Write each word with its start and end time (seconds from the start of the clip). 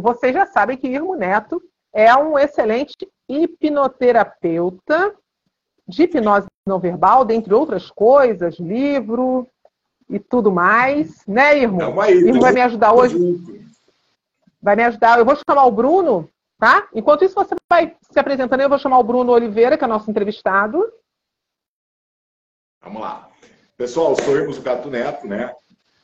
Vocês 0.00 0.34
já 0.34 0.46
sabem 0.46 0.76
que 0.76 0.88
Irmo 0.88 1.14
Neto 1.14 1.62
é 1.92 2.14
um 2.16 2.38
excelente 2.38 2.96
hipnoterapeuta 3.28 5.14
de 5.86 6.04
hipnose 6.04 6.46
não 6.66 6.78
verbal, 6.78 7.24
dentre 7.24 7.52
outras 7.52 7.90
coisas, 7.90 8.58
livro 8.58 9.48
e 10.08 10.18
tudo 10.18 10.52
mais, 10.52 11.24
né, 11.26 11.58
Irmo? 11.58 12.00
Aí, 12.00 12.14
Irmo 12.14 12.40
vai 12.40 12.52
me 12.52 12.60
ajudar 12.60 12.92
hoje. 12.92 13.16
Vai 14.62 14.76
me 14.76 14.84
ajudar. 14.84 15.18
Eu 15.18 15.24
vou 15.24 15.36
chamar 15.36 15.64
o 15.64 15.72
Bruno, 15.72 16.28
tá? 16.58 16.88
Enquanto 16.94 17.24
isso, 17.24 17.34
você 17.34 17.54
vai 17.68 17.96
se 18.10 18.18
apresentando. 18.18 18.60
Eu 18.60 18.68
vou 18.68 18.78
chamar 18.78 18.98
o 18.98 19.04
Bruno 19.04 19.32
Oliveira, 19.32 19.76
que 19.76 19.84
é 19.84 19.86
nosso 19.86 20.10
entrevistado. 20.10 20.92
Vamos 22.82 23.00
lá. 23.00 23.28
Pessoal, 23.76 24.14
sou 24.16 24.36
Irmo 24.36 24.52
Zucato 24.52 24.90
Neto, 24.90 25.26
né? 25.26 25.54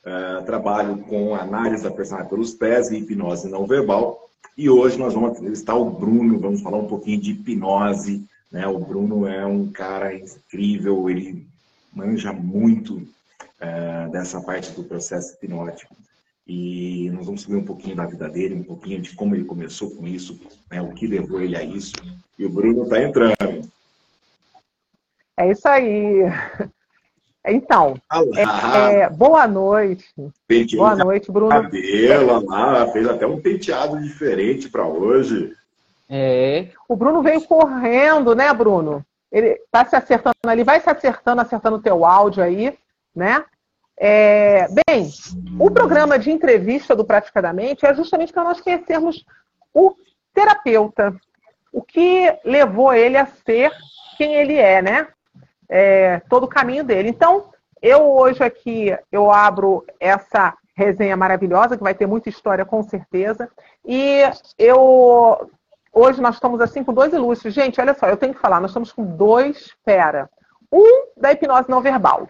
Uh, 0.06 0.45
trabalho 0.45 0.98
com 0.98 1.34
análise 1.34 1.83
da 1.83 1.91
personalidade 1.91 2.30
pelos 2.30 2.55
pés 2.55 2.92
e 2.92 2.98
hipnose 2.98 3.48
não 3.48 3.66
verbal. 3.66 4.30
E 4.56 4.70
hoje 4.70 4.96
nós 4.96 5.12
vamos 5.12 5.32
entrevistar 5.32 5.74
o 5.74 5.91
Bruno, 5.91 6.38
vamos 6.38 6.62
falar 6.62 6.79
um 6.79 6.87
pouquinho 6.87 7.20
de 7.20 7.32
hipnose. 7.32 8.24
Né? 8.51 8.65
O 8.69 8.79
Bruno 8.79 9.27
é 9.27 9.45
um 9.45 9.66
cara 9.66 10.15
incrível, 10.15 11.10
ele 11.10 11.45
manja 11.92 12.32
muito 12.32 12.98
uh, 12.98 14.10
dessa 14.12 14.41
parte 14.41 14.70
do 14.73 14.84
processo 14.84 15.34
hipnótico. 15.34 15.96
E 16.46 17.10
nós 17.10 17.27
vamos 17.27 17.43
saber 17.43 17.57
um 17.57 17.65
pouquinho 17.65 17.96
da 17.96 18.07
vida 18.07 18.29
dele, 18.29 18.54
um 18.54 18.62
pouquinho 18.62 19.02
de 19.02 19.12
como 19.16 19.34
ele 19.34 19.45
começou 19.45 19.91
com 19.91 20.07
isso, 20.07 20.41
né? 20.70 20.80
o 20.80 20.95
que 20.95 21.09
levou 21.09 21.41
ele 21.41 21.57
a 21.57 21.65
isso. 21.65 21.93
E 22.38 22.46
o 22.46 22.51
Bruno 22.51 22.84
está 22.84 23.02
entrando. 23.02 23.68
É 25.37 25.51
isso 25.51 25.66
aí. 25.66 26.23
Então, 27.47 27.95
é, 28.35 29.01
é, 29.01 29.09
boa 29.09 29.47
noite. 29.47 30.05
Penteou 30.49 30.83
boa 30.83 30.97
noite, 30.97 31.30
Bruno. 31.30 31.51
Cabelo, 31.51 32.45
lá, 32.45 32.89
fez 32.89 33.09
até 33.09 33.27
um 33.27 33.41
penteado 33.41 34.01
diferente 34.02 34.69
para 34.69 34.85
hoje. 34.85 35.52
É. 36.09 36.69
O 36.89 36.97
Bruno 36.97 37.23
veio 37.23 37.41
correndo, 37.43 38.35
né, 38.35 38.52
Bruno? 38.52 39.05
Ele 39.30 39.61
tá 39.71 39.85
se 39.85 39.95
acertando 39.95 40.35
ali, 40.47 40.65
vai 40.65 40.80
se 40.80 40.91
acertando, 40.91 41.41
acertando 41.41 41.77
o 41.77 41.83
teu 41.83 42.05
áudio 42.05 42.43
aí, 42.43 42.77
né? 43.15 43.45
É, 43.99 44.67
bem, 44.69 45.09
o 45.59 45.71
programa 45.71 46.19
de 46.19 46.30
entrevista 46.30 46.95
do 46.95 47.05
Praticadamente 47.05 47.87
é 47.87 47.95
justamente 47.95 48.33
para 48.33 48.45
nós 48.45 48.61
conhecermos 48.61 49.24
o 49.73 49.95
terapeuta, 50.35 51.15
o 51.73 51.80
que 51.83 52.39
levou 52.45 52.93
ele 52.93 53.17
a 53.17 53.27
ser 53.27 53.73
quem 54.19 54.35
ele 54.35 54.55
é, 54.55 54.83
né? 54.83 55.09
É, 55.68 56.20
todo 56.28 56.45
o 56.45 56.48
caminho 56.48 56.84
dele. 56.84 57.09
Então, 57.09 57.50
eu 57.82 58.02
hoje 58.16 58.42
aqui, 58.42 58.96
eu 59.10 59.30
abro 59.30 59.84
essa 60.00 60.54
resenha 60.76 61.16
maravilhosa, 61.16 61.76
que 61.76 61.82
vai 61.82 61.95
ter 61.95 62.06
muita 62.06 62.28
história 62.28 62.64
com 62.64 62.82
certeza. 62.82 63.48
E 63.84 64.20
eu 64.59 65.50
hoje 65.92 66.20
nós 66.20 66.34
estamos 66.34 66.60
assim 66.60 66.84
com 66.84 66.92
dois 66.92 67.12
ilustres. 67.12 67.54
Gente, 67.54 67.81
olha 67.81 67.94
só, 67.94 68.06
eu 68.06 68.16
tenho 68.16 68.34
que 68.34 68.41
falar, 68.41 68.60
nós 68.60 68.70
estamos 68.70 68.92
com 68.92 69.04
dois 69.04 69.70
fera. 69.84 70.28
Um 70.70 71.06
da 71.16 71.32
hipnose 71.32 71.70
não 71.70 71.81
verbal. 71.81 72.28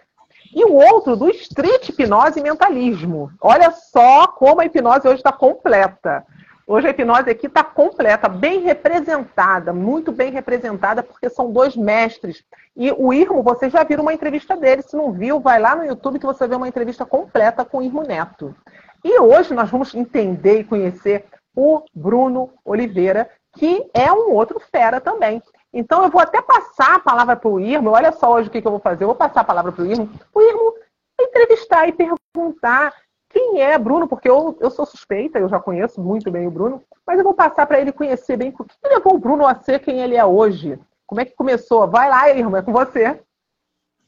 E 0.53 0.63
o 0.63 0.73
outro 0.73 1.17
do 1.17 1.29
street 1.29 1.89
hipnose 1.89 2.39
e 2.39 2.43
mentalismo. 2.43 3.29
Olha 3.41 3.69
só 3.71 4.27
como 4.27 4.61
a 4.61 4.65
hipnose 4.65 5.07
hoje 5.07 5.17
está 5.17 5.33
completa. 5.33 6.25
Hoje 6.69 6.85
a 6.85 6.89
hipnose 6.89 7.29
aqui 7.29 7.47
está 7.47 7.63
completa, 7.63 8.27
bem 8.27 8.59
representada, 8.59 9.71
muito 9.71 10.11
bem 10.11 10.33
representada, 10.33 11.01
porque 11.01 11.29
são 11.29 11.49
dois 11.49 11.77
mestres. 11.77 12.43
E 12.75 12.91
o 12.91 13.13
Irmo, 13.13 13.41
vocês 13.41 13.71
já 13.71 13.85
viram 13.85 14.03
uma 14.03 14.13
entrevista 14.13 14.53
dele. 14.57 14.81
Se 14.81 14.93
não 14.93 15.13
viu, 15.13 15.39
vai 15.39 15.61
lá 15.61 15.77
no 15.77 15.85
YouTube 15.85 16.19
que 16.19 16.25
você 16.25 16.45
vê 16.45 16.55
uma 16.55 16.67
entrevista 16.67 17.05
completa 17.05 17.63
com 17.63 17.77
o 17.77 17.81
Irmo 17.81 18.03
Neto. 18.03 18.53
E 19.01 19.17
hoje 19.17 19.53
nós 19.53 19.69
vamos 19.69 19.95
entender 19.95 20.59
e 20.59 20.63
conhecer 20.65 21.23
o 21.55 21.83
Bruno 21.95 22.49
Oliveira, 22.65 23.29
que 23.53 23.89
é 23.93 24.11
um 24.11 24.33
outro 24.33 24.59
fera 24.59 24.99
também. 24.99 25.41
Então 25.71 26.03
eu 26.03 26.09
vou 26.09 26.19
até 26.19 26.41
passar 26.41 26.95
a 26.95 26.99
palavra 26.99 27.37
para 27.37 27.49
o 27.49 27.61
Irmo. 27.61 27.91
Olha 27.91 28.11
só 28.11 28.33
hoje 28.33 28.49
o 28.49 28.51
que, 28.51 28.61
que 28.61 28.67
eu 28.67 28.71
vou 28.71 28.81
fazer. 28.81 29.05
Eu 29.05 29.07
vou 29.07 29.15
passar 29.15 29.39
a 29.39 29.45
palavra 29.45 29.71
para 29.71 29.83
o 29.85 29.87
Irmo. 29.87 30.09
O 30.33 30.41
Irmo 30.41 30.73
entrevistar 31.17 31.87
e 31.87 31.93
perguntar 31.93 32.93
quem 33.29 33.61
é 33.61 33.77
Bruno, 33.77 34.07
porque 34.07 34.29
eu, 34.29 34.57
eu 34.59 34.69
sou 34.69 34.85
suspeita, 34.85 35.39
eu 35.39 35.49
já 35.49 35.59
conheço 35.59 36.01
muito 36.01 36.31
bem 36.31 36.47
o 36.47 36.51
Bruno, 36.51 36.81
mas 37.05 37.17
eu 37.17 37.23
vou 37.23 37.33
passar 37.33 37.65
para 37.65 37.79
ele 37.79 37.91
conhecer 37.91 38.37
bem 38.37 38.53
o 38.57 38.63
que 38.63 38.75
levou 38.85 39.15
o 39.15 39.19
Bruno 39.19 39.45
a 39.45 39.55
ser 39.55 39.79
quem 39.79 39.99
ele 39.99 40.15
é 40.15 40.25
hoje. 40.25 40.79
Como 41.05 41.21
é 41.21 41.25
que 41.25 41.35
começou? 41.35 41.87
Vai 41.87 42.09
lá, 42.09 42.29
irmão, 42.29 42.57
é 42.57 42.61
com 42.61 42.71
você. 42.71 43.19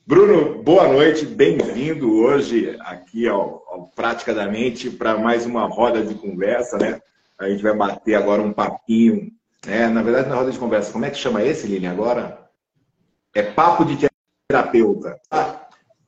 Bruno, 0.05 0.63
boa 0.63 0.87
noite, 0.87 1.25
bem-vindo 1.25 2.11
hoje 2.11 2.75
aqui 2.79 3.27
ao, 3.27 3.63
ao 3.67 3.91
para 4.97 5.17
mais 5.17 5.45
uma 5.45 5.67
roda 5.67 6.03
de 6.03 6.15
conversa, 6.15 6.77
né? 6.77 6.99
A 7.37 7.47
gente 7.47 7.61
vai 7.61 7.75
bater 7.75 8.15
agora 8.15 8.41
um 8.41 8.51
papinho, 8.51 9.31
né? 9.65 9.87
Na 9.87 10.01
verdade, 10.01 10.29
na 10.29 10.35
roda 10.35 10.51
de 10.51 10.57
conversa, 10.57 10.91
como 10.91 11.05
é 11.05 11.09
que 11.09 11.17
chama 11.17 11.43
esse, 11.43 11.67
Lilian, 11.67 11.91
agora? 11.91 12.49
É 13.35 13.43
papo 13.43 13.85
de 13.85 14.09
terapeuta. 14.47 15.19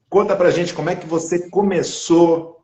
Conta 0.09 0.35
pra 0.35 0.49
gente 0.49 0.73
como 0.73 0.89
é 0.89 0.95
que 0.95 1.05
você 1.05 1.49
começou 1.49 2.60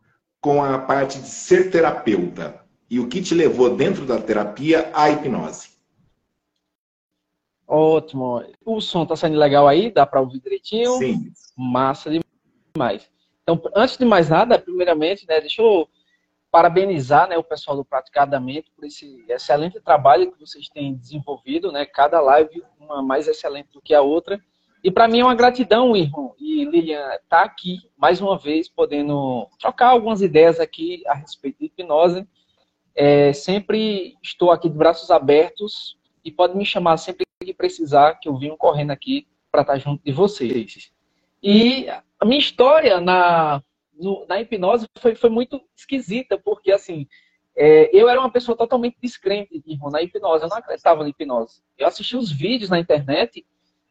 com 0.48 0.64
a 0.64 0.80
parte 0.80 1.20
de 1.20 1.28
ser 1.28 1.70
terapeuta 1.70 2.64
e 2.90 3.02
o 3.02 3.10
que 3.10 3.22
te 3.22 3.36
levou 3.36 3.76
dentro 3.76 4.06
da 4.06 4.18
terapia 4.18 4.90
à 4.94 5.10
hipnose. 5.10 5.72
Ótimo. 7.68 8.42
O 8.64 8.80
som 8.80 9.06
tá 9.06 9.14
saindo 9.18 9.38
legal 9.38 9.68
aí? 9.68 9.92
Dá 9.92 10.06
para 10.06 10.22
ouvir 10.22 10.40
direitinho? 10.40 10.98
Sim. 11.00 11.34
Massa 11.58 12.10
demais. 12.74 13.12
Então, 13.44 13.62
antes 13.76 13.98
de 13.98 14.06
mais 14.06 14.30
nada, 14.30 14.58
primeiramente, 14.58 15.28
né, 15.28 15.42
deixa 15.42 15.62
eu 15.62 15.86
parabenizar 16.50 17.28
né, 17.28 17.38
o 17.38 17.44
pessoal 17.44 17.76
do 17.76 17.84
Praticadamente 17.84 18.72
por 18.74 18.86
esse 18.86 19.26
excelente 19.28 19.82
trabalho 19.82 20.32
que 20.32 20.40
vocês 20.40 20.70
têm 20.70 20.96
desenvolvido, 20.96 21.74
né? 21.74 21.86
Cada 21.86 22.22
live 22.22 22.64
uma 22.80 23.04
mais 23.04 23.28
excelente 23.28 23.74
do 23.74 23.82
que 23.82 23.94
a 23.94 24.02
outra. 24.02 24.42
E 24.84 24.92
para 24.92 25.08
mim 25.08 25.20
é 25.20 25.24
uma 25.24 25.36
gratidão, 25.36 25.96
irmão 25.96 26.36
e 26.40 26.66
Lilian, 26.66 27.00
estar 27.00 27.20
tá 27.30 27.44
aqui 27.44 27.80
mais 27.98 28.22
uma 28.22 28.38
vez, 28.38 28.70
podendo 28.70 29.48
trocar 29.60 29.90
algumas 29.90 30.22
ideias 30.22 30.60
aqui 30.60 31.04
a 31.08 31.14
respeito 31.14 31.60
de 31.60 31.66
hipnose. 31.66 32.28
É, 32.96 33.34
sempre 33.34 34.16
estou 34.24 34.52
aqui 34.52 34.70
de 34.70 34.78
braços 34.78 35.12
abertos 35.12 35.98
e 36.24 36.32
pode 36.32 36.58
me 36.58 36.66
chamar 36.66 36.98
sempre 36.98 37.26
que 37.44 37.54
precisar, 37.54 38.16
que 38.16 38.28
eu 38.28 38.38
venho 38.38 38.58
correndo 38.58 38.92
aqui 38.92 39.28
para 39.52 39.62
estar 39.62 39.78
junto 39.78 40.04
de 40.04 40.12
vocês. 40.12 40.92
E 41.42 41.88
a 42.20 42.26
minha 42.26 42.40
história 42.40 43.00
na, 43.00 43.62
no, 43.94 44.26
na 44.28 44.42
hipnose 44.42 44.88
foi, 45.00 45.16
foi 45.16 45.30
muito 45.30 45.62
esquisita, 45.76 46.38
porque 46.38 46.72
assim, 46.72 47.08
é, 47.56 47.90
eu 47.96 48.10
era 48.10 48.20
uma 48.20 48.32
pessoa 48.32 48.58
totalmente 48.58 48.98
descrente, 49.02 49.62
irmão, 49.66 49.90
na 49.90 50.02
hipnose. 50.02 50.44
Eu 50.44 50.50
não 50.50 50.58
acreditava 50.58 51.04
na 51.04 51.10
hipnose. 51.10 51.62
Eu 51.78 51.88
assistia 51.88 52.20
os 52.20 52.32
vídeos 52.32 52.70
na 52.70 52.80
internet 52.80 53.46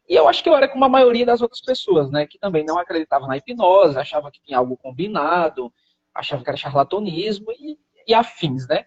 e 0.07 0.15
eu 0.15 0.27
acho 0.27 0.41
que 0.41 0.47
eu 0.47 0.55
era 0.55 0.67
como 0.67 0.85
a 0.85 0.89
maioria 0.89 1.25
das 1.25 1.41
outras 1.41 1.61
pessoas, 1.61 2.09
né? 2.09 2.25
Que 2.25 2.39
também 2.39 2.63
não 2.63 2.77
acreditavam 2.79 3.27
na 3.27 3.37
hipnose, 3.37 3.97
achava 3.97 4.31
que 4.31 4.41
tinha 4.41 4.57
algo 4.57 4.77
combinado, 4.77 5.71
achava 6.13 6.43
que 6.43 6.49
era 6.49 6.57
charlatanismo 6.57 7.51
e, 7.51 7.77
e 8.07 8.13
afins, 8.13 8.67
né? 8.67 8.85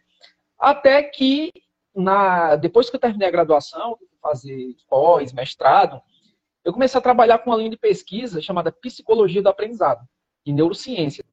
Até 0.58 1.02
que, 1.02 1.52
na, 1.94 2.56
depois 2.56 2.88
que 2.88 2.96
eu 2.96 3.00
terminei 3.00 3.28
a 3.28 3.32
graduação, 3.32 3.98
fazer 4.22 4.74
pós, 4.88 5.32
mestrado, 5.32 6.00
eu 6.64 6.72
comecei 6.72 6.98
a 6.98 7.02
trabalhar 7.02 7.38
com 7.38 7.50
uma 7.50 7.56
linha 7.56 7.70
de 7.70 7.78
pesquisa 7.78 8.40
chamada 8.40 8.72
Psicologia 8.72 9.42
do 9.42 9.48
Aprendizado, 9.48 10.06
e 10.44 10.52
Neurociências. 10.52 11.26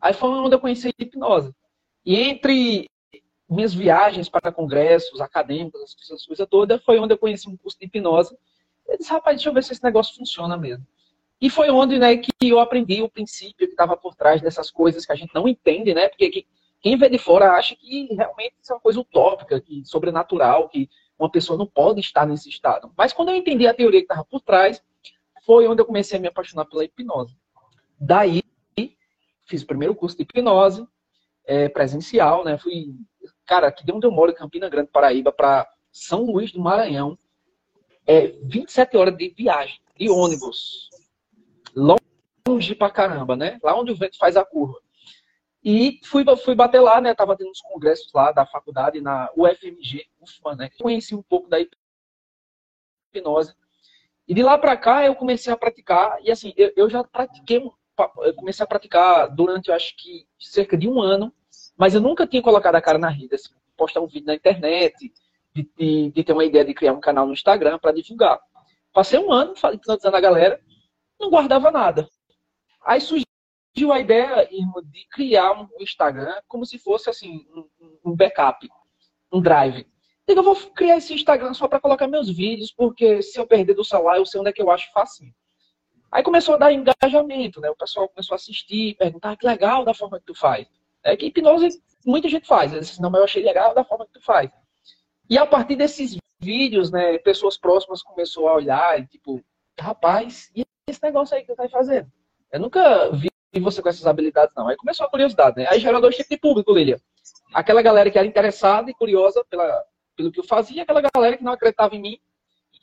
Aí 0.00 0.14
foi 0.14 0.30
onde 0.30 0.54
eu 0.54 0.60
conheci 0.60 0.88
a 0.88 0.92
hipnose. 0.98 1.54
E 2.04 2.16
entre 2.16 2.88
minhas 3.48 3.74
viagens 3.74 4.28
para 4.28 4.52
congressos 4.52 5.20
acadêmicos, 5.20 5.96
essas 6.02 6.24
coisas 6.24 6.46
todas, 6.48 6.82
foi 6.84 6.98
onde 6.98 7.12
eu 7.12 7.18
conheci 7.18 7.48
um 7.48 7.56
curso 7.56 7.78
de 7.78 7.86
hipnose 7.86 8.34
eu 8.90 8.98
disse, 8.98 9.10
rapaz, 9.10 9.36
deixa 9.36 9.48
eu 9.48 9.54
ver 9.54 9.62
se 9.62 9.72
esse 9.72 9.82
negócio 9.82 10.16
funciona 10.16 10.56
mesmo. 10.56 10.86
E 11.40 11.48
foi 11.48 11.70
onde 11.70 11.98
né, 11.98 12.16
que 12.18 12.32
eu 12.42 12.58
aprendi 12.58 13.02
o 13.02 13.08
princípio 13.08 13.66
que 13.66 13.72
estava 13.72 13.96
por 13.96 14.14
trás 14.14 14.42
dessas 14.42 14.70
coisas 14.70 15.06
que 15.06 15.12
a 15.12 15.14
gente 15.14 15.34
não 15.34 15.48
entende, 15.48 15.94
né? 15.94 16.08
Porque 16.08 16.44
quem 16.82 16.98
vê 16.98 17.08
de 17.08 17.16
fora 17.16 17.52
acha 17.52 17.74
que 17.74 18.12
realmente 18.12 18.54
isso 18.60 18.72
é 18.72 18.74
uma 18.74 18.80
coisa 18.80 19.00
utópica, 19.00 19.60
que 19.60 19.82
sobrenatural, 19.86 20.68
que 20.68 20.90
uma 21.18 21.30
pessoa 21.30 21.58
não 21.58 21.66
pode 21.66 22.00
estar 22.00 22.26
nesse 22.26 22.48
estado. 22.48 22.92
Mas 22.96 23.12
quando 23.12 23.30
eu 23.30 23.36
entendi 23.36 23.66
a 23.66 23.72
teoria 23.72 24.00
que 24.00 24.04
estava 24.04 24.24
por 24.24 24.40
trás, 24.40 24.82
foi 25.46 25.66
onde 25.66 25.80
eu 25.80 25.86
comecei 25.86 26.18
a 26.18 26.20
me 26.20 26.28
apaixonar 26.28 26.66
pela 26.66 26.84
hipnose. 26.84 27.34
Daí, 27.98 28.42
fiz 29.46 29.62
o 29.62 29.66
primeiro 29.66 29.94
curso 29.94 30.16
de 30.16 30.22
hipnose 30.22 30.86
é, 31.44 31.68
presencial, 31.68 32.44
né? 32.44 32.58
Fui, 32.58 32.94
cara, 33.46 33.68
aqui 33.68 33.84
de 33.84 33.92
onde 33.92 34.06
eu 34.06 34.10
moro, 34.10 34.34
Campina 34.34 34.68
Grande, 34.68 34.90
Paraíba, 34.90 35.32
para 35.32 35.66
São 35.90 36.24
Luís 36.24 36.52
do 36.52 36.60
Maranhão, 36.60 37.18
é 38.06 38.28
27 38.42 38.96
horas 38.96 39.16
de 39.16 39.28
viagem, 39.30 39.80
de 39.96 40.08
ônibus. 40.08 40.88
Longe 41.74 42.74
pra 42.74 42.90
caramba, 42.90 43.36
né? 43.36 43.58
Lá 43.62 43.78
onde 43.78 43.92
o 43.92 43.96
vento 43.96 44.18
faz 44.18 44.36
a 44.36 44.44
curva. 44.44 44.80
E 45.62 46.00
fui, 46.04 46.24
fui 46.38 46.54
bater 46.54 46.80
lá, 46.80 47.00
né? 47.00 47.14
Tava 47.14 47.36
tendo 47.36 47.50
uns 47.50 47.60
congressos 47.60 48.10
lá 48.12 48.32
da 48.32 48.46
faculdade, 48.46 49.00
na 49.00 49.30
UFMG, 49.36 50.06
UFMA, 50.20 50.56
né? 50.56 50.70
Conheci 50.80 51.14
um 51.14 51.22
pouco 51.22 51.48
da 51.48 51.58
hipnose. 53.14 53.54
E 54.26 54.34
de 54.34 54.42
lá 54.42 54.56
para 54.56 54.76
cá 54.76 55.04
eu 55.04 55.14
comecei 55.14 55.52
a 55.52 55.56
praticar, 55.56 56.18
e 56.22 56.30
assim, 56.30 56.54
eu, 56.56 56.72
eu 56.76 56.88
já 56.88 57.02
pratiquei, 57.02 57.58
eu 57.58 58.34
comecei 58.34 58.62
a 58.62 58.66
praticar 58.66 59.28
durante, 59.28 59.68
eu 59.68 59.74
acho 59.74 59.94
que, 59.96 60.26
cerca 60.38 60.78
de 60.78 60.88
um 60.88 61.00
ano, 61.00 61.34
mas 61.76 61.94
eu 61.94 62.00
nunca 62.00 62.26
tinha 62.26 62.40
colocado 62.40 62.76
a 62.76 62.80
cara 62.80 62.96
na 62.96 63.08
rede, 63.08 63.34
assim. 63.34 63.50
postar 63.76 64.00
um 64.00 64.06
vídeo 64.06 64.26
na 64.26 64.34
internet, 64.34 65.12
de, 65.54 65.68
de, 65.76 66.10
de 66.10 66.24
ter 66.24 66.32
uma 66.32 66.44
ideia 66.44 66.64
de 66.64 66.74
criar 66.74 66.92
um 66.92 67.00
canal 67.00 67.26
no 67.26 67.32
Instagram 67.32 67.78
para 67.78 67.92
divulgar. 67.92 68.40
Passei 68.92 69.18
um 69.18 69.32
ano 69.32 69.54
hipnotizando 69.72 70.16
a 70.16 70.20
galera, 70.20 70.60
não 71.18 71.30
guardava 71.30 71.70
nada. 71.70 72.08
Aí 72.84 73.00
surgiu 73.00 73.92
a 73.92 74.00
ideia 74.00 74.46
de 74.46 75.06
criar 75.10 75.52
um 75.52 75.68
Instagram 75.80 76.34
como 76.48 76.64
se 76.64 76.78
fosse 76.78 77.10
assim 77.10 77.46
um, 78.04 78.16
backup, 78.16 78.68
um 79.32 79.40
drive. 79.40 79.86
Digo, 80.26 80.40
eu 80.40 80.44
vou 80.44 80.56
criar 80.72 80.96
esse 80.96 81.14
Instagram 81.14 81.54
só 81.54 81.68
para 81.68 81.80
colocar 81.80 82.06
meus 82.06 82.28
vídeos, 82.28 82.72
porque 82.72 83.22
se 83.22 83.38
eu 83.38 83.46
perder 83.46 83.74
do 83.74 83.84
celular, 83.84 84.16
eu 84.16 84.26
sei 84.26 84.40
onde 84.40 84.50
é 84.50 84.52
que 84.52 84.62
eu 84.62 84.70
acho 84.70 84.90
fácil. 84.92 85.26
Aí 86.10 86.22
começou 86.22 86.54
a 86.54 86.58
dar 86.58 86.72
engajamento, 86.72 87.60
né? 87.60 87.70
O 87.70 87.76
pessoal 87.76 88.08
começou 88.08 88.34
a 88.34 88.36
assistir, 88.36 88.96
perguntar 88.96 89.32
ah, 89.32 89.36
que 89.36 89.46
legal 89.46 89.84
da 89.84 89.94
forma 89.94 90.18
que 90.18 90.26
tu 90.26 90.34
faz. 90.34 90.66
É 91.04 91.16
que 91.16 91.26
hipnose 91.26 91.80
muita 92.04 92.28
gente 92.28 92.46
faz. 92.46 92.72
Disse, 92.72 93.00
não, 93.00 93.10
mas 93.10 93.20
eu 93.20 93.24
achei 93.24 93.42
legal 93.44 93.74
da 93.74 93.84
forma 93.84 94.06
que 94.06 94.12
tu 94.12 94.22
faz. 94.22 94.50
E 95.30 95.38
a 95.38 95.46
partir 95.46 95.76
desses 95.76 96.18
vídeos, 96.40 96.90
né, 96.90 97.16
pessoas 97.18 97.56
próximas 97.56 98.02
começou 98.02 98.48
a 98.48 98.54
olhar 98.54 98.98
e 98.98 99.06
tipo, 99.06 99.40
rapaz, 99.78 100.50
e 100.56 100.66
esse 100.88 101.00
negócio 101.00 101.36
aí 101.36 101.42
que 101.42 101.52
tu 101.52 101.56
tá 101.56 101.68
fazendo? 101.68 102.10
Eu 102.50 102.58
nunca 102.58 103.10
vi 103.12 103.30
você 103.60 103.80
com 103.80 103.88
essas 103.88 104.08
habilidades, 104.08 104.52
não. 104.56 104.66
Aí 104.66 104.76
começou 104.76 105.06
a 105.06 105.10
curiosidade, 105.10 105.56
né? 105.56 105.68
Aí 105.70 105.78
gerou 105.78 106.00
dois 106.00 106.16
tipos 106.16 106.30
de 106.30 106.36
público, 106.36 106.72
Lilian. 106.72 106.96
Aquela 107.54 107.80
galera 107.80 108.10
que 108.10 108.18
era 108.18 108.26
interessada 108.26 108.90
e 108.90 108.94
curiosa 108.94 109.44
pela, 109.48 109.84
pelo 110.16 110.32
que 110.32 110.40
eu 110.40 110.44
fazia, 110.44 110.82
aquela 110.82 111.00
galera 111.14 111.36
que 111.36 111.44
não 111.44 111.52
acreditava 111.52 111.94
em 111.94 112.00
mim, 112.00 112.18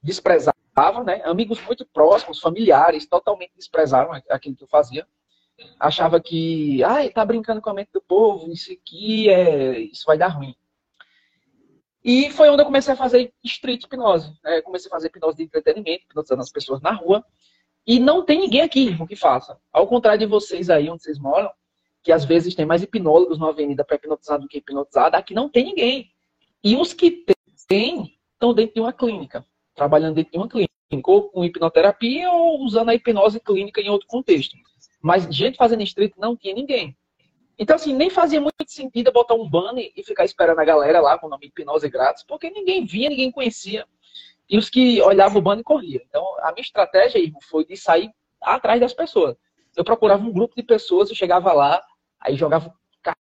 desprezava, 0.01 1.03
né? 1.05 1.21
Amigos 1.25 1.61
muito 1.65 1.85
próximos, 1.85 2.39
familiares, 2.39 3.05
totalmente 3.05 3.51
desprezaram 3.57 4.11
aquilo 4.29 4.55
que 4.55 4.63
eu 4.63 4.69
fazia. 4.69 5.05
Achava 5.77 6.21
que, 6.21 6.81
ai, 6.83 7.09
tá 7.09 7.25
brincando 7.25 7.61
com 7.61 7.69
a 7.69 7.73
mente 7.73 7.91
do 7.91 8.01
povo, 8.01 8.51
isso 8.51 8.71
aqui 8.71 9.29
é, 9.29 9.79
isso 9.79 10.05
vai 10.05 10.17
dar 10.17 10.27
ruim. 10.27 10.55
E 12.07 12.31
foi 12.31 12.49
onde 12.49 12.61
eu 12.61 12.65
comecei 12.65 12.93
a 12.93 12.95
fazer 12.95 13.33
street 13.43 13.83
hipnose. 13.83 14.31
Né? 14.41 14.61
Comecei 14.61 14.87
a 14.89 14.91
fazer 14.91 15.07
hipnose 15.07 15.35
de 15.35 15.43
entretenimento, 15.43 16.05
hipnotizando 16.05 16.41
as 16.41 16.49
pessoas 16.49 16.79
na 16.79 16.93
rua. 16.93 17.21
E 17.85 17.99
não 17.99 18.23
tem 18.23 18.39
ninguém 18.39 18.61
aqui 18.61 18.97
que 19.07 19.15
faça. 19.17 19.59
Ao 19.73 19.85
contrário 19.85 20.19
de 20.19 20.25
vocês 20.25 20.69
aí 20.69 20.89
onde 20.89 21.03
vocês 21.03 21.19
moram, 21.19 21.51
que 22.01 22.13
às 22.13 22.23
vezes 22.23 22.55
tem 22.55 22.65
mais 22.65 22.81
hipnólogos 22.81 23.37
na 23.37 23.49
avenida 23.49 23.83
para 23.83 23.97
hipnotizar 23.97 24.39
do 24.39 24.47
que 24.47 24.59
hipnotizado, 24.59 25.17
aqui 25.17 25.33
não 25.33 25.49
tem 25.49 25.65
ninguém. 25.65 26.09
E 26.63 26.77
os 26.77 26.93
que 26.93 27.25
tem 27.67 28.17
estão 28.31 28.53
dentro 28.53 28.75
de 28.75 28.79
uma 28.79 28.93
clínica, 28.93 29.45
trabalhando 29.75 30.15
dentro 30.15 30.31
de 30.31 30.37
uma 30.37 30.47
clínica, 30.47 30.71
ou 31.03 31.29
com 31.29 31.43
hipnoterapia 31.43 32.31
ou 32.31 32.61
usando 32.61 32.87
a 32.87 32.95
hipnose 32.95 33.41
clínica 33.41 33.81
em 33.81 33.89
outro 33.89 34.07
contexto. 34.07 34.55
Mas 35.01 35.27
gente 35.29 35.57
fazendo 35.57 35.83
street 35.83 36.13
não 36.17 36.37
tinha 36.37 36.55
ninguém. 36.55 36.95
Então, 37.59 37.75
assim, 37.75 37.93
nem 37.93 38.09
fazia 38.09 38.39
muito 38.39 38.55
sentido 38.67 39.11
botar 39.11 39.33
um 39.33 39.49
banner 39.49 39.91
e 39.95 40.03
ficar 40.03 40.25
esperando 40.25 40.59
a 40.59 40.65
galera 40.65 41.01
lá 41.01 41.17
com 41.17 41.25
o 41.25 41.29
nome 41.29 41.47
Hipnose 41.47 41.89
Grátis, 41.89 42.23
porque 42.23 42.49
ninguém 42.49 42.85
via, 42.85 43.09
ninguém 43.09 43.31
conhecia. 43.31 43.85
E 44.49 44.57
os 44.57 44.69
que 44.69 45.01
olhavam 45.01 45.39
o 45.39 45.41
banner 45.41 45.63
corriam. 45.63 46.01
Então, 46.07 46.23
a 46.39 46.51
minha 46.51 46.61
estratégia, 46.61 47.19
foi 47.49 47.65
de 47.65 47.75
sair 47.75 48.11
atrás 48.41 48.79
das 48.79 48.93
pessoas. 48.93 49.35
Eu 49.75 49.83
procurava 49.83 50.23
um 50.23 50.31
grupo 50.31 50.55
de 50.55 50.63
pessoas, 50.63 51.09
eu 51.09 51.15
chegava 51.15 51.51
lá, 51.51 51.81
aí 52.19 52.35
jogava 52.35 52.73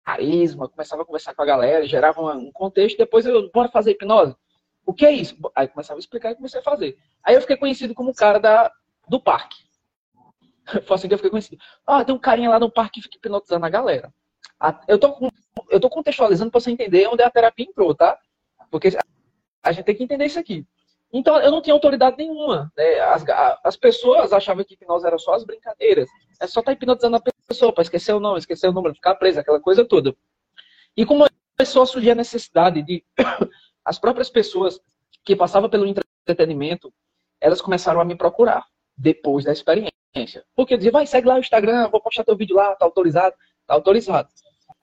carisma, 0.04 0.68
começava 0.68 1.04
a 1.04 1.06
conversar 1.06 1.34
com 1.34 1.42
a 1.42 1.46
galera, 1.46 1.86
gerava 1.86 2.22
um 2.22 2.52
contexto, 2.52 2.98
depois 2.98 3.26
eu, 3.26 3.52
bora 3.52 3.70
fazer 3.70 3.92
hipnose. 3.92 4.36
O 4.86 4.94
que 4.94 5.06
é 5.06 5.12
isso? 5.12 5.36
Aí 5.56 5.68
começava 5.68 5.98
a 5.98 6.02
explicar 6.02 6.32
e 6.32 6.36
comecei 6.36 6.60
a 6.60 6.64
fazer. 6.64 6.98
Aí 7.24 7.36
eu 7.36 7.42
fiquei 7.42 7.58
conhecido 7.58 7.94
como 7.94 8.12
o 8.12 8.16
cara 8.16 8.40
da, 8.40 8.72
do 9.08 9.20
parque. 9.20 9.64
Foi 10.86 10.96
assim 10.96 11.08
que 11.08 11.14
eu 11.14 11.18
fiquei 11.18 11.32
conhecido. 11.32 11.62
Ah, 11.86 12.04
tem 12.04 12.14
um 12.14 12.20
carinha 12.20 12.50
lá 12.50 12.60
no 12.60 12.72
parque 12.72 13.00
que 13.00 13.04
fica 13.04 13.18
hipnotizando 13.18 13.66
a 13.66 13.70
galera. 13.70 14.14
Eu 14.88 14.98
tô, 14.98 15.32
eu 15.70 15.80
tô 15.80 15.90
contextualizando 15.90 16.52
para 16.52 16.60
você 16.60 16.72
entender 16.72 17.08
onde 17.08 17.24
a 17.24 17.30
terapia 17.30 17.66
entrou, 17.66 17.94
tá? 17.94 18.18
Porque 18.72 18.90
a 19.64 19.72
gente 19.72 19.86
tem 19.86 19.96
que 19.96 20.04
entender 20.04 20.26
isso 20.26 20.40
aqui. 20.40 20.66
Então, 21.12 21.40
eu 21.40 21.52
não 21.52 21.62
tinha 21.62 21.74
autoridade 21.74 22.18
nenhuma. 22.18 22.72
Né? 22.76 23.00
As, 23.00 23.24
as 23.64 23.78
pessoas 23.78 24.34
achavam 24.34 24.64
que 24.64 24.74
hipnose 24.74 25.08
era 25.08 25.18
só 25.18 25.34
as 25.34 25.46
brincadeiras. 25.46 26.10
É 26.42 26.48
só 26.48 26.60
estar 26.60 26.72
tá 26.72 26.74
hipnotizando 26.74 27.16
a 27.16 27.22
pessoa 27.48 27.72
para 27.72 27.84
esquecer 27.84 28.14
o 28.14 28.20
nome, 28.20 28.40
esquecer 28.40 28.68
o 28.68 28.74
número, 28.74 28.96
ficar 28.96 29.16
presa, 29.16 29.42
aquela 29.42 29.60
coisa 29.60 29.86
toda. 29.86 30.16
E 30.98 31.06
como 31.06 31.26
começou 31.58 31.84
a 31.84 31.86
surgir 31.86 32.12
a 32.12 32.16
necessidade 32.16 32.82
de 32.82 33.04
as 33.84 33.98
próprias 33.98 34.30
pessoas 34.30 34.80
que 35.24 35.36
passavam 35.36 35.70
pelo 35.70 35.86
entretenimento, 35.88 36.94
elas 37.40 37.62
começaram 37.62 38.02
a 38.02 38.06
me 38.06 38.16
procurar 38.16 38.66
depois 38.98 39.46
da 39.46 39.52
experiência. 39.52 40.44
Porque 40.56 40.78
dizia, 40.78 40.92
vai, 40.92 41.06
segue 41.06 41.28
lá 41.28 41.36
o 41.36 41.40
Instagram, 41.40 41.90
vou 41.90 42.02
postar 42.02 42.24
teu 42.24 42.36
vídeo 42.36 42.56
lá, 42.56 42.76
tá 42.76 42.86
autorizado, 42.86 43.36
autorizado. 43.68 44.30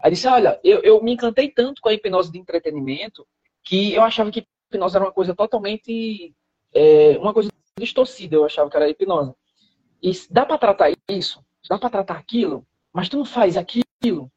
Aí 0.00 0.10
disse, 0.10 0.26
olha, 0.26 0.58
eu, 0.64 0.80
eu 0.82 1.02
me 1.02 1.12
encantei 1.12 1.48
tanto 1.48 1.80
com 1.80 1.88
a 1.88 1.94
hipnose 1.94 2.32
de 2.32 2.38
entretenimento 2.38 3.26
que 3.62 3.94
eu 3.94 4.02
achava 4.02 4.30
que 4.30 4.46
hipnose 4.68 4.96
era 4.96 5.04
uma 5.04 5.12
coisa 5.12 5.34
totalmente, 5.34 6.34
é, 6.74 7.16
uma 7.18 7.32
coisa 7.32 7.50
distorcida, 7.78 8.36
eu 8.36 8.44
achava 8.44 8.68
que 8.68 8.76
era 8.76 8.88
hipnose. 8.88 9.32
E 10.02 10.10
dá 10.30 10.44
para 10.44 10.58
tratar 10.58 10.92
isso? 11.08 11.44
Dá 11.68 11.78
para 11.78 11.90
tratar 11.90 12.18
aquilo? 12.18 12.66
Mas 12.92 13.08
tu 13.08 13.16
não 13.16 13.24
faz 13.24 13.56
aquilo? 13.56 14.30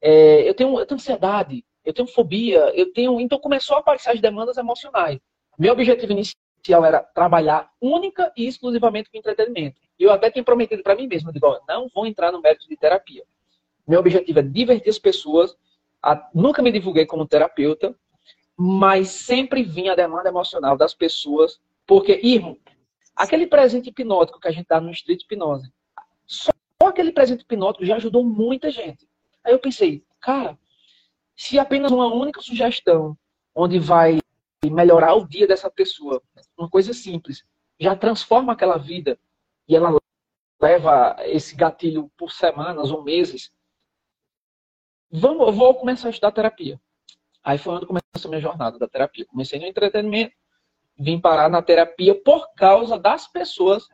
É, 0.00 0.48
eu, 0.48 0.54
tenho, 0.54 0.78
eu 0.78 0.86
tenho 0.86 0.96
ansiedade, 0.96 1.64
eu 1.84 1.92
tenho 1.92 2.06
fobia, 2.06 2.72
eu 2.76 2.92
tenho... 2.92 3.20
Então 3.20 3.38
começou 3.38 3.76
a 3.76 3.80
aparecer 3.80 4.10
as 4.10 4.20
demandas 4.20 4.56
emocionais. 4.56 5.18
Meu 5.58 5.72
objetivo 5.72 6.12
inicial 6.12 6.84
era 6.84 7.00
trabalhar 7.02 7.70
única 7.80 8.32
e 8.36 8.46
exclusivamente 8.46 9.10
com 9.10 9.18
entretenimento. 9.18 9.80
Eu 9.98 10.12
até 10.12 10.30
tenho 10.30 10.44
prometido 10.44 10.82
para 10.82 10.94
mim 10.94 11.08
mesmo, 11.08 11.32
digo, 11.32 11.58
não 11.68 11.88
vou 11.92 12.06
entrar 12.06 12.30
no 12.30 12.40
método 12.40 12.68
de 12.68 12.76
terapia. 12.76 13.24
Meu 13.90 13.98
objetivo 13.98 14.38
é 14.38 14.42
divertir 14.42 14.88
as 14.88 15.00
pessoas. 15.00 15.56
nunca 16.32 16.62
me 16.62 16.70
divulguei 16.70 17.04
como 17.04 17.26
terapeuta, 17.26 17.92
mas 18.56 19.08
sempre 19.08 19.64
vinha 19.64 19.94
a 19.94 19.96
demanda 19.96 20.28
emocional 20.28 20.76
das 20.76 20.94
pessoas. 20.94 21.60
Porque, 21.84 22.20
irmão, 22.22 22.56
aquele 23.16 23.48
presente 23.48 23.88
hipnótico 23.88 24.38
que 24.38 24.46
a 24.46 24.52
gente 24.52 24.68
dá 24.68 24.80
no 24.80 24.92
Street 24.92 25.22
Hipnose, 25.22 25.72
só 26.24 26.52
aquele 26.84 27.10
presente 27.10 27.40
hipnótico 27.40 27.84
já 27.84 27.96
ajudou 27.96 28.22
muita 28.22 28.70
gente. 28.70 29.08
Aí 29.42 29.52
eu 29.52 29.58
pensei, 29.58 30.04
cara, 30.20 30.56
se 31.34 31.58
apenas 31.58 31.90
uma 31.90 32.06
única 32.14 32.40
sugestão, 32.40 33.18
onde 33.52 33.80
vai 33.80 34.20
melhorar 34.64 35.14
o 35.14 35.26
dia 35.26 35.48
dessa 35.48 35.68
pessoa, 35.68 36.22
uma 36.56 36.70
coisa 36.70 36.94
simples, 36.94 37.44
já 37.76 37.96
transforma 37.96 38.52
aquela 38.52 38.76
vida 38.76 39.18
e 39.66 39.74
ela 39.74 39.98
leva 40.62 41.16
esse 41.24 41.56
gatilho 41.56 42.08
por 42.16 42.30
semanas 42.30 42.92
ou 42.92 43.02
meses, 43.02 43.50
vamos, 45.10 45.46
eu 45.46 45.52
vou 45.52 45.74
começar 45.74 46.08
a 46.08 46.10
estudar 46.10 46.32
terapia. 46.32 46.80
Aí 47.42 47.58
foi 47.58 47.74
onde 47.74 47.86
começou 47.86 48.04
a 48.24 48.28
minha 48.28 48.40
jornada 48.40 48.78
da 48.78 48.86
terapia. 48.86 49.24
Comecei 49.26 49.58
no 49.58 49.66
entretenimento, 49.66 50.34
vim 50.98 51.18
parar 51.18 51.48
na 51.48 51.62
terapia 51.62 52.14
por 52.14 52.52
causa 52.54 52.98
das 52.98 53.26
pessoas. 53.26 53.88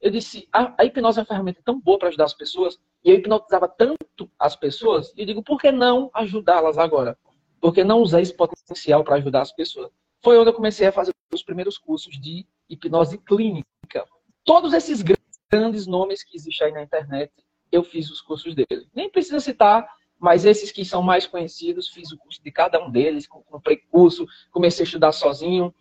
Eu 0.00 0.10
disse, 0.10 0.48
a, 0.52 0.74
a 0.78 0.84
hipnose 0.84 1.18
é 1.18 1.22
uma 1.22 1.26
ferramenta 1.26 1.60
tão 1.64 1.80
boa 1.80 1.98
para 1.98 2.08
ajudar 2.08 2.24
as 2.24 2.34
pessoas, 2.34 2.78
e 3.04 3.10
eu 3.10 3.16
hipnotizava 3.16 3.68
tanto 3.68 4.30
as 4.38 4.56
pessoas, 4.56 5.12
e 5.16 5.20
eu 5.20 5.26
digo, 5.26 5.42
por 5.42 5.60
que 5.60 5.70
não 5.70 6.10
ajudá-las 6.14 6.78
agora? 6.78 7.18
Por 7.60 7.74
que 7.74 7.84
não 7.84 8.00
usar 8.00 8.22
esse 8.22 8.34
potencial 8.34 9.04
para 9.04 9.16
ajudar 9.16 9.42
as 9.42 9.52
pessoas? 9.52 9.90
Foi 10.22 10.38
onde 10.38 10.48
eu 10.48 10.54
comecei 10.54 10.86
a 10.86 10.92
fazer 10.92 11.14
os 11.32 11.42
primeiros 11.42 11.76
cursos 11.76 12.18
de 12.18 12.46
hipnose 12.68 13.18
clínica. 13.18 13.66
Todos 14.44 14.72
esses 14.72 15.02
grandes 15.50 15.86
nomes 15.86 16.22
que 16.22 16.36
existem 16.36 16.68
aí 16.68 16.72
na 16.72 16.82
internet, 16.82 17.32
eu 17.70 17.82
fiz 17.82 18.10
os 18.10 18.20
cursos 18.20 18.54
dele. 18.54 18.88
Nem 18.94 19.10
precisa 19.10 19.40
citar 19.40 19.86
mas 20.20 20.44
esses 20.44 20.70
que 20.70 20.84
são 20.84 21.02
mais 21.02 21.26
conhecidos, 21.26 21.88
fiz 21.88 22.12
o 22.12 22.18
curso 22.18 22.42
de 22.44 22.52
cada 22.52 22.78
um 22.84 22.90
deles, 22.90 23.26
comprei 23.26 23.78
curso, 23.78 24.26
comecei 24.52 24.82
a 24.82 24.84
estudar 24.84 25.12
sozinho. 25.12 25.74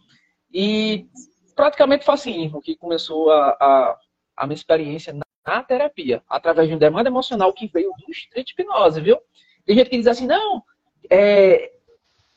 E 0.51 1.07
praticamente 1.53 2.09
assim 2.09 2.49
que 2.63 2.77
começou 2.77 3.29
a, 3.31 3.49
a, 3.59 3.99
a 4.37 4.47
minha 4.47 4.55
experiência 4.55 5.11
na, 5.11 5.25
na, 5.45 5.61
terapia, 5.61 6.23
através 6.29 6.69
de 6.69 6.73
uma 6.73 6.79
demanda 6.79 7.09
emocional 7.09 7.51
que 7.51 7.67
veio 7.67 7.91
do 7.99 8.11
street 8.11 8.51
hipnose, 8.51 9.01
viu? 9.01 9.19
Tem 9.65 9.75
gente 9.75 9.89
que 9.89 9.97
diz 9.97 10.07
assim, 10.07 10.25
não, 10.25 10.63
é, 11.09 11.73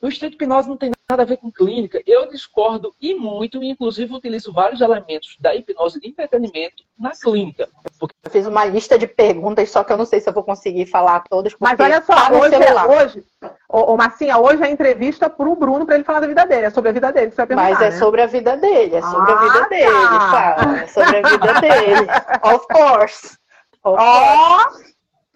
o 0.01 0.09
street 0.09 0.33
hipnose 0.33 0.67
não 0.67 0.75
tem 0.75 0.91
nada 1.09 1.23
a 1.23 1.25
ver 1.25 1.37
com 1.37 1.51
clínica. 1.51 2.01
Eu 2.05 2.29
discordo 2.29 2.93
e 2.99 3.13
muito, 3.13 3.61
e 3.61 3.69
inclusive 3.69 4.13
utilizo 4.13 4.53
vários 4.53 4.81
elementos 4.81 5.37
da 5.39 5.53
hipnose 5.53 5.99
de 5.99 6.07
entretenimento 6.07 6.83
na 6.97 7.11
clínica. 7.11 7.69
Porque... 7.99 8.15
Eu 8.23 8.31
fiz 8.31 8.47
uma 8.47 8.65
lista 8.65 8.97
de 8.97 9.07
perguntas, 9.07 9.69
só 9.69 9.83
que 9.83 9.91
eu 9.91 9.97
não 9.97 10.05
sei 10.05 10.19
se 10.19 10.29
eu 10.29 10.33
vou 10.33 10.43
conseguir 10.43 10.85
falar 10.85 11.23
todas. 11.29 11.55
Mas 11.59 11.79
olha 11.79 12.01
só, 12.01 12.15
tá 12.15 12.31
hoje, 12.31 12.55
hoje 12.89 13.23
ô, 13.69 13.93
ô, 13.93 13.97
Marcinha, 13.97 14.37
hoje 14.37 14.63
é 14.63 14.67
a 14.67 14.71
entrevista 14.71 15.29
para 15.29 15.49
o 15.49 15.55
Bruno 15.55 15.85
para 15.85 15.95
ele 15.95 16.03
falar 16.03 16.21
da 16.21 16.27
vida 16.27 16.45
dele. 16.45 16.67
É 16.67 16.69
sobre 16.69 16.89
a 16.89 16.93
vida 16.93 17.11
dele, 17.11 17.31
você 17.31 17.45
vai 17.45 17.55
Mas 17.55 17.81
é 17.81 17.89
né? 17.89 17.97
sobre 17.97 18.21
a 18.21 18.27
vida 18.27 18.57
dele, 18.57 18.95
é 18.95 19.01
sobre 19.01 19.31
ah, 19.31 19.35
a 19.35 19.43
vida 19.43 19.59
tá. 19.59 19.67
dele, 19.67 19.91
tá? 19.91 20.83
É 20.83 20.87
sobre 20.87 21.17
a 21.17 21.29
vida 21.29 21.61
dele. 21.61 22.07
Of 22.55 22.67
course. 22.67 23.37
Of 23.83 23.97
course. 23.97 24.93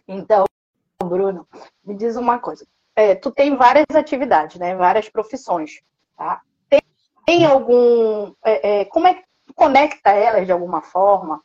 Então, 0.07 0.45
Bruno, 1.03 1.45
me 1.85 1.95
diz 1.95 2.15
uma 2.15 2.39
coisa 2.39 2.65
é, 2.97 3.13
tu 3.15 3.29
tem 3.31 3.55
várias 3.55 3.85
atividades, 3.95 4.57
né? 4.59 4.75
Várias 4.75 5.07
profissões, 5.07 5.79
tá? 6.17 6.41
Tem, 6.67 6.81
tem 7.27 7.45
algum... 7.45 8.33
É, 8.43 8.81
é, 8.81 8.85
como 8.85 9.05
é 9.05 9.13
que 9.13 9.21
tu 9.45 9.53
conecta 9.53 10.09
elas 10.09 10.47
de 10.47 10.51
alguma 10.51 10.81
forma? 10.81 11.39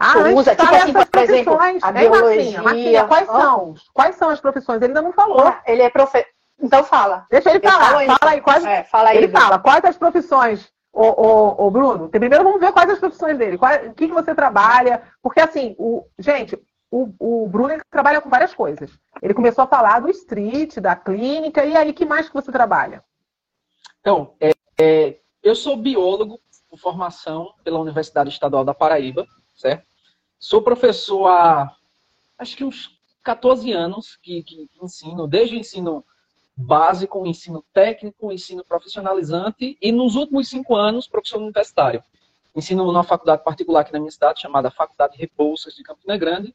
Ah, 0.00 0.12
Tu 0.14 0.34
usa, 0.34 0.56
tipo 0.56 0.74
assim, 0.74 0.92
por 0.92 1.20
exemplo, 1.22 1.58
a 1.60 1.68
Hein, 1.70 1.78
biologia. 1.92 2.20
Marcinha? 2.20 2.62
Marcinha, 2.62 3.04
quais 3.04 3.28
Hã? 3.28 3.40
são? 3.40 3.74
Quais 3.92 4.16
são 4.16 4.30
as 4.30 4.40
profissões? 4.40 4.76
Ele 4.78 4.86
ainda 4.86 5.02
não 5.02 5.12
falou. 5.12 5.54
Ele 5.66 5.82
é 5.82 5.90
profe... 5.90 6.24
Então 6.60 6.82
fala. 6.84 7.26
Deixa 7.30 7.50
ele 7.50 7.60
falar. 7.60 7.84
falo 7.86 7.98
aí. 7.98 8.06
Fala 8.06 8.32
aí, 8.32 8.40
quais... 8.40 8.64
É, 8.64 8.84
fala 8.84 9.08
aí. 9.10 9.16
Ele 9.18 9.26
Bruno. 9.26 9.42
fala, 9.44 9.58
quais 9.58 9.84
as 9.84 9.96
profissões, 9.98 10.72
ô, 10.92 11.02
ô, 11.06 11.66
ô, 11.66 11.70
Bruno? 11.70 12.08
Primeiro 12.08 12.44
vamos 12.44 12.60
ver 12.60 12.72
quais 12.72 12.88
as 12.90 12.98
profissões 12.98 13.36
dele. 13.36 13.58
Qual- 13.58 13.74
O 13.86 13.94
que, 13.94 14.06
que 14.08 14.14
você 14.14 14.34
trabalha? 14.34 15.02
Porque 15.22 15.40
assim, 15.40 15.74
o, 15.78 16.04
gente, 16.18 16.58
o, 16.92 17.14
o 17.18 17.48
Bruno 17.48 17.74
trabalha 17.90 18.20
com 18.20 18.28
várias 18.28 18.54
coisas. 18.54 18.98
Ele 19.22 19.32
começou 19.32 19.64
a 19.64 19.66
falar 19.66 20.00
do 20.00 20.10
street, 20.10 20.76
da 20.76 20.94
clínica, 20.94 21.64
e 21.64 21.74
aí, 21.74 21.90
que 21.94 22.04
mais 22.04 22.28
que 22.28 22.34
você 22.34 22.52
trabalha? 22.52 23.02
Então, 24.00 24.34
é, 24.38 24.52
é, 24.78 25.18
eu 25.42 25.54
sou 25.56 25.74
biólogo 25.74 26.38
por 26.68 26.78
formação 26.78 27.54
pela 27.64 27.78
Universidade 27.78 28.28
Estadual 28.28 28.62
da 28.62 28.74
Paraíba, 28.74 29.26
certo? 29.56 29.86
Sou 30.38 30.60
professor 30.60 31.28
há 31.28 31.74
acho 32.38 32.56
que 32.56 32.64
uns 32.64 33.00
14 33.22 33.72
anos 33.72 34.16
que, 34.16 34.42
que 34.42 34.68
ensino, 34.82 35.26
desde 35.26 35.56
o 35.56 35.58
ensino 35.58 36.04
básico, 36.54 37.20
o 37.20 37.26
ensino 37.26 37.64
técnico, 37.72 38.26
o 38.26 38.32
ensino 38.32 38.64
profissionalizante 38.64 39.78
e 39.80 39.92
nos 39.92 40.14
últimos 40.16 40.48
cinco 40.48 40.74
anos, 40.74 41.08
professor 41.08 41.40
universitário. 41.40 42.02
Ensino 42.54 42.84
numa 42.84 43.04
faculdade 43.04 43.42
particular 43.42 43.80
aqui 43.80 43.92
na 43.92 43.98
minha 43.98 44.10
cidade, 44.10 44.42
chamada 44.42 44.70
Faculdade 44.70 45.16
Rebouças 45.16 45.74
de 45.74 45.82
Campina 45.82 46.18
Grande. 46.18 46.54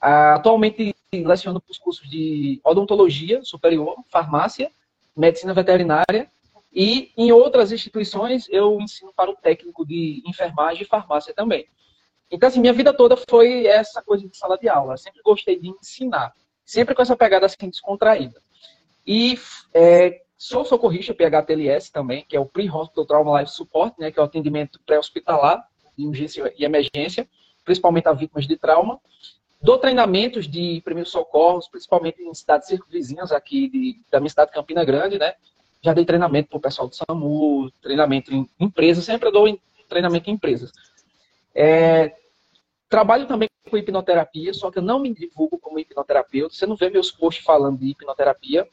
Ah, 0.00 0.34
atualmente 0.34 0.94
leciono 1.12 1.62
os 1.68 1.78
cursos 1.78 2.08
de 2.08 2.60
odontologia 2.64 3.42
superior, 3.42 3.96
farmácia, 4.08 4.70
medicina 5.16 5.52
veterinária 5.52 6.30
e 6.72 7.12
em 7.16 7.32
outras 7.32 7.72
instituições 7.72 8.46
eu 8.48 8.80
ensino 8.80 9.12
para 9.14 9.30
o 9.30 9.36
técnico 9.36 9.84
de 9.84 10.22
enfermagem 10.26 10.82
e 10.82 10.86
farmácia 10.86 11.34
também. 11.34 11.66
Então, 12.30 12.48
assim, 12.48 12.60
minha 12.60 12.72
vida 12.72 12.92
toda 12.92 13.16
foi 13.28 13.66
essa 13.66 14.00
coisa 14.02 14.26
de 14.26 14.36
sala 14.36 14.56
de 14.56 14.68
aula. 14.68 14.94
Eu 14.94 14.98
sempre 14.98 15.20
gostei 15.22 15.58
de 15.58 15.68
ensinar, 15.68 16.32
sempre 16.64 16.94
com 16.94 17.02
essa 17.02 17.16
pegada 17.16 17.46
assim 17.46 17.68
descontraída. 17.68 18.40
E 19.04 19.36
é, 19.74 20.22
sou 20.38 20.64
socorrista 20.64 21.12
PHTLS 21.12 21.90
também, 21.90 22.24
que 22.26 22.36
é 22.36 22.40
o 22.40 22.46
Pre-Hospital 22.46 23.04
Trauma 23.04 23.40
Life 23.40 23.52
Support, 23.52 23.98
né, 23.98 24.12
que 24.12 24.18
é 24.20 24.22
o 24.22 24.26
atendimento 24.26 24.80
pré-hospitalar, 24.86 25.66
de 25.98 26.06
urgência 26.06 26.54
e 26.56 26.64
emergência, 26.64 27.28
principalmente 27.64 28.06
a 28.06 28.12
vítimas 28.12 28.46
de 28.46 28.56
trauma. 28.56 29.00
Dou 29.62 29.78
treinamentos 29.78 30.48
de 30.48 30.80
primeiros 30.82 31.12
socorros, 31.12 31.68
principalmente 31.68 32.22
em 32.22 32.32
cidades 32.32 32.68
circunvizinhas 32.68 33.30
aqui 33.30 33.68
de, 33.68 34.00
da 34.10 34.18
minha 34.18 34.30
cidade, 34.30 34.52
Campina 34.52 34.84
Grande, 34.84 35.18
né? 35.18 35.34
Já 35.82 35.92
dei 35.92 36.04
treinamento 36.04 36.48
para 36.48 36.58
o 36.58 36.60
pessoal 36.60 36.88
do 36.88 36.94
SAMU, 36.94 37.70
treinamento 37.82 38.32
em 38.34 38.48
empresas, 38.58 39.04
sempre 39.04 39.30
dou 39.30 39.58
treinamento 39.88 40.30
em 40.30 40.34
empresas. 40.34 40.72
É, 41.54 42.14
trabalho 42.88 43.26
também 43.26 43.48
com 43.68 43.76
hipnoterapia, 43.76 44.54
só 44.54 44.70
que 44.70 44.78
eu 44.78 44.82
não 44.82 44.98
me 44.98 45.12
divulgo 45.14 45.58
como 45.58 45.78
hipnoterapeuta. 45.78 46.54
Você 46.54 46.66
não 46.66 46.76
vê 46.76 46.88
meus 46.88 47.10
posts 47.10 47.44
falando 47.44 47.78
de 47.78 47.88
hipnoterapia. 47.88 48.66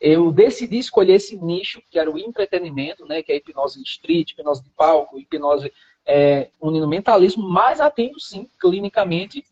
Eu 0.00 0.30
decidi 0.30 0.78
escolher 0.78 1.14
esse 1.14 1.36
nicho, 1.36 1.82
que 1.90 1.98
era 1.98 2.10
o 2.10 2.18
entretenimento, 2.18 3.06
né, 3.06 3.22
que 3.22 3.32
é 3.32 3.36
hipnose 3.36 3.82
street, 3.82 4.32
hipnose 4.32 4.62
de 4.62 4.70
palco, 4.70 5.18
hipnose 5.18 5.72
é, 6.04 6.50
unindo 6.60 6.86
mentalismo, 6.86 7.48
mas 7.48 7.80
atendo 7.80 8.20
sim, 8.20 8.48
clinicamente, 8.60 9.44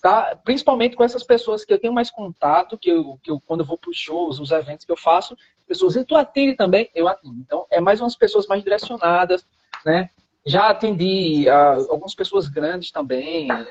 tá? 0.00 0.38
principalmente 0.44 0.96
com 0.96 1.04
essas 1.04 1.22
pessoas 1.22 1.64
que 1.64 1.72
eu 1.72 1.78
tenho 1.78 1.92
mais 1.92 2.10
contato, 2.10 2.78
que 2.78 2.90
eu, 2.90 3.18
que 3.22 3.30
eu 3.30 3.40
quando 3.40 3.60
eu 3.60 3.66
vou 3.66 3.78
para 3.78 3.90
os 3.90 3.96
shows, 3.96 4.40
os 4.40 4.50
eventos 4.50 4.84
que 4.84 4.92
eu 4.92 4.96
faço, 4.96 5.36
pessoas, 5.66 5.96
e 5.96 6.04
tu 6.04 6.16
atende 6.16 6.56
também? 6.56 6.90
Eu 6.94 7.06
atendo. 7.06 7.36
Então, 7.38 7.66
é 7.70 7.80
mais 7.80 8.00
umas 8.00 8.16
pessoas 8.16 8.46
mais 8.46 8.62
direcionadas, 8.62 9.46
né? 9.84 10.10
Já 10.44 10.70
atendi 10.70 11.48
algumas 11.50 12.14
pessoas 12.14 12.48
grandes 12.48 12.90
também, 12.90 13.48
é, 13.52 13.66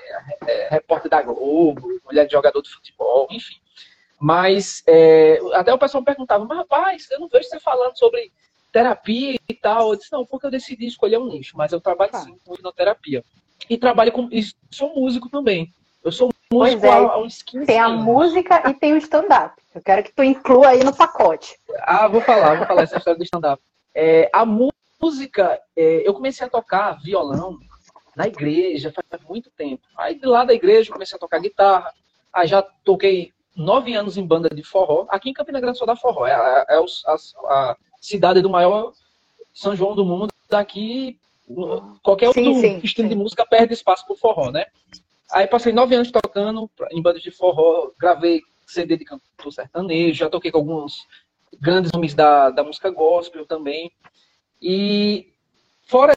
é, 0.47 0.69
repórter 0.69 1.09
da 1.09 1.21
Globo, 1.21 1.99
mulher 2.05 2.25
de 2.25 2.31
jogador 2.31 2.61
de 2.61 2.69
futebol, 2.69 3.27
enfim. 3.31 3.55
Mas 4.19 4.83
é, 4.85 5.39
até 5.53 5.73
o 5.73 5.79
pessoal 5.79 6.01
me 6.01 6.05
perguntava, 6.05 6.45
mas 6.45 6.57
rapaz, 6.57 7.09
eu 7.09 7.19
não 7.19 7.27
vejo 7.27 7.49
você 7.49 7.59
falando 7.59 7.97
sobre 7.97 8.31
terapia 8.71 9.39
e 9.49 9.53
tal. 9.53 9.91
Eu 9.91 9.97
disse, 9.97 10.11
não, 10.11 10.25
porque 10.25 10.45
eu 10.45 10.51
decidi 10.51 10.85
escolher 10.85 11.17
um 11.17 11.27
nicho, 11.27 11.57
mas 11.57 11.71
eu 11.71 11.81
trabalho 11.81 12.11
Tá. 12.11 12.19
sim 12.19 12.37
com 12.45 12.53
hipnoterapia. 12.53 13.23
E 13.69 13.77
trabalho 13.77 14.11
com. 14.11 14.29
E 14.31 14.43
sou 14.71 14.95
músico 14.95 15.29
também. 15.29 15.73
Eu 16.03 16.11
sou 16.11 16.29
músico 16.51 16.85
é, 16.85 16.89
há, 16.89 17.17
uns 17.17 17.41
15 17.41 17.65
Tem 17.65 17.79
a 17.79 17.85
anos. 17.87 18.03
música 18.05 18.69
e 18.69 18.73
tem 18.73 18.93
o 18.93 18.97
stand-up. 18.97 19.61
Eu 19.75 19.81
quero 19.81 20.03
que 20.03 20.11
tu 20.13 20.23
inclua 20.23 20.69
aí 20.69 20.83
no 20.83 20.95
pacote. 20.95 21.57
Ah, 21.81 22.07
vou 22.07 22.21
falar, 22.21 22.55
vou 22.57 22.65
falar 22.65 22.83
essa 22.83 22.97
história 22.97 23.17
do 23.17 23.23
stand-up. 23.23 23.61
É, 23.93 24.29
a 24.33 24.45
música, 24.45 25.59
é, 25.75 26.07
eu 26.07 26.13
comecei 26.13 26.45
a 26.45 26.49
tocar 26.49 26.99
violão 27.01 27.57
na 28.15 28.27
igreja 28.27 28.91
faz 28.91 29.23
muito 29.23 29.49
tempo. 29.51 29.83
Aí 29.97 30.15
de 30.15 30.25
lá 30.25 30.43
da 30.43 30.53
igreja 30.53 30.89
eu 30.89 30.93
comecei 30.93 31.15
a 31.15 31.19
tocar 31.19 31.39
guitarra. 31.39 31.93
Aí 32.33 32.47
já 32.47 32.61
toquei 32.61 33.31
nove 33.55 33.93
anos 33.93 34.17
em 34.17 34.25
banda 34.25 34.49
de 34.49 34.63
forró. 34.63 35.05
Aqui 35.09 35.29
em 35.29 35.33
Campina 35.33 35.59
Grande 35.59 35.77
só 35.77 35.85
dá 35.85 35.95
forró. 35.95 36.25
É, 36.25 36.33
a, 36.33 36.65
é 36.69 36.79
os- 36.79 37.03
a- 37.05 37.15
a 37.49 37.77
cidade 38.01 38.41
do 38.41 38.49
maior 38.49 38.93
São 39.53 39.75
João 39.75 39.95
do 39.95 40.05
mundo. 40.05 40.29
Daqui 40.49 41.19
qualquer 42.03 42.31
Sim, 42.33 42.47
outro 42.47 42.61
sim, 42.61 42.79
estilo 42.83 43.07
sim. 43.07 43.15
de 43.15 43.21
música 43.21 43.45
perde 43.45 43.73
espaço 43.73 44.05
pro 44.05 44.15
forró, 44.15 44.51
né? 44.51 44.65
Aí 45.31 45.47
passei 45.47 45.71
nove 45.71 45.95
anos 45.95 46.11
tocando 46.11 46.69
em 46.91 47.01
bandas 47.01 47.21
de 47.21 47.31
forró, 47.31 47.91
gravei 47.99 48.41
CD 48.65 48.97
de 48.97 49.05
cantor 49.05 49.51
sertanejo, 49.51 50.17
já 50.17 50.29
toquei 50.29 50.51
com 50.51 50.57
alguns 50.59 51.07
grandes 51.59 51.91
nomes 51.91 52.13
da, 52.13 52.49
da 52.49 52.63
música 52.63 52.89
gospel 52.89 53.45
também. 53.45 53.91
E 54.61 55.33
fora 55.83 56.13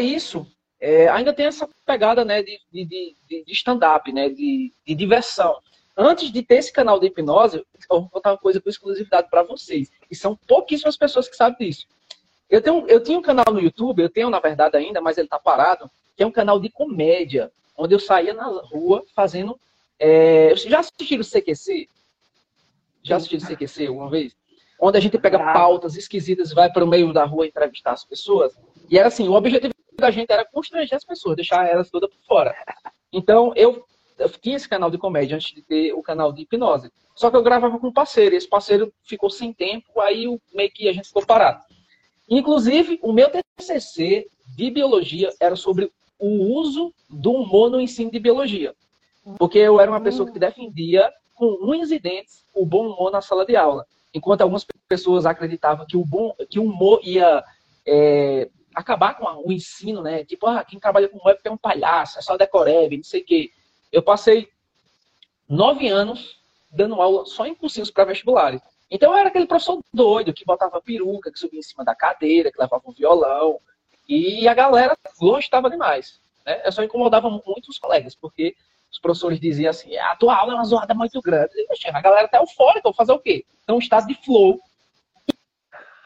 isso, 0.00 0.46
é, 0.80 1.08
ainda 1.08 1.32
tem 1.32 1.46
essa 1.46 1.68
pegada 1.84 2.24
né, 2.24 2.42
de, 2.42 2.58
de, 2.72 2.84
de, 2.86 3.44
de 3.44 3.52
stand-up, 3.52 4.10
né, 4.12 4.30
de, 4.30 4.72
de 4.86 4.94
diversão. 4.94 5.58
Antes 5.96 6.32
de 6.32 6.42
ter 6.42 6.56
esse 6.56 6.72
canal 6.72 6.98
de 6.98 7.08
hipnose, 7.08 7.58
eu 7.58 8.00
vou 8.00 8.08
contar 8.08 8.32
uma 8.32 8.38
coisa 8.38 8.60
com 8.60 8.70
exclusividade 8.70 9.28
para 9.28 9.42
vocês. 9.42 9.90
E 10.10 10.16
são 10.16 10.34
pouquíssimas 10.46 10.96
pessoas 10.96 11.28
que 11.28 11.36
sabem 11.36 11.68
disso. 11.68 11.86
Eu, 12.48 12.62
tenho, 12.62 12.86
eu 12.88 13.02
tinha 13.02 13.18
um 13.18 13.22
canal 13.22 13.44
no 13.52 13.60
YouTube, 13.60 14.02
eu 14.02 14.08
tenho 14.08 14.30
na 14.30 14.40
verdade 14.40 14.76
ainda, 14.76 15.00
mas 15.00 15.18
ele 15.18 15.26
está 15.26 15.38
parado, 15.38 15.90
que 16.16 16.22
é 16.22 16.26
um 16.26 16.32
canal 16.32 16.58
de 16.58 16.70
comédia, 16.70 17.52
onde 17.76 17.94
eu 17.94 17.98
saía 18.00 18.34
na 18.34 18.46
rua 18.46 19.04
fazendo. 19.14 19.58
É, 19.98 20.54
já 20.56 20.80
assistiram 20.80 21.22
o 21.22 21.24
CQC? 21.24 21.88
Já 23.02 23.16
assistiram 23.16 23.44
o 23.44 23.46
CQC 23.46 23.86
alguma 23.86 24.10
vez? 24.10 24.34
Onde 24.80 24.96
a 24.96 25.00
gente 25.00 25.18
pega 25.18 25.38
pautas 25.38 25.96
esquisitas 25.96 26.50
e 26.50 26.54
vai 26.54 26.72
para 26.72 26.84
o 26.84 26.88
meio 26.88 27.12
da 27.12 27.24
rua 27.24 27.46
entrevistar 27.46 27.92
as 27.92 28.04
pessoas. 28.04 28.56
E 28.88 28.98
era 28.98 29.08
assim, 29.08 29.28
o 29.28 29.34
objetivo 29.34 29.74
da 29.98 30.10
gente 30.10 30.30
era 30.30 30.44
constranger 30.44 30.96
as 30.96 31.04
pessoas, 31.04 31.36
deixar 31.36 31.66
elas 31.68 31.90
todas 31.90 32.08
por 32.10 32.22
fora. 32.26 32.54
Então, 33.12 33.52
eu, 33.54 33.84
eu 34.18 34.28
tinha 34.30 34.56
esse 34.56 34.68
canal 34.68 34.90
de 34.90 34.96
comédia 34.96 35.36
antes 35.36 35.54
de 35.54 35.60
ter 35.62 35.92
o 35.92 36.02
canal 36.02 36.32
de 36.32 36.42
hipnose. 36.42 36.90
Só 37.14 37.30
que 37.30 37.36
eu 37.36 37.42
gravava 37.42 37.78
com 37.78 37.88
um 37.88 37.92
parceiro, 37.92 38.34
e 38.34 38.38
esse 38.38 38.48
parceiro 38.48 38.90
ficou 39.02 39.28
sem 39.28 39.52
tempo, 39.52 40.00
aí 40.00 40.26
o- 40.26 40.40
meio 40.54 40.70
que 40.70 40.88
a 40.88 40.92
gente 40.94 41.08
ficou 41.08 41.26
parado. 41.26 41.62
Inclusive, 42.28 42.98
o 43.02 43.12
meu 43.12 43.28
TCC 43.28 44.26
de 44.56 44.70
biologia 44.70 45.30
era 45.38 45.56
sobre 45.56 45.92
o 46.20 46.54
uso 46.54 46.92
do 47.08 47.32
humor 47.32 47.70
no 47.70 47.80
ensino 47.80 48.10
de 48.10 48.18
biologia. 48.18 48.74
Porque 49.38 49.58
eu 49.58 49.80
era 49.80 49.90
uma 49.90 50.00
pessoa 50.00 50.30
que 50.30 50.38
defendia, 50.38 51.10
com 51.34 51.58
unhas 51.62 51.90
e 51.90 51.98
dentes, 51.98 52.44
o 52.54 52.64
bom 52.64 52.88
humor 52.88 53.10
na 53.10 53.20
sala 53.20 53.44
de 53.44 53.56
aula. 53.56 53.86
Enquanto 54.12 54.42
algumas 54.42 54.66
pessoas 54.88 55.24
acreditavam 55.24 55.86
que 55.86 55.96
o, 55.96 56.04
bom, 56.04 56.34
que 56.48 56.58
o 56.58 56.64
humor 56.64 57.00
ia 57.02 57.42
é, 57.86 58.50
acabar 58.74 59.14
com 59.14 59.24
o 59.46 59.52
ensino, 59.52 60.02
né? 60.02 60.24
Tipo, 60.24 60.46
ah, 60.46 60.64
quem 60.64 60.78
trabalha 60.78 61.08
com 61.08 61.18
humor 61.18 61.32
é 61.32 61.48
é 61.48 61.50
um 61.50 61.56
palhaço, 61.56 62.18
é 62.18 62.22
só 62.22 62.36
decorebe, 62.36 62.98
não 62.98 63.04
sei 63.04 63.22
o 63.22 63.24
quê. 63.24 63.50
Eu 63.92 64.02
passei 64.02 64.48
nove 65.48 65.88
anos 65.88 66.38
dando 66.70 67.00
aula 67.00 67.26
só 67.26 67.46
em 67.46 67.54
cursinhos 67.54 67.90
para 67.90 68.04
vestibulares. 68.04 68.60
Então 68.90 69.12
eu 69.12 69.18
era 69.18 69.28
aquele 69.28 69.46
professor 69.46 69.80
doido 69.92 70.32
que 70.32 70.44
botava 70.44 70.80
peruca, 70.80 71.30
que 71.30 71.38
subia 71.38 71.60
em 71.60 71.62
cima 71.62 71.84
da 71.84 71.94
cadeira, 71.94 72.50
que 72.50 72.60
levava 72.60 72.82
um 72.86 72.92
violão. 72.92 73.60
E 74.12 74.48
a 74.48 74.54
galera 74.54 74.98
gostava 75.20 75.70
demais. 75.70 76.20
Né? 76.44 76.60
Eu 76.64 76.72
só 76.72 76.82
incomodava 76.82 77.30
muito 77.30 77.68
os 77.68 77.78
colegas, 77.78 78.14
porque 78.14 78.56
os 78.90 78.98
professores 78.98 79.38
diziam 79.38 79.70
assim, 79.70 79.96
a 79.96 80.16
tua 80.16 80.34
aula 80.36 80.52
é 80.52 80.56
uma 80.56 80.64
zoada 80.64 80.92
muito 80.94 81.20
grande. 81.22 81.52
E, 81.54 81.66
"Poxa, 81.68 81.90
a 81.94 82.00
galera 82.00 82.26
tá 82.26 82.38
eufórica, 82.38 82.80
vou 82.82 82.92
fazer 82.92 83.12
o 83.12 83.20
quê? 83.20 83.44
Então, 83.62 83.76
um 83.76 83.78
estado 83.78 84.08
de 84.08 84.14
flow. 84.14 84.58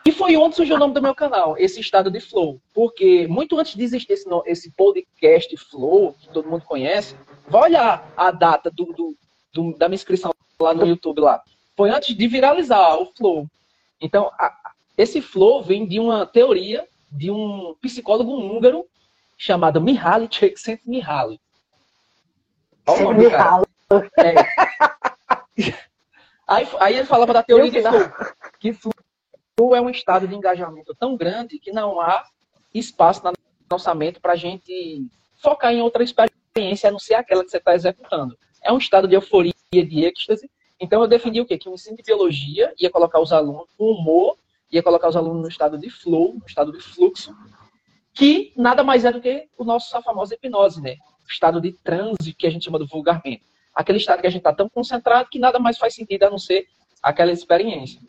E 0.06 0.12
foi 0.12 0.36
onde 0.36 0.54
surgiu 0.54 0.76
o 0.76 0.78
nome 0.78 0.92
do 0.92 1.00
meu 1.00 1.14
canal, 1.14 1.56
esse 1.56 1.80
estado 1.80 2.10
de 2.10 2.20
flow. 2.20 2.60
Porque 2.74 3.26
muito 3.26 3.58
antes 3.58 3.74
de 3.74 3.82
existir 3.82 4.12
esse, 4.12 4.28
esse 4.44 4.70
podcast 4.72 5.56
flow, 5.56 6.12
que 6.20 6.28
todo 6.28 6.46
mundo 6.50 6.62
conhece, 6.66 7.16
vai 7.48 7.62
olhar 7.62 8.12
a 8.14 8.30
data 8.30 8.70
do, 8.70 8.84
do- 8.92 9.16
do- 9.54 9.74
da 9.78 9.88
minha 9.88 9.94
inscrição 9.96 10.30
lá 10.60 10.74
no 10.74 10.86
YouTube 10.86 11.20
lá. 11.22 11.42
Foi 11.74 11.88
antes 11.88 12.14
de 12.14 12.28
viralizar 12.28 12.96
o 13.00 13.06
flow. 13.16 13.46
Então, 13.98 14.30
a- 14.38 14.72
esse 14.98 15.22
flow 15.22 15.62
vem 15.62 15.86
de 15.86 15.98
uma 15.98 16.26
teoria 16.26 16.86
de 17.14 17.30
um 17.30 17.74
psicólogo 17.80 18.32
húngaro 18.32 18.86
chamado 19.36 19.80
Mihaly 19.80 20.28
Csikszentmihalyi. 20.28 21.40
Olha 22.86 23.00
o 23.00 23.04
nome 23.04 23.24
do 23.24 23.30
cara. 23.30 23.44
Mihalo. 23.44 23.66
É. 24.18 25.84
Aí, 26.46 26.68
aí 26.78 26.96
ele 26.96 27.06
falava 27.06 27.32
da 27.32 27.42
teoria 27.42 27.70
de 27.70 27.80
flow. 27.80 28.12
Que 28.60 28.74
flow 28.74 29.74
é 29.74 29.80
um 29.80 29.88
estado 29.88 30.28
de 30.28 30.34
engajamento 30.34 30.94
tão 30.94 31.16
grande 31.16 31.58
que 31.58 31.72
não 31.72 31.98
há 31.98 32.22
espaço 32.74 33.24
na 33.24 33.32
nossa 33.70 33.94
mente 33.94 34.20
para 34.20 34.34
a 34.34 34.36
gente 34.36 35.06
focar 35.36 35.72
em 35.72 35.80
outra 35.80 36.04
experiência. 36.04 36.44
experiência 36.54 36.88
a 36.88 36.92
não 36.92 36.98
ser 37.00 37.14
aquela 37.14 37.44
que 37.44 37.50
você 37.50 37.56
está 37.56 37.74
executando. 37.74 38.38
É 38.62 38.72
um 38.72 38.78
estado 38.78 39.08
de 39.08 39.14
euforia, 39.14 39.52
de 39.72 40.04
êxtase. 40.04 40.48
Então 40.78 41.02
eu 41.02 41.08
defini 41.08 41.40
o 41.40 41.46
quê? 41.46 41.58
Que 41.58 41.68
o 41.68 41.74
ensino 41.74 41.96
de 41.96 42.02
biologia 42.02 42.72
ia 42.78 42.90
colocar 42.90 43.20
os 43.20 43.32
alunos 43.32 43.66
com 43.76 43.90
humor, 43.90 44.38
ia 44.70 44.82
colocar 44.82 45.08
os 45.08 45.16
alunos 45.16 45.42
no 45.42 45.48
estado 45.48 45.78
de 45.78 45.90
flow, 45.90 46.34
no 46.34 46.46
estado 46.46 46.72
de 46.72 46.80
fluxo, 46.80 47.34
que 48.12 48.52
nada 48.56 48.82
mais 48.82 49.04
é 49.04 49.12
do 49.12 49.20
que 49.20 49.48
o 49.58 49.64
nosso 49.64 49.96
a 49.96 50.02
famosa 50.02 50.34
hipnose, 50.34 50.80
né? 50.80 50.96
O 51.26 51.30
estado 51.30 51.60
de 51.60 51.72
transe 51.72 52.32
que 52.32 52.46
a 52.46 52.50
gente 52.50 52.64
chama 52.64 52.78
do 52.78 52.86
vulgarmente. 52.86 53.44
Aquele 53.74 53.98
estado 53.98 54.20
que 54.20 54.26
a 54.26 54.30
gente 54.30 54.40
está 54.40 54.52
tão 54.52 54.68
concentrado 54.68 55.28
que 55.28 55.38
nada 55.38 55.58
mais 55.58 55.78
faz 55.78 55.94
sentido 55.94 56.24
a 56.24 56.30
não 56.30 56.38
ser 56.38 56.66
aquela 57.02 57.32
experiência. 57.32 58.00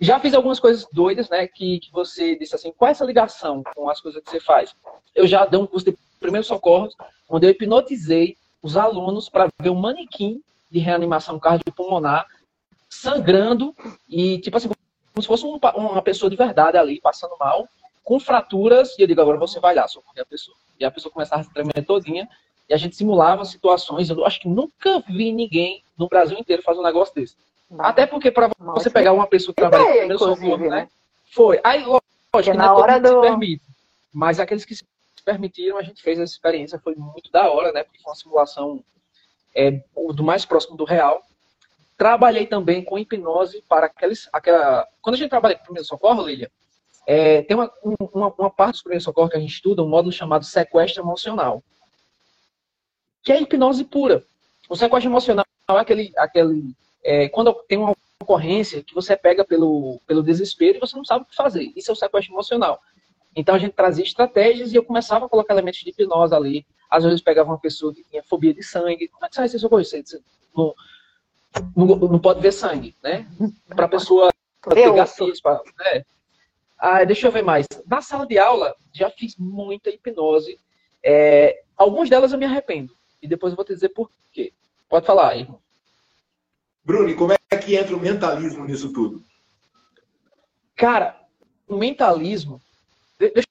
Já 0.00 0.18
fiz 0.18 0.32
algumas 0.32 0.58
coisas 0.60 0.86
doidas, 0.92 1.28
né? 1.28 1.46
Que, 1.46 1.80
que 1.80 1.92
você 1.92 2.36
disse 2.36 2.54
assim, 2.54 2.72
qual 2.72 2.88
é 2.88 2.92
essa 2.92 3.04
ligação 3.04 3.62
com 3.74 3.90
as 3.90 4.00
coisas 4.00 4.22
que 4.22 4.30
você 4.30 4.40
faz? 4.40 4.74
Eu 5.14 5.26
já 5.26 5.44
dei 5.44 5.58
um 5.58 5.66
curso 5.66 5.90
de 5.90 5.98
primeiros 6.18 6.46
socorros, 6.46 6.94
onde 7.28 7.46
eu 7.46 7.50
hipnotizei 7.50 8.36
os 8.62 8.76
alunos 8.76 9.28
para 9.28 9.48
ver 9.60 9.70
um 9.70 9.74
manequim 9.74 10.42
de 10.70 10.78
reanimação 10.78 11.38
cardiopulmonar 11.38 12.26
sangrando 12.88 13.74
e, 14.08 14.38
tipo 14.38 14.56
assim, 14.56 14.70
como 15.20 15.22
se 15.22 15.28
fosse 15.28 15.44
um, 15.44 15.58
uma 15.76 16.02
pessoa 16.02 16.30
de 16.30 16.36
verdade 16.36 16.76
ali, 16.76 17.00
passando 17.00 17.36
mal, 17.38 17.68
com 18.02 18.18
fraturas, 18.18 18.98
e 18.98 19.02
eu 19.02 19.06
digo, 19.06 19.20
agora 19.20 19.38
você 19.38 19.60
vai 19.60 19.74
lá 19.74 19.86
socorrer 19.86 20.22
a 20.22 20.26
pessoa. 20.26 20.56
E 20.78 20.84
a 20.84 20.90
pessoa 20.90 21.12
começava 21.12 21.42
a 21.42 21.44
se 21.44 21.52
tremer 21.52 21.84
todinha, 21.84 22.28
e 22.68 22.74
a 22.74 22.76
gente 22.76 22.96
simulava 22.96 23.44
situações, 23.44 24.08
eu 24.08 24.24
acho 24.24 24.40
que 24.40 24.48
nunca 24.48 25.00
vi 25.08 25.32
ninguém 25.32 25.82
no 25.98 26.08
Brasil 26.08 26.38
inteiro 26.38 26.62
fazer 26.62 26.80
um 26.80 26.84
negócio 26.84 27.14
desse. 27.14 27.36
Até 27.78 28.06
porque 28.06 28.30
para 28.30 28.50
você 28.58 28.90
pegar 28.90 29.12
uma 29.12 29.26
pessoa 29.26 29.54
que 29.54 29.60
trabalha 29.60 29.84
com 29.84 29.90
primeiro 29.90 30.18
socorro, 30.18 30.56
né? 30.56 30.68
né? 30.68 30.88
Foi. 31.32 31.60
Aí, 31.62 31.84
lógico, 31.84 32.56
na 32.56 32.74
hora 32.74 32.98
do... 32.98 33.08
se 33.08 33.20
permite. 33.20 33.62
Mas 34.12 34.40
aqueles 34.40 34.64
que 34.64 34.74
se 34.74 34.84
permitiram, 35.24 35.78
a 35.78 35.82
gente 35.82 36.02
fez 36.02 36.18
essa 36.18 36.32
experiência, 36.32 36.80
foi 36.80 36.96
muito 36.96 37.30
da 37.30 37.48
hora, 37.48 37.70
né? 37.70 37.84
Porque 37.84 38.00
foi 38.02 38.10
uma 38.10 38.16
simulação 38.16 38.82
é, 39.54 39.82
do 40.14 40.24
mais 40.24 40.44
próximo 40.44 40.76
do 40.76 40.84
real. 40.84 41.22
Trabalhei 42.00 42.46
também 42.46 42.82
com 42.82 42.98
hipnose 42.98 43.62
para 43.68 43.84
aqueles, 43.84 44.26
aquela... 44.32 44.88
Quando 45.02 45.16
a 45.16 45.18
gente 45.18 45.28
trabalha 45.28 45.54
com 45.54 45.64
primeiro 45.64 45.86
socorro, 45.86 46.26
Lilia, 46.26 46.50
é, 47.06 47.42
tem 47.42 47.54
uma, 47.54 47.70
uma, 47.84 48.34
uma, 48.38 48.50
parte 48.50 48.78
do 48.78 48.84
primeiro 48.84 49.04
socorro 49.04 49.28
que 49.28 49.36
a 49.36 49.38
gente 49.38 49.52
estuda, 49.52 49.82
um 49.82 49.88
módulo 49.88 50.10
chamado 50.10 50.42
sequestro 50.42 51.02
emocional, 51.02 51.62
que 53.22 53.30
é 53.30 53.42
hipnose 53.42 53.84
pura. 53.84 54.24
O 54.66 54.74
sequestro 54.74 55.10
emocional 55.10 55.44
é 55.68 55.72
aquele, 55.72 56.10
aquele 56.16 56.74
é, 57.04 57.28
quando 57.28 57.52
tem 57.68 57.76
uma 57.76 57.94
ocorrência 58.18 58.82
que 58.82 58.94
você 58.94 59.14
pega 59.14 59.44
pelo, 59.44 60.00
pelo 60.06 60.22
desespero 60.22 60.78
e 60.78 60.80
você 60.80 60.96
não 60.96 61.04
sabe 61.04 61.24
o 61.24 61.28
que 61.28 61.36
fazer. 61.36 61.70
Isso 61.76 61.90
é 61.90 61.92
o 61.92 61.96
sequestro 61.96 62.32
emocional. 62.32 62.80
Então 63.36 63.54
a 63.54 63.58
gente 63.58 63.74
trazia 63.74 64.04
estratégias 64.04 64.72
e 64.72 64.76
eu 64.76 64.82
começava 64.82 65.26
a 65.26 65.28
colocar 65.28 65.52
elementos 65.52 65.80
de 65.80 65.90
hipnose 65.90 66.34
ali. 66.34 66.64
Às 66.90 67.04
vezes 67.04 67.20
pegava 67.20 67.50
uma 67.50 67.60
pessoa 67.60 67.92
que 67.92 68.02
tinha 68.04 68.22
fobia 68.22 68.54
de 68.54 68.62
sangue. 68.62 69.06
Como 69.08 69.26
é 69.26 69.28
que 69.28 69.34
sai 69.34 69.44
esse 69.44 69.58
socorro? 69.58 69.84
Você 69.84 70.02
não, 70.56 70.74
não, 71.76 71.86
não 71.86 72.18
pode 72.18 72.40
ver 72.40 72.52
sangue, 72.52 72.96
né? 73.02 73.26
Para 73.68 73.86
a 73.86 73.88
pessoa 73.88 74.30
ter 74.68 74.92
gatilhos. 74.92 75.40
Pra, 75.40 75.60
né? 75.78 76.04
ah, 76.78 77.04
deixa 77.04 77.26
eu 77.26 77.32
ver 77.32 77.42
mais. 77.42 77.66
Na 77.86 78.00
sala 78.00 78.26
de 78.26 78.38
aula, 78.38 78.74
já 78.92 79.10
fiz 79.10 79.36
muita 79.36 79.90
hipnose. 79.90 80.58
É, 81.02 81.62
algumas 81.76 82.08
delas 82.08 82.32
eu 82.32 82.38
me 82.38 82.46
arrependo. 82.46 82.94
E 83.22 83.28
depois 83.28 83.52
eu 83.52 83.56
vou 83.56 83.64
te 83.64 83.74
dizer 83.74 83.90
por 83.90 84.10
quê. 84.32 84.52
Pode 84.88 85.06
falar, 85.06 85.36
irmão. 85.36 85.60
Bruno, 86.84 87.14
como 87.16 87.32
é 87.32 87.56
que 87.56 87.76
entra 87.76 87.94
o 87.94 88.00
mentalismo 88.00 88.64
nisso 88.64 88.92
tudo? 88.92 89.22
Cara, 90.74 91.20
o 91.68 91.76
mentalismo. 91.76 92.60
Deixa, 93.18 93.46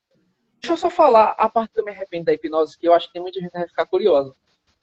eu 0.63 0.77
só 0.77 0.89
falar 0.89 1.35
a 1.37 1.47
parte 1.47 1.73
que 1.73 1.79
eu 1.79 1.85
me 1.85 1.91
arrependo 1.91 2.25
da 2.25 2.33
hipnose, 2.33 2.77
que 2.77 2.87
eu 2.87 2.93
acho 2.93 3.07
que 3.07 3.13
tem 3.13 3.21
muita 3.21 3.39
gente 3.39 3.51
que 3.51 3.57
vai 3.57 3.67
ficar 3.67 3.85
curiosa. 3.85 4.35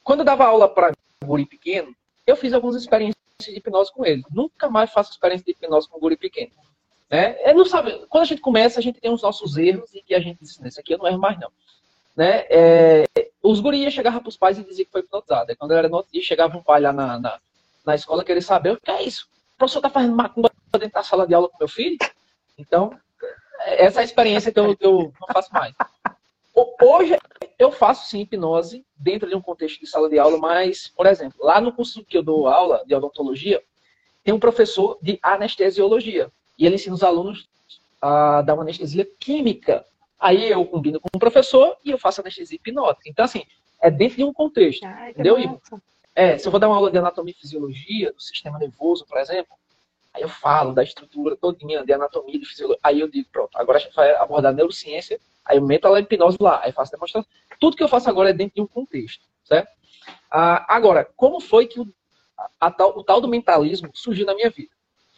Quando 0.03 0.21
eu 0.21 0.25
dava 0.25 0.45
aula 0.45 0.69
para 0.69 0.93
guri 1.25 1.45
pequeno, 1.45 1.95
eu 2.27 2.37
fiz 2.37 2.53
algumas 2.53 2.77
experiências 2.77 3.17
de 3.41 3.57
hipnose 3.57 3.93
com 3.93 4.05
ele. 4.05 4.23
Nunca 4.31 4.69
mais 4.69 4.91
faço 4.91 5.13
experiência 5.13 5.45
de 5.45 5.53
hipnose 5.53 5.89
com 5.89 6.01
guri 6.01 6.17
pequeno. 6.17 6.51
Né? 7.11 7.37
É, 7.43 7.55
não 7.55 7.65
sabe, 7.65 8.05
quando 8.09 8.23
a 8.23 8.27
gente 8.27 8.41
começa, 8.41 8.81
a 8.81 8.83
gente 8.83 9.01
tem 9.01 9.13
os 9.13 9.23
nossos 9.23 9.57
erros 9.57 9.95
e 9.95 10.03
que 10.03 10.15
a 10.15 10.21
gente 10.21 10.39
diz, 10.41 10.61
esse 10.65 10.81
aqui 10.81 10.95
eu 10.95 10.99
não 10.99 11.07
erro 11.07 11.19
mais 11.19 11.39
não. 11.39 11.51
Né? 12.17 12.45
É, 12.49 13.05
os 13.43 13.61
gurias 13.61 13.93
chegavam 13.93 14.21
para 14.21 14.29
os 14.29 14.37
pais 14.37 14.59
e 14.59 14.65
diziam 14.65 14.87
que 14.87 14.93
foi 14.93 15.03
hipnotizado. 15.03 15.55
Quando 15.57 15.73
eu 15.73 15.79
era 15.79 15.89
no 15.89 15.97
outro 15.97 16.13
dia, 16.13 16.23
chegava 16.23 16.57
um 16.57 16.63
pai 16.63 16.81
lá 16.81 16.93
na, 16.93 17.19
na, 17.19 17.39
na 17.85 17.95
escola 17.95 18.25
querer 18.25 18.43
saber 18.43 18.73
o 18.73 18.81
que 18.81 18.91
é 18.91 19.03
isso. 19.03 19.29
O 19.55 19.59
professor 19.59 19.79
está 19.79 19.91
fazendo 19.91 20.17
macumba 20.17 20.51
dentro 20.73 20.95
da 20.95 21.03
sala 21.03 21.27
de 21.27 21.35
aula 21.35 21.49
com 21.49 21.57
meu 21.59 21.69
filho? 21.69 21.97
Então, 22.59 22.99
essa 23.65 24.01
é 24.01 24.03
a 24.03 24.05
experiência 24.05 24.53
que 24.53 24.59
eu, 24.59 24.77
que 24.77 24.85
eu 24.85 25.13
não 25.21 25.29
faço 25.33 25.53
mais. 25.53 25.75
Hoje, 26.81 27.19
eu 27.59 27.71
faço 27.71 28.09
sim 28.09 28.21
hipnose 28.21 28.83
dentro 28.97 29.29
de 29.29 29.35
um 29.35 29.43
contexto 29.43 29.79
de 29.79 29.87
sala 29.87 30.09
de 30.09 30.19
aula, 30.19 30.39
mas, 30.39 30.89
por 30.89 31.05
exemplo, 31.05 31.45
lá 31.45 31.61
no 31.61 31.71
curso 31.71 32.03
que 32.03 32.17
eu 32.17 32.23
dou 32.23 32.49
aula 32.49 32.83
de 32.87 32.95
odontologia, 32.95 33.63
tem 34.25 34.33
um 34.33 34.41
professor 34.41 34.99
de 35.03 35.19
anestesiologia. 35.23 36.33
E 36.59 36.65
ele 36.65 36.77
ensina 36.77 36.95
os 36.95 37.03
alunos 37.03 37.47
a 38.01 38.41
dar 38.41 38.55
uma 38.55 38.63
anestesia 38.63 39.07
química. 39.19 39.85
Aí 40.19 40.51
eu 40.51 40.65
combino 40.65 40.99
com 40.99 41.09
o 41.15 41.19
professor 41.19 41.77
e 41.85 41.91
eu 41.91 41.99
faço 41.99 42.23
anestesia 42.23 42.57
hipnótica. 42.57 43.09
Então, 43.09 43.25
assim, 43.25 43.45
é 43.81 43.91
dentro 43.91 44.17
de 44.17 44.25
um 44.25 44.33
contexto. 44.33 44.85
Ai, 44.85 45.11
entendeu, 45.11 45.39
Ivo? 45.39 45.61
É, 46.15 46.39
se 46.39 46.49
eu 46.49 46.51
vou 46.51 46.59
dar 46.59 46.69
uma 46.69 46.77
aula 46.77 46.91
de 46.91 46.97
anatomia 46.97 47.35
e 47.37 47.39
fisiologia 47.39 48.13
do 48.15 48.23
sistema 48.23 48.59
nervoso, 48.59 49.05
por 49.05 49.19
exemplo, 49.19 49.55
aí 50.15 50.23
eu 50.23 50.29
falo 50.31 50.73
da 50.73 50.83
estrutura 50.83 51.37
todinha 51.37 51.85
de 51.85 51.93
anatomia 51.93 52.41
e 52.41 52.45
fisiologia. 52.47 52.81
Aí 52.83 52.99
eu 52.99 53.09
digo, 53.09 53.29
pronto, 53.31 53.51
agora 53.59 53.77
a 53.77 53.81
gente 53.83 53.95
vai 53.95 54.15
abordar 54.15 54.55
neurociência, 54.55 55.21
aí 55.47 55.57
eu 55.59 55.63
meto 55.63 55.87
a 55.87 56.01
hipnose 56.01 56.37
lá, 56.41 56.61
aí 56.63 56.73
faço 56.73 56.93
demonstração. 56.93 57.29
Tudo 57.61 57.77
que 57.77 57.83
eu 57.83 57.89
faço 57.89 58.11
agora 58.11 58.31
é 58.31 58.33
dentro 58.33 58.57
de 58.57 58.61
um 58.61 58.67
contexto, 58.67 59.25
certo? 59.45 59.69
Ah, 60.31 60.65
agora, 60.69 61.09
como 61.17 61.41
foi 61.41 61.67
que 61.67 61.81
o, 61.81 61.89
a, 62.61 62.71
tal, 62.71 62.99
o 62.99 63.05
tal 63.05 63.21
do 63.21 63.29
mentalismo 63.29 63.91
surgiu 63.95 64.27
na 64.27 64.35
minha 64.35 64.51
vida? 64.51 64.71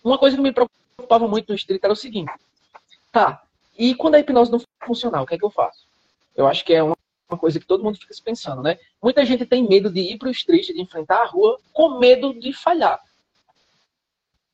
Uma 0.05 0.19
coisa 0.19 0.37
que 0.37 0.43
me 0.43 0.53
preocupava 0.53 1.27
muito 1.27 1.49
no 1.49 1.55
estrito 1.55 1.85
era 1.85 1.93
o 1.93 1.97
seguinte, 1.97 2.33
tá, 3.11 3.43
e 3.77 3.95
quando 3.95 4.14
a 4.14 4.21
hipnose 4.21 4.53
não 4.53 4.61
funcionar, 4.85 5.23
o 5.23 5.27
que 5.27 5.35
é 5.35 5.38
que 5.38 5.45
eu 5.45 5.51
faço? 5.51 5.87
Eu 6.37 6.47
acho 6.47 6.64
que 6.64 6.73
é 6.73 6.83
uma 6.83 6.97
uma 7.29 7.38
coisa 7.38 7.61
que 7.61 7.67
todo 7.67 7.85
mundo 7.85 7.99
fica 7.99 8.14
pensando, 8.25 8.62
né? 8.62 8.79
Muita 9.03 9.25
gente 9.25 9.45
tem 9.45 9.69
medo 9.69 9.91
de 9.91 10.01
ir 10.01 10.19
para 10.19 10.29
o 10.29 10.33
street, 10.33 10.69
de 10.69 10.81
enfrentar 10.81 11.21
a 11.23 11.27
rua, 11.27 11.61
com 11.73 11.99
medo 11.99 12.33
de 12.33 12.53
falhar. 12.53 12.99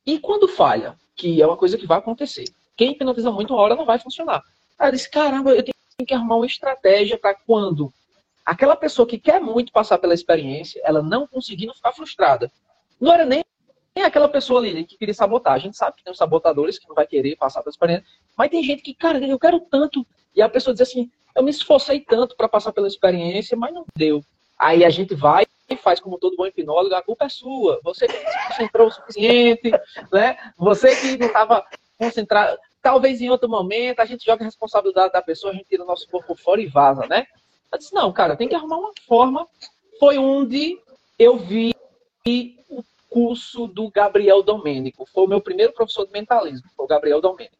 E 0.05 0.19
quando 0.19 0.47
falha, 0.47 0.99
que 1.15 1.41
é 1.41 1.47
uma 1.47 1.55
coisa 1.55 1.77
que 1.77 1.87
vai 1.87 1.97
acontecer, 1.97 2.45
quem 2.75 2.91
hipnotiza 2.91 3.31
muito 3.31 3.53
uma 3.53 3.63
hora 3.63 3.75
não 3.75 3.85
vai 3.85 3.97
funcionar. 3.97 4.43
Aí 4.77 4.89
eu 4.89 4.91
disse, 4.91 5.09
caramba, 5.09 5.51
eu 5.51 5.63
tenho 5.63 5.73
que 6.05 6.13
arrumar 6.13 6.35
uma 6.37 6.45
estratégia 6.45 7.17
para 7.17 7.33
quando 7.33 7.93
aquela 8.45 8.75
pessoa 8.75 9.07
que 9.07 9.17
quer 9.17 9.41
muito 9.41 9.71
passar 9.71 9.97
pela 9.97 10.13
experiência, 10.13 10.79
ela 10.85 11.01
não 11.01 11.25
conseguir 11.25 11.65
não 11.65 11.73
ficar 11.73 11.91
frustrada. 11.93 12.51
Não 13.01 13.11
era 13.11 13.25
nem 13.25 13.43
aquela 14.03 14.29
pessoa 14.29 14.59
ali 14.59 14.85
que 14.85 14.97
queria 14.97 15.13
sabotar. 15.13 15.53
A 15.53 15.57
gente 15.57 15.75
sabe 15.75 15.97
que 15.97 16.03
tem 16.03 16.11
os 16.11 16.17
sabotadores 16.17 16.77
que 16.77 16.87
não 16.87 16.95
vai 16.95 17.07
querer 17.07 17.35
passar 17.35 17.61
pela 17.63 17.71
experiência, 17.71 18.05
mas 18.37 18.51
tem 18.51 18.61
gente 18.61 18.83
que, 18.83 18.93
cara, 18.93 19.17
eu 19.25 19.39
quero 19.39 19.59
tanto. 19.59 20.05
E 20.35 20.41
a 20.41 20.49
pessoa 20.49 20.73
diz 20.73 20.81
assim, 20.81 21.09
eu 21.33 21.41
me 21.41 21.49
esforcei 21.49 21.99
tanto 22.01 22.35
para 22.35 22.47
passar 22.47 22.71
pela 22.71 22.87
experiência, 22.87 23.57
mas 23.57 23.73
não 23.73 23.85
deu. 23.95 24.23
Aí 24.59 24.85
a 24.85 24.89
gente 24.89 25.15
vai 25.15 25.45
e 25.69 25.75
faz 25.75 25.99
como 25.99 26.19
todo 26.19 26.35
bom 26.35 26.45
hipnólogo, 26.45 26.93
a 26.93 27.01
culpa 27.01 27.25
é 27.25 27.29
sua. 27.29 27.79
Você 27.83 28.05
que 28.05 28.23
não 28.23 28.31
se 28.31 28.47
concentrou 28.47 28.87
o 28.87 28.91
suficiente, 28.91 29.71
né? 30.11 30.37
Você 30.57 30.95
que 30.95 31.17
não 31.17 31.27
estava 31.27 31.65
concentrado. 31.97 32.57
Talvez 32.85 33.19
em 33.19 33.31
outro 33.31 33.49
momento 33.49 33.99
a 33.99 34.05
gente 34.05 34.23
joga 34.23 34.43
a 34.43 34.45
responsabilidade 34.45 35.11
da 35.11 35.19
pessoa, 35.19 35.51
a 35.51 35.55
gente 35.55 35.65
tira 35.65 35.81
o 35.81 35.87
nosso 35.87 36.07
corpo 36.07 36.35
fora 36.35 36.61
e 36.61 36.67
vaza, 36.67 37.07
né? 37.07 37.25
Eu 37.73 37.79
disse, 37.79 37.91
não, 37.91 38.13
cara, 38.13 38.35
tem 38.35 38.47
que 38.47 38.53
arrumar 38.53 38.77
uma 38.77 38.91
forma. 39.07 39.47
Foi 39.99 40.19
onde 40.19 40.79
eu 41.17 41.35
vi 41.35 41.73
o 42.69 42.83
curso 43.09 43.65
do 43.65 43.89
Gabriel 43.89 44.43
Domênico. 44.43 45.03
Foi 45.07 45.23
o 45.23 45.27
meu 45.27 45.41
primeiro 45.41 45.73
professor 45.73 46.05
de 46.05 46.11
mentalismo, 46.11 46.69
foi 46.77 46.85
o 46.85 46.87
Gabriel 46.87 47.19
Domênico. 47.19 47.57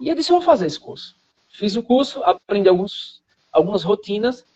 E 0.00 0.08
eu 0.08 0.14
disse, 0.14 0.32
eu 0.32 0.36
vou 0.36 0.46
fazer 0.46 0.64
esse 0.64 0.80
curso. 0.80 1.14
Fiz 1.50 1.76
o 1.76 1.82
curso, 1.82 2.22
aprendi 2.24 2.70
alguns, 2.70 3.20
algumas 3.52 3.82
rotinas. 3.82 4.46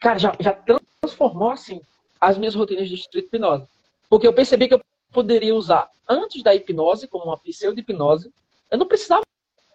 Cara, 0.00 0.18
já, 0.18 0.34
já 0.40 0.58
transformou, 1.02 1.50
assim, 1.50 1.82
as 2.18 2.38
minhas 2.38 2.54
rotinas 2.54 2.88
de 2.88 2.94
street 2.94 3.26
hipnose. 3.26 3.66
Porque 4.08 4.26
eu 4.26 4.32
percebi 4.32 4.68
que 4.68 4.74
eu 4.74 4.80
poderia 5.12 5.54
usar 5.54 5.90
antes 6.08 6.42
da 6.42 6.54
hipnose, 6.54 7.06
como 7.06 7.26
uma 7.26 7.36
pseudo-hipnose. 7.36 8.32
Eu 8.74 8.78
não 8.78 8.88
precisava 8.88 9.22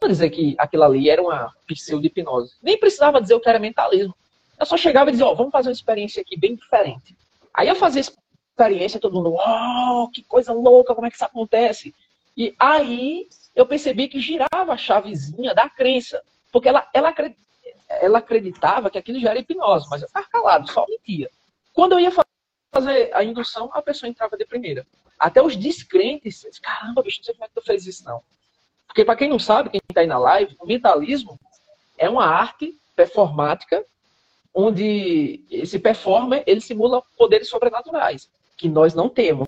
dizer 0.06 0.30
que 0.30 0.56
aquilo 0.58 0.84
ali 0.84 1.10
era 1.10 1.22
uma 1.22 1.56
pseudo-hipnose. 1.66 2.58
Nem 2.62 2.78
precisava 2.78 3.22
dizer 3.22 3.34
o 3.34 3.40
que 3.40 3.48
era 3.48 3.58
mentalismo. 3.58 4.14
Eu 4.60 4.66
só 4.66 4.76
chegava 4.76 5.10
e 5.10 5.14
dizia, 5.14 5.26
ó, 5.26 5.32
oh, 5.32 5.36
vamos 5.38 5.54
fazer 5.54 5.70
uma 5.70 5.74
experiência 5.74 6.22
aqui 6.22 6.38
bem 6.38 6.54
diferente. 6.54 7.16
Aí 7.54 7.70
eu 7.70 7.76
fazia 7.76 8.02
experiência, 8.02 9.00
todo 9.00 9.16
mundo, 9.16 9.32
uau, 9.32 10.10
que 10.10 10.22
coisa 10.22 10.52
louca, 10.52 10.94
como 10.94 11.08
é 11.08 11.10
que 11.10 11.16
isso 11.16 11.24
acontece? 11.24 11.96
E 12.36 12.54
aí 12.60 13.30
eu 13.56 13.66
percebi 13.66 14.10
que 14.10 14.20
girava 14.20 14.74
a 14.74 14.78
chavezinha 14.78 15.56
da 15.56 15.70
crença. 15.70 16.22
Porque 16.52 16.68
ela, 16.68 16.86
ela, 16.94 17.16
ela 18.02 18.18
acreditava 18.18 18.90
que 18.90 18.98
aquilo 18.98 19.22
já 19.22 19.30
era 19.30 19.40
hipnose, 19.40 19.88
mas 19.90 20.02
eu 20.02 20.10
ficava 20.10 20.28
calado, 20.28 20.70
só 20.70 20.86
mentia. 20.90 21.30
Quando 21.72 21.94
eu 21.94 22.02
ia 22.02 22.12
fazer 22.74 23.16
a 23.16 23.24
indução, 23.24 23.70
a 23.72 23.82
pessoa 23.82 24.10
entrava 24.10 24.36
de 24.36 24.46
primeira. 24.46 24.86
Até 25.18 25.42
os 25.42 25.56
descrentes, 25.56 26.44
caramba, 26.60 27.02
bicho, 27.02 27.20
não 27.20 27.24
sei 27.24 27.34
como 27.34 27.46
é 27.46 27.48
que 27.48 27.54
tu 27.54 27.62
fez 27.62 27.88
isso 27.88 28.04
não. 28.04 28.22
Porque 28.90 29.06
para 29.06 29.16
quem 29.16 29.30
não 29.30 29.38
sabe, 29.38 29.70
quem 29.70 29.80
está 29.88 30.02
aí 30.02 30.08
na 30.08 30.18
live, 30.18 30.58
o 30.60 30.66
mentalismo 30.66 31.40
é 31.96 32.10
uma 32.10 32.26
arte 32.26 32.76
performática 32.96 33.86
onde 34.52 35.44
esse 35.50 35.78
performer, 35.78 36.44
ele 36.48 36.60
simula 36.60 37.04
poderes 37.16 37.48
sobrenaturais, 37.48 38.28
que 38.58 38.68
nós 38.68 38.96
não 38.96 39.08
temos. 39.08 39.48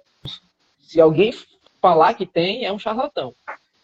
Se 0.79 1.01
alguém 1.01 1.33
falar 1.81 2.13
que 2.13 2.25
tem, 2.25 2.65
é 2.65 2.71
um 2.71 2.77
charlatão. 2.77 3.33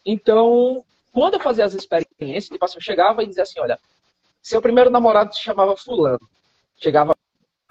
Então, 0.05 0.85
quando 1.11 1.33
eu 1.33 1.39
fazia 1.39 1.65
as 1.65 1.73
experiências, 1.73 2.49
tipo 2.49 2.63
assim, 2.63 2.77
eu 2.77 2.81
chegava 2.81 3.23
e 3.23 3.27
dizia 3.27 3.41
assim, 3.41 3.59
olha, 3.59 3.79
seu 4.43 4.61
primeiro 4.61 4.91
namorado 4.91 5.33
se 5.33 5.41
chamava 5.41 5.75
fulano. 5.75 6.29
Chegava, 6.77 7.15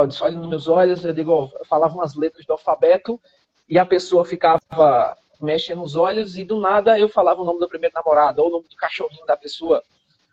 eu 0.01 0.07
disse, 0.09 0.23
olha 0.25 0.37
nos 0.37 0.49
meus 0.49 0.67
olhos, 0.67 1.05
eu 1.05 1.13
digo, 1.13 1.53
eu 1.57 1.65
falava 1.65 1.95
umas 1.95 2.17
letras 2.17 2.45
do 2.45 2.53
alfabeto 2.53 3.21
e 3.69 3.79
a 3.79 3.87
pessoa 3.87 4.25
ficava 4.25 5.17
mexendo 5.41 5.83
os 5.83 5.97
olhos 5.97 6.37
e 6.37 6.45
do 6.45 6.61
nada 6.61 6.99
eu 6.99 7.09
falava 7.09 7.43
o 7.43 7.45
nome 7.45 7.61
do 7.61 7.69
primeiro 7.69 7.95
namorado, 7.95 8.43
ou 8.43 8.49
o 8.49 8.53
nome 8.53 8.69
do 8.69 8.77
cachorrinho 8.77 9.27
da 9.27 9.37
pessoa. 9.37 9.83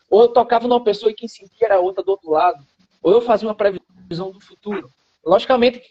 Ou 0.09 0.21
eu 0.21 0.27
tocava 0.29 0.67
numa 0.67 0.83
pessoa 0.83 1.11
e 1.11 1.15
quem 1.15 1.27
sentia 1.27 1.67
era 1.67 1.79
outra 1.79 2.03
do 2.03 2.11
outro 2.11 2.29
lado. 2.29 2.63
Ou 3.01 3.11
eu 3.11 3.21
fazia 3.21 3.47
uma 3.47 3.55
previsão 3.55 4.31
do 4.31 4.39
futuro. 4.39 4.89
Logicamente, 5.25 5.81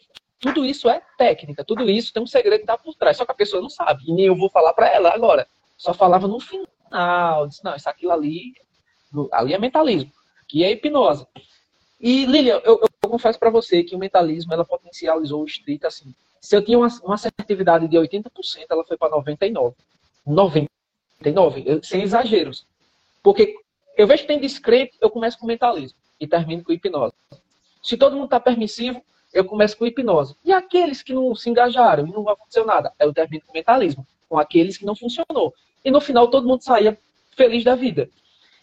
tudo 0.40 0.64
isso 0.64 0.88
é 0.88 1.00
técnica, 1.16 1.64
tudo 1.64 1.88
isso 1.88 2.12
tem 2.12 2.22
um 2.22 2.26
segredo 2.26 2.58
que 2.58 2.64
está 2.64 2.76
por 2.76 2.94
trás, 2.94 3.16
só 3.16 3.24
que 3.24 3.32
a 3.32 3.34
pessoa 3.34 3.62
não 3.62 3.70
sabe. 3.70 4.02
E 4.06 4.12
nem 4.12 4.26
eu 4.26 4.36
vou 4.36 4.50
falar 4.50 4.72
para 4.74 4.88
ela 4.88 5.14
agora. 5.14 5.46
Só 5.76 5.94
falava 5.94 6.26
no 6.26 6.40
final. 6.40 7.46
Disse, 7.46 7.64
não, 7.64 7.74
isso 7.74 7.88
aquilo 7.88 8.12
ali, 8.12 8.52
ali 9.32 9.54
é 9.54 9.58
mentalismo, 9.58 10.10
que 10.48 10.64
é 10.64 10.70
hipnose. 10.70 11.26
E, 12.00 12.26
Lilian, 12.26 12.60
eu, 12.64 12.80
eu 12.80 13.08
confesso 13.08 13.38
para 13.38 13.50
você 13.50 13.84
que 13.84 13.94
o 13.94 13.98
mentalismo, 13.98 14.52
ela 14.52 14.64
potencializou 14.64 15.42
o 15.42 15.46
street 15.46 15.84
assim. 15.84 16.12
Se 16.42 16.56
eu 16.56 16.64
tinha 16.64 16.76
uma, 16.76 16.88
uma 17.04 17.14
assertividade 17.14 17.86
de 17.86 17.96
80%, 17.96 18.26
ela 18.68 18.84
foi 18.84 18.96
para 18.96 19.16
99%. 19.16 19.74
99%, 20.26 21.84
sem 21.84 22.02
exageros. 22.02 22.66
Porque 23.22 23.54
eu 23.96 24.08
vejo 24.08 24.22
que 24.22 24.28
tem 24.28 24.40
descrente, 24.40 24.98
eu 25.00 25.08
começo 25.08 25.38
com 25.38 25.46
mentalismo 25.46 25.96
e 26.20 26.26
termino 26.26 26.64
com 26.64 26.72
hipnose. 26.72 27.14
Se 27.80 27.96
todo 27.96 28.14
mundo 28.16 28.24
está 28.24 28.40
permissivo, 28.40 29.00
eu 29.32 29.44
começo 29.44 29.76
com 29.76 29.86
hipnose. 29.86 30.34
E 30.44 30.52
aqueles 30.52 31.00
que 31.00 31.14
não 31.14 31.32
se 31.36 31.48
engajaram 31.48 32.06
e 32.06 32.10
não 32.10 32.28
aconteceu 32.28 32.66
nada, 32.66 32.92
eu 32.98 33.14
termino 33.14 33.44
com 33.46 33.52
mentalismo, 33.52 34.04
com 34.28 34.36
aqueles 34.36 34.76
que 34.76 34.84
não 34.84 34.96
funcionou. 34.96 35.54
E 35.84 35.92
no 35.92 36.00
final 36.00 36.28
todo 36.28 36.46
mundo 36.46 36.62
saía 36.62 36.98
feliz 37.36 37.62
da 37.62 37.76
vida. 37.76 38.10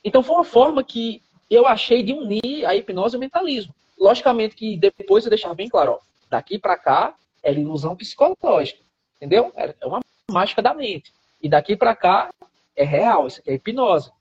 Então 0.04 0.22
foi 0.22 0.36
uma 0.36 0.44
forma 0.44 0.84
que 0.84 1.22
eu 1.50 1.66
achei 1.66 2.04
de 2.04 2.12
unir 2.12 2.66
a 2.66 2.76
hipnose 2.76 3.16
e 3.16 3.18
o 3.18 3.20
mentalismo. 3.20 3.74
Logicamente 3.98 4.56
que 4.56 4.76
depois 4.76 5.24
eu 5.24 5.30
deixar 5.30 5.54
bem 5.54 5.70
claro, 5.70 5.94
ó, 5.94 6.00
daqui 6.30 6.60
para 6.60 6.78
cá 6.78 7.16
é 7.44 7.54
ilusão 7.54 7.96
psicológica, 7.96 8.80
entendeu? 9.18 9.52
É 9.56 9.86
uma 9.86 10.00
mágica 10.30 10.62
da 10.62 10.74
mente. 10.74 11.14
E 11.42 11.50
daqui 11.50 11.76
para 11.76 11.96
cá 11.96 12.30
é 12.76 12.84
real, 12.84 13.28
isso 13.28 13.40
aqui 13.40 13.52
é 13.52 13.54
hipnose. 13.54 14.12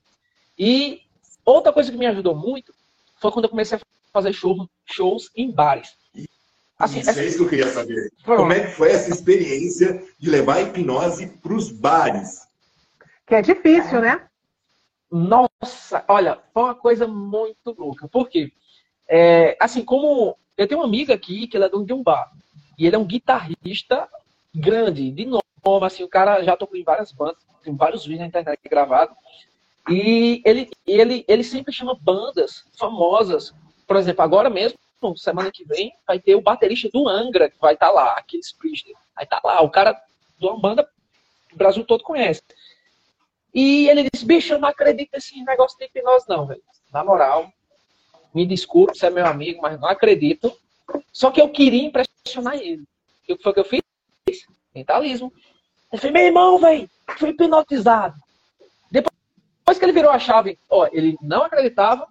E 0.58 1.02
outra 1.44 1.72
coisa 1.72 1.90
que 1.90 1.98
me 1.98 2.06
ajudou 2.06 2.34
muito 2.34 2.72
foi 3.20 3.30
quando 3.30 3.44
eu 3.46 3.50
comecei 3.50 3.78
a 3.78 3.80
fazer 4.12 4.32
show, 4.32 4.68
shows 4.86 5.30
em 5.36 5.50
bares. 5.50 5.96
Assim, 6.78 7.00
isso 7.00 7.10
é 7.10 7.26
isso 7.26 7.38
que 7.38 7.44
eu 7.44 7.48
queria 7.48 7.68
saber. 7.68 8.12
Como 8.24 8.52
é 8.52 8.66
que 8.66 8.72
foi 8.72 8.92
essa 8.92 9.10
experiência 9.10 10.00
de 10.18 10.30
levar 10.30 10.56
a 10.56 10.62
hipnose 10.62 11.26
para 11.26 11.52
os 11.52 11.72
bares? 11.72 12.46
Que 13.26 13.34
é 13.34 13.42
difícil, 13.42 14.00
né? 14.00 14.28
Nossa, 15.10 16.04
olha, 16.06 16.38
foi 16.54 16.62
uma 16.62 16.74
coisa 16.74 17.06
muito 17.06 17.74
louca. 17.76 18.06
Por 18.08 18.28
quê? 18.28 18.52
É, 19.08 19.56
assim, 19.58 19.84
como 19.84 20.36
eu 20.56 20.68
tenho 20.68 20.80
uma 20.80 20.86
amiga 20.86 21.14
aqui 21.14 21.48
que 21.48 21.56
ela 21.56 21.66
é 21.66 21.68
dono 21.68 21.86
de 21.86 21.92
um 21.92 22.02
bar. 22.02 22.30
E 22.78 22.86
ele 22.86 22.96
é 22.96 22.98
um 22.98 23.04
guitarrista 23.04 24.08
grande, 24.54 25.10
de 25.10 25.26
novo, 25.26 25.84
assim, 25.84 26.04
o 26.04 26.08
cara 26.08 26.42
já 26.42 26.56
tocou 26.56 26.76
em 26.78 26.84
várias 26.84 27.12
bandas, 27.12 27.38
tem 27.62 27.74
vários 27.74 28.04
vídeos 28.04 28.20
na 28.20 28.26
internet 28.26 28.60
gravados. 28.64 29.16
E 29.90 30.40
ele, 30.44 30.70
ele, 30.86 31.24
ele 31.26 31.42
sempre 31.42 31.72
chama 31.72 31.98
bandas 32.00 32.64
famosas. 32.78 33.52
Por 33.86 33.96
exemplo, 33.96 34.22
agora 34.22 34.48
mesmo, 34.48 34.78
semana 35.16 35.50
que 35.50 35.64
vem, 35.64 35.92
vai 36.06 36.18
ter 36.18 36.34
o 36.34 36.40
baterista 36.40 36.88
do 36.92 37.08
Angra, 37.08 37.50
que 37.50 37.58
vai 37.60 37.74
estar 37.74 37.86
tá 37.86 37.92
lá, 37.92 38.12
aqueles 38.12 38.52
Priester. 38.52 38.94
Vai 39.14 39.24
estar 39.24 39.40
tá 39.40 39.48
lá, 39.48 39.62
o 39.62 39.70
cara 39.70 40.00
de 40.38 40.46
uma 40.46 40.60
banda 40.60 40.88
que 41.48 41.54
o 41.54 41.58
Brasil 41.58 41.84
todo 41.84 42.04
conhece. 42.04 42.42
E 43.54 43.88
ele 43.88 44.08
disse, 44.10 44.24
bicho, 44.24 44.52
eu 44.52 44.58
não 44.58 44.68
acredito 44.68 45.10
nesse 45.12 45.42
negócio 45.42 45.76
de 45.78 45.86
hipnose 45.86 46.28
não, 46.28 46.46
velho. 46.46 46.62
Na 46.92 47.02
moral, 47.02 47.50
me 48.34 48.46
desculpe, 48.46 48.96
você 48.96 49.06
é 49.06 49.10
meu 49.10 49.26
amigo, 49.26 49.60
mas 49.62 49.80
não 49.80 49.88
acredito. 49.88 50.52
Só 51.12 51.30
que 51.30 51.40
eu 51.40 51.48
queria 51.48 51.82
impressionar 52.28 52.56
ele. 52.56 52.82
O 52.82 53.36
que 53.36 53.42
foi 53.42 53.52
que 53.52 53.60
eu 53.60 53.64
fiz? 53.64 53.82
Mentalismo. 54.74 55.32
Ele 55.90 56.00
falei, 56.00 56.12
meu 56.12 56.26
irmão, 56.26 56.58
velho, 56.58 56.90
fui 57.18 57.30
hipnotizado. 57.30 58.14
Depois 58.90 59.78
que 59.78 59.84
ele 59.84 59.92
virou 59.92 60.10
a 60.10 60.18
chave, 60.18 60.58
ó, 60.68 60.86
ele 60.92 61.16
não 61.22 61.42
acreditava, 61.42 62.06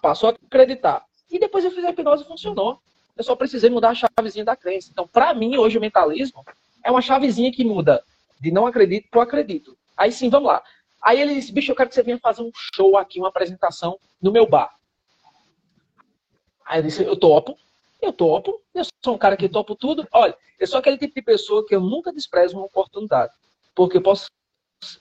passou 0.00 0.30
a 0.30 0.32
acreditar. 0.32 1.04
E 1.30 1.38
depois 1.38 1.64
eu 1.64 1.70
fiz 1.70 1.84
a 1.84 1.90
hipnose 1.90 2.24
e 2.24 2.26
funcionou. 2.26 2.80
Eu 3.16 3.24
só 3.24 3.36
precisei 3.36 3.70
mudar 3.70 3.90
a 3.90 3.94
chavezinha 3.94 4.44
da 4.44 4.56
crença. 4.56 4.88
Então, 4.90 5.06
para 5.06 5.32
mim, 5.34 5.56
hoje 5.56 5.78
o 5.78 5.80
mentalismo 5.80 6.44
é 6.84 6.90
uma 6.90 7.02
chavezinha 7.02 7.52
que 7.52 7.64
muda 7.64 8.02
de 8.40 8.50
não 8.50 8.66
acredito 8.66 9.08
para 9.10 9.22
acredito. 9.22 9.76
Aí 9.96 10.12
sim, 10.12 10.28
vamos 10.28 10.48
lá. 10.48 10.62
Aí 11.02 11.20
ele 11.20 11.34
disse, 11.34 11.52
bicho, 11.52 11.72
eu 11.72 11.76
quero 11.76 11.88
que 11.88 11.94
você 11.94 12.02
venha 12.02 12.18
fazer 12.18 12.42
um 12.42 12.50
show 12.74 12.96
aqui, 12.96 13.18
uma 13.18 13.28
apresentação 13.28 13.98
no 14.20 14.32
meu 14.32 14.46
bar. 14.46 14.74
Aí 16.66 16.80
ele 16.80 16.88
disse, 16.88 17.04
eu 17.04 17.16
topo, 17.16 17.56
eu 18.00 18.12
topo, 18.12 18.62
eu 18.74 18.84
sou 19.04 19.14
um 19.14 19.18
cara 19.18 19.36
que 19.36 19.48
topo 19.48 19.74
tudo. 19.74 20.06
Olha, 20.12 20.36
eu 20.58 20.66
sou 20.66 20.78
aquele 20.78 20.98
tipo 20.98 21.14
de 21.14 21.22
pessoa 21.22 21.64
que 21.66 21.74
eu 21.74 21.80
nunca 21.80 22.12
desprezo 22.12 22.56
uma 22.56 22.66
oportunidade. 22.66 23.32
Porque 23.74 24.00
posso 24.00 24.28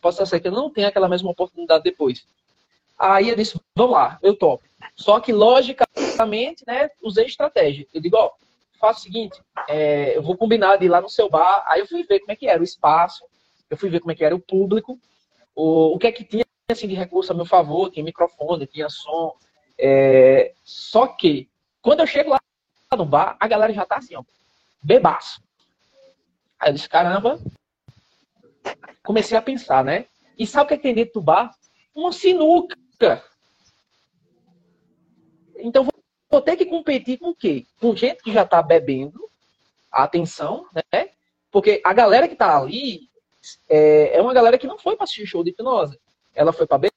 possa 0.01 0.25
ser 0.25 0.39
que 0.39 0.47
eu 0.47 0.51
não 0.51 0.69
tenha 0.69 0.87
aquela 0.87 1.09
mesma 1.09 1.29
oportunidade 1.29 1.83
depois. 1.83 2.25
Aí 2.97 3.29
eu 3.29 3.35
disse, 3.35 3.59
vamos 3.75 3.93
lá, 3.93 4.17
eu 4.21 4.35
topo. 4.35 4.63
Só 4.95 5.19
que, 5.19 5.33
logicamente, 5.33 6.63
né, 6.65 6.89
usei 7.03 7.25
estratégia. 7.25 7.85
Eu 7.93 8.01
digo, 8.01 8.15
ó, 8.15 8.31
faço 8.79 9.01
o 9.01 9.03
seguinte, 9.03 9.41
é, 9.67 10.17
eu 10.17 10.23
vou 10.23 10.37
combinar 10.37 10.77
de 10.77 10.85
ir 10.85 10.89
lá 10.89 11.01
no 11.01 11.09
seu 11.09 11.29
bar. 11.29 11.63
Aí 11.67 11.81
eu 11.81 11.87
fui 11.87 12.03
ver 12.03 12.19
como 12.19 12.31
é 12.31 12.35
que 12.35 12.47
era 12.47 12.61
o 12.61 12.63
espaço, 12.63 13.25
eu 13.69 13.77
fui 13.77 13.89
ver 13.89 13.99
como 13.99 14.11
é 14.11 14.15
que 14.15 14.23
era 14.23 14.35
o 14.35 14.39
público, 14.39 14.97
o, 15.53 15.95
o 15.95 15.99
que 15.99 16.07
é 16.07 16.11
que 16.11 16.23
tinha 16.23 16.45
assim, 16.69 16.87
de 16.87 16.95
recurso 16.95 17.31
a 17.31 17.35
meu 17.35 17.45
favor, 17.45 17.91
tinha 17.91 18.03
microfone, 18.03 18.65
tinha 18.65 18.89
som. 18.89 19.35
É, 19.77 20.53
só 20.63 21.05
que, 21.07 21.49
quando 21.81 21.99
eu 21.99 22.07
chego 22.07 22.31
lá 22.31 22.39
no 22.95 23.05
bar, 23.05 23.35
a 23.39 23.47
galera 23.47 23.73
já 23.73 23.85
tá 23.85 23.97
assim, 23.97 24.15
ó, 24.15 24.23
bebaço. 24.81 25.41
Aí 26.59 26.69
eu 26.69 26.73
disse, 26.73 26.89
caramba, 26.89 27.39
comecei 29.03 29.37
a 29.37 29.41
pensar, 29.41 29.83
né? 29.83 30.05
E 30.37 30.45
sabe 30.45 30.65
o 30.65 30.67
que, 30.67 30.73
é 30.73 30.77
tem 30.77 30.93
dentro 30.93 31.15
do 31.15 31.21
bar? 31.21 31.55
Uma 31.93 32.11
sinuca. 32.11 32.77
Então 35.57 35.87
vou 36.29 36.41
ter 36.41 36.55
que 36.57 36.65
competir 36.65 37.17
com 37.17 37.29
o 37.29 37.35
quê? 37.35 37.65
Com 37.79 37.95
gente 37.95 38.21
que 38.21 38.31
já 38.31 38.43
está 38.43 38.61
bebendo, 38.61 39.29
atenção, 39.91 40.67
né? 40.73 41.09
Porque 41.51 41.81
a 41.85 41.93
galera 41.93 42.27
que 42.27 42.33
está 42.33 42.57
ali 42.57 43.09
é, 43.69 44.17
é, 44.17 44.21
uma 44.21 44.33
galera 44.33 44.57
que 44.57 44.67
não 44.67 44.77
foi 44.77 44.95
para 44.95 45.05
assistir 45.05 45.25
show 45.25 45.43
de 45.43 45.51
hipnose. 45.51 45.99
Ela 46.33 46.51
foi 46.51 46.65
para 46.65 46.89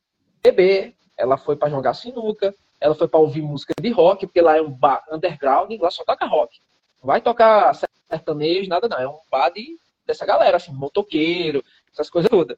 beber, 0.43 0.95
ela 1.17 1.37
foi 1.37 1.57
para 1.57 1.71
jogar 1.71 1.95
sinuca, 1.95 2.55
ela 2.81 2.95
foi 2.95 3.09
para 3.09 3.21
ouvir 3.21 3.43
música 3.43 3.75
de 3.81 3.91
rock, 3.91 4.27
porque 4.27 4.41
lá 4.41 4.57
é 4.57 4.62
um 4.62 4.71
bar 4.71 5.05
underground, 5.11 5.73
lá 5.81 5.91
só 5.91 6.05
toca 6.05 6.27
rock. 6.27 6.61
Não 7.01 7.07
vai 7.07 7.21
tocar 7.21 7.75
sertanejo, 8.11 8.69
nada 8.69 8.88
não. 8.88 8.99
É 8.99 9.09
um 9.09 9.19
bar 9.31 9.51
de, 9.51 9.79
dessa 10.07 10.25
galera, 10.25 10.57
assim, 10.57 10.73
motoqueiro, 10.73 11.64
essas 11.93 12.09
coisas 12.09 12.31
todas. 12.31 12.57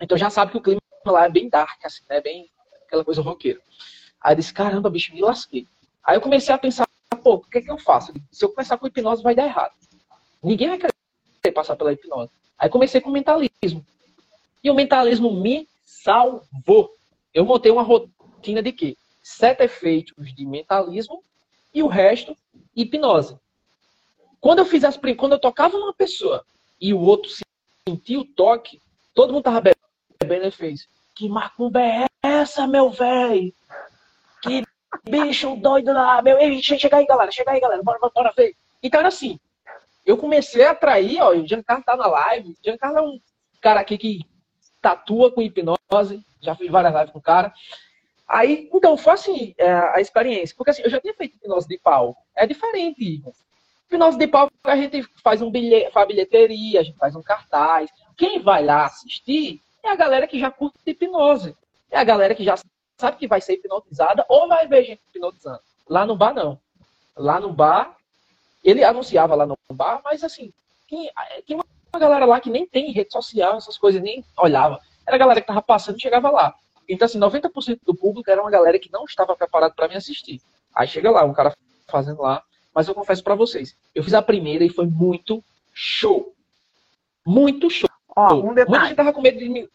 Então 0.00 0.16
já 0.16 0.30
sabe 0.30 0.52
que 0.52 0.58
o 0.58 0.62
clima 0.62 0.80
lá 1.06 1.26
é 1.26 1.28
bem 1.28 1.48
dark, 1.48 1.84
assim, 1.84 2.02
né? 2.08 2.20
Bem 2.20 2.50
aquela 2.86 3.04
coisa 3.04 3.22
roqueira. 3.22 3.60
Aí 4.20 4.32
eu 4.32 4.36
disse, 4.36 4.52
caramba, 4.52 4.90
bicho, 4.90 5.14
me 5.14 5.20
lasquei. 5.20 5.66
Aí 6.02 6.16
eu 6.16 6.20
comecei 6.20 6.54
a 6.54 6.58
pensar, 6.58 6.88
pô, 7.22 7.34
o 7.34 7.40
que 7.40 7.58
é 7.58 7.62
que 7.62 7.70
eu 7.70 7.78
faço? 7.78 8.12
Se 8.30 8.44
eu 8.44 8.50
começar 8.50 8.76
com 8.76 8.86
hipnose, 8.86 9.22
vai 9.22 9.34
dar 9.34 9.44
errado. 9.44 9.72
Ninguém 10.42 10.68
vai 10.68 10.78
querer 10.78 11.54
passar 11.54 11.76
pela 11.76 11.92
hipnose. 11.92 12.30
Aí 12.58 12.68
comecei 12.68 13.00
com 13.00 13.10
mentalismo. 13.10 13.84
E 14.62 14.70
o 14.70 14.74
mentalismo 14.74 15.32
me 15.32 15.68
salvou. 15.84 16.94
Eu 17.32 17.44
montei 17.44 17.70
uma 17.70 17.82
rotina 17.82 18.62
de 18.62 18.72
quê? 18.72 18.96
Sete 19.30 19.62
efeitos 19.62 20.34
de 20.34 20.44
mentalismo 20.44 21.22
e 21.72 21.84
o 21.84 21.86
resto 21.86 22.36
hipnose. 22.74 23.38
Quando 24.40 24.58
eu 24.58 24.64
fiz 24.64 24.82
as 24.82 24.98
quando 25.16 25.32
eu 25.32 25.38
tocava 25.38 25.78
numa 25.78 25.94
pessoa 25.94 26.44
e 26.80 26.92
o 26.92 26.98
outro 26.98 27.30
sentiu 27.88 28.22
o 28.22 28.24
toque, 28.24 28.82
todo 29.14 29.32
mundo 29.32 29.44
tava 29.44 29.62
bebendo 30.20 30.48
e 30.48 30.50
fez. 30.50 30.88
Que 31.14 31.28
macumba 31.28 31.80
é 31.80 32.06
essa, 32.20 32.66
meu 32.66 32.90
velho? 32.90 33.54
Que 34.42 34.64
bicho 35.08 35.54
doido 35.56 35.92
lá, 35.92 36.20
meu. 36.20 36.36
Ei, 36.36 36.60
chega 36.60 36.96
aí, 36.96 37.06
galera, 37.06 37.30
chega 37.30 37.52
aí, 37.52 37.60
galera, 37.60 37.82
bora, 37.84 38.00
bora, 38.00 38.12
bora 38.12 38.32
ver. 38.36 38.56
Então 38.82 38.98
era 38.98 39.08
assim. 39.08 39.38
Eu 40.04 40.16
comecei 40.16 40.64
a 40.64 40.72
atrair, 40.72 41.22
ó, 41.22 41.30
o 41.30 41.46
Giancarlo 41.46 41.84
tá 41.84 41.96
na 41.96 42.08
live. 42.08 42.50
O 42.50 42.56
Giancarlo 42.64 42.98
é 42.98 43.02
um 43.02 43.20
cara 43.60 43.80
aqui 43.80 43.96
que 43.96 44.26
tatua 44.82 45.30
com 45.30 45.40
hipnose. 45.40 46.24
Já 46.40 46.56
fiz 46.56 46.68
várias 46.68 46.92
lives 46.92 47.12
com 47.12 47.20
o 47.20 47.22
cara. 47.22 47.54
Aí, 48.30 48.70
então, 48.72 48.96
foi 48.96 49.12
assim 49.12 49.54
é, 49.58 49.72
a 49.72 50.00
experiência. 50.00 50.54
Porque 50.56 50.70
assim, 50.70 50.82
eu 50.82 50.90
já 50.90 51.00
tinha 51.00 51.12
feito 51.14 51.34
hipnose 51.34 51.66
de 51.66 51.76
pau. 51.78 52.16
É 52.36 52.46
diferente. 52.46 53.20
Hipnose 53.88 54.16
de 54.16 54.28
pau, 54.28 54.48
a 54.62 54.76
gente 54.76 55.02
faz 55.22 55.42
um 55.42 55.50
bilhete, 55.50 55.90
faz 55.90 56.06
bilheteria, 56.06 56.78
a 56.78 56.82
gente 56.84 56.96
faz 56.96 57.16
um 57.16 57.22
cartaz. 57.22 57.90
Quem 58.16 58.38
vai 58.40 58.64
lá 58.64 58.86
assistir 58.86 59.60
é 59.82 59.88
a 59.88 59.96
galera 59.96 60.28
que 60.28 60.38
já 60.38 60.48
curte 60.48 60.78
hipnose. 60.86 61.56
É 61.90 61.98
a 61.98 62.04
galera 62.04 62.32
que 62.32 62.44
já 62.44 62.54
sabe 62.96 63.16
que 63.16 63.26
vai 63.26 63.40
ser 63.40 63.54
hipnotizada 63.54 64.24
ou 64.28 64.46
vai 64.46 64.68
ver 64.68 64.84
gente 64.84 65.00
hipnotizando. 65.08 65.58
Lá 65.88 66.06
no 66.06 66.16
bar, 66.16 66.32
não. 66.32 66.56
Lá 67.16 67.40
no 67.40 67.52
bar, 67.52 67.96
ele 68.62 68.84
anunciava 68.84 69.34
lá 69.34 69.44
no 69.44 69.58
bar, 69.72 70.00
mas 70.04 70.22
assim, 70.22 70.52
tinha, 70.86 71.10
tinha 71.44 71.58
uma 71.58 71.98
galera 71.98 72.24
lá 72.26 72.38
que 72.38 72.48
nem 72.48 72.64
tem 72.64 72.92
rede 72.92 73.12
social, 73.12 73.56
essas 73.56 73.76
coisas, 73.76 74.00
nem 74.00 74.24
olhava. 74.38 74.80
Era 75.04 75.16
a 75.16 75.18
galera 75.18 75.40
que 75.40 75.48
tava 75.48 75.60
passando 75.60 76.00
chegava 76.00 76.30
lá. 76.30 76.54
Então, 76.92 77.06
assim, 77.06 77.18
90% 77.18 77.78
do 77.84 77.94
público 77.94 78.30
era 78.30 78.40
uma 78.40 78.50
galera 78.50 78.78
que 78.78 78.90
não 78.92 79.04
estava 79.04 79.36
preparado 79.36 79.74
para 79.74 79.88
me 79.88 79.96
assistir. 79.96 80.40
Aí 80.74 80.86
chega 80.88 81.10
lá, 81.10 81.24
um 81.24 81.32
cara 81.32 81.54
fazendo 81.88 82.22
lá, 82.22 82.42
mas 82.74 82.88
eu 82.88 82.94
confesso 82.94 83.22
para 83.24 83.34
vocês, 83.34 83.76
eu 83.94 84.02
fiz 84.04 84.14
a 84.14 84.22
primeira 84.22 84.64
e 84.64 84.68
foi 84.70 84.86
muito 84.86 85.42
show. 85.72 86.34
Muito 87.26 87.68
show. 87.70 87.88
Ó, 88.16 88.34
um 88.34 88.54
detalhe. 88.54 88.68
Muita 88.70 88.86
gente 88.86 88.96
tava 88.96 89.12
com 89.12 89.20
medo 89.20 89.38
de 89.38 89.48
me... 89.48 89.68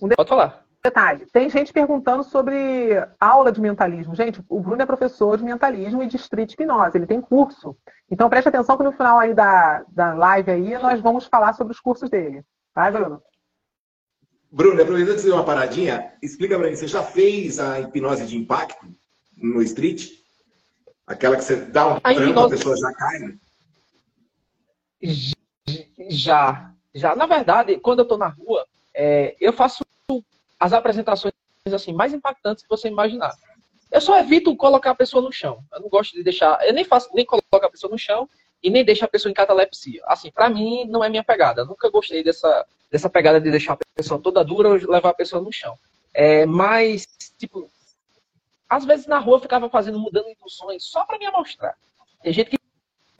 Um 0.00 0.08
de- 0.08 0.16
Pode 0.16 0.28
falar. 0.28 0.64
Detalhe, 0.82 1.26
tem 1.32 1.50
gente 1.50 1.72
perguntando 1.72 2.22
sobre 2.22 2.94
aula 3.18 3.50
de 3.50 3.60
mentalismo. 3.60 4.14
Gente, 4.14 4.40
o 4.48 4.60
Bruno 4.60 4.80
é 4.80 4.86
professor 4.86 5.36
de 5.36 5.42
mentalismo 5.44 6.02
e 6.02 6.06
de 6.06 6.16
street 6.16 6.52
hipnose, 6.52 6.96
ele 6.96 7.06
tem 7.06 7.20
curso. 7.20 7.76
Então 8.10 8.30
preste 8.30 8.48
atenção 8.48 8.76
que 8.76 8.84
no 8.84 8.92
final 8.92 9.18
aí 9.18 9.34
da, 9.34 9.84
da 9.88 10.14
live 10.14 10.50
aí 10.50 10.78
nós 10.78 11.00
vamos 11.00 11.26
falar 11.26 11.52
sobre 11.54 11.72
os 11.72 11.80
cursos 11.80 12.08
dele. 12.08 12.44
Vai, 12.74 12.92
Bruno? 12.92 13.20
Bruno, 14.50 14.80
aproveitando 14.80 15.16
de 15.16 15.22
fazer 15.22 15.32
uma 15.34 15.44
paradinha, 15.44 16.12
explica 16.22 16.58
pra 16.58 16.68
mim, 16.68 16.74
você 16.76 16.88
já 16.88 17.02
fez 17.02 17.58
a 17.58 17.80
hipnose 17.80 18.26
de 18.26 18.36
impacto 18.36 18.86
no 19.36 19.60
street? 19.62 20.12
Aquela 21.06 21.36
que 21.36 21.44
você 21.44 21.56
dá 21.56 21.86
um 21.86 21.96
A 21.96 22.00
tranco, 22.00 22.20
a 22.20 22.24
hipnose- 22.26 22.56
pessoa 22.56 22.76
já 22.76 22.92
cai? 22.94 23.18
né? 23.18 23.38
Já, 26.10 26.72
já. 26.94 27.14
Na 27.14 27.26
verdade, 27.26 27.78
quando 27.78 28.00
eu 28.00 28.04
tô 28.08 28.16
na 28.16 28.28
rua, 28.28 28.66
é, 28.94 29.36
eu 29.40 29.52
faço 29.52 29.84
as 30.58 30.72
apresentações 30.72 31.32
assim 31.72 31.92
mais 31.92 32.12
impactantes 32.14 32.62
que 32.62 32.68
você 32.68 32.88
imaginar. 32.88 33.32
Eu 33.90 34.00
só 34.00 34.18
evito 34.18 34.54
colocar 34.56 34.90
a 34.90 34.94
pessoa 34.94 35.22
no 35.22 35.32
chão. 35.32 35.60
Eu 35.72 35.80
não 35.80 35.88
gosto 35.88 36.14
de 36.14 36.22
deixar, 36.22 36.58
eu 36.66 36.72
nem 36.72 36.84
faço, 36.84 37.10
nem 37.14 37.24
coloco 37.24 37.44
a 37.52 37.70
pessoa 37.70 37.90
no 37.90 37.98
chão 37.98 38.28
e 38.62 38.70
nem 38.70 38.84
deixo 38.84 39.04
a 39.04 39.08
pessoa 39.08 39.30
em 39.30 39.34
catalepsia. 39.34 40.02
Assim, 40.06 40.30
pra 40.30 40.48
mim 40.48 40.84
não 40.86 41.02
é 41.04 41.08
minha 41.08 41.24
pegada. 41.24 41.64
Nunca 41.64 41.90
gostei 41.90 42.22
dessa 42.22 42.66
dessa 42.90 43.10
pegada 43.10 43.38
de 43.38 43.50
deixar 43.50 43.74
a 43.74 43.78
pessoa 43.94 44.20
toda 44.20 44.42
dura 44.42 44.70
ou 44.70 44.74
levar 44.74 45.10
a 45.10 45.14
pessoa 45.14 45.42
no 45.42 45.52
chão. 45.52 45.78
É, 46.14 46.46
mas 46.46 47.06
tipo, 47.38 47.70
às 48.68 48.84
vezes 48.84 49.06
na 49.06 49.18
rua 49.18 49.36
eu 49.36 49.40
ficava 49.40 49.68
fazendo 49.68 49.98
mudando 49.98 50.28
induções 50.28 50.84
só 50.84 51.04
pra 51.04 51.18
me 51.18 51.26
amostrar. 51.26 51.76
Tem 52.22 52.32
gente 52.32 52.50
que 52.50 52.58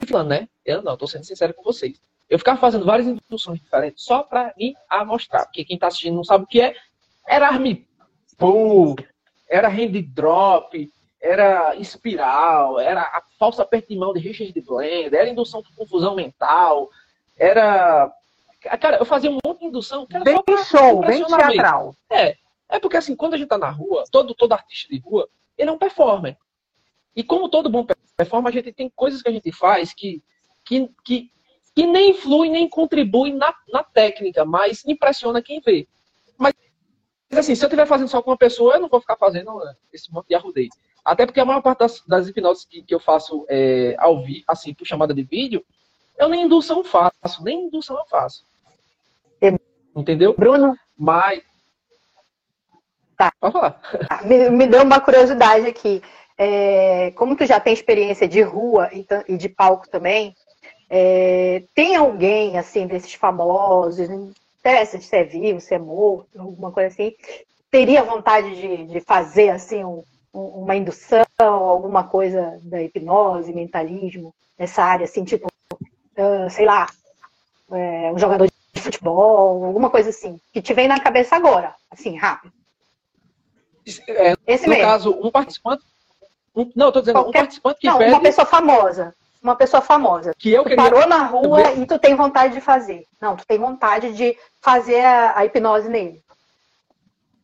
falando, 0.07 0.29
né? 0.29 0.49
Eu 0.65 0.81
não, 0.81 0.97
tô 0.97 1.07
sendo 1.07 1.23
sincero 1.23 1.53
com 1.53 1.63
vocês. 1.63 2.01
Eu 2.29 2.37
ficava 2.37 2.59
fazendo 2.59 2.85
várias 2.85 3.07
induções 3.07 3.59
diferentes 3.59 4.03
só 4.03 4.23
pra 4.23 4.53
me 4.57 4.75
amostrar. 4.89 5.45
Porque 5.45 5.65
quem 5.65 5.77
tá 5.77 5.87
assistindo 5.87 6.15
não 6.15 6.23
sabe 6.23 6.43
o 6.43 6.47
que 6.47 6.61
é. 6.61 6.75
Era 7.27 7.47
arme 7.47 7.87
pull, 8.37 8.95
era 9.47 9.67
hand 9.67 10.01
drop, 10.13 10.91
era 11.21 11.75
espiral, 11.75 12.79
era 12.79 13.01
a 13.01 13.21
falsa 13.37 13.63
aperto 13.63 13.89
de 13.89 13.97
mão 13.97 14.13
de 14.13 14.19
Richard 14.19 14.53
Blender, 14.61 15.19
era 15.19 15.29
indução 15.29 15.61
por 15.61 15.75
confusão 15.75 16.15
mental, 16.15 16.89
era. 17.37 18.11
Cara, 18.79 18.97
eu 18.97 19.05
fazia 19.05 19.31
um 19.31 19.37
monte 19.45 19.59
de 19.59 19.65
indução 19.65 20.05
que 20.05 20.15
era 20.15 20.25
Bem 20.25 20.43
show, 20.65 21.01
bem 21.01 21.23
teatral. 21.25 21.95
É, 22.09 22.35
é 22.67 22.79
porque 22.79 22.97
assim, 22.97 23.15
quando 23.15 23.33
a 23.33 23.37
gente 23.37 23.47
tá 23.47 23.57
na 23.57 23.69
rua, 23.69 24.03
todo, 24.11 24.33
todo 24.33 24.53
artista 24.53 24.93
de 24.93 24.99
rua, 24.99 25.29
ele 25.57 25.69
é 25.69 25.73
um 25.73 25.77
performer. 25.77 26.37
E 27.15 27.23
como 27.23 27.49
todo 27.49 27.69
bom 27.69 27.85
performer, 28.17 28.49
a 28.49 28.53
gente 28.53 28.71
tem 28.73 28.89
coisas 28.89 29.21
que 29.21 29.29
a 29.29 29.31
gente 29.31 29.51
faz 29.51 29.93
que, 29.93 30.21
que, 30.65 30.89
que, 31.05 31.31
que 31.73 31.87
nem 31.87 32.11
influem, 32.11 32.51
nem 32.51 32.67
contribuem 32.67 33.33
na, 33.33 33.53
na 33.69 33.83
técnica, 33.83 34.43
mas 34.43 34.85
impressiona 34.85 35.41
quem 35.41 35.61
vê. 35.61 35.87
Mas, 37.29 37.39
assim, 37.39 37.55
se 37.55 37.63
eu 37.63 37.67
estiver 37.67 37.85
fazendo 37.85 38.07
só 38.07 38.21
com 38.21 38.31
uma 38.31 38.37
pessoa, 38.37 38.75
eu 38.75 38.81
não 38.81 38.89
vou 38.89 38.99
ficar 38.99 39.15
fazendo 39.15 39.53
né, 39.59 39.75
esse 39.93 40.11
monte 40.11 40.27
de 40.27 40.35
arrudeio. 40.35 40.69
Até 41.05 41.25
porque 41.25 41.39
a 41.39 41.45
maior 41.45 41.61
parte 41.61 41.79
das, 41.79 42.03
das 42.05 42.27
hipnoses 42.27 42.65
que, 42.65 42.81
que 42.81 42.93
eu 42.93 42.99
faço 42.99 43.45
é, 43.49 43.95
ao 43.99 44.23
vivo, 44.23 44.43
assim, 44.47 44.73
por 44.73 44.85
chamada 44.85 45.13
de 45.13 45.23
vídeo, 45.23 45.63
eu 46.17 46.27
nem 46.27 46.43
indução 46.43 46.83
faço, 46.83 47.43
nem 47.43 47.65
indução 47.65 47.97
eu 47.97 48.05
faço. 48.05 48.43
Entendeu? 49.95 50.33
Bruno, 50.37 50.77
Mas. 50.97 51.43
Tá. 53.17 53.31
Pode 53.39 53.53
falar. 53.53 53.71
tá, 54.07 54.21
me, 54.23 54.49
me 54.49 54.67
deu 54.67 54.83
uma 54.83 54.99
curiosidade 54.99 55.67
aqui. 55.67 56.01
É, 56.37 57.11
como 57.11 57.35
tu 57.35 57.45
já 57.45 57.59
tem 57.59 57.73
experiência 57.73 58.27
de 58.27 58.41
rua 58.41 58.89
e, 58.93 59.05
e 59.27 59.37
de 59.37 59.49
palco 59.49 59.89
também, 59.89 60.33
é, 60.89 61.63
tem 61.75 61.95
alguém, 61.97 62.57
assim, 62.57 62.87
desses 62.87 63.13
famosos, 63.13 64.07
interessa 64.59 64.99
se 64.99 65.15
é 65.15 65.23
vivo, 65.23 65.59
se 65.59 65.73
é 65.73 65.79
morto, 65.79 66.39
alguma 66.39 66.71
coisa 66.71 66.89
assim, 66.89 67.13
teria 67.71 68.03
vontade 68.03 68.55
de, 68.59 68.85
de 68.85 68.99
fazer, 69.01 69.49
assim, 69.49 69.83
um- 69.83 70.03
um- 70.33 70.63
uma 70.63 70.75
indução, 70.75 71.25
alguma 71.39 72.03
coisa 72.03 72.59
da 72.63 72.81
hipnose, 72.81 73.53
mentalismo, 73.53 74.33
nessa 74.57 74.83
área, 74.83 75.05
assim, 75.05 75.23
tipo, 75.23 75.47
ah, 76.17 76.49
sei 76.49 76.65
lá, 76.65 76.87
é, 77.71 78.11
um 78.11 78.17
jogador 78.17 78.47
de 78.47 78.81
futebol, 78.81 79.63
alguma 79.65 79.89
coisa 79.89 80.09
assim, 80.09 80.39
que 80.51 80.61
te 80.61 80.73
vem 80.73 80.87
na 80.87 80.99
cabeça 80.99 81.35
agora, 81.35 81.73
assim, 81.89 82.17
rápido. 82.17 82.53
É, 84.07 84.35
Esse 84.45 84.67
no 84.67 84.69
mesmo. 84.73 84.83
caso, 84.85 85.19
um 85.23 85.31
participante. 85.31 85.83
um- 86.55 86.69
não, 86.75 86.91
tô 86.91 86.99
dizendo, 86.99 87.19
um 87.19 87.23
Qualquer- 87.23 87.39
participante 87.39 87.79
que 87.79 87.87
Não, 87.87 87.97
pede 87.97 88.11
uma 88.11 88.21
pessoa 88.21 88.45
famosa. 88.45 89.15
Uma 89.41 89.55
pessoa 89.55 89.81
famosa. 89.81 90.33
que 90.37 90.51
eu 90.51 90.63
Tu 90.63 90.69
queria. 90.69 90.83
parou 90.83 91.07
na 91.07 91.23
rua 91.25 91.71
e 91.71 91.85
tu 91.85 91.97
tem 91.97 92.13
vontade 92.15 92.53
de 92.53 92.61
fazer. 92.61 93.05
Não, 93.21 93.37
tu 93.37 93.45
tem 93.47 93.57
vontade 93.57 94.13
de 94.13 94.37
fazer 94.61 94.99
a, 94.99 95.37
a 95.37 95.45
hipnose 95.45 95.87
nele. 95.87 96.21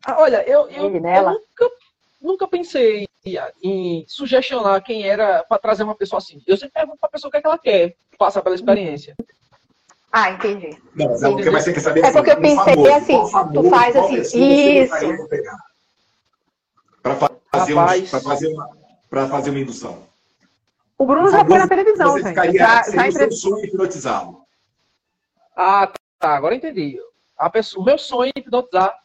Ah, 0.06 0.18
Olha, 0.20 0.44
eu, 0.48 0.70
eu, 0.70 0.86
Ele, 0.86 0.98
eu 0.98 1.30
nunca, 1.32 1.70
nunca 2.22 2.48
pensei 2.48 3.08
em, 3.64 4.06
sugestionar 4.08 4.84
quem 4.84 5.08
era 5.08 5.44
para 5.48 5.58
trazer 5.58 5.84
uma 5.84 5.96
pessoa 5.96 6.18
assim. 6.18 6.42
Eu 6.46 6.58
sempre 6.58 6.74
pergunto 6.74 7.00
pra 7.00 7.10
pessoa 7.10 7.30
o 7.30 7.32
que, 7.32 7.38
é 7.38 7.42
que 7.42 7.48
ela 7.48 7.58
quer 7.58 7.96
passar 8.18 8.42
pela 8.42 8.56
experiência. 8.56 9.16
Ah, 10.12 10.32
entendi. 10.32 10.78
Não, 10.96 11.14
é 11.16 11.32
porque 11.32 11.50
mas 11.50 11.64
você 11.64 11.74
quer 11.74 11.80
saber 11.80 12.06
É 12.06 12.12
porque 12.12 12.32
eu 12.32 12.38
um 12.38 12.42
pensei 12.42 12.74
famoso, 12.74 12.92
assim, 12.94 13.54
tu 13.54 13.70
faz 13.70 13.96
assim, 13.96 14.20
isso. 14.22 14.38
Pra 17.02 17.16
fazer, 17.16 17.74
um, 17.74 17.78
Rapaz. 17.78 18.10
fazer, 18.10 18.48
uma, 18.48 18.70
pra 19.10 19.28
fazer 19.28 19.50
uma 19.50 19.60
indução. 19.60 20.05
O 20.98 21.06
Bruno 21.06 21.30
já 21.30 21.44
foi 21.46 21.58
na 21.58 21.68
televisão, 21.68 22.12
você 22.14 22.20
gente. 22.20 22.30
Ficaria, 22.30 22.60
Já, 22.60 22.84
seria 22.84 23.02
já 23.02 23.08
o 23.08 23.12
seu 23.12 23.24
entre... 23.26 23.36
sonho 23.36 23.66
hipnotizá-lo. 23.66 24.46
Ah, 25.56 25.92
tá, 26.20 26.36
agora 26.36 26.54
eu 26.54 26.58
entendi. 26.58 26.98
A 27.38 27.50
pessoa, 27.50 27.82
o 27.82 27.86
meu 27.86 27.98
sonho 27.98 28.32
é 28.36 28.40
hipnotizar. 28.40 28.96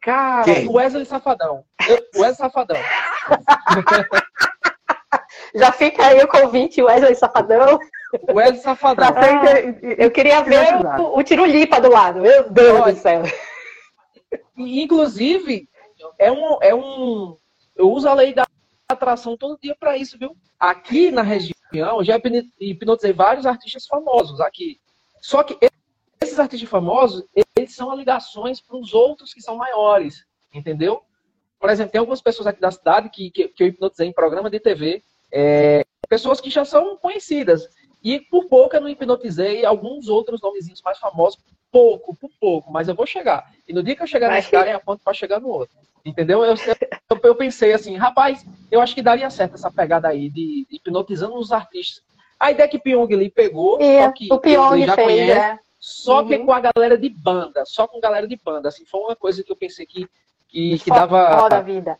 Cara, 0.00 0.44
Quem? 0.44 0.68
o 0.68 0.72
Wesley 0.74 1.04
Safadão. 1.04 1.64
Eu, 1.88 1.96
o 2.14 2.20
Wesley 2.20 2.36
Safadão. 2.36 2.76
Já 5.54 5.72
fica 5.72 6.06
aí 6.06 6.22
o 6.22 6.28
convite, 6.28 6.80
Wesley 6.82 7.14
Safadão. 7.16 7.78
O 8.28 8.34
Wesley 8.34 8.60
Safadão. 8.60 9.08
e- 9.82 9.96
Eu 10.04 10.10
queria 10.10 10.42
ver 10.42 10.76
o, 11.00 11.18
o 11.18 11.22
tirulipa 11.22 11.80
do 11.80 11.90
lado. 11.90 12.20
Meu 12.20 12.48
Deus 12.50 12.80
Olha. 12.80 12.92
do 12.92 12.98
céu. 12.98 13.22
Inclusive, 14.56 15.68
é 16.18 16.30
um, 16.30 16.58
é 16.62 16.74
um. 16.74 17.36
Eu 17.76 17.90
uso 17.90 18.08
a 18.08 18.14
lei 18.14 18.32
da 18.32 18.46
atração 18.92 19.36
todo 19.36 19.58
dia 19.60 19.76
para 19.78 19.96
isso, 19.96 20.18
viu? 20.18 20.36
Aqui 20.58 21.10
na 21.10 21.22
região, 21.22 22.02
já 22.02 22.20
hipnotizei 22.60 23.12
vários 23.12 23.46
artistas 23.46 23.86
famosos 23.86 24.40
aqui. 24.40 24.80
Só 25.20 25.42
que 25.42 25.58
esses 26.20 26.38
artistas 26.38 26.68
famosos, 26.68 27.24
eles 27.56 27.74
são 27.74 27.94
ligações 27.94 28.60
para 28.60 28.76
os 28.76 28.92
outros 28.92 29.32
que 29.32 29.40
são 29.40 29.56
maiores, 29.56 30.24
entendeu? 30.52 31.02
Por 31.58 31.70
exemplo, 31.70 31.92
tem 31.92 31.98
algumas 31.98 32.22
pessoas 32.22 32.46
aqui 32.46 32.60
da 32.60 32.70
cidade 32.70 33.10
que, 33.10 33.30
que, 33.30 33.48
que 33.48 33.62
eu 33.62 33.66
hipnotizei 33.68 34.08
em 34.08 34.12
programa 34.12 34.48
de 34.48 34.58
TV, 34.58 35.02
é, 35.32 35.84
pessoas 36.08 36.40
que 36.40 36.50
já 36.50 36.64
são 36.64 36.96
conhecidas. 36.96 37.68
E 38.02 38.18
por 38.18 38.46
pouco 38.46 38.74
eu 38.74 38.80
não 38.80 38.88
hipnotizei 38.88 39.64
alguns 39.64 40.08
outros 40.08 40.40
nomezinhos 40.40 40.80
mais 40.82 40.98
famosos, 40.98 41.38
pouco, 41.70 42.16
por 42.16 42.30
pouco, 42.40 42.72
mas 42.72 42.88
eu 42.88 42.94
vou 42.94 43.06
chegar. 43.06 43.52
E 43.68 43.72
no 43.72 43.82
dia 43.82 43.94
que 43.94 44.02
eu 44.02 44.06
chegar 44.06 44.28
Vai 44.28 44.36
nesse 44.38 44.50
cara, 44.50 44.70
eu 44.70 44.76
aponto 44.76 45.04
para 45.04 45.12
chegar 45.12 45.40
no 45.40 45.48
outro. 45.48 45.76
Entendeu? 46.04 46.44
Eu, 46.44 46.54
eu, 46.54 47.20
eu 47.22 47.34
pensei 47.34 47.72
assim, 47.72 47.96
rapaz, 47.96 48.44
eu 48.70 48.80
acho 48.80 48.94
que 48.94 49.02
daria 49.02 49.28
certo 49.30 49.54
essa 49.54 49.70
pegada 49.70 50.08
aí 50.08 50.28
de, 50.30 50.66
de 50.68 50.76
hipnotizando 50.76 51.34
os 51.36 51.52
artistas. 51.52 52.02
A 52.38 52.50
ideia 52.50 52.68
que 52.68 52.78
Pyong 52.78 53.12
ali 53.12 53.30
pegou, 53.30 53.80
E 53.80 54.02
só 54.02 54.12
que 54.12 54.28
o 54.32 54.38
Pyong 54.38 54.86
já 54.86 54.94
fez, 54.94 55.06
conhece, 55.06 55.38
né? 55.38 55.58
só 55.78 56.24
que 56.24 56.36
Uhum. 56.36 56.46
com 56.46 56.52
a 56.52 56.60
galera 56.60 56.96
de 56.96 57.08
banda, 57.08 57.64
só 57.66 57.86
com 57.86 58.00
galera 58.00 58.26
de 58.26 58.36
banda. 58.42 58.68
Assim, 58.68 58.84
foi 58.86 59.00
uma 59.00 59.16
coisa 59.16 59.44
que 59.44 59.52
eu 59.52 59.56
pensei 59.56 59.84
que, 59.84 60.08
que, 60.48 60.78
que 60.78 60.90
dava, 60.90 61.48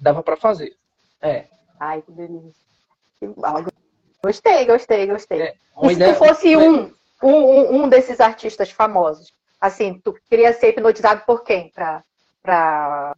dava 0.01 0.23
para 0.23 0.37
fazer. 0.37 0.75
É, 1.21 1.47
Ai, 1.81 2.03
que 2.03 2.13
delícia. 2.13 2.53
Que. 3.19 3.27
Gostei, 4.23 4.67
gostei, 4.67 5.07
gostei. 5.07 5.41
é 5.41 5.55
E 5.83 5.95
se 5.95 6.05
tu 6.05 6.15
fosse 6.15 6.55
um, 6.55 6.93
um, 7.23 7.31
um, 7.33 7.83
um 7.83 7.89
desses 7.89 8.21
artistas 8.21 8.71
famosos, 8.71 9.33
assim, 9.59 9.99
tu 10.05 10.15
queria 10.29 10.53
ser 10.53 10.69
hipnotizado 10.69 11.23
por 11.25 11.43
quem? 11.43 11.71
Pra, 11.71 12.05
pra... 12.43 13.17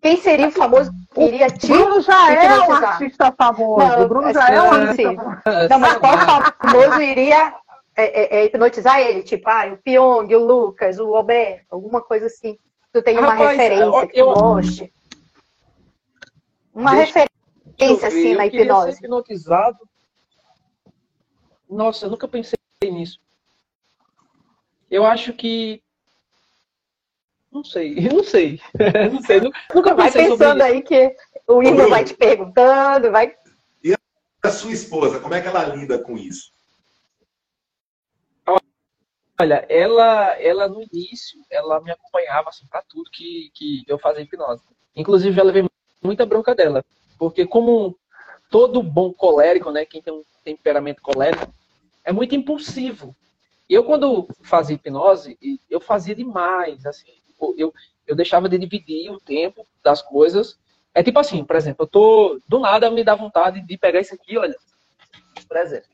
Quem 0.00 0.16
seria 0.18 0.48
o 0.48 0.52
famoso 0.52 0.92
iria 1.16 1.46
O 1.48 1.58
te... 1.58 1.66
Bruno 1.66 2.00
já 2.00 2.32
é 2.32 2.60
um 2.60 2.72
artista 2.72 3.32
famoso. 3.32 3.86
Não, 3.86 4.04
o 4.04 4.08
Bruno 4.08 4.32
já 4.32 4.48
é 4.48 4.62
um 4.62 4.70
artista 4.72 5.14
famoso. 5.14 5.68
Não, 5.68 5.78
mas 5.80 5.98
qual 5.98 6.18
famoso 6.60 7.02
iria 7.02 7.54
é, 7.96 8.04
é, 8.04 8.36
é, 8.40 8.44
hipnotizar 8.44 9.00
ele? 9.00 9.22
Tipo, 9.22 9.48
ah, 9.50 9.66
o 9.72 9.76
Pyong, 9.78 10.32
o 10.34 10.38
Lucas, 10.46 10.98
o 11.00 11.14
Alberto, 11.16 11.66
alguma 11.70 12.00
coisa 12.00 12.26
assim. 12.26 12.56
Tu 12.92 13.02
tem 13.02 13.18
uma 13.18 13.32
Rapaz, 13.32 13.50
referência 13.58 13.84
eu- 13.84 14.08
que 14.08 14.20
eu- 14.20 14.32
goste. 14.34 14.92
Uma 16.74 16.92
referência 16.92 17.28
assim 18.08 18.34
na 18.34 18.46
hipnose. 18.46 18.92
Ser 18.92 18.98
hipnotizado. 18.98 19.78
Nossa, 21.68 22.06
eu 22.06 22.10
nunca 22.10 22.28
pensei 22.28 22.56
nisso. 22.84 23.18
Eu 24.90 25.04
acho 25.06 25.32
que 25.32 25.82
não 27.52 27.62
sei, 27.62 27.94
não 28.10 28.24
sei. 28.24 28.60
não 29.12 29.22
sei, 29.22 29.40
nunca 29.74 29.94
Vai 29.94 30.10
pensando 30.10 30.62
aí 30.62 30.82
que 30.82 31.14
o 31.46 31.62
Igor 31.62 31.88
vai 31.88 32.04
te 32.04 32.14
perguntando, 32.14 33.10
vai. 33.10 33.34
E 33.84 33.94
a 34.42 34.50
sua 34.50 34.72
esposa, 34.72 35.20
como 35.20 35.34
é 35.34 35.40
que 35.40 35.48
ela 35.48 35.64
lida 35.64 35.98
com 35.98 36.16
isso? 36.16 36.50
Olha, 39.40 39.66
ela, 39.68 40.40
ela 40.40 40.68
no 40.68 40.82
início, 40.82 41.40
ela 41.50 41.80
me 41.80 41.90
acompanhava 41.90 42.50
assim 42.50 42.66
para 42.66 42.82
tudo 42.82 43.10
que, 43.10 43.50
que 43.54 43.82
eu 43.88 43.98
fazia 43.98 44.22
hipnose. 44.22 44.62
Inclusive, 44.94 45.34
já 45.34 45.42
levei 45.42 45.68
muita 46.02 46.24
bronca 46.24 46.54
dela, 46.54 46.84
porque 47.18 47.46
como 47.46 47.98
todo 48.50 48.82
bom 48.82 49.12
colérico, 49.12 49.70
né, 49.70 49.84
quem 49.84 50.00
tem 50.00 50.12
um 50.12 50.22
temperamento 50.44 51.02
colérico, 51.02 51.52
é 52.04 52.12
muito 52.12 52.34
impulsivo. 52.34 53.16
E 53.68 53.74
eu 53.74 53.84
quando 53.84 54.28
fazia 54.42 54.76
hipnose, 54.76 55.38
eu 55.68 55.80
fazia 55.80 56.14
demais, 56.14 56.84
assim, 56.84 57.21
eu, 57.56 57.72
eu 58.06 58.16
deixava 58.16 58.48
de 58.48 58.58
dividir 58.58 59.10
o 59.10 59.20
tempo 59.20 59.66
das 59.82 60.02
coisas. 60.02 60.58
É 60.94 61.02
tipo 61.02 61.18
assim, 61.18 61.44
por 61.44 61.56
exemplo, 61.56 61.84
eu 61.84 61.88
tô. 61.88 62.40
Do 62.46 62.58
nada 62.60 62.90
me 62.90 63.02
dá 63.02 63.14
vontade 63.14 63.60
de 63.60 63.78
pegar 63.78 64.00
isso 64.00 64.14
aqui, 64.14 64.36
olha. 64.36 64.56
Por 65.48 65.56
exemplo. 65.56 65.88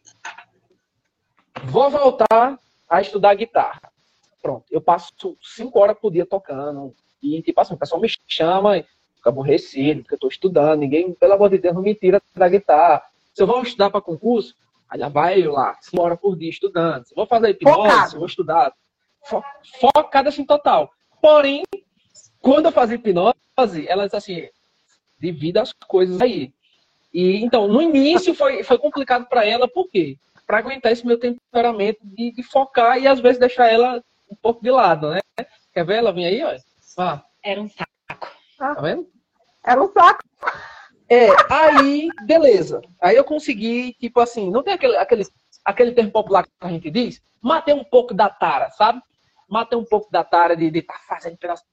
Vou 1.65 1.91
voltar 1.91 2.59
a 2.89 3.01
estudar 3.01 3.35
guitarra. 3.35 3.93
Pronto, 4.41 4.65
eu 4.71 4.81
passo 4.81 5.13
cinco 5.43 5.79
horas 5.81 5.97
por 5.99 6.13
dia 6.13 6.25
tocando. 6.25 6.95
E, 7.23 7.43
tipo 7.43 7.61
assim, 7.61 7.75
o 7.75 7.79
pessoal 7.79 8.01
me 8.01 8.09
chama, 8.29 8.85
fica 9.17 9.31
aborrecido, 9.31 10.03
porque 10.03 10.15
eu 10.15 10.19
tô 10.19 10.29
estudando. 10.29 10.81
Ninguém, 10.81 11.13
pelo 11.13 11.35
amor 11.35 11.51
de 11.51 11.59
Deus, 11.59 11.75
não 11.75 11.83
me 11.83 11.95
tira 11.95 12.23
da 12.35 12.49
guitarra. 12.49 13.03
Se 13.35 13.43
eu 13.43 13.47
vou 13.47 13.63
estudar 13.63 13.91
para 13.91 14.01
concurso, 14.01 14.55
aí 14.89 14.99
já 14.99 15.09
vai 15.09 15.45
eu 15.45 15.53
lá, 15.53 15.77
cinco 15.81 16.03
horas 16.03 16.19
por 16.19 16.37
dia 16.37 16.51
estudando. 16.51 17.05
Se 17.05 17.13
eu 17.13 17.17
vou 17.17 17.27
fazer 17.27 17.51
hipnose, 17.51 17.77
Focado. 17.77 18.15
eu 18.15 18.19
vou 18.19 18.29
estudar. 18.29 18.73
Fo 19.25 19.43
focado 19.81 20.29
assim 20.29 20.45
total. 20.45 20.91
Porém, 21.21 21.65
quando 22.41 22.67
eu 22.67 22.73
fazia 22.73 22.97
hipnose, 22.97 23.35
ela 23.89 24.05
disse 24.05 24.17
assim, 24.17 24.49
divida 25.21 25.63
as 25.63 25.73
coisas 25.73 26.21
aí. 26.21 26.53
E 27.13 27.43
então, 27.43 27.67
no 27.69 27.83
início 27.83 28.35
foi, 28.35 28.63
foi 28.63 28.79
complicado 28.79 29.27
para 29.27 29.45
ela, 29.45 29.69
por 29.69 29.89
quê? 29.89 30.17
Para 30.47 30.59
aguentar 30.59 30.93
esse 30.93 31.07
meu 31.07 31.19
temperamento 31.19 31.99
de, 32.03 32.33
de, 32.33 32.43
focar 32.43 32.99
e 32.99 33.07
às 33.07 33.21
vezes 33.21 33.39
deixar 33.39 33.67
ela 33.69 34.03
um 34.31 34.37
pouco 34.37 34.63
de 34.63 34.71
lado, 34.71 35.11
né? 35.11 35.21
Quer 35.73 35.85
ver? 35.85 35.97
Ela 35.97 36.13
vem 36.13 36.27
aí, 36.27 36.43
ó. 36.43 36.57
Ah. 36.97 37.25
Era 37.43 37.61
um 37.61 37.69
saco. 37.69 38.29
Tá 38.59 38.75
vendo? 38.75 39.07
Era 39.65 39.83
um 39.83 39.93
saco. 39.93 40.23
É, 41.09 41.29
aí, 41.51 42.09
beleza. 42.25 42.83
Aí 43.01 43.17
eu 43.17 43.25
consegui, 43.25 43.95
tipo 43.95 44.21
assim, 44.21 44.51
não 44.51 44.63
tem 44.63 44.75
aquele, 44.75 44.97
aquele, 44.97 45.27
aquele 45.65 45.93
termo 45.93 46.11
popular 46.11 46.45
que 46.45 46.51
a 46.61 46.69
gente 46.69 46.91
diz? 46.91 47.23
Matei 47.41 47.75
um 47.75 47.85
pouco 47.85 48.13
da 48.13 48.29
tara, 48.29 48.71
sabe? 48.71 49.01
Mata 49.49 49.77
um 49.77 49.85
pouco 49.85 50.11
da 50.11 50.23
tara 50.23 50.57
de 50.57 50.67
estar 50.67 50.95
tá 50.95 51.01
fazendo 51.09 51.37
pedaço. 51.37 51.65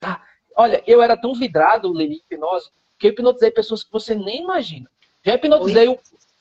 Tá. 0.00 0.22
Olha, 0.56 0.82
eu 0.86 1.02
era 1.02 1.16
tão 1.16 1.34
vidrado, 1.34 1.98
em 2.00 2.12
hipnose, 2.12 2.70
que 2.98 3.06
eu 3.06 3.10
hipnotizei 3.12 3.50
pessoas 3.50 3.82
que 3.84 3.92
você 3.92 4.14
nem 4.14 4.42
imagina. 4.42 4.90
Já 5.24 5.34
hipnotizei 5.34 5.88
o. 5.88 5.98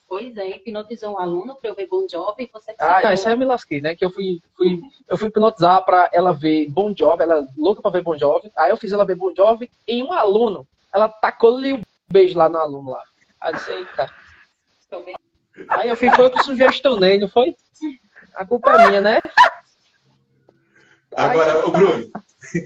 Pois 0.08 0.36
é, 0.36 0.50
hipnotizou 0.50 1.14
um 1.14 1.18
aluno 1.18 1.56
para 1.56 1.70
eu 1.70 1.76
ver 1.76 1.88
Bon 1.88 2.06
Jovi 2.06 2.44
e 2.44 2.50
você 2.52 2.76
Ah, 2.78 3.14
isso 3.14 3.28
aí 3.28 3.34
eu 3.34 3.38
me 3.38 3.46
lasquei, 3.46 3.80
né? 3.80 3.96
Que 3.96 4.04
eu 4.04 4.10
fui, 4.10 4.42
fui, 4.58 4.82
eu 5.08 5.18
fui 5.18 5.30
hipnotizar 5.30 5.86
para 5.86 6.10
ela 6.12 6.34
ver 6.34 6.70
Bon 6.70 6.94
Jovi, 6.94 7.24
ela 7.24 7.48
louca 7.58 7.82
para 7.82 7.92
ver 7.92 8.04
Bon 8.04 8.18
Jovi. 8.18 8.52
Aí 8.58 8.72
eu 8.72 8.78
fiz 8.78 8.92
ela 8.92 9.06
ver 9.06 9.16
Bon 9.16 9.34
Jovi 9.34 9.72
em 9.88 10.04
um 10.04 10.12
aluno. 10.12 10.68
Ela 10.94 11.08
tacou-lhe 11.08 11.74
um 11.74 11.82
beijo 12.10 12.38
lá 12.38 12.50
no 12.50 12.58
aluno 12.58 12.92
lá. 12.92 13.04
Aí 13.40 13.54
eu 13.54 13.56
disse, 13.56 13.72
eita. 13.72 14.14
Aí 15.70 15.88
eu 15.88 15.96
fui, 15.96 16.10
foi 16.12 16.26
eu 16.26 16.32
que 16.32 16.44
sugestionei, 16.44 17.18
não 17.18 17.30
foi? 17.30 17.56
A 18.36 18.46
culpa 18.46 18.72
é 18.72 18.88
minha, 18.88 19.02
né? 19.02 19.22
Agora, 21.16 21.68
o 21.68 21.72
Bruno, 21.72 22.12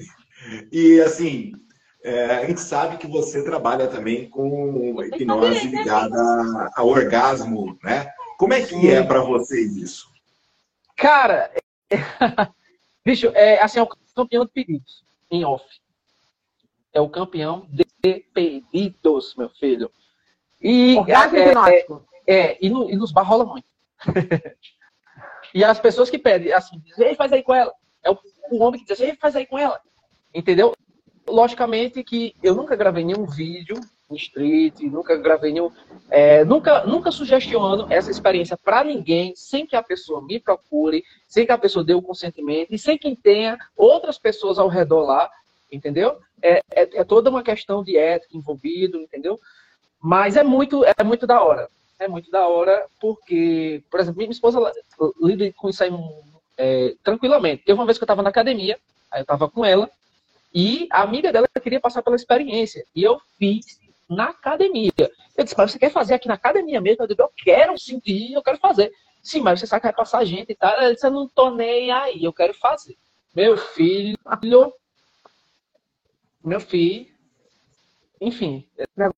e 0.71 1.01
assim, 1.01 1.53
é, 2.03 2.25
a 2.25 2.45
gente 2.45 2.62
sabe 2.62 2.97
que 2.97 3.08
você 3.08 3.43
trabalha 3.43 3.88
também 3.88 4.29
com 4.29 5.03
hipnose 5.03 5.67
ligada 5.67 6.69
ao 6.75 6.88
orgasmo, 6.88 7.77
né? 7.84 8.08
Como 8.38 8.53
é 8.53 8.62
que 8.62 8.91
é 8.91 9.01
para 9.01 9.21
você 9.21 9.62
isso? 9.62 10.08
Cara, 10.95 11.51
bicho, 13.03 13.31
é 13.34 13.62
assim, 13.62 13.79
é 13.79 13.81
o 13.81 13.89
campeão 14.15 14.45
de 14.45 14.51
pedidos, 14.51 15.03
em 15.31 15.43
off. 15.43 15.65
É 16.93 17.01
o 17.01 17.10
campeão 17.10 17.67
de 17.69 17.86
pedidos, 18.34 19.36
meu 19.36 19.49
filho. 19.49 19.91
E, 20.62 20.95
Orgasmo 20.97 21.38
é, 21.38 21.47
hipnótico. 21.47 22.05
É, 22.27 22.39
é, 22.39 22.58
e, 22.62 22.69
no, 22.69 22.89
e 22.89 22.95
nos 22.95 23.12
barrola 23.12 23.45
muito. 23.45 23.67
e 25.53 25.63
as 25.63 25.79
pessoas 25.79 26.10
que 26.10 26.19
pedem, 26.19 26.53
assim, 26.53 26.81
faz 27.17 27.34
aí 27.34 27.41
com 27.41 27.53
ela. 27.53 27.73
É 28.05 28.11
o 28.11 28.63
homem 28.63 28.79
que 28.79 28.85
diz 28.85 29.01
assim, 29.01 29.15
faz 29.15 29.35
aí 29.35 29.45
com 29.45 29.57
ela. 29.57 29.79
Entendeu? 30.33 30.73
Logicamente 31.27 32.03
que 32.03 32.35
eu 32.43 32.53
nunca 32.53 32.75
gravei 32.75 33.03
nenhum 33.03 33.25
vídeo 33.25 33.75
em 34.09 34.15
street, 34.15 34.81
nunca 34.81 35.17
gravei 35.17 35.51
nenhum. 35.51 35.71
É, 36.09 36.45
nunca, 36.45 36.85
nunca 36.85 37.11
sugestiono 37.11 37.91
essa 37.91 38.11
experiência 38.11 38.55
para 38.55 38.83
ninguém, 38.83 39.33
sem 39.35 39.65
que 39.65 39.75
a 39.75 39.81
pessoa 39.81 40.21
me 40.21 40.39
procure, 40.39 41.03
sem 41.27 41.45
que 41.45 41.51
a 41.51 41.57
pessoa 41.57 41.83
dê 41.83 41.93
o 41.93 42.01
consentimento 42.01 42.73
e 42.73 42.77
sem 42.77 42.97
que 42.97 43.15
tenha 43.15 43.57
outras 43.75 44.19
pessoas 44.19 44.59
ao 44.59 44.67
redor 44.67 45.03
lá, 45.05 45.29
entendeu? 45.71 46.19
É, 46.41 46.61
é, 46.71 46.99
é 46.99 47.03
toda 47.03 47.29
uma 47.29 47.41
questão 47.41 47.83
de 47.83 47.97
ética 47.97 48.37
envolvido, 48.37 48.99
entendeu? 48.99 49.39
Mas 49.99 50.37
é 50.37 50.43
muito, 50.43 50.83
é 50.85 51.03
muito 51.03 51.25
da 51.25 51.43
hora. 51.43 51.67
É 51.97 52.07
muito 52.07 52.29
da 52.29 52.45
hora, 52.47 52.85
porque, 52.99 53.81
por 53.89 53.99
exemplo, 53.99 54.17
minha 54.17 54.29
esposa 54.29 54.59
lida 55.21 55.51
com 55.53 55.69
isso 55.69 55.81
aí 55.81 55.89
é, 56.57 56.95
tranquilamente. 57.03 57.63
Teve 57.63 57.79
uma 57.79 57.85
vez 57.85 57.97
que 57.97 58.03
eu 58.03 58.05
estava 58.05 58.21
na 58.21 58.29
academia, 58.29 58.77
aí 59.11 59.19
eu 59.19 59.23
estava 59.23 59.49
com 59.49 59.63
ela, 59.63 59.89
e 60.53 60.87
a 60.91 61.01
amiga 61.01 61.33
dela 61.33 61.47
queria 61.61 61.79
passar 61.79 62.01
pela 62.01 62.15
experiência. 62.15 62.85
E 62.95 63.03
eu 63.03 63.19
fiz 63.37 63.79
na 64.09 64.29
academia. 64.29 64.91
Eu 65.35 65.43
disse, 65.43 65.55
mas 65.57 65.71
você 65.71 65.79
quer 65.79 65.91
fazer 65.91 66.13
aqui 66.13 66.27
na 66.27 66.35
academia 66.35 66.79
mesmo? 66.79 67.03
Eu 67.03 67.07
disse, 67.07 67.21
eu 67.21 67.31
quero 67.35 67.77
sentir, 67.77 68.33
eu 68.33 68.41
quero 68.41 68.57
fazer. 68.57 68.91
Sim, 69.21 69.41
mas 69.41 69.59
você 69.59 69.67
sabe 69.67 69.81
que 69.81 69.87
vai 69.87 69.95
passar 69.95 70.23
gente 70.23 70.51
e 70.51 70.55
tal. 70.55 70.71
Ela 70.71 70.93
disse, 70.93 71.05
eu 71.05 71.11
não 71.11 71.27
tô 71.27 71.49
nem 71.49 71.91
aí, 71.91 72.23
eu 72.23 72.31
quero 72.31 72.53
fazer. 72.53 72.95
Meu 73.35 73.57
filho, 73.57 74.17
meu 76.43 76.59
filho, 76.61 77.07
enfim. 78.21 78.65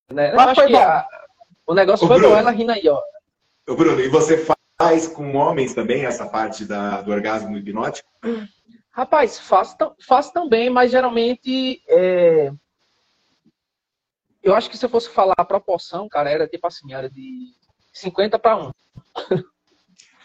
Né, 0.09 0.33
eu 0.33 0.39
acho 0.39 0.65
que 0.65 0.75
a, 0.75 1.07
o 1.67 1.73
negócio 1.73 2.07
foi 2.07 2.19
bom, 2.19 2.35
ela 2.35 2.49
rindo 2.49 2.71
aí, 2.71 2.87
ó. 2.87 2.99
Ô 3.67 3.75
Bruno, 3.75 3.99
e 3.99 4.07
você 4.07 4.37
faz 4.37 4.56
com 5.15 5.35
homens 5.35 5.73
também 5.73 6.05
essa 6.05 6.27
parte 6.27 6.63
da, 6.63 7.01
do 7.01 7.11
orgasmo 7.11 7.57
hipnótico? 7.57 8.07
Rapaz, 8.91 9.39
faço, 9.39 9.75
faço 9.99 10.31
também, 10.31 10.69
mas 10.69 10.91
geralmente 10.91 11.81
é... 11.87 12.51
eu 14.43 14.53
acho 14.53 14.69
que 14.69 14.77
se 14.77 14.85
eu 14.85 14.89
fosse 14.89 15.09
falar 15.09 15.35
a 15.35 15.45
proporção, 15.45 16.07
cara, 16.07 16.29
era 16.29 16.47
tipo 16.47 16.67
assim, 16.67 16.93
era 16.93 17.09
de 17.09 17.53
50 17.91 18.37
para 18.37 18.57
1. 18.57 18.71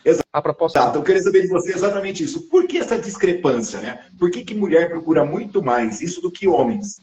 Exato. 0.05 0.29
A 0.33 0.43
proporção. 0.43 0.83
Exato. 0.83 0.99
Eu 0.99 1.03
queria 1.03 1.23
saber 1.23 1.43
de 1.43 1.49
você 1.49 1.73
exatamente 1.73 2.25
isso. 2.25 2.49
Por 2.49 2.67
que 2.67 2.79
essa 2.79 2.99
discrepância, 2.99 3.81
né? 3.81 4.11
Por 4.19 4.31
que, 4.31 4.45
que 4.45 4.55
mulher 4.55 4.89
procura 4.89 5.25
muito 5.25 5.63
mais 5.63 6.01
isso 6.01 6.21
do 6.21 6.31
que 6.31 6.49
homens? 6.49 7.01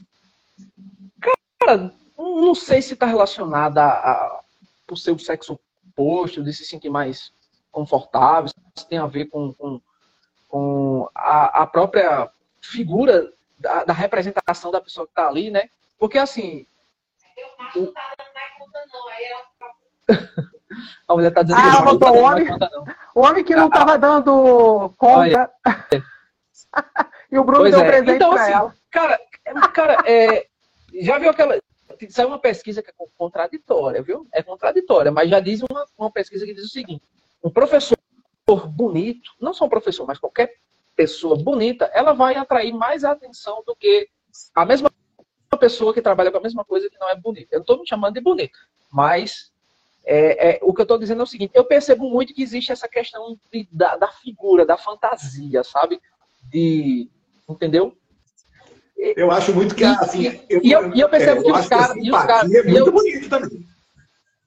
Cara, 1.60 1.94
não 2.18 2.54
sei 2.54 2.82
se 2.82 2.94
está 2.94 3.06
relacionada 3.06 3.82
a, 3.82 4.12
a, 4.12 4.42
por 4.86 4.98
ser 4.98 5.12
o 5.12 5.20
sexo 5.20 5.58
oposto, 5.88 6.44
de 6.44 6.54
se 6.54 6.66
sentir 6.66 6.90
mais 6.90 7.32
confortáveis, 7.72 8.54
tem 8.90 8.98
a 8.98 9.08
ver 9.08 9.26
com, 9.26 9.54
com, 9.54 9.82
com 10.48 11.10
a, 11.14 11.64
a, 11.64 11.68
própria 11.68 12.30
figura 12.62 13.32
da, 13.58 13.84
da, 13.86 13.94
representação 13.94 14.72
da 14.72 14.82
pessoa 14.82 15.06
que 15.06 15.12
está 15.12 15.28
ali, 15.28 15.50
né? 15.52 15.70
Porque 15.98 16.18
assim. 16.18 16.66
O... 17.76 17.94
a 21.08 21.14
mulher 21.14 21.30
está 21.30 21.44
dizendo 21.44 21.62
ah, 21.62 21.78
que 21.78 21.84
não 21.84 22.14
o 22.14 22.24
homem, 22.24 22.48
o 23.16 23.22
homem 23.22 23.44
que 23.44 23.56
não 23.56 23.68
estava 23.68 23.98
dando 23.98 24.94
conta. 24.98 25.52
e 27.32 27.38
o 27.38 27.44
Bruno 27.44 27.62
pois 27.62 27.76
deu 27.76 27.84
é. 27.84 27.88
presente 27.88 28.16
então, 28.16 28.32
para 28.32 28.42
assim, 28.42 28.52
ela. 28.54 28.76
Cara, 28.92 29.20
cara 29.74 29.98
é, 30.06 30.48
já 31.02 31.18
viu 31.20 31.30
aquela 31.30 31.60
saiu 32.10 32.30
uma 32.30 32.40
pesquisa 32.40 32.82
que 32.82 32.90
é 32.90 32.94
contraditória, 33.18 34.02
viu? 34.02 34.28
É 34.32 34.42
contraditória, 34.42 35.12
mas 35.12 35.30
já 35.30 35.40
diz 35.40 35.62
uma, 35.62 35.86
uma 35.98 36.12
pesquisa 36.12 36.46
que 36.46 36.54
diz 36.54 36.64
o 36.66 36.70
seguinte: 36.70 37.04
um 37.44 37.50
professor 37.50 37.98
bonito, 38.68 39.32
não 39.40 39.54
só 39.54 39.66
um 39.66 39.70
professor, 39.70 40.06
mas 40.06 40.18
qualquer 40.18 40.56
pessoa 40.96 41.38
bonita, 41.38 41.90
ela 41.94 42.14
vai 42.14 42.36
atrair 42.36 42.74
mais 42.74 43.04
atenção 43.04 43.64
do 43.66 43.76
que 43.76 44.10
a 44.54 44.66
mesma 44.66 44.92
pessoa 45.60 45.94
que 45.94 46.02
trabalha 46.02 46.32
com 46.32 46.38
a 46.38 46.42
mesma 46.42 46.66
coisa 46.66 46.90
que 46.90 46.98
não 46.98 47.10
é 47.10 47.16
bonita. 47.16 47.56
Eu 47.56 47.60
não 47.60 47.64
estou 47.64 47.80
me 47.80 47.88
chamando 47.88 48.16
de 48.16 48.22
bonito, 48.22 48.58
mas 48.92 49.52
é, 50.06 50.52
é, 50.52 50.60
o 50.62 50.74
que 50.74 50.82
eu 50.82 50.84
estou 50.84 50.98
dizendo 50.98 51.22
é 51.22 51.24
o 51.24 51.28
seguinte: 51.28 51.52
eu 51.54 51.64
percebo 51.64 52.10
muito 52.10 52.34
que 52.34 52.42
existe 52.42 52.72
essa 52.72 52.88
questão 52.88 53.38
de, 53.52 53.68
da, 53.72 53.96
da, 53.96 54.08
figura, 54.08 54.66
da 54.66 54.78
fantasia, 54.78 55.64
sabe? 55.64 56.02
De, 56.50 57.10
entendeu? 57.48 57.96
Eu 58.98 59.32
acho 59.32 59.54
muito 59.54 59.76
que, 59.76 59.84
assim... 59.86 60.26
Eu, 60.50 60.62
e, 60.62 60.72
eu, 60.72 60.94
e 60.94 61.00
eu 61.00 61.08
percebo 61.08 61.40
é, 61.40 61.44
que 61.44 61.52
os 61.52 61.68
caras... 61.70 61.96
E 61.96 62.12
os 62.12 62.24
caras 62.24 62.52
é 62.52 62.64
muito 62.64 62.88
eu, 62.88 62.92
bonito 62.92 63.30
também. 63.30 63.66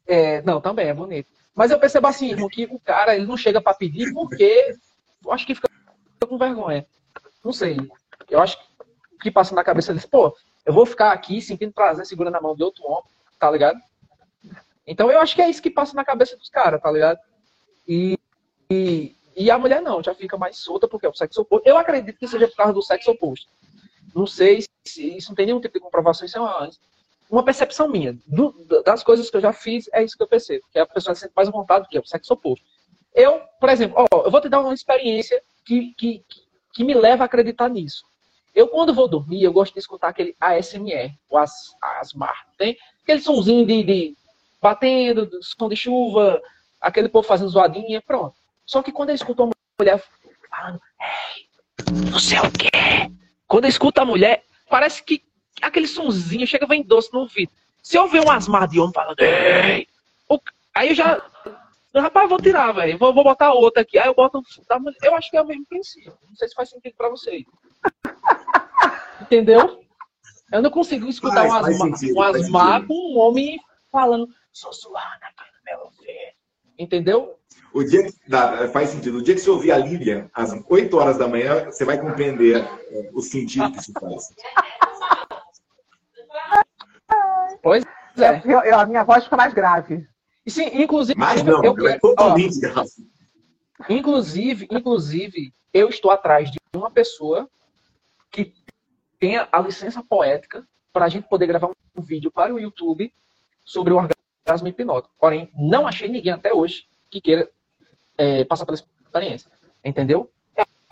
É, 0.07 0.43
não, 0.43 0.61
também 0.61 0.89
é 0.89 0.95
bonito. 0.95 1.31
Mas 1.55 1.71
eu 1.71 1.79
percebo 1.79 2.07
assim, 2.07 2.31
irmão, 2.31 2.49
que 2.49 2.65
o 2.65 2.81
cara 2.81 3.15
ele 3.15 3.27
não 3.27 3.37
chega 3.37 3.61
para 3.61 3.75
pedir 3.75 4.13
porque 4.13 4.77
eu 5.25 5.33
acho 5.33 5.47
que 5.47 5.55
fica 5.55 5.69
com 6.27 6.39
vergonha. 6.39 6.87
Não 7.45 7.53
sei. 7.53 7.77
Eu 8.31 8.41
acho 8.41 8.59
que 9.21 9.31
passa 9.31 9.55
na 9.55 9.63
cabeça 9.63 9.93
deles, 9.93 10.07
pô, 10.07 10.35
eu 10.65 10.73
vou 10.73 10.87
ficar 10.87 11.13
aqui 11.13 11.41
sentindo 11.41 11.73
prazer 11.73 12.07
segurando 12.07 12.37
a 12.37 12.41
mão 12.41 12.57
de 12.57 12.63
outro 12.63 12.85
homem, 12.85 13.11
tá 13.39 13.51
ligado? 13.51 13.79
Então 14.87 15.11
eu 15.11 15.21
acho 15.21 15.35
que 15.35 15.43
é 15.43 15.49
isso 15.49 15.63
que 15.63 15.71
passa 15.71 15.95
na 15.95 16.05
cabeça 16.05 16.37
dos 16.37 16.49
caras, 16.49 16.81
tá 16.81 16.91
ligado? 16.91 17.19
E, 17.87 18.19
e, 18.71 19.17
e, 19.37 19.51
a 19.51 19.59
mulher 19.59 19.81
não, 19.81 20.03
já 20.03 20.15
fica 20.15 20.37
mais 20.37 20.57
solta 20.57 20.89
porque 20.89 21.07
é 21.07 21.09
o 21.09 21.15
sexo 21.15 21.43
oposto. 21.43 21.67
Eu 21.67 21.77
acredito 21.77 22.19
que 22.19 22.27
seja 22.27 22.49
por 22.49 22.57
causa 22.57 22.73
do 22.73 22.83
sexo 22.83 23.11
oposto. 23.11 23.49
Não 24.15 24.27
sei 24.27 24.65
se 24.85 25.17
isso 25.17 25.31
não 25.31 25.37
tem 25.37 25.47
nenhum 25.47 25.61
tipo 25.61 25.75
de 25.75 25.81
comprovação, 25.81 26.27
isso 26.27 26.39
é 26.39 26.41
uma, 26.41 26.71
uma 27.33 27.43
percepção 27.43 27.89
minha. 27.89 28.17
Do, 28.27 28.55
das 28.85 29.03
coisas 29.03 29.31
que 29.31 29.37
eu 29.39 29.41
já 29.41 29.55
fiz, 29.55 29.89
é 29.95 30.05
isso 30.05 30.17
que 30.17 30.23
eu 30.23 30.29
percebo. 30.29 30.67
Que 30.71 30.79
a 30.79 30.87
pessoa 30.87 31.15
sente 31.15 31.33
mais 31.35 31.49
à 31.49 31.51
vontade 31.51 31.89
que 31.89 31.97
é 31.97 32.01
o 32.01 32.05
sexo 32.05 32.35
oposto. 32.35 32.65
Eu, 33.15 33.41
por 33.59 33.71
exemplo, 33.71 34.07
ó, 34.13 34.25
eu 34.25 34.31
vou 34.31 34.41
te 34.41 34.51
dar 34.51 34.61
uma 34.61 34.75
experiência 34.75 35.43
que, 35.65 35.95
que, 35.95 36.23
que 36.75 36.85
me 36.85 36.93
leva 36.93 37.25
a 37.25 37.27
acreditar 37.27 37.71
nisso. 37.71 38.05
Eu, 38.55 38.69
quando 38.69 38.93
vou 38.93 39.09
dormir, 39.09 39.43
eu 39.43 39.53
gosto 39.53 39.73
de 39.73 39.81
escutar 39.81 40.09
aquele 40.09 40.37
ASMR, 40.39 41.11
o 41.31 41.39
As, 41.39 41.75
ASMR. 41.81 42.35
Tem 42.59 42.77
aquele 43.03 43.23
sonzinho 43.23 43.65
de, 43.65 43.83
de 43.83 44.17
batendo, 44.61 45.31
som 45.43 45.71
de 45.71 45.77
chuva, 45.77 46.41
aquele 46.79 47.09
povo 47.09 47.27
fazendo 47.27 47.49
zoadinha, 47.49 48.03
pronto. 48.03 48.35
Só 48.67 48.83
que 48.83 48.93
quando 48.93 49.09
eu 49.09 49.15
escuto 49.15 49.43
uma 49.43 49.53
mulher 49.81 50.05
falando, 50.51 50.81
ei, 51.01 52.11
não 52.11 52.19
sei 52.19 52.39
o 52.39 52.53
quê. 52.53 52.69
Quando 53.49 53.65
eu 53.65 53.71
escuto 53.71 54.03
a 54.03 54.05
mulher, 54.05 54.45
parece 54.69 55.03
que 55.03 55.25
aquele 55.63 55.87
sonzinho 55.87 56.47
chega 56.47 56.67
vem 56.67 56.83
doce 56.83 57.13
no 57.13 57.21
ouvido. 57.21 57.53
Se 57.83 57.97
eu 57.97 58.09
ver 58.09 58.25
um 58.25 58.31
asmar 58.31 58.69
de 58.69 58.79
homem 58.79 58.93
falando, 58.93 59.19
ei, 59.21 59.87
aí 60.75 60.89
eu 60.89 60.95
já. 60.95 61.23
Rapaz, 61.95 62.29
vou 62.29 62.41
tirar, 62.41 62.73
velho. 62.73 62.97
Vou, 62.99 63.13
vou 63.13 63.25
botar 63.25 63.53
outra 63.53 63.83
aqui. 63.83 63.99
Aí 63.99 64.07
eu 64.07 64.15
boto. 64.15 64.43
Eu 65.03 65.15
acho 65.15 65.31
que 65.31 65.37
é 65.37 65.43
o 65.43 65.47
mesmo 65.47 65.67
princípio. 65.67 66.13
Não 66.27 66.35
sei 66.35 66.49
se 66.49 66.55
faz 66.55 66.71
sentido 66.71 66.95
pra 66.97 67.11
vocês. 67.11 67.45
Entendeu? 69.21 69.83
Eu 70.51 70.63
não 70.63 70.71
consigo 70.71 71.09
escutar 71.09 71.49
faz, 71.49 71.53
um 71.53 71.57
asmar, 71.57 71.89
sentido, 71.99 72.19
um 72.19 72.23
asmar 72.23 72.87
com 72.87 72.95
um 72.95 73.19
homem 73.19 73.59
falando, 73.91 74.29
sussurrando 74.53 75.23
aqui 75.23 75.45
no 75.59 75.65
meu 75.65 75.85
ouvido. 75.87 76.33
Entendeu? 76.79 77.39
O 77.75 77.83
dia 77.83 78.05
que, 78.05 78.13
dá, 78.27 78.69
faz 78.69 78.91
sentido. 78.91 79.19
O 79.19 79.23
dia 79.23 79.35
que 79.35 79.41
você 79.41 79.51
ouvir 79.51 79.73
a 79.73 79.79
Lívia, 79.79 80.31
às 80.35 80.53
8 80.69 80.97
horas 80.97 81.19
da 81.19 81.29
manhã, 81.29 81.67
você 81.67 81.85
vai 81.85 81.99
compreender 81.99 82.57
é, 82.57 83.11
o 83.13 83.21
sentido 83.21 83.71
que 83.73 83.79
isso 83.79 83.93
faz. 83.93 84.35
Pois 87.63 87.85
é. 88.19 88.43
Eu, 88.45 88.61
eu, 88.61 88.79
a 88.79 88.87
minha 88.87 89.05
voz 89.05 89.25
fica 89.25 89.37
mais 89.37 89.55
grave. 89.55 90.07
sim, 90.47 90.69
inclusive. 90.83 91.19
Mas 91.19 91.43
não, 91.43 91.63
eu, 91.65 91.89
é 91.89 91.99
totalmente 91.99 92.59
grave. 92.61 92.91
Inclusive, 93.89 94.69
inclusive, 94.71 95.53
eu 95.73 95.89
estou 95.89 96.11
atrás 96.11 96.51
de 96.51 96.59
uma 96.75 96.91
pessoa 96.91 97.49
que 98.31 98.53
tenha 99.19 99.49
a 99.51 99.61
licença 99.61 100.03
poética 100.03 100.67
para 100.93 101.07
a 101.07 101.09
gente 101.09 101.29
poder 101.29 101.47
gravar 101.47 101.71
um 101.97 102.03
vídeo 102.03 102.31
para 102.31 102.55
o 102.55 102.59
YouTube 102.59 103.13
sobre 103.65 103.93
o 103.93 103.97
orgasmo 103.97 104.69
hipnótico. 104.69 105.15
Porém, 105.19 105.51
não 105.55 105.87
achei 105.87 106.09
ninguém 106.09 106.33
até 106.33 106.53
hoje 106.53 106.87
que 107.11 107.21
queira 107.21 107.49
é, 108.19 108.45
passar 108.45 108.67
pela 108.67 108.77
experiência. 108.77 109.51
Entendeu? 109.85 110.31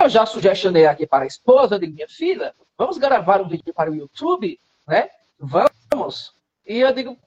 Eu 0.00 0.08
já 0.08 0.24
sugestionei 0.24 0.86
aqui 0.86 1.06
para 1.06 1.24
a 1.24 1.26
esposa 1.26 1.78
de 1.78 1.86
minha 1.86 2.08
filha, 2.08 2.54
vamos 2.76 2.96
gravar 2.96 3.40
um 3.42 3.48
vídeo 3.48 3.74
para 3.74 3.90
o 3.90 3.94
YouTube, 3.94 4.58
né? 4.88 5.10
Vamos. 5.38 6.34
E 6.70 6.78
eu 6.78 6.92
digo, 6.92 7.18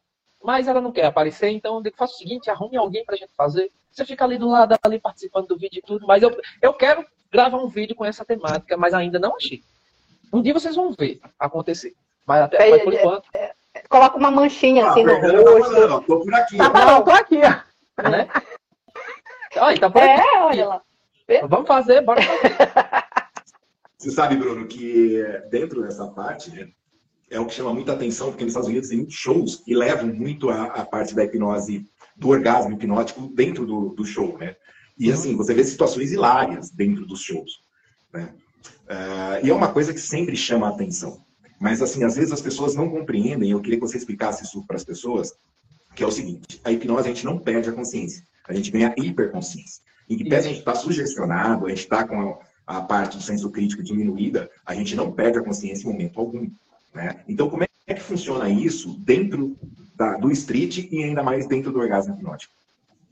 mas 0.42 0.70
ela 0.70 0.80
não 0.80 0.94
quer 0.94 1.04
aparecer, 1.04 1.50
então 1.50 1.76
eu 1.76 1.84
digo, 1.84 1.98
faça 1.98 2.14
o 2.14 2.18
seguinte, 2.18 2.50
arrume 2.50 2.78
alguém 2.78 3.04
para 3.04 3.16
a 3.16 3.18
gente 3.18 3.36
fazer. 3.36 3.70
Você 3.92 4.06
fica 4.06 4.24
ali 4.24 4.38
do 4.38 4.48
lado, 4.48 4.74
ali 4.82 4.98
participando 5.02 5.48
do 5.48 5.58
vídeo 5.58 5.80
e 5.80 5.82
tudo, 5.82 6.08
mas 6.08 6.24
eu, 6.24 6.34
eu 6.62 6.74
quero 6.74 7.06
gravar 7.30 7.58
um 7.58 7.68
vídeo 7.68 7.94
com 7.94 8.06
essa 8.06 8.24
temática, 8.24 8.78
mas 8.78 8.94
ainda 8.94 9.20
não 9.20 9.36
achei. 9.36 9.62
Um 10.32 10.42
dia 10.42 10.54
vocês 10.54 10.78
vão 10.78 10.94
ver 10.94 11.20
acontecer. 11.38 11.94
Mas 12.26 12.44
até 12.44 12.70
mas 12.70 12.84
por 12.84 12.94
enquanto. 12.94 13.28
É, 13.34 13.54
é, 13.74 13.82
coloca 13.90 14.16
uma 14.16 14.32
manchinha 14.32 14.86
ah, 14.86 14.92
assim 14.92 15.04
no 15.04 15.14
rosto. 15.14 15.74
Não, 15.74 15.90
não, 15.90 16.04
tô 16.04 16.22
por 16.22 16.34
aqui. 16.34 16.58
Tá 16.58 16.70
bom, 16.70 17.02
tô 17.02 17.12
aqui. 17.12 17.38
Né? 17.40 18.30
Olha, 19.58 19.78
tá 19.78 19.90
por 19.90 20.02
é, 20.02 20.16
aqui. 20.16 20.38
olha 20.38 20.68
lá. 20.68 20.82
Vamos 21.50 21.68
fazer, 21.68 22.00
bora 22.00 22.22
fazer. 22.22 22.56
Você 23.98 24.12
sabe, 24.12 24.38
Bruno, 24.38 24.66
que 24.68 25.22
dentro 25.50 25.82
dessa 25.82 26.08
parte, 26.08 26.50
né, 26.50 26.70
é 27.34 27.40
o 27.40 27.46
que 27.46 27.54
chama 27.54 27.74
muita 27.74 27.94
atenção, 27.94 28.30
porque 28.30 28.44
nos 28.44 28.52
Estados 28.52 28.70
Unidos 28.70 28.90
tem 28.90 28.98
muitos 29.00 29.16
shows 29.16 29.56
que 29.58 29.76
levam 29.76 30.08
muito 30.08 30.50
a, 30.50 30.66
a 30.66 30.86
parte 30.86 31.16
da 31.16 31.24
hipnose, 31.24 31.86
do 32.16 32.30
orgasmo 32.30 32.74
hipnótico 32.74 33.28
dentro 33.34 33.66
do, 33.66 33.90
do 33.90 34.06
show, 34.06 34.38
né? 34.38 34.56
E 34.98 35.08
uhum. 35.08 35.14
assim, 35.14 35.36
você 35.36 35.54
vê 35.54 35.64
situações 35.64 36.12
hilárias 36.12 36.70
dentro 36.70 37.06
dos 37.06 37.22
shows, 37.22 37.62
né? 38.14 38.34
Uh, 38.84 39.46
e 39.46 39.50
é 39.50 39.54
uma 39.54 39.72
coisa 39.72 39.94
que 39.94 40.00
sempre 40.00 40.36
chama 40.36 40.68
a 40.68 40.70
atenção. 40.70 41.24
Mas 41.60 41.82
assim, 41.82 42.04
às 42.04 42.16
vezes 42.16 42.32
as 42.32 42.42
pessoas 42.42 42.76
não 42.76 42.90
compreendem, 42.90 43.52
eu 43.52 43.62
queria 43.62 43.80
que 43.80 43.86
você 43.86 43.98
explicasse 43.98 44.44
isso 44.44 44.66
para 44.68 44.76
as 44.76 44.84
pessoas, 44.84 45.34
que 45.96 46.04
é 46.04 46.08
o 46.08 46.12
seguinte, 46.12 46.60
a 46.64 46.72
hipnose 46.72 47.08
a 47.08 47.14
gente 47.14 47.26
não 47.26 47.40
perde 47.40 47.70
a 47.70 47.74
consciência, 47.74 48.24
a 48.48 48.54
gente 48.54 48.70
ganha 48.70 48.94
hiperconsciência. 48.98 49.82
Em 50.10 50.18
que 50.18 50.26
pese 50.26 50.48
a 50.48 50.50
gente 50.50 50.60
estar 50.60 50.74
tá 50.74 50.80
sugestionado, 50.80 51.66
a 51.66 51.70
gente 51.70 51.80
está 51.80 52.06
com 52.08 52.38
a, 52.68 52.78
a 52.78 52.82
parte 52.82 53.18
do 53.18 53.24
senso 53.24 53.50
crítico 53.50 53.82
diminuída, 53.82 54.50
a 54.66 54.76
gente 54.76 54.96
não 54.96 55.12
perde 55.12 55.40
a 55.40 55.44
consciência 55.44 55.88
em 55.88 55.92
momento 55.92 56.20
algum. 56.20 56.50
Né? 56.94 57.24
Então, 57.28 57.50
como 57.50 57.64
é 57.64 57.94
que 57.94 58.02
funciona 58.02 58.50
isso 58.50 58.98
dentro 59.00 59.58
da, 59.96 60.18
do 60.18 60.32
street 60.32 60.90
e 60.92 61.04
ainda 61.04 61.24
mais 61.24 61.48
dentro 61.48 61.72
do 61.72 61.80
orgasmo 61.80 62.16
hipnótico? 62.16 62.54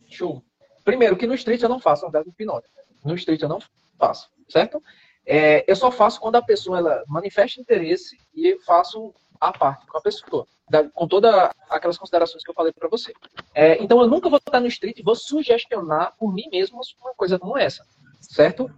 Show. 0.07 0.43
Primeiro, 0.83 1.15
que 1.15 1.27
no 1.27 1.33
street 1.35 1.61
eu 1.61 1.69
não 1.69 1.79
faço 1.79 2.05
orgasmo 2.05 2.31
hipnótico. 2.31 2.73
No 3.03 3.15
street 3.15 3.41
eu 3.41 3.49
não 3.49 3.59
faço, 3.97 4.29
certo? 4.49 4.81
É, 5.25 5.69
eu 5.69 5.75
só 5.75 5.91
faço 5.91 6.19
quando 6.19 6.35
a 6.35 6.41
pessoa 6.41 6.77
ela 6.77 7.03
manifesta 7.07 7.61
interesse 7.61 8.17
e 8.33 8.47
eu 8.47 8.59
faço 8.61 9.13
a 9.39 9.51
parte 9.51 9.85
com 9.87 9.97
a 9.97 10.01
pessoa, 10.01 10.45
com 10.93 11.07
todas 11.07 11.49
aquelas 11.69 11.97
considerações 11.97 12.43
que 12.43 12.49
eu 12.49 12.55
falei 12.55 12.71
para 12.71 12.87
você. 12.87 13.13
É, 13.53 13.81
então 13.81 13.99
eu 14.01 14.07
nunca 14.07 14.29
vou 14.29 14.37
estar 14.37 14.59
no 14.59 14.67
street 14.67 14.99
e 14.99 15.03
vou 15.03 15.15
sugestionar 15.15 16.15
por 16.17 16.33
mim 16.33 16.47
mesmo 16.51 16.79
uma 17.01 17.13
coisa 17.15 17.39
como 17.39 17.57
essa, 17.57 17.85
certo? 18.19 18.69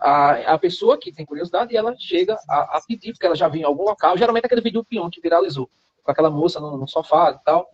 A, 0.00 0.54
a 0.54 0.58
pessoa 0.58 0.98
que 0.98 1.12
tem 1.12 1.26
curiosidade 1.26 1.76
ela 1.76 1.94
chega 1.98 2.38
a, 2.48 2.78
a, 2.78 2.82
pedir, 2.86 3.12
porque 3.12 3.26
ela 3.26 3.36
já 3.36 3.48
viu 3.48 3.60
em 3.60 3.64
algum 3.64 3.84
local, 3.84 4.16
geralmente 4.16 4.46
aquele 4.46 4.60
vídeo 4.60 4.84
peão 4.84 5.10
que 5.10 5.20
viralizou, 5.20 5.70
com 6.02 6.10
aquela 6.10 6.30
moça 6.30 6.58
no, 6.58 6.76
no, 6.76 6.88
sofá 6.88 7.32
e 7.32 7.44
tal. 7.44 7.70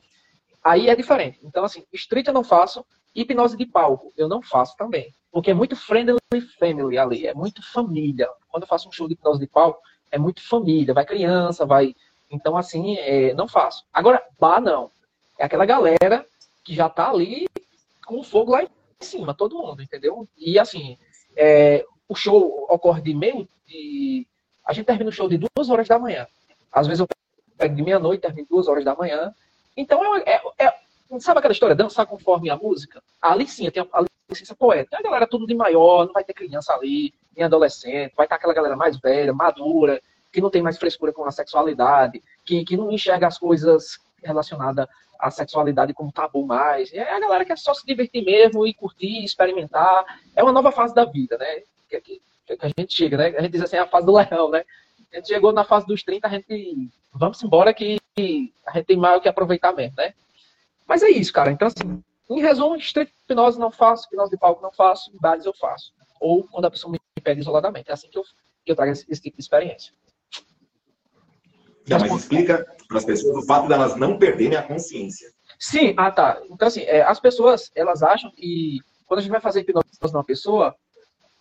Aí 0.62 0.88
é 0.88 0.96
diferente. 0.96 1.38
Então, 1.44 1.64
assim, 1.64 1.84
street 1.92 2.26
eu 2.26 2.34
não 2.34 2.42
faço, 2.42 2.84
hipnose 3.14 3.56
de 3.56 3.66
palco 3.66 4.12
eu 4.16 4.28
não 4.28 4.42
faço 4.42 4.76
também. 4.76 5.14
Porque 5.30 5.50
é 5.50 5.54
muito 5.54 5.76
friendly 5.76 6.18
family 6.58 6.98
ali, 6.98 7.26
é 7.26 7.34
muito 7.34 7.62
família. 7.72 8.28
Quando 8.48 8.64
eu 8.64 8.68
faço 8.68 8.88
um 8.88 8.92
show 8.92 9.06
de 9.06 9.14
hipnose 9.14 9.38
de 9.38 9.46
palco, 9.46 9.80
é 10.10 10.18
muito 10.18 10.42
família, 10.42 10.92
vai 10.92 11.04
criança, 11.04 11.64
vai. 11.64 11.94
Então, 12.30 12.56
assim, 12.56 12.96
é, 12.96 13.32
não 13.34 13.46
faço. 13.46 13.84
Agora, 13.92 14.22
bar 14.38 14.60
não. 14.60 14.90
É 15.38 15.44
aquela 15.44 15.64
galera 15.64 16.26
que 16.64 16.74
já 16.74 16.88
tá 16.88 17.10
ali 17.10 17.46
com 18.04 18.18
o 18.18 18.24
fogo 18.24 18.52
lá 18.52 18.62
em 18.62 18.68
cima, 19.00 19.34
todo 19.34 19.58
mundo, 19.58 19.82
entendeu? 19.82 20.26
E 20.36 20.58
assim, 20.58 20.98
é, 21.36 21.84
o 22.08 22.14
show 22.14 22.66
ocorre 22.68 23.02
de 23.02 23.14
meio 23.14 23.48
de. 23.66 24.26
A 24.66 24.72
gente 24.72 24.86
termina 24.86 25.10
o 25.10 25.12
show 25.12 25.28
de 25.28 25.38
duas 25.38 25.70
horas 25.70 25.88
da 25.88 25.98
manhã. 25.98 26.26
Às 26.72 26.86
vezes 26.86 27.00
eu 27.00 27.06
pego 27.56 27.74
de 27.74 27.82
meia-noite, 27.82 28.22
termino 28.22 28.46
duas 28.50 28.68
horas 28.68 28.84
da 28.84 28.94
manhã. 28.94 29.34
Então, 29.76 30.00
é, 30.16 30.22
é, 30.26 30.66
é, 30.66 30.74
sabe 31.20 31.38
aquela 31.38 31.52
história, 31.52 31.74
dançar 31.74 32.06
conforme 32.06 32.50
a 32.50 32.56
música? 32.56 33.02
Ali 33.20 33.46
sim, 33.46 33.70
tem 33.70 33.82
a, 33.82 34.00
a 34.00 34.04
licença 34.28 34.54
poética. 34.54 34.98
A 34.98 35.02
galera 35.02 35.26
tudo 35.26 35.46
de 35.46 35.54
maior, 35.54 36.06
não 36.06 36.12
vai 36.12 36.24
ter 36.24 36.34
criança 36.34 36.72
ali, 36.74 37.12
nem 37.34 37.44
adolescente, 37.44 38.14
vai 38.16 38.26
estar 38.26 38.36
aquela 38.36 38.54
galera 38.54 38.76
mais 38.76 38.98
velha, 38.98 39.32
madura, 39.32 40.00
que 40.32 40.40
não 40.40 40.50
tem 40.50 40.62
mais 40.62 40.78
frescura 40.78 41.12
com 41.12 41.24
a 41.24 41.30
sexualidade, 41.30 42.22
que, 42.44 42.64
que 42.64 42.76
não 42.76 42.90
enxerga 42.90 43.26
as 43.26 43.38
coisas 43.38 43.98
relacionadas 44.22 44.86
à 45.18 45.30
sexualidade 45.30 45.94
como 45.94 46.12
tabu 46.12 46.44
mais. 46.44 46.92
É 46.92 47.10
a 47.10 47.20
galera 47.20 47.44
que 47.44 47.52
é 47.52 47.56
só 47.56 47.72
se 47.72 47.86
divertir 47.86 48.24
mesmo 48.24 48.66
e 48.66 48.74
curtir, 48.74 49.24
experimentar. 49.24 50.04
É 50.34 50.42
uma 50.42 50.52
nova 50.52 50.72
fase 50.72 50.94
da 50.94 51.04
vida, 51.04 51.38
né? 51.38 51.62
Que, 51.88 52.00
que, 52.00 52.20
que, 52.46 52.58
a 52.60 52.68
gente 52.68 52.94
chega, 52.94 53.16
né? 53.16 53.26
A 53.36 53.42
gente 53.42 53.52
diz 53.52 53.62
assim, 53.62 53.76
a 53.76 53.86
fase 53.86 54.06
do 54.06 54.16
leão, 54.16 54.50
né? 54.50 54.64
A 55.12 55.16
gente 55.16 55.28
chegou 55.28 55.52
na 55.52 55.64
fase 55.64 55.86
dos 55.86 56.02
30, 56.02 56.26
a 56.26 56.30
gente 56.30 56.90
vamos 57.12 57.42
embora 57.42 57.72
que 57.72 57.98
a 58.66 58.72
gente 58.72 58.86
tem 58.86 58.96
mais 58.96 59.18
o 59.18 59.20
que 59.20 59.28
aproveitar 59.28 59.72
mesmo, 59.72 59.96
né? 59.96 60.14
Mas 60.86 61.02
é 61.02 61.10
isso, 61.10 61.32
cara. 61.32 61.50
Então, 61.50 61.68
assim, 61.68 62.02
em 62.30 62.40
resumo, 62.40 62.76
street 62.76 63.10
hipnose 63.24 63.58
não 63.58 63.70
faço, 63.70 64.06
hipnose 64.06 64.30
de 64.30 64.36
palco 64.36 64.62
não 64.62 64.72
faço, 64.72 65.10
bares 65.20 65.46
eu 65.46 65.54
faço. 65.54 65.92
Ou 66.20 66.44
quando 66.44 66.66
a 66.66 66.70
pessoa 66.70 66.92
me 66.92 67.00
pede 67.26 67.40
isoladamente. 67.40 67.90
É 67.90 67.92
assim 67.92 68.08
que 68.08 68.18
eu, 68.18 68.22
que 68.64 68.72
eu 68.72 68.76
trago 68.76 68.92
esse, 68.92 69.04
esse 69.08 69.20
tipo 69.20 69.36
de 69.36 69.42
experiência. 69.42 69.92
Não, 71.88 72.00
mas 72.00 72.12
explica 72.12 72.66
para 72.88 72.98
as 72.98 73.04
pessoas 73.04 73.44
o 73.44 73.46
fato 73.46 73.68
delas 73.68 73.96
não 73.96 74.18
perderem 74.18 74.56
a 74.56 74.62
consciência. 74.62 75.30
Sim, 75.58 75.94
ah 75.96 76.10
tá. 76.10 76.40
Então, 76.50 76.68
assim, 76.68 76.82
é, 76.82 77.02
as 77.02 77.20
pessoas, 77.20 77.70
elas 77.74 78.02
acham 78.02 78.30
que 78.30 78.78
quando 79.06 79.18
a 79.18 79.22
gente 79.22 79.30
vai 79.30 79.40
fazer 79.40 79.60
hipnose 79.60 79.86
numa 80.12 80.24
pessoa, 80.24 80.74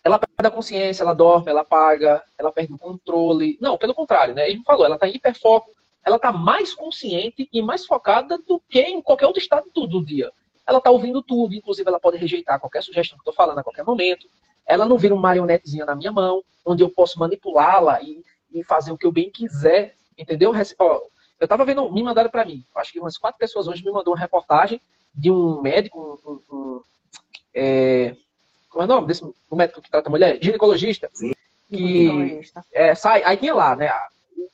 ela 0.06 0.20
perde 0.20 0.46
a 0.46 0.50
consciência, 0.52 1.02
ela 1.02 1.12
dorme, 1.12 1.50
ela 1.50 1.62
apaga, 1.62 2.22
ela 2.38 2.52
perde 2.52 2.72
o 2.72 2.78
controle. 2.78 3.58
Não, 3.60 3.76
pelo 3.76 3.92
contrário, 3.92 4.36
né? 4.36 4.48
Ele 4.48 4.62
falou, 4.62 4.86
ela 4.86 4.94
está 4.94 5.08
em 5.08 5.16
hiperfoco, 5.16 5.68
ela 6.04 6.14
está 6.14 6.30
mais 6.30 6.72
consciente 6.72 7.48
e 7.52 7.60
mais 7.60 7.84
focada 7.84 8.38
do 8.38 8.62
que 8.68 8.80
em 8.80 9.02
qualquer 9.02 9.26
outro 9.26 9.42
estado 9.42 9.68
do 9.74 10.04
dia. 10.04 10.30
Ela 10.64 10.78
está 10.78 10.92
ouvindo 10.92 11.20
tudo, 11.24 11.56
inclusive 11.56 11.88
ela 11.88 11.98
pode 11.98 12.18
rejeitar 12.18 12.60
qualquer 12.60 12.84
sugestão 12.84 13.18
que 13.18 13.22
eu 13.22 13.32
estou 13.32 13.34
falando 13.34 13.58
a 13.58 13.64
qualquer 13.64 13.84
momento. 13.84 14.28
Ela 14.64 14.86
não 14.86 14.96
vira 14.96 15.12
uma 15.12 15.22
marionetezinha 15.22 15.84
na 15.84 15.96
minha 15.96 16.12
mão, 16.12 16.40
onde 16.64 16.84
eu 16.84 16.88
posso 16.88 17.18
manipulá-la 17.18 18.00
e, 18.00 18.22
e, 18.52 18.62
fazer 18.62 18.92
o 18.92 18.96
que 18.96 19.06
eu 19.06 19.12
bem 19.12 19.28
quiser, 19.28 19.96
entendeu? 20.16 20.52
Ó, 20.78 21.00
eu 21.40 21.44
estava 21.46 21.64
vendo, 21.64 21.90
me 21.90 22.04
mandaram 22.04 22.30
para 22.30 22.44
mim, 22.44 22.64
acho 22.76 22.92
que 22.92 23.00
umas 23.00 23.18
quatro 23.18 23.40
pessoas 23.40 23.66
hoje 23.66 23.84
me 23.84 23.90
mandou 23.90 24.14
uma 24.14 24.20
reportagem 24.20 24.80
de 25.12 25.32
um 25.32 25.60
médico, 25.60 26.20
um, 26.24 26.30
um, 26.30 26.56
um 26.56 26.82
é, 27.52 28.14
como 28.76 28.82
é 28.82 28.84
o 28.84 28.96
nome 28.96 29.06
desse 29.06 29.24
um 29.24 29.56
médico 29.56 29.80
que 29.80 29.90
trata 29.90 30.10
mulher? 30.10 30.38
Ginecologista. 30.38 31.08
Sim. 31.14 31.32
Que 31.70 32.42
é, 32.72 32.94
sai, 32.94 33.22
aí 33.24 33.38
tinha 33.38 33.54
lá, 33.54 33.74
né? 33.74 33.90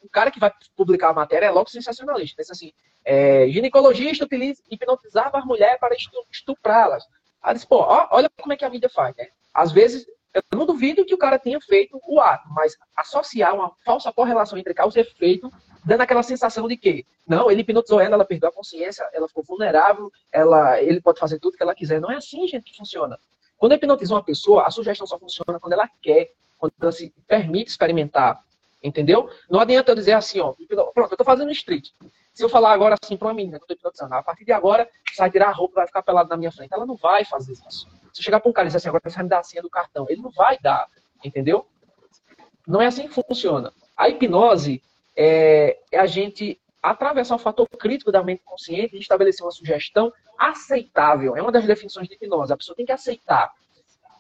O 0.01 0.09
cara 0.09 0.31
que 0.31 0.39
vai 0.39 0.53
publicar 0.77 1.09
a 1.09 1.13
matéria 1.13 1.47
é 1.47 1.51
logo 1.51 1.69
sensacionalista. 1.69 2.37
Pensa 2.37 2.53
assim, 2.53 2.73
é, 3.05 3.49
ginecologista 3.49 4.25
utiliza, 4.25 4.63
hipnotizava 4.71 5.39
as 5.39 5.45
mulheres 5.45 5.81
para 5.81 5.97
estuprá-las. 6.31 7.05
Aí 7.43 7.55
disse, 7.55 7.67
pô, 7.67 7.79
ó, 7.79 8.07
olha 8.13 8.31
como 8.41 8.53
é 8.53 8.57
que 8.57 8.65
a 8.65 8.69
vida 8.69 8.89
faz, 8.89 9.13
né? 9.17 9.27
Às 9.53 9.73
vezes, 9.73 10.07
eu 10.33 10.43
não 10.53 10.67
duvido 10.67 11.05
que 11.05 11.15
o 11.15 11.19
cara 11.19 11.37
tenha 11.37 11.61
feito 11.61 12.01
o 12.07 12.21
ato, 12.21 12.49
mas 12.51 12.77
associar 12.95 13.53
uma 13.53 13.73
falsa 13.85 14.13
correlação 14.13 14.57
entre 14.57 14.73
causa 14.73 15.01
e 15.01 15.03
efeito, 15.03 15.51
dando 15.85 16.03
aquela 16.03 16.23
sensação 16.23 16.69
de 16.69 16.77
que, 16.77 17.05
não, 17.27 17.51
ele 17.51 17.63
hipnotizou 17.63 18.01
ela, 18.01 18.15
ela 18.15 18.25
perdeu 18.25 18.49
a 18.49 18.53
consciência, 18.53 19.05
ela 19.13 19.27
ficou 19.27 19.43
vulnerável, 19.43 20.13
ela, 20.31 20.81
ele 20.81 21.01
pode 21.01 21.19
fazer 21.19 21.41
tudo 21.41 21.57
que 21.57 21.63
ela 21.63 21.75
quiser. 21.75 22.01
Não 22.01 22.11
é 22.11 22.17
assim, 22.17 22.47
gente, 22.47 22.71
que 22.71 22.77
funciona. 22.77 23.19
Quando 23.63 23.75
hipnotiza 23.75 24.13
uma 24.13 24.25
pessoa, 24.25 24.67
a 24.67 24.73
sugestão 24.73 25.07
só 25.07 25.17
funciona 25.17 25.61
quando 25.61 25.75
ela 25.75 25.89
quer, 26.03 26.33
quando 26.59 26.73
ela 26.83 26.91
se 26.91 27.15
permite 27.29 27.71
experimentar. 27.71 28.43
Entendeu? 28.83 29.31
Não 29.49 29.61
adianta 29.61 29.93
eu 29.93 29.95
dizer 29.95 30.15
assim, 30.15 30.41
ó, 30.41 30.53
pronto, 30.93 31.13
eu 31.13 31.17
tô 31.17 31.23
fazendo 31.23 31.53
street. 31.53 31.91
Se 32.35 32.43
eu 32.43 32.49
falar 32.49 32.73
agora 32.73 32.97
assim 33.01 33.17
para 33.17 33.29
uma 33.29 33.35
menina 33.35 33.59
que 33.59 33.63
eu 33.63 33.69
tô 33.69 33.75
hipnotizando, 33.75 34.15
a 34.15 34.21
partir 34.25 34.45
de 34.45 34.51
agora, 34.51 34.89
vai 35.17 35.31
tirar 35.31 35.51
a 35.51 35.53
roupa, 35.53 35.77
vai 35.77 35.87
ficar 35.87 36.03
pelado 36.03 36.29
na 36.29 36.37
minha 36.37 36.51
frente. 36.51 36.75
Ela 36.75 36.85
não 36.85 36.97
vai 36.97 37.25
fazer 37.25 37.53
isso. 37.53 37.89
Se 38.13 38.21
eu 38.21 38.25
chegar 38.25 38.41
para 38.41 38.51
um 38.51 38.53
cara 38.53 38.67
e 38.67 38.69
dizer 38.71 38.79
assim, 38.79 38.89
agora 38.89 39.01
você 39.07 39.15
vai 39.15 39.23
me 39.23 39.31
dar 39.31 39.39
a 39.39 39.45
senha 39.45 39.63
do 39.63 39.71
cartão, 39.71 40.07
ele 40.09 40.21
não 40.21 40.33
vai 40.33 40.59
dar, 40.59 40.89
entendeu? 41.25 41.65
Não 42.67 42.83
é 42.83 42.87
assim 42.87 43.07
que 43.07 43.15
funciona. 43.15 43.73
A 43.97 44.09
hipnose 44.09 44.83
é, 45.15 45.79
é 45.93 46.01
a 46.01 46.07
gente 46.07 46.61
atravessar 46.83 47.37
o 47.37 47.39
fator 47.39 47.69
crítico 47.69 48.11
da 48.11 48.25
mente 48.25 48.43
consciente 48.45 48.97
e 48.97 48.99
estabelecer 48.99 49.47
uma 49.47 49.53
sugestão 49.53 50.13
aceitável. 50.39 51.37
É 51.37 51.43
uma 51.43 51.53
das 51.53 51.65
definições 51.65 52.09
de 52.09 52.15
hipnose. 52.15 52.53
A 52.53 52.57
pessoa 52.57 52.77
tem 52.77 52.87
que 52.87 52.93
aceitar. 52.93 53.53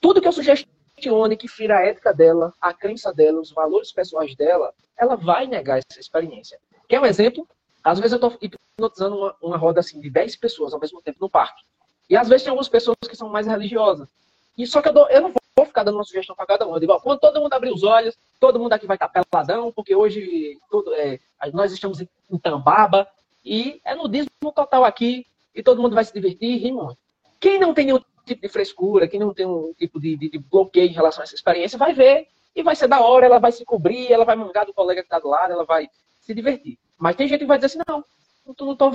Tudo 0.00 0.20
que 0.20 0.28
eu 0.28 0.32
sugestione 0.32 1.36
que 1.36 1.48
fira 1.48 1.78
a 1.78 1.82
ética 1.82 2.12
dela, 2.12 2.52
a 2.60 2.72
crença 2.72 3.12
dela, 3.12 3.40
os 3.40 3.50
valores 3.50 3.92
pessoais 3.92 4.34
dela, 4.34 4.72
ela 4.96 5.16
vai 5.16 5.46
negar 5.46 5.78
essa 5.78 6.00
experiência. 6.00 6.58
Quer 6.88 7.00
um 7.00 7.06
exemplo? 7.06 7.48
Às 7.82 7.98
vezes 7.98 8.12
eu 8.12 8.28
estou 8.28 8.38
hipnotizando 8.40 9.16
uma, 9.16 9.36
uma 9.42 9.56
roda 9.56 9.80
assim 9.80 10.00
de 10.00 10.08
10 10.08 10.36
pessoas 10.36 10.72
ao 10.72 10.80
mesmo 10.80 11.02
tempo 11.02 11.18
no 11.20 11.30
parque. 11.30 11.62
E 12.08 12.16
às 12.16 12.28
vezes 12.28 12.44
tem 12.44 12.50
algumas 12.50 12.68
pessoas 12.68 12.96
que 13.08 13.16
são 13.16 13.28
mais 13.28 13.46
religiosas. 13.46 14.08
E 14.56 14.66
só 14.66 14.82
que 14.82 14.88
eu, 14.88 14.92
dou, 14.92 15.08
eu 15.08 15.22
não 15.22 15.32
vou 15.56 15.66
ficar 15.66 15.82
dando 15.82 15.96
uma 15.96 16.04
sugestão 16.04 16.36
para 16.36 16.46
cada 16.46 16.66
um. 16.66 16.74
Eu 16.74 16.80
digo, 16.80 16.92
ó, 16.92 17.00
quando 17.00 17.18
todo 17.18 17.40
mundo 17.40 17.52
abrir 17.52 17.72
os 17.72 17.82
olhos, 17.82 18.16
todo 18.38 18.58
mundo 18.58 18.72
aqui 18.72 18.86
vai 18.86 18.96
estar 18.96 19.08
peladão, 19.08 19.72
porque 19.72 19.94
hoje 19.94 20.58
tudo, 20.70 20.94
é, 20.94 21.18
nós 21.52 21.72
estamos 21.72 22.00
em, 22.00 22.08
em 22.30 22.38
Tambaba 22.38 23.08
e 23.44 23.80
é 23.84 23.94
nudismo 23.94 24.30
total 24.54 24.84
aqui 24.84 25.26
e 25.54 25.62
todo 25.62 25.80
mundo 25.80 25.94
vai 25.94 26.04
se 26.04 26.12
divertir 26.12 26.50
e 26.50 26.58
rir 26.58 26.72
muito. 26.72 26.98
Quem 27.38 27.58
não 27.58 27.74
tem 27.74 27.86
nenhum 27.86 28.00
tipo 28.24 28.40
de 28.40 28.48
frescura, 28.48 29.08
quem 29.08 29.20
não 29.20 29.34
tem 29.34 29.46
um 29.46 29.72
tipo 29.76 30.00
de, 30.00 30.16
de, 30.16 30.30
de 30.30 30.38
bloqueio 30.38 30.88
em 30.88 30.94
relação 30.94 31.22
a 31.22 31.24
essa 31.24 31.34
experiência, 31.34 31.78
vai 31.78 31.92
ver 31.92 32.28
e 32.54 32.62
vai 32.62 32.76
ser 32.76 32.88
da 32.88 33.00
hora, 33.00 33.26
ela 33.26 33.38
vai 33.38 33.52
se 33.52 33.64
cobrir, 33.64 34.12
ela 34.12 34.24
vai 34.24 34.36
mangar 34.36 34.64
do 34.64 34.74
colega 34.74 35.02
que 35.02 35.06
está 35.06 35.18
do 35.18 35.28
lado, 35.28 35.52
ela 35.52 35.64
vai 35.64 35.88
se 36.20 36.34
divertir. 36.34 36.78
Mas 36.98 37.16
tem 37.16 37.26
gente 37.26 37.40
que 37.40 37.46
vai 37.46 37.58
dizer 37.58 37.66
assim, 37.66 37.80
não, 37.86 38.04
não 38.46 38.76
tô 38.76 38.90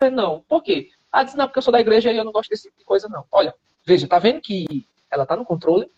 vendo, 0.00 0.16
não. 0.16 0.40
Por 0.48 0.62
quê? 0.62 0.90
Ah, 1.12 1.22
diz, 1.22 1.34
não, 1.34 1.46
porque 1.46 1.58
eu 1.58 1.62
sou 1.62 1.72
da 1.72 1.80
igreja 1.80 2.12
e 2.12 2.16
eu 2.16 2.24
não 2.24 2.32
gosto 2.32 2.48
desse 2.48 2.64
tipo 2.64 2.78
de 2.78 2.84
coisa, 2.84 3.08
não. 3.08 3.24
Olha, 3.30 3.54
veja, 3.84 4.06
tá 4.06 4.18
vendo 4.18 4.40
que 4.40 4.86
ela 5.10 5.26
tá 5.26 5.36
no 5.36 5.44
controle? 5.44 5.90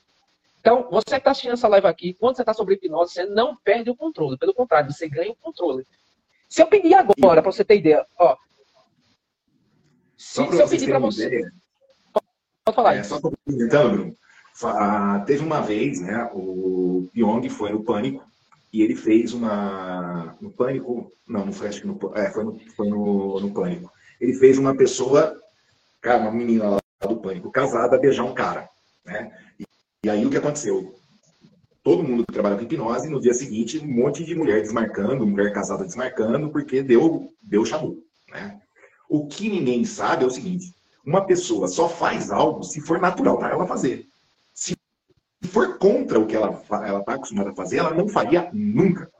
Então, 0.60 0.88
você 0.90 1.10
que 1.10 1.16
está 1.16 1.32
assistindo 1.32 1.52
essa 1.52 1.68
live 1.68 1.86
aqui, 1.86 2.14
quando 2.14 2.36
você 2.36 2.42
está 2.42 2.54
sobre 2.54 2.74
hipnose, 2.74 3.12
você 3.12 3.24
não 3.24 3.56
perde 3.56 3.90
o 3.90 3.96
controle. 3.96 4.38
Pelo 4.38 4.54
contrário, 4.54 4.90
você 4.90 5.08
ganha 5.08 5.32
o 5.32 5.36
controle. 5.36 5.86
Se 6.48 6.62
eu 6.62 6.66
pedir 6.66 6.94
agora, 6.94 7.42
para 7.42 7.50
você 7.50 7.64
ter 7.64 7.78
ideia, 7.78 8.06
ó. 8.18 8.36
Se, 10.22 10.34
se 10.34 10.60
eu 10.60 10.68
pedir 10.68 10.86
para 10.86 10.98
você. 11.00 11.26
Ideia, 11.26 11.52
pode 12.64 12.76
falar. 12.76 12.94
É, 12.94 13.02
só 13.02 13.20
complementando, 13.20 13.90
Bruno. 13.90 14.16
Teve 15.26 15.44
uma 15.44 15.60
vez, 15.60 16.00
né, 16.00 16.30
o 16.32 17.08
Pyong 17.12 17.48
foi 17.48 17.72
no 17.72 17.82
Pânico 17.82 18.24
e 18.72 18.82
ele 18.82 18.94
fez 18.94 19.34
uma. 19.34 20.36
No 20.40 20.50
Pânico. 20.50 21.10
Não, 21.26 21.44
não 21.44 21.52
foi 21.52 21.68
acho 21.68 21.80
que 21.80 21.86
no. 21.88 21.98
É, 22.14 22.30
foi 22.30 22.44
no, 22.44 22.60
foi 22.76 22.88
no, 22.88 23.40
no 23.40 23.52
Pânico. 23.52 23.90
Ele 24.20 24.32
fez 24.34 24.58
uma 24.58 24.76
pessoa, 24.76 25.36
cara, 26.00 26.22
uma 26.22 26.30
menina 26.30 26.70
lá 26.70 26.78
do 27.08 27.16
Pânico, 27.16 27.50
casada, 27.50 27.98
beijar 27.98 28.24
um 28.24 28.34
cara. 28.34 28.70
Né? 29.04 29.36
E, 29.58 29.64
e 30.04 30.10
aí 30.10 30.24
o 30.24 30.30
que 30.30 30.36
aconteceu? 30.36 30.94
Todo 31.82 32.04
mundo 32.04 32.24
que 32.24 32.32
trabalha 32.32 32.54
com 32.56 32.62
hipnose, 32.62 33.10
no 33.10 33.20
dia 33.20 33.34
seguinte, 33.34 33.80
um 33.80 33.92
monte 33.92 34.22
de 34.22 34.36
mulher 34.36 34.62
desmarcando, 34.62 35.26
mulher 35.26 35.52
casada 35.52 35.84
desmarcando, 35.84 36.48
porque 36.50 36.80
deu, 36.80 37.28
deu 37.42 37.64
chamu. 37.64 37.98
Né? 38.30 38.61
O 39.12 39.26
que 39.26 39.48
ninguém 39.48 39.84
sabe 39.84 40.24
é 40.24 40.26
o 40.26 40.30
seguinte: 40.30 40.74
uma 41.04 41.24
pessoa 41.26 41.68
só 41.68 41.88
faz 41.88 42.30
algo 42.30 42.62
se 42.62 42.80
for 42.80 43.00
natural 43.00 43.38
para 43.38 43.50
ela 43.50 43.66
fazer 43.66 44.08
for 45.52 45.78
contra 45.78 46.18
o 46.18 46.26
que 46.26 46.36
ela 46.36 46.50
está 46.50 47.14
acostumada 47.14 47.50
a 47.50 47.54
fazer, 47.54 47.78
ela 47.78 47.92
não 47.92 48.08
faria 48.08 48.48
nunca. 48.52 49.10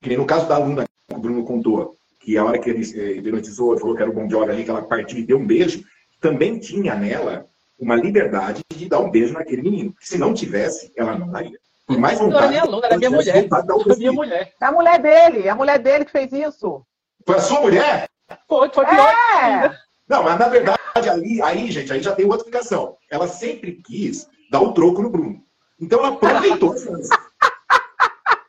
Que 0.00 0.08
nem 0.08 0.18
no 0.18 0.26
caso 0.26 0.48
da 0.48 0.56
aluna 0.56 0.84
que 0.84 1.14
o 1.14 1.18
Bruno 1.18 1.44
contou, 1.44 1.96
que 2.20 2.36
a 2.36 2.44
hora 2.44 2.58
que 2.58 2.70
ele 2.70 2.82
hipnotizou, 3.18 3.78
falou 3.78 3.94
que 3.94 4.02
era 4.02 4.10
o 4.10 4.14
bom 4.14 4.26
job 4.26 4.50
ali, 4.50 4.64
que 4.64 4.70
ela 4.70 4.82
partiu 4.82 5.18
e 5.18 5.26
deu 5.26 5.38
um 5.38 5.46
beijo, 5.46 5.84
também 6.20 6.58
tinha 6.58 6.94
nela 6.94 7.46
uma 7.78 7.96
liberdade 7.96 8.62
de 8.74 8.88
dar 8.88 9.00
um 9.00 9.10
beijo 9.10 9.34
naquele 9.34 9.62
menino. 9.62 9.94
Se 10.00 10.16
não 10.16 10.32
tivesse, 10.32 10.92
ela 10.96 11.16
não 11.16 11.30
daria. 11.30 11.58
Por 11.86 11.98
mais 11.98 12.18
vontade. 12.18 12.32
Não 12.32 12.38
era 12.40 12.48
minha 12.48 12.62
aluna, 12.62 12.86
era 12.86 12.96
minha 12.96 13.10
mulher. 13.10 13.36
Era 13.36 13.96
minha 13.96 14.12
mulher. 14.12 14.52
É 14.60 14.64
a 14.64 14.72
mulher 14.72 14.98
dele, 15.00 15.46
é 15.46 15.50
a 15.50 15.54
mulher 15.54 15.78
dele 15.78 16.04
que 16.04 16.12
fez 16.12 16.32
isso. 16.32 16.82
Foi 17.26 17.36
a 17.36 17.40
sua 17.40 17.60
mulher? 17.60 18.08
Foi, 18.48 18.68
foi 18.70 18.86
pior. 18.86 19.08
É. 19.08 19.78
Não, 20.08 20.22
mas 20.22 20.38
na 20.38 20.48
verdade, 20.48 20.78
ali, 21.10 21.42
aí, 21.42 21.70
gente, 21.70 21.92
aí 21.92 22.02
já 22.02 22.14
tem 22.14 22.24
outra 22.24 22.38
explicação. 22.38 22.96
Ela 23.10 23.26
sempre 23.26 23.82
quis 23.84 24.28
dar 24.50 24.60
o 24.60 24.72
troco 24.72 25.02
no 25.02 25.10
Bruno. 25.10 25.42
Então 25.80 25.98
ela 25.98 26.08
aproveitou 26.08 26.72
a 26.72 26.76
chance. 26.76 27.10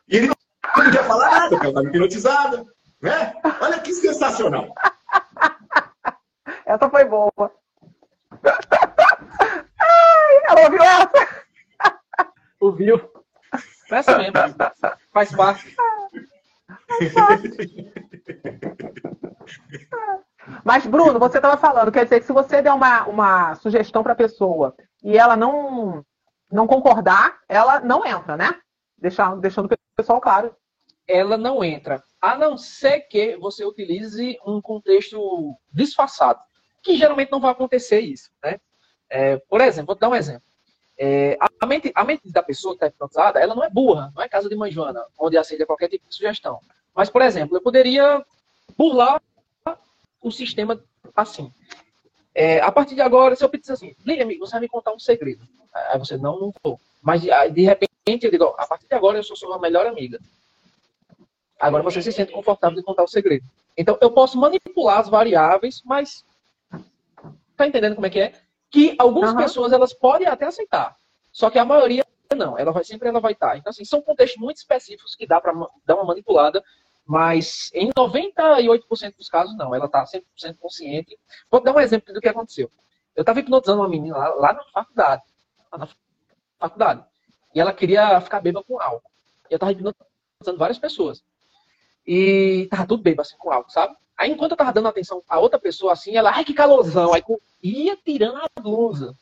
E 0.08 0.16
ele 0.16 0.28
não 0.28 0.36
podia 0.74 1.02
falar 1.04 1.30
nada, 1.30 1.48
porque 1.48 1.66
ela 1.66 1.68
estava 1.68 1.88
hipnotizada. 1.88 2.64
Né? 3.00 3.34
Olha 3.60 3.80
que 3.80 3.92
sensacional. 3.92 4.72
Essa 6.64 6.88
foi 6.88 7.04
boa. 7.04 7.52
Ai, 9.80 10.42
ela 10.44 10.60
ouviu 10.64 10.82
essa? 10.82 11.44
Ouviu. 12.60 13.12
Essa 13.90 14.18
mesmo. 14.18 14.34
Faz 15.12 15.34
parte. 15.34 15.76
Mas, 20.64 20.86
Bruno, 20.86 21.18
você 21.18 21.38
estava 21.38 21.56
falando, 21.56 21.90
quer 21.92 22.04
dizer 22.04 22.20
que 22.20 22.26
se 22.26 22.32
você 22.32 22.62
der 22.62 22.72
uma, 22.72 23.06
uma 23.06 23.54
sugestão 23.56 24.02
para 24.02 24.12
a 24.12 24.16
pessoa 24.16 24.74
e 25.02 25.16
ela 25.16 25.36
não, 25.36 26.04
não 26.50 26.66
concordar, 26.66 27.38
ela 27.48 27.80
não 27.80 28.04
entra, 28.06 28.36
né? 28.36 28.58
Deixando, 28.98 29.40
deixando 29.40 29.66
o 29.66 29.76
pessoal 29.96 30.20
claro. 30.20 30.54
Ela 31.06 31.36
não 31.36 31.62
entra. 31.62 32.02
A 32.20 32.36
não 32.36 32.56
ser 32.56 33.02
que 33.02 33.36
você 33.36 33.64
utilize 33.64 34.38
um 34.44 34.60
contexto 34.60 35.56
disfarçado. 35.72 36.40
Que 36.82 36.96
geralmente 36.96 37.30
não 37.30 37.40
vai 37.40 37.52
acontecer 37.52 38.00
isso, 38.00 38.30
né? 38.42 38.58
É, 39.08 39.36
por 39.48 39.60
exemplo, 39.60 39.88
vou 39.88 39.96
dar 39.96 40.08
um 40.08 40.14
exemplo. 40.14 40.42
É, 40.98 41.36
a, 41.60 41.66
mente, 41.66 41.92
a 41.94 42.04
mente 42.04 42.30
da 42.30 42.42
pessoa 42.42 42.72
que 42.72 42.76
está 42.76 42.86
hipnotizada, 42.86 43.38
ela 43.38 43.54
não 43.54 43.62
é 43.62 43.68
burra, 43.68 44.12
não 44.14 44.22
é 44.22 44.28
casa 44.28 44.48
de 44.48 44.56
mãe 44.56 44.70
Joana, 44.70 45.04
onde 45.18 45.36
aceita 45.36 45.66
qualquer 45.66 45.88
tipo 45.88 46.08
de 46.08 46.14
sugestão. 46.14 46.60
Mas, 46.94 47.10
por 47.10 47.20
exemplo, 47.20 47.56
eu 47.56 47.60
poderia 47.60 48.24
burlar 48.76 49.20
o 50.22 50.30
sistema 50.30 50.82
assim. 51.14 51.52
É, 52.34 52.60
a 52.60 52.72
partir 52.72 52.94
de 52.94 53.00
agora, 53.00 53.36
se 53.36 53.44
eu 53.44 53.48
pedir 53.48 53.70
assim, 53.72 53.94
Lili, 54.04 54.22
amigo, 54.22 54.46
você 54.46 54.52
vai 54.52 54.62
me 54.62 54.68
contar 54.68 54.92
um 54.92 54.98
segredo. 54.98 55.46
Aí 55.72 55.98
você, 55.98 56.16
não, 56.16 56.38
não 56.40 56.52
vou. 56.62 56.80
Mas 57.02 57.22
de 57.22 57.62
repente 57.62 58.24
eu 58.24 58.30
digo, 58.30 58.54
a 58.58 58.66
partir 58.66 58.86
de 58.88 58.94
agora 58.94 59.18
eu 59.18 59.22
sou 59.22 59.36
sua 59.36 59.58
melhor 59.58 59.86
amiga. 59.86 60.18
Agora 61.58 61.82
você 61.82 62.02
se 62.02 62.12
sente 62.12 62.32
confortável 62.32 62.76
de 62.76 62.82
contar 62.82 63.04
o 63.04 63.08
segredo. 63.08 63.44
Então 63.76 63.98
eu 64.00 64.10
posso 64.10 64.38
manipular 64.38 64.98
as 64.98 65.08
variáveis, 65.08 65.82
mas 65.84 66.24
tá 67.56 67.66
entendendo 67.66 67.94
como 67.94 68.06
é 68.06 68.10
que 68.10 68.20
é? 68.20 68.32
Que 68.70 68.96
algumas 68.98 69.30
uhum. 69.30 69.38
pessoas 69.38 69.72
elas 69.72 69.92
podem 69.92 70.26
até 70.26 70.46
aceitar, 70.46 70.96
só 71.32 71.50
que 71.50 71.58
a 71.58 71.64
maioria 71.64 72.04
não. 72.36 72.58
Ela 72.58 72.72
vai 72.72 72.84
sempre 72.84 73.08
ela 73.08 73.20
vai 73.20 73.32
estar. 73.32 73.56
Então 73.56 73.70
assim 73.70 73.84
são 73.84 74.02
contextos 74.02 74.40
muito 74.40 74.56
específicos 74.56 75.14
que 75.14 75.26
dá 75.26 75.40
para 75.40 75.52
dar 75.84 75.94
uma 75.94 76.04
manipulada 76.04 76.62
mas 77.06 77.70
em 77.72 77.90
98% 77.92 79.16
dos 79.16 79.28
casos, 79.28 79.56
não. 79.56 79.72
Ela 79.72 79.86
está 79.86 80.04
100% 80.04 80.58
consciente. 80.58 81.16
Vou 81.48 81.60
dar 81.60 81.74
um 81.74 81.80
exemplo 81.80 82.12
do 82.12 82.20
que 82.20 82.28
aconteceu. 82.28 82.70
Eu 83.14 83.20
estava 83.20 83.38
hipnotizando 83.38 83.80
uma 83.80 83.88
menina 83.88 84.16
lá, 84.16 84.28
lá 84.34 84.52
na 84.52 84.64
faculdade. 84.64 85.22
Lá 85.70 85.78
na 85.78 85.88
faculdade. 86.58 87.04
E 87.54 87.60
ela 87.60 87.72
queria 87.72 88.20
ficar 88.20 88.40
bêbada 88.40 88.66
com 88.66 88.80
álcool. 88.80 89.08
E 89.48 89.54
eu 89.54 89.58
tava 89.58 89.70
hipnotizando 89.70 90.58
várias 90.58 90.78
pessoas. 90.80 91.24
E 92.06 92.68
tava 92.70 92.86
tudo 92.86 93.02
bêbado, 93.02 93.22
assim, 93.22 93.36
com 93.36 93.50
álcool, 93.50 93.70
sabe? 93.70 93.96
Aí, 94.16 94.30
enquanto 94.30 94.52
eu 94.52 94.56
tava 94.56 94.72
dando 94.72 94.88
atenção 94.88 95.22
a 95.28 95.38
outra 95.38 95.58
pessoa, 95.58 95.92
assim, 95.92 96.16
ela, 96.16 96.30
ai, 96.30 96.44
que 96.44 96.54
calorzão. 96.54 97.12
Aí 97.12 97.22
ia 97.62 97.96
tirando 97.96 98.36
a 98.36 98.60
blusa. 98.60 99.14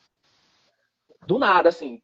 Do 1.26 1.38
nada, 1.38 1.68
assim. 1.68 2.00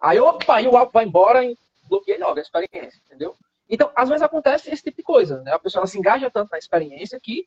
Aí, 0.00 0.18
opa, 0.18 0.56
aí 0.56 0.66
o 0.66 0.76
álcool 0.76 0.92
vai 0.92 1.04
embora 1.04 1.44
e 1.44 1.56
bloqueei 1.88 2.18
logo 2.18 2.38
a 2.38 2.42
experiência, 2.42 3.00
entendeu? 3.06 3.36
Então, 3.68 3.90
às 3.94 4.08
vezes 4.08 4.22
acontece 4.22 4.70
esse 4.70 4.82
tipo 4.82 4.96
de 4.98 5.02
coisa, 5.02 5.40
né? 5.42 5.52
A 5.52 5.58
pessoa 5.58 5.86
se 5.86 5.98
engaja 5.98 6.30
tanto 6.30 6.50
na 6.50 6.58
experiência 6.58 7.20
que, 7.20 7.46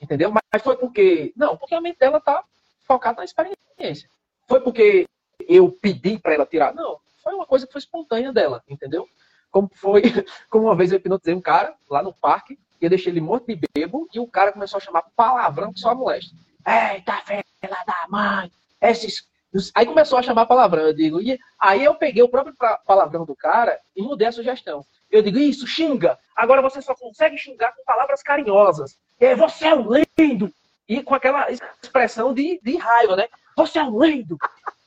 entendeu? 0.00 0.30
Mas 0.30 0.62
foi 0.62 0.76
porque, 0.76 1.32
não, 1.36 1.56
porque 1.56 1.74
a 1.74 1.80
mente 1.80 1.98
dela 1.98 2.20
tá 2.20 2.44
focada 2.86 3.18
na 3.18 3.24
experiência. 3.24 4.08
Foi 4.46 4.60
porque 4.60 5.06
eu 5.48 5.70
pedi 5.70 6.18
para 6.18 6.34
ela 6.34 6.46
tirar, 6.46 6.74
não. 6.74 6.98
Foi 7.22 7.34
uma 7.34 7.46
coisa 7.46 7.66
que 7.66 7.72
foi 7.72 7.80
espontânea 7.80 8.32
dela, 8.32 8.62
entendeu? 8.68 9.08
Como 9.50 9.70
foi, 9.74 10.02
como 10.50 10.66
uma 10.66 10.76
vez 10.76 10.92
eu 10.92 10.98
hipnotizei 10.98 11.34
um 11.34 11.40
cara 11.40 11.74
lá 11.88 12.02
no 12.02 12.12
parque, 12.12 12.58
e 12.80 12.84
eu 12.84 12.90
deixei 12.90 13.12
ele 13.12 13.20
morto 13.20 13.46
de 13.46 13.60
bebo, 13.74 14.08
e 14.12 14.20
o 14.20 14.26
cara 14.26 14.52
começou 14.52 14.78
a 14.78 14.80
chamar 14.80 15.04
palavrão 15.16 15.72
que 15.72 15.80
só 15.80 15.94
molesta. 15.94 16.34
Eita, 16.66 17.22
filha 17.24 17.84
da 17.86 18.06
mãe, 18.08 18.50
esses 18.80 19.26
Aí 19.74 19.86
começou 19.86 20.18
a 20.18 20.22
chamar 20.22 20.46
palavrão. 20.46 20.82
Eu 20.82 20.92
digo, 20.92 21.20
e 21.20 21.38
aí 21.58 21.82
eu 21.82 21.94
peguei 21.94 22.22
o 22.22 22.28
próprio 22.28 22.54
palavrão 22.86 23.24
do 23.24 23.34
cara 23.34 23.78
e 23.96 24.02
mudei 24.02 24.28
a 24.28 24.32
sugestão. 24.32 24.84
Eu 25.10 25.22
digo, 25.22 25.38
isso, 25.38 25.66
xinga. 25.66 26.18
Agora 26.36 26.60
você 26.60 26.82
só 26.82 26.94
consegue 26.94 27.38
xingar 27.38 27.74
com 27.74 27.84
palavras 27.84 28.22
carinhosas. 28.22 28.98
É, 29.18 29.34
você 29.34 29.66
é 29.66 29.74
um 29.74 29.88
lindo. 30.18 30.52
E 30.86 31.02
com 31.02 31.14
aquela 31.14 31.50
expressão 31.50 32.32
de, 32.34 32.60
de 32.62 32.76
raiva, 32.76 33.16
né? 33.16 33.28
Você 33.56 33.78
é 33.78 33.84
um 33.84 34.02
lindo. 34.02 34.36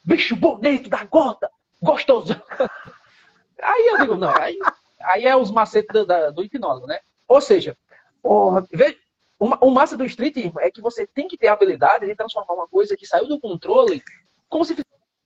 Bicho 0.03 0.35
bonito 0.35 0.89
da 0.89 1.03
gota. 1.05 1.49
Gostoso. 1.81 2.39
Aí 3.61 3.87
eu 3.87 3.97
digo, 3.99 4.15
não, 4.15 4.35
aí, 4.37 4.57
aí 5.01 5.25
é 5.25 5.35
os 5.35 5.51
macetes 5.51 5.93
do, 5.93 6.05
da, 6.05 6.29
do 6.31 6.43
hipnólogo, 6.43 6.87
né? 6.87 6.99
Ou 7.27 7.39
seja, 7.39 7.77
porra, 8.21 8.65
veja, 8.71 8.97
o, 9.39 9.45
o 9.67 9.71
massa 9.71 9.95
do 9.95 10.05
street 10.05 10.35
é 10.59 10.71
que 10.71 10.81
você 10.81 11.07
tem 11.07 11.27
que 11.27 11.37
ter 11.37 11.47
a 11.47 11.53
habilidade 11.53 12.05
de 12.05 12.15
transformar 12.15 12.53
uma 12.53 12.67
coisa 12.67 12.97
que 12.97 13.05
saiu 13.05 13.27
do 13.27 13.39
controle 13.39 14.03
como 14.49 14.65
se 14.65 14.75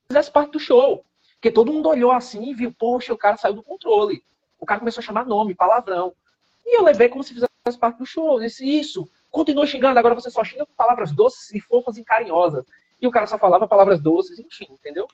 fizesse 0.07 0.31
parte 0.31 0.51
do 0.51 0.59
show. 0.59 1.03
Porque 1.33 1.51
todo 1.51 1.73
mundo 1.73 1.89
olhou 1.89 2.11
assim 2.11 2.43
e 2.49 2.53
viu, 2.53 2.73
poxa, 2.73 3.13
o 3.13 3.17
cara 3.17 3.37
saiu 3.37 3.55
do 3.55 3.63
controle. 3.63 4.23
O 4.59 4.65
cara 4.65 4.79
começou 4.79 5.01
a 5.01 5.05
chamar 5.05 5.25
nome, 5.25 5.53
palavrão. 5.53 6.13
E 6.65 6.77
eu 6.77 6.83
levei 6.83 7.09
como 7.09 7.23
se 7.23 7.33
fizesse 7.33 7.77
parte 7.79 7.97
do 7.97 8.05
show. 8.05 8.33
Eu 8.33 8.39
disse, 8.39 8.65
isso, 8.67 9.09
continua 9.29 9.67
xingando, 9.67 9.99
agora 9.99 10.15
você 10.15 10.31
só 10.31 10.43
xinga 10.43 10.65
com 10.65 10.73
palavras 10.73 11.11
doces 11.11 11.51
e 11.53 11.59
fofas 11.59 11.97
e 11.97 12.03
carinhosas. 12.03 12.65
E 13.01 13.07
o 13.07 13.11
cara 13.11 13.27
só 13.27 13.37
falava 13.37 13.67
palavras 13.67 13.99
doces, 13.99 14.39
enfim, 14.39 14.67
entendeu? 14.71 15.07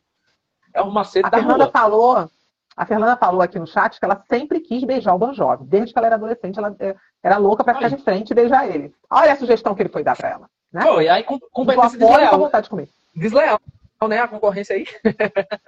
É 0.74 0.82
uma 0.82 0.92
macete 0.92 1.26
a 1.26 1.30
da 1.30 1.38
Fernanda 1.40 1.64
rua. 1.66 1.72
falou, 1.72 2.30
a 2.76 2.86
Fernanda 2.86 3.18
falou 3.18 3.42
aqui 3.42 3.60
no 3.60 3.68
chat 3.68 4.00
que 4.00 4.06
ela 4.06 4.24
sempre 4.30 4.60
quis 4.60 4.84
beijar 4.84 5.14
o 5.14 5.18
Bon 5.20 5.34
Jovi. 5.34 5.66
Desde 5.66 5.92
que 5.94 6.00
ela 6.00 6.08
era 6.08 6.16
adolescente, 6.16 6.58
ela 6.58 6.76
é, 6.80 6.96
era 7.24 7.38
louca 7.38 7.64
para 7.64 7.76
ficar 7.76 7.90
de 7.90 7.98
frente 8.04 8.32
e 8.32 8.34
beijar 8.36 8.68
ele. 8.70 8.94
Olha 9.10 9.34
a 9.34 9.36
sugestão 9.36 9.76
que 9.76 9.82
ele 9.82 9.90
foi 9.90 10.04
dar 10.04 10.16
para 10.16 10.30
ela. 10.30 10.50
Né? 10.72 10.82
Foi, 10.82 11.08
aí 11.10 11.24
com, 11.24 11.38
com 11.40 11.66
Ficou 11.66 11.84
a 11.84 11.90
fome 11.90 12.00
com 12.00 12.08
desleal. 12.08 12.40
vontade 12.40 12.64
de 12.64 12.70
comer. 12.70 12.90
Desleal, 13.16 13.60
né? 14.08 14.20
A 14.20 14.28
concorrência 14.28 14.76
aí. 14.76 14.86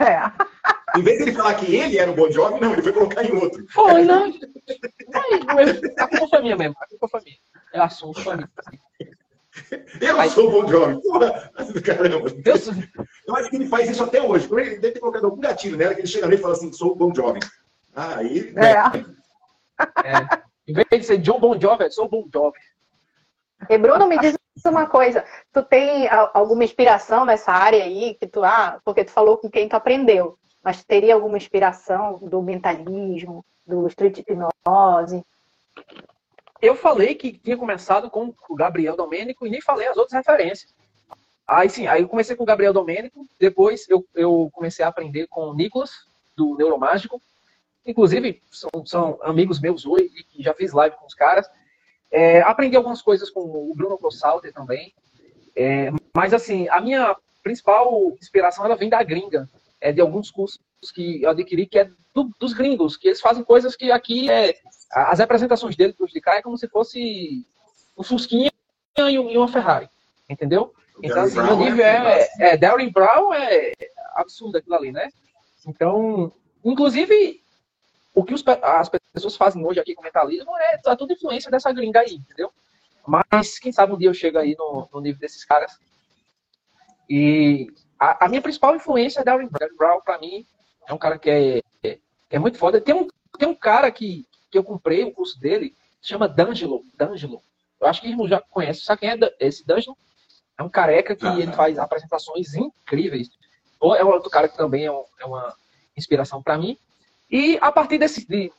É. 0.00 0.98
Em 0.98 1.02
vez 1.02 1.18
de 1.18 1.22
ele 1.22 1.32
falar 1.36 1.54
que 1.54 1.72
ele 1.74 1.96
era 1.96 2.10
o 2.10 2.14
Bon 2.14 2.28
Jovi, 2.30 2.60
não, 2.60 2.72
ele 2.72 2.82
foi 2.82 2.92
colocar 2.92 3.24
em 3.24 3.32
outro. 3.32 3.64
Foi, 3.70 4.02
não. 4.02 4.32
Foi, 4.32 5.62
eu- 5.70 5.94
a 5.98 6.08
culpa 6.08 6.28
foi 6.28 6.42
minha 6.42 6.56
mesmo. 6.56 6.74
A 6.80 6.86
culpa 6.88 7.08
foi 7.08 7.20
minha. 7.22 7.36
É 7.72 7.78
assunto 7.80 8.20
foi 8.22 8.34
minha. 8.36 8.50
Eu 10.00 10.18
Aí- 10.20 10.30
sou 10.30 10.48
o 10.48 10.50
Bon 10.50 10.68
Jovi. 10.68 11.00
Porra, 11.02 11.50
caramba. 11.84 12.30
Eu 12.44 12.56
sou- 12.56 12.74
Eu 13.26 13.36
acho 13.36 13.50
que 13.50 13.56
ele 13.56 13.68
faz 13.68 13.90
isso 13.90 14.02
até 14.02 14.22
hoje. 14.22 14.48
Ele 14.50 14.78
deve 14.78 14.92
ter 14.92 15.00
colocado 15.00 15.24
algum 15.24 15.40
gatilho 15.40 15.76
nela, 15.76 15.94
que 15.94 16.00
ele 16.00 16.06
chega 16.06 16.26
nele 16.26 16.38
e 16.38 16.42
fala 16.42 16.54
assim, 16.54 16.72
sou 16.72 16.92
o 16.92 16.94
Bon 16.96 17.14
Jovi. 17.14 17.40
Ah, 17.94 18.16
aí... 18.16 18.52
É. 18.56 19.82
É, 20.04 20.42
em 20.66 20.72
vez 20.72 20.86
de 20.90 21.02
ser 21.04 21.18
John 21.18 21.38
Bon 21.40 21.58
Jovi, 21.60 21.84
eu 21.84 21.90
sou 21.90 22.08
Bon 22.08 22.26
Jovi. 22.32 22.58
E 23.68 23.78
Bruno, 23.78 24.06
me 24.08 24.18
diz 24.18 24.36
uma 24.66 24.86
coisa. 24.86 25.24
Tu 25.52 25.62
tem 25.62 26.08
alguma 26.32 26.64
inspiração 26.64 27.24
nessa 27.24 27.52
área 27.52 27.84
aí? 27.84 28.14
Que 28.14 28.26
tu, 28.26 28.42
ah, 28.42 28.80
porque 28.84 29.04
tu 29.04 29.10
falou 29.10 29.36
com 29.38 29.50
quem 29.50 29.68
tu 29.68 29.74
aprendeu. 29.74 30.38
Mas 30.64 30.84
teria 30.84 31.14
alguma 31.14 31.36
inspiração 31.36 32.18
do 32.22 32.40
mentalismo, 32.42 33.44
do 33.66 33.86
street 33.88 34.18
hipnose? 34.18 35.24
Eu 36.62 36.76
falei 36.76 37.16
que 37.16 37.32
tinha 37.32 37.56
começado 37.56 38.08
com 38.08 38.32
o 38.48 38.54
Gabriel 38.54 38.96
Domênico 38.96 39.44
e 39.44 39.50
nem 39.50 39.60
falei 39.60 39.88
as 39.88 39.96
outras 39.96 40.14
referências. 40.14 40.72
Aí 41.44 41.68
sim, 41.68 41.88
aí 41.88 42.02
eu 42.02 42.08
comecei 42.08 42.36
com 42.36 42.44
o 42.44 42.46
Gabriel 42.46 42.72
Domênico, 42.72 43.26
depois 43.36 43.88
eu, 43.88 44.06
eu 44.14 44.48
comecei 44.52 44.84
a 44.84 44.88
aprender 44.88 45.26
com 45.26 45.48
o 45.48 45.54
Nicolas, 45.54 45.90
do 46.36 46.56
Neuromágico. 46.56 47.20
Inclusive, 47.84 48.40
são, 48.48 48.86
são 48.86 49.18
amigos 49.22 49.60
meus 49.60 49.84
hoje, 49.84 50.08
já 50.38 50.54
fiz 50.54 50.72
live 50.72 50.94
com 50.94 51.04
os 51.04 51.14
caras. 51.14 51.50
É, 52.12 52.40
aprendi 52.42 52.76
algumas 52.76 53.02
coisas 53.02 53.28
com 53.28 53.40
o 53.40 53.74
Bruno 53.74 53.98
Grossalter 53.98 54.52
também. 54.52 54.94
É, 55.56 55.90
mas 56.14 56.32
assim, 56.32 56.68
a 56.68 56.80
minha 56.80 57.16
principal 57.42 58.12
inspiração 58.12 58.64
ela 58.64 58.76
vem 58.76 58.88
da 58.88 59.02
gringa, 59.02 59.50
é 59.80 59.90
de 59.90 60.00
alguns 60.00 60.30
cursos 60.30 60.60
que 60.90 61.22
eu 61.22 61.30
adquiri 61.30 61.66
que 61.66 61.78
é 61.78 61.90
do- 62.14 62.30
dos 62.38 62.52
gringos, 62.52 62.96
que 62.96 63.08
eles 63.08 63.20
fazem 63.20 63.44
coisas 63.44 63.76
que 63.76 63.90
aqui 63.92 64.30
é 64.30 64.54
as 64.90 65.20
apresentações 65.20 65.76
dele 65.76 65.94
dos 65.98 66.10
de 66.10 66.20
cá 66.20 66.36
é 66.36 66.42
como 66.42 66.58
se 66.58 66.68
fosse 66.68 67.46
um 67.96 68.02
Fusquinha 68.02 68.50
e 68.98 69.18
um- 69.18 69.30
e 69.30 69.38
uma 69.38 69.48
Ferrari, 69.48 69.88
entendeu? 70.28 70.74
Então, 71.02 71.22
assim, 71.22 71.40
meu 71.42 71.56
nível 71.56 71.84
é, 71.84 72.28
é 72.38 72.56
Darren 72.56 72.90
Brown 72.90 73.32
é 73.32 73.72
absurdo 74.14 74.58
aquilo 74.58 74.74
ali, 74.74 74.92
né? 74.92 75.08
Então, 75.66 76.32
inclusive, 76.64 77.40
o 78.14 78.22
que 78.24 78.34
os 78.34 78.44
as 78.62 78.90
pessoas 79.14 79.36
fazem 79.36 79.64
hoje 79.64 79.80
aqui 79.80 79.94
com 79.94 80.02
mentalismo 80.02 80.54
é 80.58 80.78
tá 80.78 80.94
tudo 80.94 81.12
influência 81.14 81.50
dessa 81.50 81.72
gringa 81.72 82.00
aí, 82.00 82.14
entendeu? 82.16 82.52
Mas 83.06 83.58
quem 83.58 83.72
sabe 83.72 83.92
um 83.94 83.98
dia 83.98 84.08
eu 84.10 84.14
chego 84.14 84.38
aí 84.38 84.54
no, 84.58 84.88
no 84.92 85.00
nível 85.00 85.20
desses 85.20 85.44
caras. 85.44 85.72
E 87.08 87.68
a, 87.98 88.26
a 88.26 88.28
minha 88.28 88.42
principal 88.42 88.76
influência 88.76 89.20
é 89.20 89.24
Darren 89.24 89.46
Brown. 89.48 89.58
Darren 89.60 89.76
Brown, 89.76 90.00
pra 90.02 90.18
mim, 90.18 90.46
é 90.86 90.92
um 90.92 90.98
cara 90.98 91.18
que 91.18 91.30
é, 91.30 91.62
é, 91.82 91.98
é 92.30 92.38
muito 92.38 92.58
foda. 92.58 92.80
Tem 92.80 92.94
um, 92.94 93.06
tem 93.38 93.48
um 93.48 93.54
cara 93.54 93.90
que, 93.90 94.26
que 94.50 94.58
eu 94.58 94.64
comprei 94.64 95.04
o 95.04 95.12
curso 95.12 95.38
dele, 95.40 95.74
se 96.00 96.08
chama 96.08 96.28
D'Angelo. 96.28 96.84
D'Angelo. 96.96 97.42
Eu 97.80 97.86
acho 97.88 98.00
que 98.00 98.08
o 98.08 98.10
irmão 98.10 98.28
já 98.28 98.40
conhece. 98.40 98.80
Sabe 98.82 99.00
quem 99.00 99.10
é 99.10 99.18
esse 99.40 99.66
D'Angelo? 99.66 99.96
É 100.58 100.62
um 100.62 100.68
careca 100.68 101.16
que 101.16 101.26
Ah. 101.26 101.38
ele 101.38 101.52
faz 101.52 101.78
apresentações 101.78 102.54
incríveis. 102.54 103.30
Ou 103.80 103.96
É 103.96 104.04
um 104.04 104.08
outro 104.08 104.30
cara 104.30 104.48
que 104.48 104.56
também 104.56 104.84
é, 104.84 104.92
um- 104.92 105.04
é 105.20 105.24
uma 105.24 105.54
inspiração 105.96 106.42
para 106.42 106.56
mim. 106.58 106.78
E 107.30 107.58
a 107.60 107.72
partir 107.72 107.98
desse 107.98 108.26
de, 108.26 108.52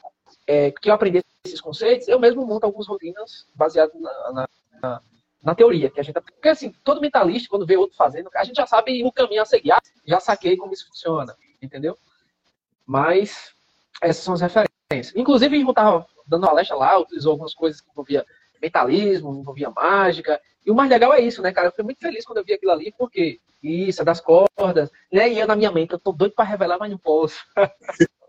é, 0.47 0.71
que 0.71 0.89
eu 0.89 0.93
aprendi 0.93 1.21
esses 1.45 1.61
conceitos, 1.61 2.07
eu 2.07 2.19
mesmo 2.19 2.45
monto 2.45 2.65
algumas 2.65 2.88
rotinas 2.88 3.47
baseadas 3.55 3.93
na, 4.01 4.32
na, 4.32 4.49
na- 4.82 5.01
na 5.43 5.55
teoria 5.55 5.89
que 5.89 5.99
a 5.99 6.03
gente. 6.03 6.19
Porque 6.19 6.49
assim, 6.49 6.71
todo 6.84 6.99
mentalista, 7.01 7.47
quando 7.49 7.65
vê 7.65 7.76
outro 7.78 7.95
fazendo, 7.97 8.30
a 8.34 8.43
gente 8.43 8.55
já 8.55 8.65
sabe 8.65 9.03
o 9.03 9.11
caminho 9.11 9.41
a 9.41 9.45
seguir. 9.45 9.71
Ah, 9.74 9.82
Já 10.05 10.19
saquei 10.19 10.55
como 10.57 10.74
isso 10.74 10.88
funciona, 10.88 11.36
entendeu? 11.61 11.97
Mas 12.86 13.51
essas 14.01 14.23
são 14.23 14.34
as 14.34 14.41
referências. 14.41 15.15
Inclusive, 15.15 15.55
irmão 15.55 15.71
estava 15.71 16.05
dando 16.27 16.43
uma 16.43 16.49
palestra 16.49 16.75
lá, 16.75 16.99
utilizou 16.99 17.31
algumas 17.31 17.53
coisas 17.53 17.81
que 17.81 17.89
envolvia 17.89 18.25
mentalismo, 18.61 19.39
envolvia 19.39 19.69
mágica. 19.69 20.39
E 20.65 20.71
o 20.71 20.75
mais 20.75 20.89
legal 20.89 21.13
é 21.13 21.21
isso, 21.21 21.41
né, 21.41 21.51
cara? 21.51 21.67
Eu 21.67 21.71
fui 21.71 21.84
muito 21.84 21.99
feliz 21.99 22.25
quando 22.25 22.38
eu 22.38 22.45
vi 22.45 22.53
aquilo 22.53 22.71
ali, 22.71 22.93
porque 22.97 23.39
isso, 23.61 24.01
é 24.01 24.05
das 24.05 24.19
cordas, 24.19 24.89
né? 25.11 25.31
E 25.31 25.39
eu 25.39 25.47
na 25.47 25.55
minha 25.55 25.71
mente, 25.71 25.93
eu 25.93 25.99
tô 25.99 26.11
doido 26.11 26.34
para 26.34 26.45
revelar, 26.45 26.77
mas 26.77 26.91
não 26.91 26.97
posso. 26.97 27.43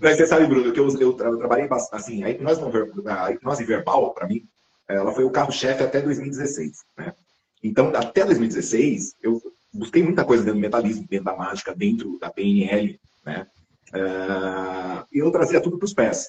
Mas 0.00 0.16
você 0.16 0.26
sabe, 0.26 0.46
Bruno, 0.46 0.72
que 0.72 0.80
eu, 0.80 0.88
eu, 0.98 1.16
eu 1.16 1.38
trabalhei 1.38 1.68
assim, 1.92 2.24
a 2.24 2.30
hipnose, 2.30 2.60
não 2.60 2.72
a 3.06 3.30
hipnose 3.30 3.64
verbal, 3.64 4.12
para 4.12 4.26
mim, 4.26 4.44
ela 4.88 5.12
foi 5.12 5.22
o 5.22 5.30
carro-chefe 5.30 5.84
até 5.84 6.00
2016, 6.00 6.84
né? 6.96 7.14
Então, 7.62 7.92
até 7.94 8.24
2016, 8.24 9.14
eu 9.22 9.40
busquei 9.72 10.02
muita 10.02 10.24
coisa 10.24 10.42
dentro 10.42 10.58
do 10.58 10.62
mentalismo, 10.62 11.06
dentro 11.08 11.24
da 11.26 11.36
mágica, 11.36 11.74
dentro 11.74 12.18
da 12.18 12.30
PNL, 12.30 12.98
né? 13.24 13.46
Ah, 13.92 15.04
E 15.12 15.18
eu 15.18 15.30
trazia 15.30 15.60
tudo 15.60 15.78
para 15.78 15.86
os 15.86 15.94
pés. 15.94 16.28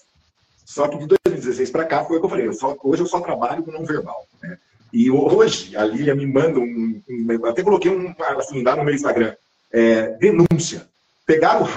Só 0.65 0.87
que 0.87 0.97
de 0.97 1.07
2016 1.07 1.71
para 1.71 1.85
cá 1.85 2.05
foi 2.05 2.17
o 2.17 2.19
que 2.19 2.25
eu 2.25 2.29
falei, 2.29 2.47
eu 2.47 2.53
só- 2.53 2.77
hoje 2.83 3.01
eu 3.01 3.07
só 3.07 3.19
trabalho 3.19 3.63
com 3.63 3.71
não 3.71 3.83
verbal, 3.85 4.25
né? 4.41 4.57
E 4.93 5.09
hoje 5.11 5.75
a 5.75 5.83
Lilia 5.83 6.15
me 6.15 6.25
manda 6.25 6.59
um, 6.59 7.01
um- 7.09 7.45
até 7.45 7.61
coloquei 7.63 7.91
um, 7.91 8.13
assim, 8.37 8.63
lá 8.63 8.75
no 8.75 8.83
meu 8.83 8.93
Instagram, 8.93 9.35
é, 9.71 10.09
denúncia. 10.17 10.87
Pegaram 11.25 11.61
o 11.63 11.69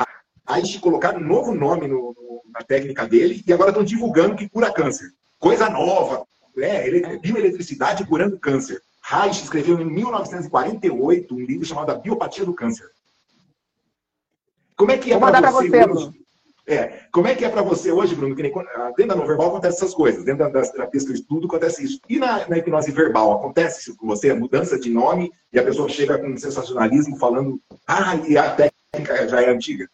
Reich, 0.49 0.79
colocaram 0.79 1.21
um 1.21 1.27
novo 1.27 1.55
nome 1.55 1.87
no- 1.89 2.15
no- 2.15 2.43
na 2.53 2.61
técnica 2.61 3.07
dele 3.07 3.43
e 3.47 3.53
agora 3.53 3.71
estão 3.71 3.85
divulgando 3.85 4.37
que 4.37 4.49
cura 4.49 4.73
câncer. 4.73 5.11
Coisa 5.39 5.69
nova. 5.69 6.25
É, 6.59 6.87
ele- 6.87 7.19
bioeletricidade 7.19 8.07
curando 8.07 8.39
câncer. 8.39 8.81
Reich 9.13 9.43
escreveu 9.43 9.79
em 9.79 9.85
1948 9.85 11.35
um 11.35 11.41
livro 11.41 11.67
chamado 11.67 11.91
A 11.91 11.95
Biopatia 11.97 12.47
do 12.47 12.55
Câncer. 12.55 12.91
Como 14.75 14.91
é 14.91 14.97
que 14.97 15.13
é 15.13 15.19
para 15.19 15.51
você, 15.51 15.69
você, 15.69 15.77
hoje? 15.77 15.87
Bruno. 15.87 16.15
É. 16.67 16.87
Como 17.13 17.27
é 17.27 17.35
que 17.35 17.45
é 17.45 17.49
para 17.51 17.61
você 17.61 17.93
hoje, 17.93 18.15
Bruno? 18.15 18.35
Que 18.35 18.43
nem, 18.43 18.53
ah, 18.57 18.93
dentro 18.97 19.09
da 19.09 19.17
não 19.17 19.27
verbal 19.27 19.49
acontece 19.49 19.77
essas 19.77 19.95
coisas, 19.95 20.25
dentro 20.25 20.51
das 20.51 20.71
terapias 20.71 21.05
que 21.05 21.11
eu 21.11 21.15
estudo 21.15 21.47
acontece 21.47 21.85
isso. 21.85 22.01
E 22.09 22.19
na, 22.19 22.49
na, 22.49 22.57
hipnose 22.57 22.91
verbal 22.91 23.33
acontece 23.33 23.81
isso 23.81 23.97
com 23.99 24.07
você? 24.07 24.31
A 24.31 24.35
mudança 24.35 24.79
de 24.79 24.89
nome 24.89 25.31
e 25.53 25.59
a 25.59 25.63
pessoa 25.63 25.91
chega 25.91 26.19
com 26.19 26.35
sensacionalismo 26.39 27.19
falando, 27.19 27.61
ah, 27.87 28.17
e 28.27 28.39
a 28.39 28.55
técnica 28.55 29.29
já 29.29 29.43
é 29.43 29.51
antiga? 29.51 29.91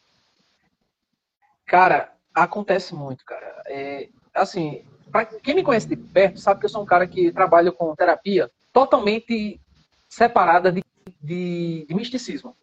Cara, 1.66 2.12
acontece 2.32 2.94
muito, 2.94 3.24
cara. 3.24 3.64
É, 3.66 4.08
assim, 4.32 4.84
para 5.10 5.24
quem 5.24 5.56
me 5.56 5.64
conhece 5.64 5.88
de 5.88 5.96
perto 5.96 6.38
sabe 6.38 6.60
que 6.60 6.66
eu 6.66 6.70
sou 6.70 6.82
um 6.82 6.86
cara 6.86 7.06
que 7.08 7.32
trabalha 7.32 7.72
com 7.72 7.96
terapia 7.96 8.48
totalmente 8.72 9.60
separada 10.08 10.72
de, 10.72 10.84
de, 11.20 11.86
de 11.88 11.94
misticismo. 11.94 12.56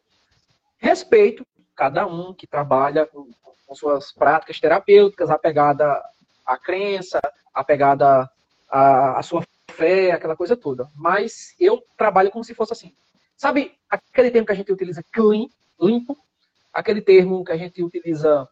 Respeito 0.77 1.45
cada 1.75 2.07
um 2.07 2.33
que 2.33 2.47
trabalha 2.47 3.05
com, 3.05 3.29
com 3.65 3.75
suas 3.75 4.11
práticas 4.11 4.59
terapêuticas, 4.59 5.29
apegada 5.29 6.01
à 6.45 6.57
crença, 6.57 7.19
apegada 7.53 8.29
à, 8.69 9.19
à 9.19 9.23
sua 9.23 9.43
fé, 9.71 10.11
aquela 10.11 10.35
coisa 10.35 10.55
toda. 10.55 10.89
Mas 10.95 11.53
eu 11.59 11.83
trabalho 11.97 12.31
como 12.31 12.43
se 12.43 12.53
fosse 12.53 12.73
assim. 12.73 12.95
Sabe 13.35 13.77
aquele 13.89 14.31
termo 14.31 14.45
que 14.45 14.53
a 14.53 14.55
gente 14.55 14.71
utiliza 14.71 15.03
clean, 15.11 15.47
limpo? 15.79 16.17
Aquele 16.73 17.01
termo 17.01 17.43
que 17.43 17.51
a 17.51 17.57
gente 17.57 17.83
utiliza 17.83 18.47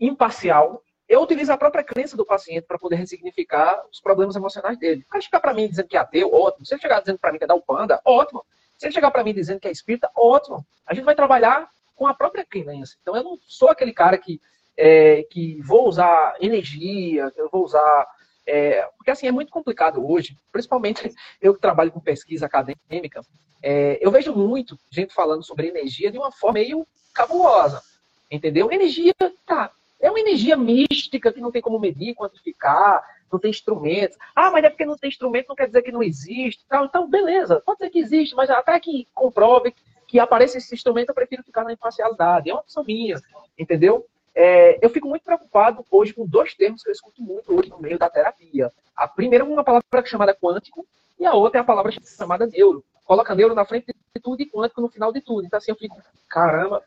imparcial? 0.00 0.82
Eu 1.12 1.20
utilizo 1.20 1.52
a 1.52 1.58
própria 1.58 1.84
crença 1.84 2.16
do 2.16 2.24
paciente 2.24 2.62
para 2.62 2.78
poder 2.78 2.96
ressignificar 2.96 3.84
os 3.92 4.00
problemas 4.00 4.34
emocionais 4.34 4.78
dele. 4.78 5.04
Ele 5.12 5.22
chegar 5.22 5.40
para 5.40 5.52
mim 5.52 5.68
dizendo 5.68 5.86
que 5.86 5.94
é 5.94 6.00
ateu, 6.00 6.32
ótimo. 6.32 6.64
Se 6.64 6.72
ele 6.72 6.80
chegar 6.80 7.00
dizendo 7.00 7.18
para 7.18 7.30
mim 7.30 7.36
que 7.36 7.44
é 7.44 7.46
da 7.46 7.54
Upanda, 7.54 8.00
ótimo. 8.02 8.42
Se 8.78 8.86
ele 8.86 8.94
chegar 8.94 9.10
para 9.10 9.22
mim 9.22 9.34
dizendo 9.34 9.60
que 9.60 9.68
é 9.68 9.70
espírita, 9.70 10.10
ótimo. 10.16 10.64
A 10.86 10.94
gente 10.94 11.04
vai 11.04 11.14
trabalhar 11.14 11.68
com 11.94 12.06
a 12.06 12.14
própria 12.14 12.46
crença. 12.46 12.96
Então, 13.02 13.14
eu 13.14 13.22
não 13.22 13.38
sou 13.46 13.68
aquele 13.68 13.92
cara 13.92 14.16
que, 14.16 14.40
é, 14.74 15.24
que 15.24 15.60
vou 15.60 15.86
usar 15.86 16.34
energia, 16.40 17.30
que 17.30 17.42
eu 17.42 17.50
vou 17.50 17.62
usar. 17.62 18.08
É, 18.46 18.88
porque, 18.96 19.10
assim, 19.10 19.26
é 19.26 19.32
muito 19.32 19.52
complicado 19.52 20.10
hoje, 20.10 20.38
principalmente 20.50 21.14
eu 21.42 21.52
que 21.52 21.60
trabalho 21.60 21.92
com 21.92 22.00
pesquisa 22.00 22.46
acadêmica, 22.46 23.20
é, 23.62 23.98
eu 24.00 24.10
vejo 24.10 24.34
muito 24.34 24.78
gente 24.90 25.12
falando 25.12 25.44
sobre 25.44 25.68
energia 25.68 26.10
de 26.10 26.16
uma 26.16 26.32
forma 26.32 26.54
meio 26.54 26.86
cabulosa, 27.12 27.82
entendeu? 28.30 28.72
Energia, 28.72 29.12
tá, 29.44 29.70
é 30.02 30.10
uma 30.10 30.20
energia 30.20 30.56
mística 30.56 31.32
que 31.32 31.40
não 31.40 31.52
tem 31.52 31.62
como 31.62 31.78
medir, 31.78 32.14
quantificar, 32.14 33.02
não 33.32 33.38
tem 33.38 33.50
instrumentos. 33.50 34.18
Ah, 34.34 34.50
mas 34.50 34.64
é 34.64 34.68
porque 34.68 34.84
não 34.84 34.96
tem 34.96 35.08
instrumento, 35.08 35.48
não 35.48 35.56
quer 35.56 35.66
dizer 35.66 35.82
que 35.82 35.92
não 35.92 36.02
existe. 36.02 36.66
Então, 36.70 37.08
beleza, 37.08 37.62
pode 37.64 37.78
ser 37.78 37.88
que 37.88 38.00
existe, 38.00 38.34
mas 38.34 38.50
até 38.50 38.78
que 38.80 39.08
comprove 39.14 39.72
que 40.08 40.18
apareça 40.18 40.58
esse 40.58 40.74
instrumento, 40.74 41.08
eu 41.08 41.14
prefiro 41.14 41.42
ficar 41.42 41.64
na 41.64 41.72
imparcialidade. 41.72 42.50
É 42.50 42.52
uma 42.52 42.60
opção 42.60 42.84
minha, 42.84 43.18
entendeu? 43.58 44.04
É, 44.34 44.84
eu 44.84 44.90
fico 44.90 45.08
muito 45.08 45.22
preocupado 45.22 45.84
hoje 45.90 46.12
com 46.12 46.26
dois 46.26 46.54
termos 46.54 46.82
que 46.82 46.88
eu 46.88 46.92
escuto 46.92 47.22
muito 47.22 47.54
hoje 47.54 47.70
no 47.70 47.78
meio 47.78 47.98
da 47.98 48.10
terapia. 48.10 48.72
A 48.96 49.06
primeira 49.06 49.44
é 49.44 49.48
uma 49.48 49.64
palavra 49.64 50.04
chamada 50.04 50.34
quântico 50.34 50.86
e 51.18 51.24
a 51.24 51.32
outra 51.32 51.60
é 51.60 51.62
a 51.62 51.64
palavra 51.64 51.92
chamada 51.92 52.46
neuro. 52.46 52.84
Coloca 53.04 53.34
neuro 53.34 53.54
na 53.54 53.64
frente 53.64 53.86
de 53.86 54.22
tudo 54.22 54.42
e 54.42 54.46
quântico 54.46 54.80
no 54.80 54.88
final 54.88 55.12
de 55.12 55.20
tudo. 55.20 55.46
Então, 55.46 55.58
assim, 55.58 55.70
eu 55.70 55.76
fico, 55.76 55.96
caramba, 56.28 56.82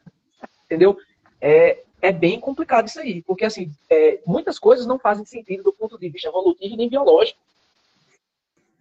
entendeu? 0.66 0.98
É, 1.40 1.84
é 2.06 2.12
bem 2.12 2.40
complicado 2.40 2.88
isso 2.88 3.00
aí, 3.00 3.22
porque, 3.24 3.46
assim, 3.46 3.72
é, 3.90 4.20
muitas 4.26 4.60
coisas 4.60 4.86
não 4.86 5.00
fazem 5.00 5.26
sentido 5.26 5.64
do 5.64 5.74
ponto 5.74 5.98
de 5.98 6.10
vista 6.10 6.28
evolutivo 6.28 6.76
nem 6.76 6.90
biológico. 6.90 7.40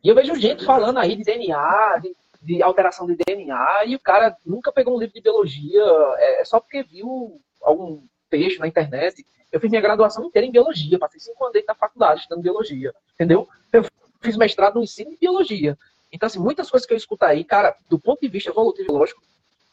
E 0.03 0.09
eu 0.09 0.15
vejo 0.15 0.35
gente 0.37 0.65
falando 0.65 0.99
aí 0.99 1.17
de 1.17 1.25
DNA, 1.25 1.99
de 2.03 2.15
de 2.45 2.63
alteração 2.63 3.07
de 3.07 3.17
DNA 3.17 3.87
e 3.87 3.97
o 3.97 3.99
cara 4.01 4.37
nunca 4.45 4.71
pegou 4.71 4.95
um 4.95 5.01
livro 5.01 5.15
de 5.15 5.23
biologia 5.23 5.83
é, 6.19 6.45
só 6.45 6.61
porque 6.61 6.83
viu 6.83 7.41
algum 7.63 8.03
texto 8.29 8.61
na 8.61 8.69
internet. 8.69 9.25
Eu 9.51 9.59
fiz 9.59 9.71
minha 9.71 9.81
graduação 9.81 10.25
inteira 10.25 10.47
em 10.47 10.53
biologia, 10.53 10.99
passei 10.99 11.21
cinco 11.21 11.43
anos 11.45 11.65
da 11.67 11.75
faculdade 11.75 12.21
estudando 12.21 12.43
biologia, 12.43 12.93
entendeu? 13.15 13.49
Eu 13.73 13.85
fiz 14.21 14.37
mestrado 14.37 14.75
no 14.75 14.83
ensino 14.83 15.11
de 15.11 15.17
biologia. 15.17 15.79
Então, 16.13 16.27
assim, 16.27 16.39
muitas 16.39 16.71
coisas 16.71 16.87
que 16.87 16.93
eu 16.93 16.99
escuto 16.99 17.25
aí, 17.25 17.45
cara, 17.45 17.75
do 17.89 17.99
ponto 17.99 18.21
de 18.21 18.29
vista 18.29 18.51
evolutivo 18.51 18.89
biológico, 18.89 19.23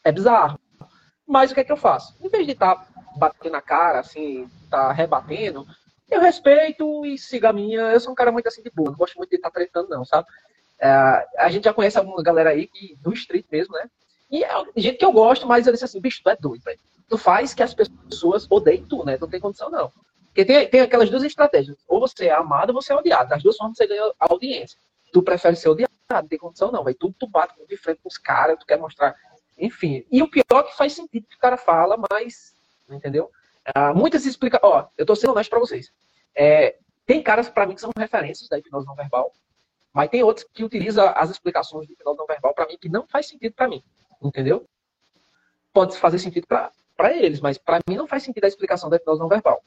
é 0.02 0.10
bizarro. 0.10 0.58
Mas 1.26 1.50
o 1.50 1.54
que 1.54 1.60
é 1.60 1.64
que 1.64 1.72
eu 1.72 1.76
faço? 1.76 2.16
Em 2.20 2.28
vez 2.28 2.46
de 2.46 2.52
estar 2.52 2.76
tá 2.76 2.86
batendo 3.16 3.52
na 3.52 3.60
cara, 3.60 4.00
assim, 4.00 4.48
tá 4.70 4.92
rebatendo, 4.92 5.66
eu 6.10 6.20
respeito 6.20 7.06
e 7.06 7.18
sigo 7.18 7.46
a 7.46 7.52
minha. 7.52 7.80
Eu 7.80 8.00
sou 8.00 8.12
um 8.12 8.14
cara 8.14 8.30
muito 8.30 8.46
assim 8.46 8.62
de 8.62 8.70
boa, 8.70 8.90
não 8.90 8.98
gosto 8.98 9.16
muito 9.16 9.30
de 9.30 9.36
estar 9.36 9.50
tá 9.50 9.54
tretando, 9.54 9.88
não, 9.88 10.04
sabe? 10.04 10.28
É, 10.78 10.88
a 11.38 11.48
gente 11.48 11.64
já 11.64 11.72
conhece 11.72 11.96
alguma 11.96 12.22
galera 12.22 12.50
aí 12.50 12.66
que, 12.66 12.96
do 13.00 13.12
street 13.14 13.46
mesmo, 13.50 13.74
né? 13.74 13.88
E 14.30 14.44
é 14.44 14.50
gente 14.76 14.98
que 14.98 15.04
eu 15.04 15.12
gosto, 15.12 15.46
mas 15.46 15.66
eu 15.66 15.72
disse 15.72 15.84
assim, 15.84 16.00
bicho, 16.00 16.20
tu 16.22 16.30
é 16.30 16.36
doido, 16.36 16.62
velho. 16.62 16.78
Tu 17.08 17.18
faz 17.18 17.54
que 17.54 17.62
as 17.62 17.74
pessoas 17.74 18.46
odeiem 18.50 18.84
tu, 18.84 19.04
né? 19.04 19.16
Não 19.20 19.28
tem 19.28 19.40
condição, 19.40 19.70
não. 19.70 19.92
Porque 20.26 20.44
tem, 20.44 20.66
tem 20.68 20.80
aquelas 20.80 21.10
duas 21.10 21.22
estratégias. 21.22 21.76
Ou 21.86 22.00
você 22.00 22.26
é 22.26 22.32
amado 22.32 22.70
ou 22.70 22.82
você 22.82 22.92
é 22.92 22.96
odiado. 22.96 23.28
Das 23.28 23.42
duas 23.42 23.56
formas 23.56 23.76
você 23.76 23.86
ganha 23.86 24.10
audiência. 24.18 24.78
Tu 25.12 25.22
prefere 25.22 25.56
ser 25.56 25.68
odiado, 25.68 25.92
não 26.10 26.26
tem 26.26 26.38
condição, 26.38 26.72
não, 26.72 26.82
velho. 26.82 26.96
Tu, 26.98 27.14
tu 27.18 27.26
bate 27.26 27.54
de 27.68 27.76
frente 27.76 28.00
com 28.02 28.08
os 28.08 28.16
caras, 28.16 28.58
tu 28.58 28.66
quer 28.66 28.78
mostrar. 28.78 29.14
Enfim. 29.58 30.04
E 30.10 30.22
o 30.22 30.28
pior 30.28 30.60
é 30.60 30.62
que 30.62 30.76
faz 30.76 30.94
sentido 30.94 31.26
que 31.28 31.36
o 31.36 31.40
cara 31.40 31.58
fala, 31.58 31.98
mas. 32.10 32.54
Entendeu? 32.94 33.30
Ah, 33.74 33.92
muitas 33.94 34.26
explica. 34.26 34.58
Ó, 34.62 34.86
eu 34.96 35.06
tô 35.06 35.14
sendo 35.14 35.32
honesto 35.32 35.50
pra 35.50 35.58
vocês. 35.58 35.92
É, 36.34 36.76
tem 37.06 37.22
caras, 37.22 37.48
para 37.48 37.66
mim, 37.66 37.74
que 37.74 37.80
são 37.80 37.90
referências 37.96 38.48
da 38.48 38.58
hipnose 38.58 38.86
não 38.86 38.94
verbal. 38.94 39.32
Mas 39.92 40.08
tem 40.08 40.22
outros 40.22 40.46
que 40.52 40.64
utilizam 40.64 41.12
as 41.14 41.30
explicações 41.30 41.86
de 41.86 41.92
hipnose 41.92 42.18
não 42.18 42.26
verbal 42.26 42.54
para 42.54 42.66
mim 42.66 42.78
que 42.80 42.88
não 42.88 43.06
faz 43.06 43.26
sentido 43.26 43.54
para 43.54 43.68
mim. 43.68 43.82
Entendeu? 44.22 44.66
Pode 45.72 45.96
fazer 45.96 46.18
sentido 46.18 46.46
para 46.46 47.16
eles, 47.16 47.40
mas 47.40 47.58
para 47.58 47.80
mim 47.88 47.96
não 47.96 48.06
faz 48.06 48.22
sentido 48.22 48.44
a 48.44 48.48
explicação 48.48 48.88
da 48.88 48.96
hipnose 48.96 49.20
não 49.20 49.28
verbal. 49.28 49.62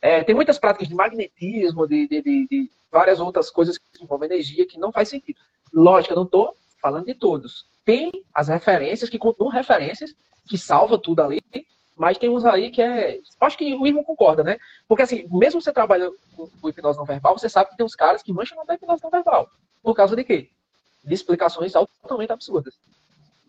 É, 0.00 0.22
tem 0.22 0.34
muitas 0.34 0.58
práticas 0.58 0.88
de 0.88 0.94
magnetismo, 0.94 1.86
de, 1.86 2.06
de, 2.06 2.22
de, 2.22 2.46
de, 2.46 2.70
várias 2.90 3.18
outras 3.18 3.50
coisas 3.50 3.78
que 3.78 4.02
envolvem 4.02 4.28
energia 4.28 4.66
que 4.66 4.78
não 4.78 4.92
faz 4.92 5.08
sentido. 5.08 5.38
Lógico, 5.72 6.12
eu 6.12 6.16
não 6.16 6.24
estou 6.24 6.54
falando 6.80 7.06
de 7.06 7.14
todos. 7.14 7.66
Tem 7.84 8.10
as 8.34 8.48
referências 8.48 9.10
que 9.10 9.18
continuam 9.18 9.50
referências, 9.50 10.14
que 10.48 10.56
salva 10.56 10.98
tudo 10.98 11.22
ali, 11.22 11.42
mas 11.96 12.18
tem 12.18 12.28
uns 12.28 12.44
aí 12.44 12.70
que 12.70 12.82
é. 12.82 13.20
Acho 13.40 13.56
que 13.56 13.74
o 13.74 13.86
irmão 13.86 14.04
concorda, 14.04 14.44
né? 14.44 14.58
Porque 14.86 15.02
assim, 15.02 15.26
mesmo 15.30 15.60
você 15.60 15.72
trabalhando 15.72 16.14
com 16.60 16.68
hipnose 16.68 16.98
não 16.98 17.06
verbal, 17.06 17.38
você 17.38 17.48
sabe 17.48 17.70
que 17.70 17.76
tem 17.76 17.86
uns 17.86 17.94
caras 17.94 18.22
que 18.22 18.32
mancham 18.32 18.62
na 18.66 18.74
hipnose 18.74 19.02
não 19.02 19.10
verbal. 19.10 19.48
Por 19.82 19.94
causa 19.94 20.14
de 20.14 20.22
quê? 20.22 20.50
De 21.02 21.14
explicações 21.14 21.74
altamente 21.74 22.32
absurdas. 22.32 22.74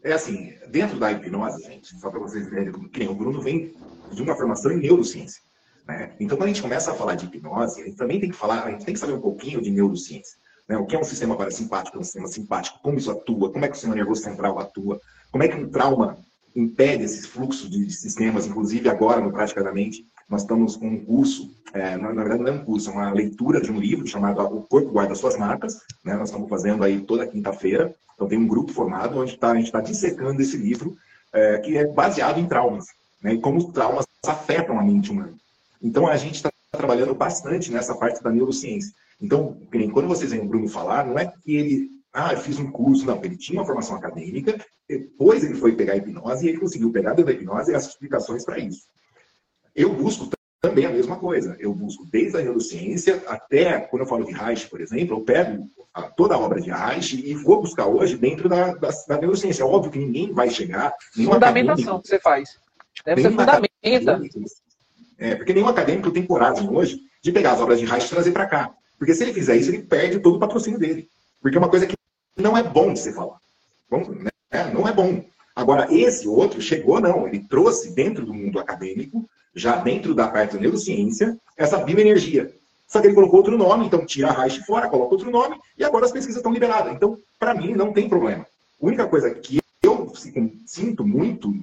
É 0.03 0.13
assim, 0.13 0.53
dentro 0.69 0.97
da 0.97 1.11
hipnose, 1.11 1.63
gente, 1.63 1.93
só 1.99 2.09
para 2.09 2.19
vocês 2.19 2.49
verem, 2.49 2.69
o 2.69 3.13
Bruno 3.13 3.41
vem 3.41 3.75
de 4.11 4.21
uma 4.21 4.35
formação 4.35 4.71
em 4.71 4.77
neurociência. 4.77 5.41
Né? 5.85 6.15
Então, 6.19 6.37
quando 6.37 6.49
a 6.49 6.53
gente 6.53 6.61
começa 6.61 6.91
a 6.91 6.95
falar 6.95 7.15
de 7.15 7.25
hipnose, 7.25 7.81
a 7.81 7.85
gente 7.85 7.97
também 7.97 8.19
tem 8.19 8.29
que 8.29 8.35
falar, 8.35 8.63
a 8.63 8.71
gente 8.71 8.85
tem 8.85 8.93
que 8.93 8.99
saber 8.99 9.13
um 9.13 9.21
pouquinho 9.21 9.61
de 9.61 9.69
neurociência. 9.69 10.37
Né? 10.67 10.77
O 10.77 10.85
que 10.85 10.95
é 10.95 10.99
um 10.99 11.03
sistema 11.03 11.35
parasimpático, 11.35 11.97
um 11.97 12.03
sistema 12.03 12.27
simpático, 12.27 12.79
como 12.81 12.97
isso 12.97 13.11
atua, 13.11 13.51
como 13.51 13.65
é 13.65 13.67
que 13.67 13.73
o 13.73 13.75
sistema 13.75 13.95
nervoso 13.95 14.21
central 14.21 14.57
atua, 14.59 15.01
como 15.31 15.43
é 15.43 15.47
que 15.47 15.55
um 15.55 15.69
trauma 15.69 16.17
impede 16.57 17.03
esses 17.03 17.25
fluxos 17.27 17.69
de 17.69 17.89
sistemas, 17.91 18.47
inclusive 18.47 18.89
agora 18.89 19.21
no 19.21 19.31
Praticadamente, 19.31 20.05
nós 20.27 20.41
estamos 20.41 20.75
com 20.75 20.87
um 20.87 21.05
curso, 21.05 21.53
é, 21.73 21.95
na, 21.95 22.11
na, 22.11 22.23
verdade 22.23 22.43
não 22.43 22.51
é 22.51 22.55
um 22.55 22.65
curso, 22.65 22.89
é 22.89 22.93
uma 22.93 23.11
leitura 23.11 23.61
de 23.61 23.71
um 23.71 23.79
livro 23.79 24.07
chamado 24.07 24.41
O 24.41 24.61
Corpo 24.63 24.89
Guarda 24.89 25.15
Suas 25.15 25.37
Marcas, 25.37 25.79
né? 26.03 26.15
nós 26.15 26.29
estamos 26.29 26.49
fazendo 26.49 26.83
aí 26.83 26.99
toda 27.01 27.27
quinta-feira, 27.27 27.93
então 28.15 28.27
tem 28.27 28.37
um 28.37 28.47
grupo 28.47 28.73
formado 28.73 29.19
onde 29.19 29.37
tá, 29.37 29.51
a 29.51 29.55
gente 29.55 29.67
está 29.67 29.79
dissecando 29.79 30.41
esse 30.41 30.57
livro, 30.57 30.97
é, 31.31 31.59
que 31.59 31.77
é 31.77 31.85
baseado 31.85 32.39
em 32.39 32.47
traumas, 32.47 32.87
né? 33.21 33.35
e 33.35 33.39
como 33.39 33.59
os 33.59 33.65
traumas 33.71 34.05
afetam 34.25 34.79
a 34.79 34.83
mente 34.83 35.11
humana. 35.11 35.33
Então 35.81 36.07
a 36.07 36.17
gente 36.17 36.35
está 36.35 36.51
trabalhando 36.71 37.13
bastante 37.13 37.71
nessa 37.71 37.95
parte 37.95 38.21
da 38.21 38.31
neurociência. 38.31 38.91
Então, 39.21 39.57
quando 39.93 40.07
vocês 40.07 40.31
veem 40.31 40.43
o 40.43 40.47
Bruno 40.47 40.67
falar, 40.67 41.05
não 41.05 41.17
é 41.17 41.25
que 41.25 41.55
ele, 41.55 41.89
ah, 42.19 42.33
eu 42.33 42.39
fiz 42.39 42.57
um 42.57 42.71
curso, 42.71 43.05
não, 43.05 43.23
ele 43.23 43.37
tinha 43.37 43.59
uma 43.59 43.65
formação 43.65 43.95
acadêmica, 43.95 44.59
depois 44.89 45.43
ele 45.43 45.53
foi 45.53 45.75
pegar 45.75 45.93
a 45.93 45.97
hipnose 45.97 46.45
e 46.45 46.49
ele 46.49 46.57
conseguiu 46.57 46.91
pegar 46.91 47.11
dentro 47.11 47.25
da 47.25 47.31
hipnose 47.31 47.75
as 47.75 47.89
explicações 47.89 48.43
para 48.43 48.57
isso. 48.57 48.87
Eu 49.75 49.93
busco 49.93 50.27
também 50.59 50.87
a 50.87 50.89
mesma 50.89 51.17
coisa. 51.17 51.55
Eu 51.59 51.71
busco 51.75 52.07
desde 52.11 52.37
a 52.37 52.41
neurociência 52.41 53.21
até, 53.27 53.79
quando 53.81 54.01
eu 54.01 54.07
falo 54.07 54.25
de 54.25 54.31
Reich, 54.31 54.67
por 54.67 54.81
exemplo, 54.81 55.15
eu 55.15 55.21
pego 55.21 55.69
toda 56.15 56.33
a 56.33 56.39
obra 56.39 56.59
de 56.59 56.71
Reich 56.71 57.23
e 57.23 57.35
vou 57.35 57.61
buscar 57.61 57.85
hoje 57.85 58.17
dentro 58.17 58.49
da, 58.49 58.73
da, 58.73 58.89
da 59.07 59.17
neurociência. 59.19 59.61
É 59.61 59.65
óbvio 59.65 59.91
que 59.91 59.99
ninguém 59.99 60.33
vai 60.33 60.49
chegar... 60.49 60.93
Fundamentação 61.13 62.01
que 62.01 62.07
você 62.07 62.19
faz. 62.19 62.57
Deve 63.05 63.21
ser 63.21 63.29
fundamenta. 63.29 64.21
É, 65.19 65.35
porque 65.35 65.53
nenhum 65.53 65.67
acadêmico 65.67 66.09
tem 66.09 66.25
coragem 66.25 66.67
hoje 66.67 66.99
de 67.21 67.31
pegar 67.31 67.51
as 67.51 67.59
obras 67.59 67.79
de 67.79 67.85
Reich 67.85 68.07
e 68.07 68.09
trazer 68.09 68.31
para 68.31 68.47
cá. 68.47 68.73
Porque 68.97 69.13
se 69.13 69.23
ele 69.23 69.33
fizer 69.33 69.55
isso, 69.55 69.69
ele 69.69 69.83
perde 69.83 70.19
todo 70.19 70.37
o 70.37 70.39
patrocínio 70.39 70.79
dele. 70.79 71.07
Porque 71.39 71.55
é 71.55 71.59
uma 71.59 71.69
coisa 71.69 71.85
que 71.85 71.96
não 72.37 72.57
é 72.57 72.63
bom 72.63 72.93
de 72.93 72.99
se 72.99 73.13
falar. 73.13 73.37
Né? 73.91 74.71
Não 74.73 74.87
é 74.87 74.93
bom. 74.93 75.23
Agora, 75.55 75.91
esse 75.93 76.27
outro 76.27 76.61
chegou, 76.61 76.99
não. 76.99 77.27
Ele 77.27 77.39
trouxe 77.39 77.91
dentro 77.91 78.25
do 78.25 78.33
mundo 78.33 78.59
acadêmico 78.59 79.27
já 79.57 79.75
dentro 79.77 80.13
da 80.13 80.27
parte 80.27 80.53
da 80.53 80.61
neurociência, 80.61 81.35
essa 81.57 81.79
bioenergia. 81.79 82.53
Só 82.87 83.01
que 83.01 83.07
ele 83.07 83.15
colocou 83.15 83.39
outro 83.39 83.57
nome, 83.57 83.87
então 83.87 84.05
tira 84.05 84.29
a 84.29 84.31
Reich 84.31 84.63
fora, 84.65 84.87
coloca 84.87 85.15
outro 85.15 85.31
nome, 85.31 85.59
e 85.77 85.83
agora 85.83 86.05
as 86.05 86.11
pesquisas 86.11 86.37
estão 86.37 86.53
liberadas. 86.53 86.93
Então, 86.93 87.17
para 87.39 87.55
mim, 87.55 87.73
não 87.73 87.91
tem 87.91 88.07
problema. 88.07 88.43
A 88.43 88.85
única 88.85 89.07
coisa 89.07 89.31
que 89.31 89.59
eu 89.81 90.13
sinto 90.65 91.05
muito, 91.05 91.53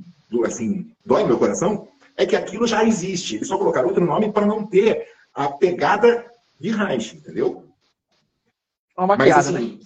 assim, 0.45 0.91
dói 1.07 1.25
meu 1.25 1.39
coração, 1.39 1.89
é 2.16 2.27
que 2.27 2.37
aquilo 2.37 2.66
já 2.66 2.85
existe. 2.85 3.37
Eles 3.37 3.49
só 3.49 3.57
colocaram 3.57 3.89
outro 3.89 4.05
nome 4.05 4.33
para 4.33 4.45
não 4.45 4.66
ter 4.66 5.09
a 5.33 5.49
pegada 5.49 6.27
de 6.61 6.70
Reich, 6.70 7.16
entendeu? 7.16 7.64
Uma 8.99 9.07
maquiada, 9.07 9.37
Mas, 9.37 9.47
assim, 9.49 9.79
né? 9.79 9.85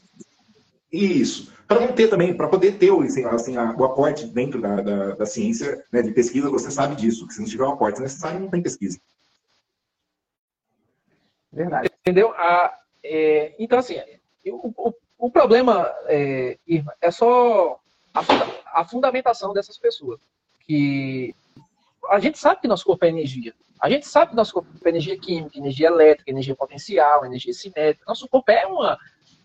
Isso. 0.92 1.52
Para 1.66 1.80
não 1.80 1.92
ter 1.92 2.08
também, 2.08 2.34
para 2.34 2.48
poder 2.48 2.78
ter 2.78 2.90
assim, 3.04 3.24
assim, 3.24 3.58
o 3.58 3.84
aporte 3.84 4.26
dentro 4.26 4.60
da, 4.60 4.80
da, 4.80 5.14
da 5.16 5.26
ciência, 5.26 5.84
né, 5.92 6.00
de 6.00 6.12
pesquisa, 6.12 6.50
você 6.50 6.70
sabe 6.70 6.96
disso, 6.96 7.26
que 7.26 7.34
se 7.34 7.40
não 7.40 7.46
tiver 7.46 7.64
um 7.64 7.72
aporte 7.72 8.00
necessário, 8.00 8.40
não 8.40 8.48
tem 8.48 8.62
pesquisa. 8.62 8.98
Verdade. 11.52 11.90
Entendeu? 12.00 12.30
A, 12.32 12.78
é, 13.02 13.54
então, 13.58 13.78
assim, 13.78 13.96
o, 14.46 14.72
o, 14.76 14.94
o 15.18 15.30
problema 15.30 15.92
é, 16.06 16.58
é 17.00 17.10
só 17.10 17.78
a, 18.14 18.80
a, 18.80 18.84
fundamentação 18.84 19.52
dessas 19.52 19.78
pessoas. 19.78 20.20
Que 20.60 21.34
a 22.08 22.18
gente 22.18 22.38
sabe 22.38 22.60
que 22.60 22.68
nosso 22.68 22.84
corpo 22.84 23.04
é 23.04 23.08
energia. 23.08 23.54
A 23.80 23.88
gente 23.90 24.06
sabe 24.06 24.30
que 24.30 24.36
nosso 24.36 24.52
corpo 24.54 24.68
é 24.84 24.88
energia 24.88 25.18
química, 25.18 25.58
energia 25.58 25.88
elétrica, 25.88 26.30
energia 26.30 26.56
potencial, 26.56 27.24
energia 27.24 27.52
cinética. 27.52 28.04
Nosso 28.06 28.28
corpo 28.28 28.50
é 28.50 28.66
uma 28.66 28.98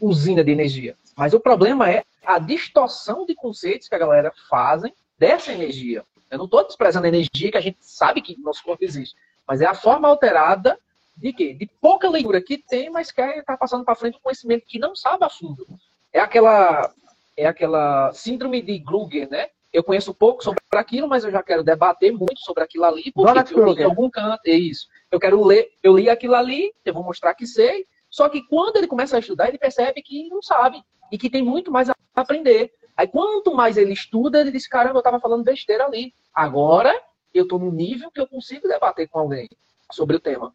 usina 0.03 0.43
de 0.43 0.51
energia. 0.51 0.97
Mas 1.15 1.33
o 1.33 1.39
problema 1.39 1.89
é 1.89 2.03
a 2.25 2.37
distorção 2.37 3.25
de 3.25 3.33
conceitos 3.33 3.87
que 3.87 3.95
a 3.95 3.99
galera 3.99 4.33
fazem 4.49 4.93
dessa 5.17 5.53
energia. 5.53 6.03
Eu 6.29 6.37
não 6.37 6.45
estou 6.45 6.65
desprezando 6.65 7.05
a 7.05 7.09
energia 7.09 7.51
que 7.51 7.57
a 7.57 7.61
gente 7.61 7.77
sabe 7.81 8.21
que 8.21 8.39
nosso 8.41 8.63
corpo 8.63 8.83
existe, 8.83 9.15
mas 9.47 9.61
é 9.61 9.65
a 9.65 9.73
forma 9.73 10.07
alterada 10.07 10.77
de 11.15 11.31
quê? 11.31 11.53
De 11.53 11.69
pouca 11.79 12.09
leitura 12.09 12.41
que 12.41 12.57
tem, 12.57 12.89
mas 12.89 13.11
quer 13.11 13.37
estar 13.37 13.53
tá 13.53 13.57
passando 13.57 13.85
para 13.85 13.95
frente 13.95 14.17
um 14.17 14.21
conhecimento 14.21 14.65
que 14.65 14.79
não 14.79 14.95
sabe 14.95 15.23
a 15.23 15.29
fundo. 15.29 15.65
É 16.11 16.19
aquela, 16.19 16.91
é 17.37 17.45
aquela 17.45 18.11
síndrome 18.13 18.61
de 18.61 18.79
Kruger, 18.79 19.29
né? 19.29 19.47
Eu 19.71 19.83
conheço 19.83 20.13
pouco 20.13 20.43
sobre 20.43 20.59
aquilo, 20.73 21.07
mas 21.07 21.23
eu 21.23 21.31
já 21.31 21.41
quero 21.41 21.63
debater 21.63 22.11
muito 22.11 22.39
sobre 22.41 22.63
aquilo 22.63 22.85
ali, 22.85 23.11
porque 23.11 23.53
eu 23.53 23.73
li 23.73 23.81
em 23.81 23.85
algum 23.85 24.09
canto, 24.09 24.41
é 24.45 24.51
isso. 24.51 24.87
Eu 25.11 25.19
quero 25.19 25.43
ler, 25.43 25.71
eu 25.81 25.95
li 25.97 26.09
aquilo 26.09 26.35
ali, 26.35 26.73
eu 26.83 26.93
vou 26.93 27.03
mostrar 27.03 27.33
que 27.33 27.47
sei, 27.47 27.85
só 28.13 28.29
que 28.29 28.43
quando 28.43 28.77
ele 28.77 28.85
começa 28.85 29.15
a 29.15 29.19
estudar, 29.19 29.47
ele 29.47 29.57
percebe 29.57 29.99
que 30.03 30.29
não 30.29 30.39
sabe 30.39 30.83
e 31.11 31.17
que 31.17 31.31
tem 31.31 31.41
muito 31.41 31.71
mais 31.71 31.89
a 31.89 31.95
aprender. 32.13 32.71
Aí 32.95 33.07
quanto 33.07 33.55
mais 33.55 33.75
ele 33.75 33.91
estuda, 33.91 34.39
ele 34.39 34.51
diz, 34.51 34.67
caramba, 34.67 34.97
eu 34.97 34.99
estava 34.99 35.19
falando 35.19 35.43
besteira 35.43 35.83
ali. 35.83 36.13
Agora 36.31 36.93
eu 37.33 37.41
estou 37.41 37.57
no 37.57 37.71
nível 37.71 38.11
que 38.11 38.21
eu 38.21 38.27
consigo 38.27 38.67
debater 38.67 39.07
com 39.07 39.17
alguém 39.17 39.49
sobre 39.91 40.15
o 40.15 40.19
tema. 40.19 40.53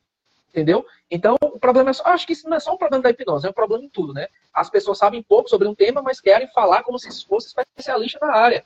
Entendeu? 0.50 0.86
Então, 1.10 1.34
o 1.42 1.58
problema 1.58 1.90
é 1.90 1.92
só, 1.94 2.04
acho 2.04 2.28
que 2.28 2.32
isso 2.32 2.48
não 2.48 2.56
é 2.56 2.60
só 2.60 2.72
um 2.72 2.78
problema 2.78 3.02
da 3.02 3.10
hipnose, 3.10 3.48
é 3.48 3.50
um 3.50 3.52
problema 3.52 3.82
em 3.82 3.88
tudo, 3.88 4.14
né? 4.14 4.28
As 4.54 4.70
pessoas 4.70 4.96
sabem 4.96 5.20
pouco 5.20 5.50
sobre 5.50 5.66
um 5.66 5.74
tema, 5.74 6.00
mas 6.00 6.20
querem 6.20 6.46
falar 6.52 6.84
como 6.84 6.96
se 6.96 7.26
fosse 7.26 7.48
especialista 7.48 8.24
na 8.24 8.36
área. 8.36 8.64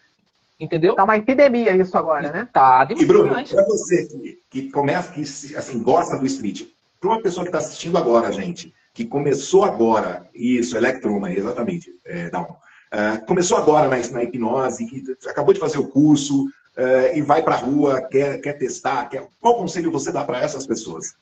Entendeu? 0.60 0.94
Tá 0.94 1.04
uma 1.04 1.16
epidemia 1.16 1.74
isso 1.74 1.96
agora, 1.96 2.30
né? 2.30 2.46
Tá 2.52 2.84
demais. 2.84 3.02
E 3.02 3.06
Bruno, 3.06 3.30
para 3.32 3.64
você 3.64 4.06
que, 4.06 4.42
que 4.50 4.70
começa, 4.70 5.10
que 5.12 5.22
assim, 5.56 5.82
gosta 5.82 6.18
do 6.18 6.26
street, 6.26 6.68
para 7.00 7.10
uma 7.10 7.22
pessoa 7.22 7.42
que 7.42 7.48
está 7.48 7.58
assistindo 7.58 7.96
agora, 7.98 8.30
gente, 8.30 8.72
que 8.92 9.04
começou 9.06 9.64
agora, 9.64 10.28
isso, 10.34 10.76
Electroma, 10.76 11.32
exatamente, 11.32 11.90
é, 12.04 12.28
Down, 12.28 12.44
uh, 12.44 13.26
começou 13.26 13.56
agora 13.56 13.88
na, 13.88 13.96
na 14.10 14.22
hipnose, 14.22 14.86
que 14.86 15.02
acabou 15.28 15.54
de 15.54 15.60
fazer 15.60 15.78
o 15.78 15.88
curso 15.88 16.44
uh, 16.44 17.16
e 17.16 17.22
vai 17.22 17.42
para 17.42 17.54
a 17.54 17.58
rua, 17.58 18.02
quer, 18.02 18.40
quer 18.40 18.52
testar, 18.54 19.08
quer... 19.08 19.26
qual 19.40 19.56
conselho 19.56 19.90
você 19.90 20.12
dá 20.12 20.24
para 20.24 20.40
essas 20.40 20.66
pessoas? 20.66 21.14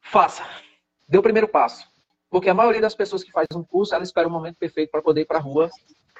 Faça. 0.00 0.44
Dê 1.08 1.18
o 1.18 1.22
primeiro 1.22 1.48
passo. 1.48 1.86
Porque 2.30 2.48
a 2.48 2.54
maioria 2.54 2.80
das 2.80 2.94
pessoas 2.94 3.24
que 3.24 3.32
faz 3.32 3.46
um 3.54 3.62
curso, 3.62 3.94
ela 3.94 4.04
espera 4.04 4.26
o 4.26 4.30
um 4.30 4.32
momento 4.32 4.56
perfeito 4.56 4.90
para 4.90 5.02
poder 5.02 5.22
ir 5.22 5.26
para 5.26 5.38
a 5.38 5.42
rua 5.42 5.70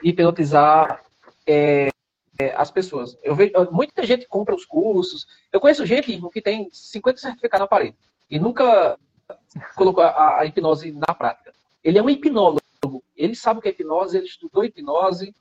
e 0.03 0.11
hipnotizar 0.11 1.05
é, 1.47 1.88
é, 2.38 2.55
as 2.57 2.70
pessoas. 2.70 3.16
Eu 3.22 3.34
vejo, 3.34 3.53
muita 3.70 4.05
gente 4.05 4.26
compra 4.26 4.55
os 4.55 4.64
cursos. 4.64 5.26
Eu 5.53 5.61
conheço 5.61 5.86
gente 5.86 6.20
que 6.32 6.42
tem 6.42 6.68
50 6.72 7.20
certificados 7.20 7.64
na 7.64 7.68
parede 7.68 7.97
e 8.30 8.38
nunca 8.38 8.99
colocou 9.74 10.03
a, 10.03 10.41
a, 10.41 10.47
hipnose 10.47 10.93
na 10.93 11.14
prática. 11.14 11.53
Ele 11.83 11.99
é 11.99 12.03
um 12.03 12.11
hipnólogo. 12.11 12.61
Ele 13.16 13.35
sabe 13.35 13.59
o 13.59 13.62
que 13.62 13.68
é 13.68 13.70
hipnose, 13.70 14.16
ele 14.16 14.27
estudou 14.27 14.64
hipnose, 14.64 15.35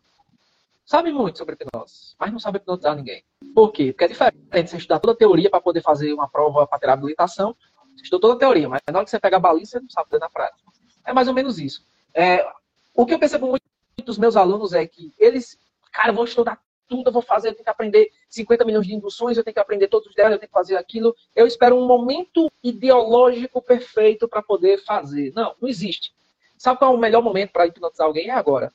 sabe 0.85 1.11
muito 1.11 1.37
sobre 1.37 1.55
hipnose, 1.55 2.15
mas 2.19 2.31
não 2.31 2.39
sabe 2.39 2.57
hipnotizar 2.57 2.95
ninguém. 2.95 3.23
Por 3.53 3.71
quê? 3.71 3.91
Porque 3.91 4.05
é 4.05 4.07
diferente 4.07 4.69
você 4.69 4.77
estudar 4.77 4.99
toda 4.99 5.13
a 5.13 5.17
teoria 5.17 5.49
para 5.49 5.61
poder 5.61 5.81
fazer 5.81 6.13
uma 6.13 6.29
prova 6.29 6.65
para 6.65 6.79
ter 6.79 6.89
habilitação 6.89 7.55
estudou 8.01 8.19
toda 8.19 8.33
a 8.35 8.39
teoria, 8.39 8.69
mas 8.69 8.81
na 8.87 8.99
hora 8.99 9.05
que 9.05 9.11
você 9.11 9.19
pega 9.19 9.37
a 9.37 9.39
balinha, 9.39 9.65
você 9.65 9.79
não 9.79 9.89
sabe 9.89 10.09
fazer 10.09 10.19
na 10.19 10.29
prática. 10.29 10.63
É 11.05 11.13
mais 11.13 11.27
ou 11.27 11.33
menos 11.33 11.59
isso. 11.59 11.85
É, 12.13 12.45
o 12.93 13.05
que 13.05 13.13
eu 13.13 13.19
percebo 13.19 13.47
muito 13.47 13.63
dos 14.03 14.17
meus 14.17 14.35
alunos 14.35 14.73
é 14.73 14.85
que 14.85 15.13
eles, 15.17 15.57
cara, 15.91 16.11
vão 16.11 16.23
estudar 16.23 16.59
tudo, 16.87 17.09
eu 17.09 17.13
vou 17.13 17.21
fazer, 17.21 17.49
eu 17.49 17.53
tenho 17.53 17.63
que 17.63 17.69
aprender 17.69 18.09
50 18.29 18.65
milhões 18.65 18.87
de 18.87 18.93
induções, 18.93 19.37
eu 19.37 19.43
tenho 19.43 19.53
que 19.53 19.59
aprender 19.59 19.87
todos 19.87 20.07
os 20.07 20.15
dela, 20.15 20.35
eu 20.35 20.39
tenho 20.39 20.49
que 20.49 20.53
fazer 20.53 20.75
aquilo. 20.75 21.15
Eu 21.35 21.45
espero 21.47 21.75
um 21.75 21.87
momento 21.87 22.51
ideológico 22.63 23.61
perfeito 23.61 24.27
para 24.27 24.41
poder 24.41 24.83
fazer. 24.83 25.31
Não, 25.33 25.55
não 25.61 25.69
existe. 25.69 26.13
Sabe 26.57 26.79
qual 26.79 26.93
é 26.93 26.95
o 26.95 26.99
melhor 26.99 27.21
momento 27.21 27.51
para 27.51 27.67
hipnotizar 27.67 28.07
alguém? 28.07 28.29
É 28.29 28.33
agora. 28.33 28.73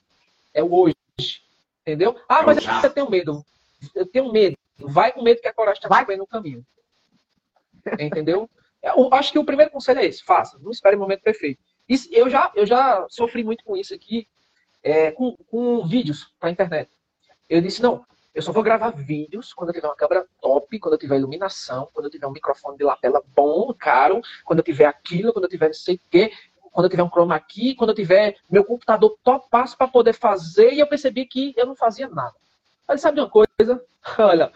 É 0.52 0.62
o 0.62 0.72
hoje. 0.72 0.94
Entendeu? 1.82 2.16
Ah, 2.28 2.42
mas 2.42 2.58
eu 2.84 2.90
tenho 2.90 3.10
medo. 3.10 3.44
Eu 3.94 4.06
tenho 4.06 4.30
medo. 4.30 4.56
Vai 4.76 5.12
com 5.12 5.22
medo 5.22 5.40
que 5.40 5.48
a 5.48 5.52
coragem 5.52 5.80
está 5.82 6.16
no 6.16 6.26
caminho. 6.26 6.64
Entendeu? 7.98 8.48
Eu 8.82 9.12
acho 9.12 9.32
que 9.32 9.38
o 9.38 9.44
primeiro 9.44 9.70
conselho 9.70 10.00
é 10.00 10.06
esse: 10.06 10.22
faça, 10.22 10.58
não 10.58 10.70
espere 10.70 10.96
o 10.96 10.98
momento 10.98 11.22
perfeito. 11.22 11.60
Isso, 11.88 12.08
eu, 12.12 12.30
já, 12.30 12.50
eu 12.54 12.64
já 12.64 13.06
sofri 13.08 13.42
muito 13.42 13.64
com 13.64 13.76
isso 13.76 13.92
aqui, 13.92 14.26
é, 14.82 15.10
com, 15.10 15.36
com 15.50 15.86
vídeos 15.86 16.32
para 16.38 16.50
internet. 16.50 16.90
Eu 17.50 17.60
disse: 17.60 17.82
não, 17.82 18.04
eu 18.32 18.40
só 18.40 18.52
vou 18.52 18.62
gravar 18.62 18.90
vídeos 18.90 19.52
quando 19.52 19.70
eu 19.70 19.74
tiver 19.74 19.88
uma 19.88 19.96
câmera 19.96 20.24
top, 20.40 20.78
quando 20.78 20.94
eu 20.94 20.98
tiver 20.98 21.16
iluminação, 21.16 21.88
quando 21.92 22.06
eu 22.06 22.10
tiver 22.10 22.28
um 22.28 22.32
microfone 22.32 22.78
de 22.78 22.84
lapela 22.84 23.20
bom, 23.34 23.74
caro, 23.74 24.22
quando 24.44 24.60
eu 24.60 24.64
tiver 24.64 24.86
aquilo, 24.86 25.32
quando 25.32 25.46
eu 25.46 25.50
tiver 25.50 25.66
não 25.66 25.74
sei 25.74 25.96
o 25.96 26.00
quê, 26.08 26.32
quando 26.70 26.84
eu 26.84 26.90
tiver 26.90 27.02
um 27.02 27.10
chroma 27.10 27.34
aqui, 27.34 27.74
quando 27.74 27.90
eu 27.90 27.96
tiver 27.96 28.36
meu 28.48 28.64
computador 28.64 29.18
top 29.24 29.48
passo 29.50 29.76
para 29.76 29.88
poder 29.88 30.12
fazer, 30.12 30.72
e 30.72 30.78
eu 30.78 30.86
percebi 30.86 31.26
que 31.26 31.52
eu 31.56 31.66
não 31.66 31.74
fazia 31.74 32.08
nada. 32.08 32.34
Mas 32.86 33.00
sabe 33.00 33.16
de 33.16 33.22
uma 33.22 33.30
coisa? 33.30 33.84
Olha, 34.16 34.52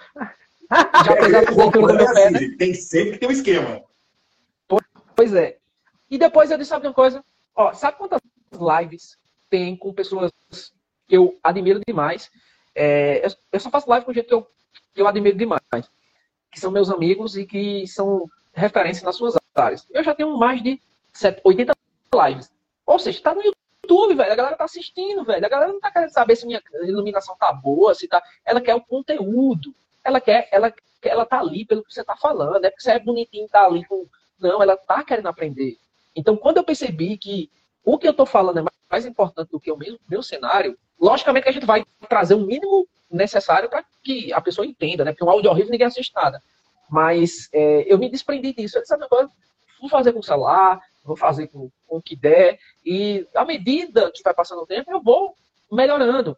já 1.05 1.17
pegar 1.17 1.43
é, 1.43 1.47
do 1.47 1.57
meu 1.57 2.15
pé, 2.15 2.31
né? 2.31 2.41
Tem 2.57 2.75
sempre 2.75 3.13
que 3.13 3.19
ter 3.19 3.27
um 3.27 3.33
esquema. 3.33 3.83
Pois 5.17 5.35
é. 5.35 5.59
E 6.09 6.17
depois 6.17 6.51
eu 6.51 6.59
disse, 6.59 6.71
sabe 6.71 6.87
uma 6.87 6.95
coisa? 6.95 7.25
Ó, 7.57 7.73
sabe 7.73 7.99
quantas 7.99 8.21
lives 8.53 9.17
tem 9.51 9.77
com 9.77 9.93
pessoas 9.93 10.33
que 11.09 11.17
eu 11.17 11.39
admiro 11.43 11.81
demais? 11.87 12.31
É, 12.75 13.27
eu, 13.53 13.61
só 13.61 13.70
faço 13.70 13.89
live 13.89 14.05
com 14.05 14.12
gente 14.12 14.27
que 14.27 14.35
eu, 14.35 14.47
que 14.95 15.01
eu 15.01 15.07
admiro 15.07 15.37
demais. 15.37 15.61
Que 16.51 16.61
são 16.61 16.70
meus 16.70 16.91
amigos 16.91 17.37
e 17.37 17.47
que 17.47 17.87
são 17.87 18.29
referência 18.53 19.05
nas 19.05 19.16
suas 19.16 19.37
áreas. 19.55 19.87
Eu 19.91 20.03
já 20.03 20.14
tenho 20.14 20.37
mais 20.37 20.62
de 20.62 20.81
80 21.43 21.72
lives. 22.27 22.53
Ou 22.87 22.99
seja, 22.99 23.18
está 23.18 23.35
no 23.35 23.43
YouTube, 23.43 24.14
velho. 24.14 24.33
A 24.33 24.37
galera 24.37 24.57
tá 24.57 24.64
assistindo, 24.64 25.25
velho. 25.25 25.45
A 25.45 25.49
galera 25.49 25.72
não 25.72 25.81
tá 25.81 25.91
querendo 25.91 26.11
saber 26.11 26.37
se 26.37 26.47
minha 26.47 26.62
iluminação 26.83 27.37
tá 27.37 27.53
boa, 27.53 27.95
se 27.95 28.07
tá. 28.09 28.22
Ela 28.45 28.61
quer 28.61 28.75
o 28.75 28.81
conteúdo. 28.81 29.75
Ela 30.03 30.20
quer, 30.20 30.49
ela, 30.53 30.72
ela 31.03 31.25
tá 31.25 31.41
ali 31.41 31.64
pelo 31.64 31.85
que 31.85 31.93
você 31.93 32.05
tá 32.05 32.16
falando. 32.16 32.64
É 32.64 32.70
porque 32.70 32.83
você 32.83 32.93
é 32.93 32.99
bonitinho, 32.99 33.49
tá 33.49 33.64
ali 33.64 33.85
com 33.85 34.07
não, 34.39 34.62
ela 34.62 34.75
está 34.75 35.03
querendo 35.03 35.29
aprender. 35.29 35.79
Então, 36.14 36.37
quando 36.37 36.59
eu 36.59 36.64
percebi 36.64 37.16
que 37.16 37.51
o 37.85 37.99
que 37.99 38.07
eu 38.07 38.11
estou 38.12 38.27
falando 38.27 38.59
é 38.59 38.64
mais 38.91 39.07
importante 39.07 39.51
do 39.51 39.61
que 39.61 39.70
o 39.70 39.77
meu, 39.77 39.99
meu 40.09 40.22
cenário, 40.22 40.79
logicamente 41.01 41.45
que 41.45 41.51
a 41.51 41.53
gente 41.53 41.67
vai 41.67 41.85
trazer 42.09 42.35
o 42.35 42.41
mínimo 42.47 42.87
necessário 43.11 43.69
para 43.69 43.85
que 44.03 44.33
a 44.33 44.41
pessoa 44.41 44.67
entenda, 44.67 45.05
né? 45.05 45.13
Porque 45.13 45.25
um 45.25 45.31
áudio 45.31 45.51
horrível 45.51 45.71
ninguém 45.71 45.87
assiste 45.87 46.15
nada. 46.15 46.43
Mas 46.91 47.49
é, 47.53 47.85
eu 47.93 47.99
me 47.99 48.11
desprendi 48.11 48.53
disso. 48.53 48.79
Eu 48.79 48.83
disse, 48.83 48.95
agora 48.95 49.29
vou 49.81 49.89
fazer 49.89 50.13
com 50.13 50.21
o 50.21 50.23
celular, 50.23 50.81
vou 51.05 51.17
fazer 51.17 51.49
com, 51.49 51.71
com 51.87 51.97
o 51.97 52.03
que 52.03 52.17
der. 52.17 52.59
E 52.85 53.27
à 53.35 53.45
medida 53.45 54.11
que 54.13 54.23
vai 54.23 54.35
passando 54.35 54.63
o 54.63 54.67
tempo, 54.67 54.91
eu 54.91 55.03
vou 55.03 55.35
melhorando. 55.71 56.37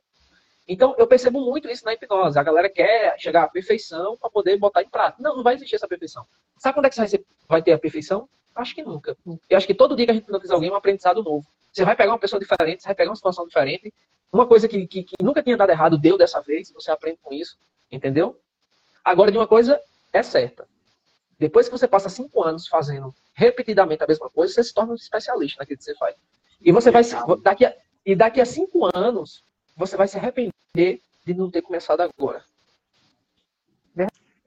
Então, 0.68 0.94
eu 0.98 1.06
percebo 1.06 1.40
muito 1.40 1.68
isso 1.68 1.84
na 1.84 1.94
hipnose. 1.94 2.38
A 2.38 2.42
galera 2.42 2.68
quer 2.68 3.16
chegar 3.18 3.44
à 3.44 3.48
perfeição 3.48 4.16
para 4.16 4.28
poder 4.28 4.56
botar 4.58 4.82
em 4.82 4.88
prática. 4.88 5.22
Não, 5.22 5.36
não 5.36 5.42
vai 5.42 5.54
existir 5.54 5.76
essa 5.76 5.86
perfeição. 5.86 6.26
Sabe 6.58 6.74
quando 6.74 6.86
é 6.86 6.90
que 6.90 6.96
você 6.96 7.24
vai 7.48 7.62
ter 7.62 7.72
a 7.72 7.78
perfeição? 7.78 8.28
Acho 8.54 8.74
que 8.74 8.82
nunca. 8.82 9.16
Eu 9.48 9.56
acho 9.56 9.66
que 9.66 9.74
todo 9.74 9.94
dia 9.94 10.06
que 10.06 10.10
a 10.10 10.14
gente 10.14 10.24
hipnotiza 10.24 10.54
alguém 10.54 10.70
é 10.70 10.72
um 10.72 10.76
aprendizado 10.76 11.22
novo. 11.22 11.46
Você 11.72 11.84
vai 11.84 11.94
pegar 11.94 12.10
uma 12.10 12.18
pessoa 12.18 12.40
diferente, 12.40 12.82
você 12.82 12.88
vai 12.88 12.94
pegar 12.94 13.10
uma 13.10 13.16
situação 13.16 13.46
diferente. 13.46 13.92
Uma 14.32 14.46
coisa 14.46 14.68
que, 14.68 14.86
que, 14.86 15.02
que 15.04 15.14
nunca 15.22 15.42
tinha 15.42 15.56
dado 15.56 15.70
errado 15.70 15.98
deu 15.98 16.18
dessa 16.18 16.40
vez, 16.40 16.70
você 16.72 16.90
aprende 16.90 17.18
com 17.22 17.32
isso. 17.32 17.58
Entendeu? 17.90 18.40
Agora, 19.04 19.30
de 19.30 19.38
uma 19.38 19.46
coisa 19.46 19.80
é 20.12 20.22
certa. 20.22 20.66
Depois 21.38 21.68
que 21.68 21.76
você 21.76 21.86
passa 21.86 22.08
cinco 22.08 22.42
anos 22.42 22.66
fazendo 22.66 23.14
repetidamente 23.34 24.02
a 24.02 24.06
mesma 24.06 24.30
coisa, 24.30 24.52
você 24.54 24.64
se 24.64 24.74
torna 24.74 24.92
um 24.92 24.96
especialista 24.96 25.60
naquilo 25.60 25.78
que 25.78 25.84
você 25.84 25.94
faz. 25.94 26.16
E 26.60 26.72
você 26.72 26.90
vai. 26.90 27.02
Daqui 27.42 27.64
a, 27.64 27.76
e 28.04 28.16
daqui 28.16 28.40
a 28.40 28.46
cinco 28.46 28.88
anos, 28.94 29.44
você 29.76 29.96
vai 29.96 30.08
se 30.08 30.16
arrepender 30.16 30.52
de 31.24 31.34
não 31.34 31.50
ter 31.50 31.62
começado 31.62 32.00
agora. 32.00 32.42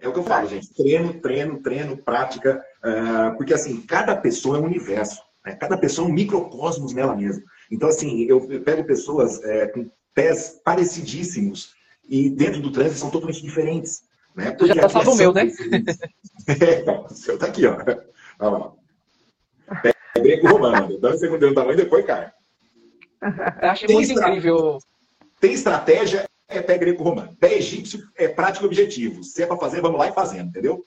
É 0.02 0.08
o 0.08 0.14
que 0.14 0.20
eu 0.20 0.24
falo, 0.24 0.48
gente. 0.48 0.74
Treino, 0.74 1.20
treino, 1.20 1.62
treino, 1.62 1.98
prática. 1.98 2.66
Uh, 2.78 3.36
porque, 3.36 3.54
assim, 3.54 3.82
cada 3.82 4.16
pessoa 4.16 4.58
é 4.58 4.62
um 4.62 4.66
universo. 4.66 5.22
Né? 5.46 5.56
Cada 5.56 5.78
pessoa 5.78 6.08
é 6.08 6.12
um 6.12 6.14
microcosmos 6.14 6.94
nela 6.94 7.16
mesma. 7.16 7.44
Então, 7.72 7.90
assim, 7.90 8.24
eu, 8.24 8.46
eu 8.52 8.62
pego 8.62 8.84
pessoas 8.84 9.42
é, 9.44 9.68
com 9.68 9.90
pés 10.14 10.60
parecidíssimos 10.64 11.74
e 12.08 12.30
dentro 12.30 12.62
do 12.62 12.72
trânsito 12.72 13.00
são 13.00 13.12
totalmente 13.12 13.42
diferentes. 13.42 14.04
Né? 14.36 14.52
Tu 14.52 14.68
já 14.68 14.76
Porque 14.76 14.90
sabe 14.90 15.00
aqui 15.00 15.10
é 15.10 15.12
o 15.12 15.16
meu, 15.16 15.34
né? 15.34 15.44
É, 16.48 16.92
o 16.92 17.10
seu 17.10 17.38
tá 17.38 17.48
aqui, 17.48 17.66
ó. 17.66 17.78
Olha 18.40 18.50
lá. 18.58 18.74
É 20.16 20.20
greco-romano. 20.20 21.00
Dá 21.00 21.12
um 21.12 21.18
segundo 21.18 21.48
do 21.48 21.54
tamanho, 21.54 21.78
depois 21.78 22.06
cai. 22.06 22.32
Eu 23.62 23.70
achei 23.70 23.88
Tem 23.88 23.96
muito 23.98 24.12
estra- 24.12 24.30
incrível. 24.30 24.80
Tem 25.40 25.54
estratégia, 25.54 26.26
é 26.48 26.62
pé 26.62 26.78
greco-romano. 26.78 27.36
Pé 27.38 27.54
egípcio 27.58 28.04
é 28.16 28.28
prático 28.28 28.66
e 28.66 28.68
objetivo. 28.68 29.24
Se 29.24 29.44
é 29.44 29.46
pra 29.46 29.58
fazer, 29.58 29.82
vamos 29.82 30.00
lá 30.00 30.08
e 30.08 30.14
fazendo, 30.14 30.50
entendeu? 30.50 30.84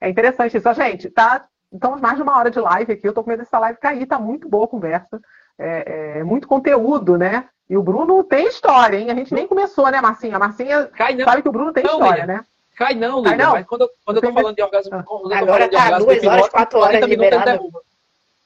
É 0.00 0.08
interessante 0.08 0.56
isso. 0.56 0.74
Gente, 0.74 1.10
tá. 1.10 1.48
Estamos 1.72 2.00
mais 2.00 2.16
de 2.16 2.22
uma 2.22 2.36
hora 2.38 2.50
de 2.50 2.58
live 2.60 2.92
aqui. 2.92 3.06
Eu 3.06 3.12
tô 3.12 3.22
com 3.22 3.30
medo 3.30 3.40
dessa 3.40 3.58
live 3.58 3.78
cair. 3.78 4.06
Tá 4.06 4.18
muito 4.18 4.48
boa 4.48 4.64
a 4.64 4.68
conversa. 4.68 5.20
É, 5.58 6.18
é 6.20 6.24
muito 6.24 6.46
conteúdo, 6.46 7.16
né? 7.16 7.48
E 7.68 7.76
o 7.76 7.82
Bruno 7.82 8.22
tem 8.22 8.46
história, 8.46 8.96
hein? 8.96 9.10
A 9.10 9.14
gente 9.14 9.34
nem 9.34 9.46
começou, 9.46 9.90
né, 9.90 10.00
Marcinha? 10.00 10.36
A 10.36 10.38
Marcinha 10.38 10.86
Cai 10.86 11.14
não, 11.14 11.24
sabe 11.24 11.42
que 11.42 11.48
o 11.48 11.52
Bruno 11.52 11.72
tem 11.72 11.82
Não, 11.82 11.92
história, 11.94 12.20
Lívia. 12.20 12.26
né? 12.36 12.44
cai 12.76 12.94
não, 12.94 13.22
Cai 13.22 13.32
Lívia. 13.32 13.46
não? 13.46 13.52
Mas 13.54 13.66
quando, 13.66 13.80
eu- 13.82 13.90
quando 14.04 14.16
eu 14.18 14.22
tô 14.22 14.32
falando 14.32 14.54
de 14.56 14.62
orgasmo, 14.62 14.94
Ah. 14.94 15.02
quando 15.02 15.22
eu 15.24 15.28
tô 15.30 15.34
Agora 15.34 15.46
falando 15.46 15.70
de 15.70 15.76
tá 15.76 15.82
orgasmo 15.84 16.06
duas 16.06 16.24
horas, 16.26 16.48
quatro 16.50 16.78
horas 16.78 16.90
40 16.92 17.06
minutos 17.08 17.26
ele 17.26 17.36
liberado. 17.36 17.58
derruba. 17.58 17.80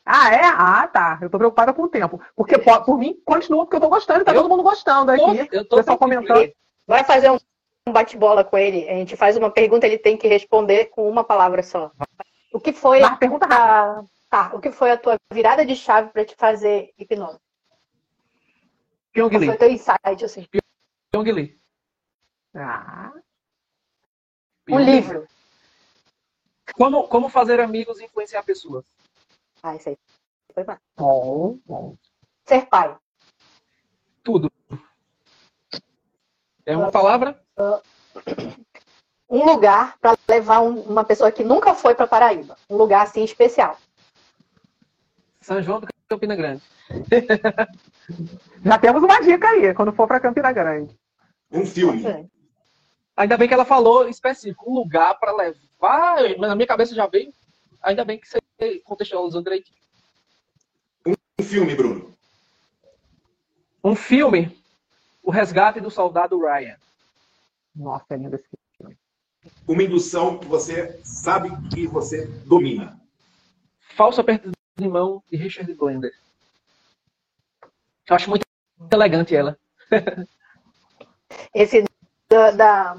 Ah, 0.06 0.34
é? 0.34 0.40
Ah, 0.44 0.88
tá. 0.90 1.18
Eu 1.20 1.28
tô 1.30 1.36
preocupada 1.38 1.72
com 1.74 1.82
o 1.82 1.88
tempo. 1.88 2.20
Porque 2.34 2.58
po- 2.58 2.80
por 2.84 2.98
mim, 2.98 3.14
continua, 3.24 3.64
porque 3.64 3.76
eu 3.76 3.80
tô 3.80 3.88
gostando 3.88 4.24
tá 4.24 4.32
Eu- 4.32 4.40
todo 4.42 4.48
mundo 4.48 4.62
gostando 4.62 5.10
aqui. 5.12 5.48
eu 5.52 5.60
O 5.62 5.64
tô 5.66 5.76
pessoal 5.76 5.98
comentando. 5.98 6.50
Vai 6.86 7.04
fazer 7.04 7.30
um 7.30 7.38
um 7.86 7.92
bate-bola 7.92 8.44
com 8.44 8.58
ele. 8.58 8.86
A 8.88 8.92
gente 8.92 9.16
faz 9.16 9.36
uma 9.38 9.50
pergunta, 9.50 9.86
ele 9.86 9.96
tem 9.98 10.14
que 10.16 10.28
responder 10.28 10.86
com 10.86 11.08
uma 11.08 11.24
palavra 11.24 11.62
só. 11.62 11.90
O 12.52 12.60
que 12.60 12.72
foi 12.72 13.00
Mas 13.00 13.18
pergunta 13.18 13.46
a, 13.46 14.04
tá, 14.28 14.54
o 14.54 14.60
que 14.60 14.72
foi 14.72 14.90
a 14.90 14.96
tua 14.98 15.16
virada 15.32 15.64
de 15.64 15.76
chave 15.76 16.10
para 16.10 16.24
te 16.24 16.34
fazer 16.36 16.92
hipnose? 16.98 17.38
Pyong 19.12 19.30
foi 19.30 19.38
Lee. 19.38 19.50
o 19.50 19.58
teu 19.58 19.70
insight, 19.70 20.24
assim? 20.24 20.46
Pyong 21.10 21.32
Lee. 21.32 21.60
Ah, 22.54 23.12
Um 23.14 23.20
Pyong 24.64 24.78
Lee. 24.84 24.90
livro. 24.96 25.28
Como, 26.74 27.08
como 27.08 27.28
fazer 27.28 27.60
amigos 27.60 28.00
e 28.00 28.04
influenciar 28.04 28.42
pessoas? 28.44 28.84
Ah, 29.62 29.74
isso 29.76 29.88
aí. 29.88 29.98
Foi 30.54 30.64
massa. 30.64 30.80
bom, 30.96 31.58
bom. 31.66 31.96
Ser 32.46 32.66
pai. 32.66 32.96
Tudo. 34.22 34.50
É 36.66 36.76
uma 36.76 36.90
palavra? 36.90 37.40
Um 39.30 39.44
lugar 39.44 39.96
para 40.00 40.18
levar 40.28 40.60
um- 40.60 40.80
uma 40.82 41.04
pessoa 41.04 41.30
que 41.30 41.44
nunca 41.44 41.72
foi 41.74 41.94
para 41.94 42.06
Paraíba. 42.06 42.56
Um 42.68 42.76
lugar 42.76 43.02
assim 43.04 43.22
especial. 43.22 43.78
São 45.40 45.62
João 45.62 45.80
do 45.80 45.86
Campina 46.08 46.34
Grande. 46.34 46.62
Já 48.64 48.78
temos 48.78 49.02
uma 49.02 49.20
dica 49.20 49.48
aí, 49.48 49.72
quando 49.72 49.92
for 49.92 50.08
pra 50.08 50.18
Campina 50.18 50.50
Grande. 50.52 50.98
Um 51.50 51.64
filme. 51.64 52.28
Ainda 53.16 53.36
bem 53.36 53.46
que 53.46 53.54
ela 53.54 53.64
falou 53.64 54.08
específico, 54.08 54.68
um 54.70 54.74
lugar 54.74 55.18
para 55.18 55.32
levar. 55.32 56.16
Mas 56.38 56.48
na 56.48 56.54
minha 56.56 56.66
cabeça 56.66 56.94
já 56.94 57.06
veio. 57.06 57.32
Ainda 57.82 58.04
bem 58.04 58.18
que 58.18 58.26
você 58.28 58.40
contextualizou 58.84 59.42
direitinho. 59.42 59.78
Um 61.06 61.42
filme, 61.42 61.74
Bruno. 61.74 62.12
Um 63.82 63.94
filme, 63.94 64.58
O 65.22 65.30
Resgate 65.30 65.80
do 65.80 65.90
Soldado 65.90 66.38
Ryan. 66.40 66.76
Nossa, 67.74 68.06
é 68.10 68.16
lindo 68.16 68.34
esse 68.36 68.44
filme. 68.48 68.60
Uma 69.66 69.82
indução 69.82 70.36
que 70.38 70.46
você 70.46 71.00
sabe 71.04 71.50
que 71.68 71.86
você 71.86 72.26
domina. 72.46 72.98
Falso 73.96 74.20
aperto 74.20 74.50
de 74.76 74.88
mão 74.88 75.22
de 75.30 75.36
Richard 75.36 75.72
Blender. 75.74 76.12
Eu 78.08 78.16
acho 78.16 78.28
muito 78.30 78.44
elegante 78.92 79.34
ela. 79.36 79.56
Esse 81.54 81.84
da, 82.28 82.50
da- 82.50 82.96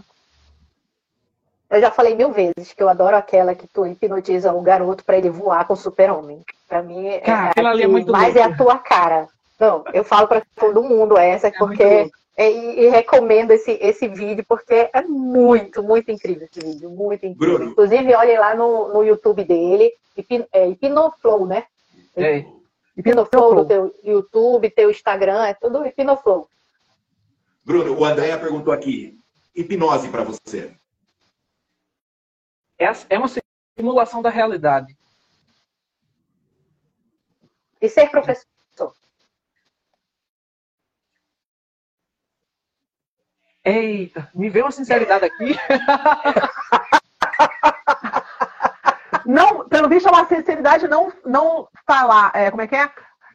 Eu 1.69 1.81
já 1.81 1.91
falei 1.91 2.15
mil 2.15 2.31
vezes 2.31 2.73
que 2.75 2.81
eu 2.81 2.89
adoro 2.89 3.15
aquela 3.15 3.55
que 3.55 3.67
tu 3.67 3.85
hipnotiza 3.85 4.53
o 4.53 4.61
garoto 4.61 5.03
para 5.03 5.17
ele 5.17 5.29
voar 5.29 5.65
com 5.65 5.73
o 5.73 5.77
super-homem. 5.77 6.43
Pra 6.67 6.81
mim, 6.81 7.07
é 7.07 7.19
Cara, 7.19 7.47
a 7.47 7.49
aquela 7.51 7.69
ali 7.71 7.83
é 7.83 7.85
que 7.85 7.91
muito 7.91 8.11
mais 8.11 8.33
louca. 8.33 8.39
é 8.49 8.53
a 8.53 8.57
tua 8.57 8.77
cara. 8.79 9.27
Não, 9.59 9.83
eu 9.93 10.03
falo 10.03 10.27
para 10.27 10.41
todo 10.55 10.81
mundo 10.83 11.17
essa, 11.17 11.47
É 11.47 11.51
muito 11.51 11.59
porque. 11.77 12.11
É, 12.36 12.49
e, 12.49 12.86
e 12.86 12.89
recomendo 12.89 13.51
esse, 13.51 13.71
esse 13.82 14.07
vídeo, 14.07 14.45
porque 14.47 14.89
é 14.93 15.01
muito, 15.01 15.84
muito 15.84 16.11
incrível 16.11 16.47
esse 16.51 16.65
vídeo. 16.65 16.89
Muito 16.89 17.25
incrível. 17.25 17.57
Bruno. 17.57 17.71
Inclusive, 17.71 18.15
olhem 18.15 18.39
lá 18.39 18.55
no, 18.55 18.93
no 18.93 19.03
YouTube 19.03 19.43
dele, 19.43 19.93
é, 20.51 20.67
Hipnoflow, 20.69 21.45
né? 21.45 21.65
É. 22.15 22.45
Hipnoflow 22.97 23.55
no 23.55 23.65
teu 23.65 23.95
YouTube, 24.03 24.69
teu 24.69 24.91
Instagram, 24.91 25.45
é 25.45 25.53
tudo 25.53 25.86
Hipnoflow. 25.86 26.47
Bruno, 27.63 27.97
o 27.97 28.05
Andréa 28.05 28.39
perguntou 28.39 28.73
aqui. 28.73 29.17
Hipnose 29.55 30.09
para 30.09 30.23
você. 30.23 30.73
É, 32.79 32.86
é 33.09 33.17
uma 33.17 33.29
simulação 33.77 34.21
da 34.21 34.29
realidade. 34.29 34.97
E 37.79 37.89
ser 37.89 38.09
professor. 38.09 38.51
Eita, 43.64 44.30
me 44.34 44.49
veio 44.49 44.66
uma 44.66 44.72
sinceridade 44.72 45.26
aqui. 45.26 45.55
Não, 49.26 49.68
pelo 49.70 49.88
visto, 49.88 50.07
é 50.07 50.12
uma 50.12 50.28
sinceridade 50.28 50.88
não, 50.88 51.12
não 51.26 51.68
falar. 51.86 52.32
É, 52.36 52.49
como 52.49 52.62
é 52.62 52.68
que 52.68 52.76
é? 52.76 52.91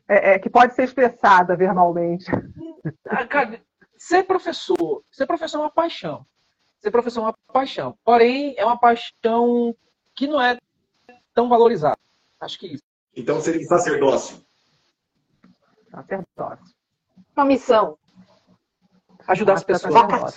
É, 0.09 0.35
é, 0.35 0.39
Que 0.39 0.51
pode 0.51 0.75
ser 0.75 0.85
expressada 0.85 1.57
verbalmente. 1.57 2.27
Ah, 3.09 3.27
cara, 3.27 3.61
ser 3.97 4.25
professor, 4.25 5.03
ser 5.11 5.27
professor 5.27 5.59
é 5.59 5.61
uma 5.63 5.71
paixão. 5.71 6.27
Ser 6.81 6.91
professor 6.91 7.21
é 7.21 7.23
uma 7.25 7.35
paixão. 7.53 7.97
Porém, 8.05 8.55
é 8.57 8.65
uma 8.65 8.79
paixão 8.79 9.75
que 10.15 10.27
não 10.27 10.41
é 10.41 10.59
tão 11.35 11.49
valorizada. 11.49 11.99
Acho 12.41 12.59
que 12.59 12.67
isso. 12.75 12.85
Então 13.15 13.41
seria 13.41 13.65
sacerdócio. 13.67 14.45
Sacerdócio. 15.91 16.75
Uma 17.35 17.47
missão. 17.47 17.99
Ajudar 19.29 19.55
as 19.55 19.65
pessoas. 19.65 20.35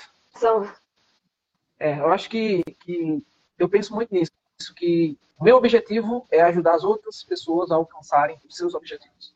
É, 1.79 1.99
eu 1.99 2.11
acho 2.11 2.29
que, 2.29 2.63
que 2.81 3.23
eu 3.57 3.69
penso 3.69 3.93
muito 3.93 4.13
nisso. 4.13 4.31
Que 4.75 5.17
meu 5.41 5.55
objetivo 5.55 6.27
é 6.29 6.41
ajudar 6.41 6.75
as 6.75 6.83
outras 6.83 7.23
pessoas 7.23 7.71
a 7.71 7.75
alcançarem 7.75 8.37
os 8.47 8.55
seus 8.55 8.73
objetivos. 8.73 9.33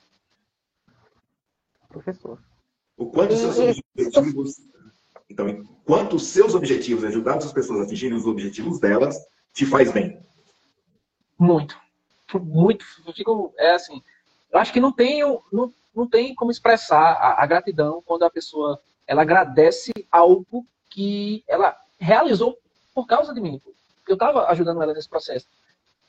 Professor. 1.88 2.40
O 2.98 3.06
quanto 3.06 3.34
os 3.34 3.40
seus 3.40 3.80
objetivos. 3.96 4.62
Então, 5.30 5.48
enquanto 5.48 6.16
os 6.18 6.28
seus 6.28 6.54
objetivos, 6.54 7.04
ajudar 7.06 7.38
as 7.38 7.54
pessoas 7.54 7.82
a 7.82 7.84
atingirem 7.84 8.18
os 8.18 8.26
objetivos 8.26 8.80
delas, 8.80 9.18
te 9.54 9.66
faz 9.66 9.92
bem. 9.92 10.22
Muito. 11.38 11.80
Muito. 12.34 12.86
Eu 13.06 13.14
fico, 13.14 13.54
é 13.58 13.74
assim, 13.74 14.02
eu 14.52 14.60
acho 14.60 14.74
que 14.74 14.80
não 14.80 14.92
tenho, 14.92 15.42
não, 15.52 15.74
não 15.96 16.08
tem 16.08 16.36
como 16.36 16.52
expressar 16.52 17.14
a, 17.14 17.44
a 17.44 17.46
gratidão 17.46 18.02
quando 18.06 18.24
a 18.24 18.30
pessoa 18.30 18.82
ela 19.08 19.22
agradece 19.22 19.92
algo 20.12 20.66
que 20.90 21.44
ela 21.48 21.76
realizou 22.00 22.58
por 22.94 23.06
causa 23.06 23.34
de 23.34 23.42
mim. 23.42 23.62
Eu 24.08 24.14
estava 24.14 24.48
ajudando 24.48 24.82
ela 24.82 24.94
nesse 24.94 25.10
processo. 25.10 25.48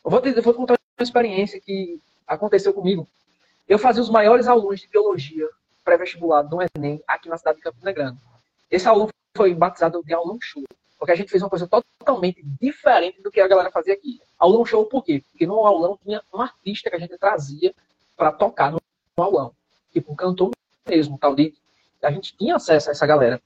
Eu 0.05 0.11
vou, 0.11 0.21
te, 0.21 0.29
eu 0.31 0.43
vou 0.43 0.55
contar 0.55 0.75
uma 0.75 1.05
experiência 1.05 1.61
que 1.61 2.01
aconteceu 2.27 2.73
comigo. 2.73 3.07
Eu 3.69 3.79
fazia 3.79 4.03
os 4.03 4.11
maiores 4.11 4.47
alunos 4.47 4.81
de 4.81 4.89
biologia 4.89 5.49
pré-vestibular 5.85 6.43
do 6.43 6.59
Enem 6.77 7.03
aqui 7.07 7.29
na 7.29 7.39
cidade 7.39 7.59
de 7.59 7.63
Campina 7.63 7.93
Grande. 7.93 8.19
Esse 8.71 8.89
aluno 8.89 9.11
foi 9.37 9.55
batizado 9.55 10.03
de 10.03 10.13
aulão 10.15 10.39
show, 10.41 10.63
porque 10.99 11.13
a 11.13 11.15
gente 11.15 11.31
fez 11.31 11.43
uma 11.43 11.51
coisa 11.51 11.67
totalmente 11.67 12.43
diferente 12.61 13.23
do 13.23 13.31
que 13.31 13.41
a 13.41 13.49
galera 13.49 13.71
fazia 13.71 13.95
aqui. 13.95 14.21
Aulão 14.39 14.65
show 14.65 14.85
por 14.87 15.05
quê? 15.05 15.23
Porque 15.31 15.47
no 15.47 15.67
aulão 15.67 15.99
tinha 16.03 16.23
um 16.33 16.41
artista 16.41 16.91
que 16.91 16.97
a 16.97 16.99
gente 16.99 17.17
trazia 17.19 17.75
para 18.17 18.33
tocar 18.33 18.73
no, 18.73 18.81
aulão. 19.17 19.55
Tipo, 19.93 20.13
um 20.13 20.17
cantor 20.17 20.51
mesmo, 20.89 21.19
tal 21.19 21.35
de. 21.35 21.55
A 22.03 22.11
gente 22.11 22.37
tinha 22.37 22.57
acesso 22.57 22.89
a 22.89 22.93
essa 22.93 23.07
galera. 23.07 23.41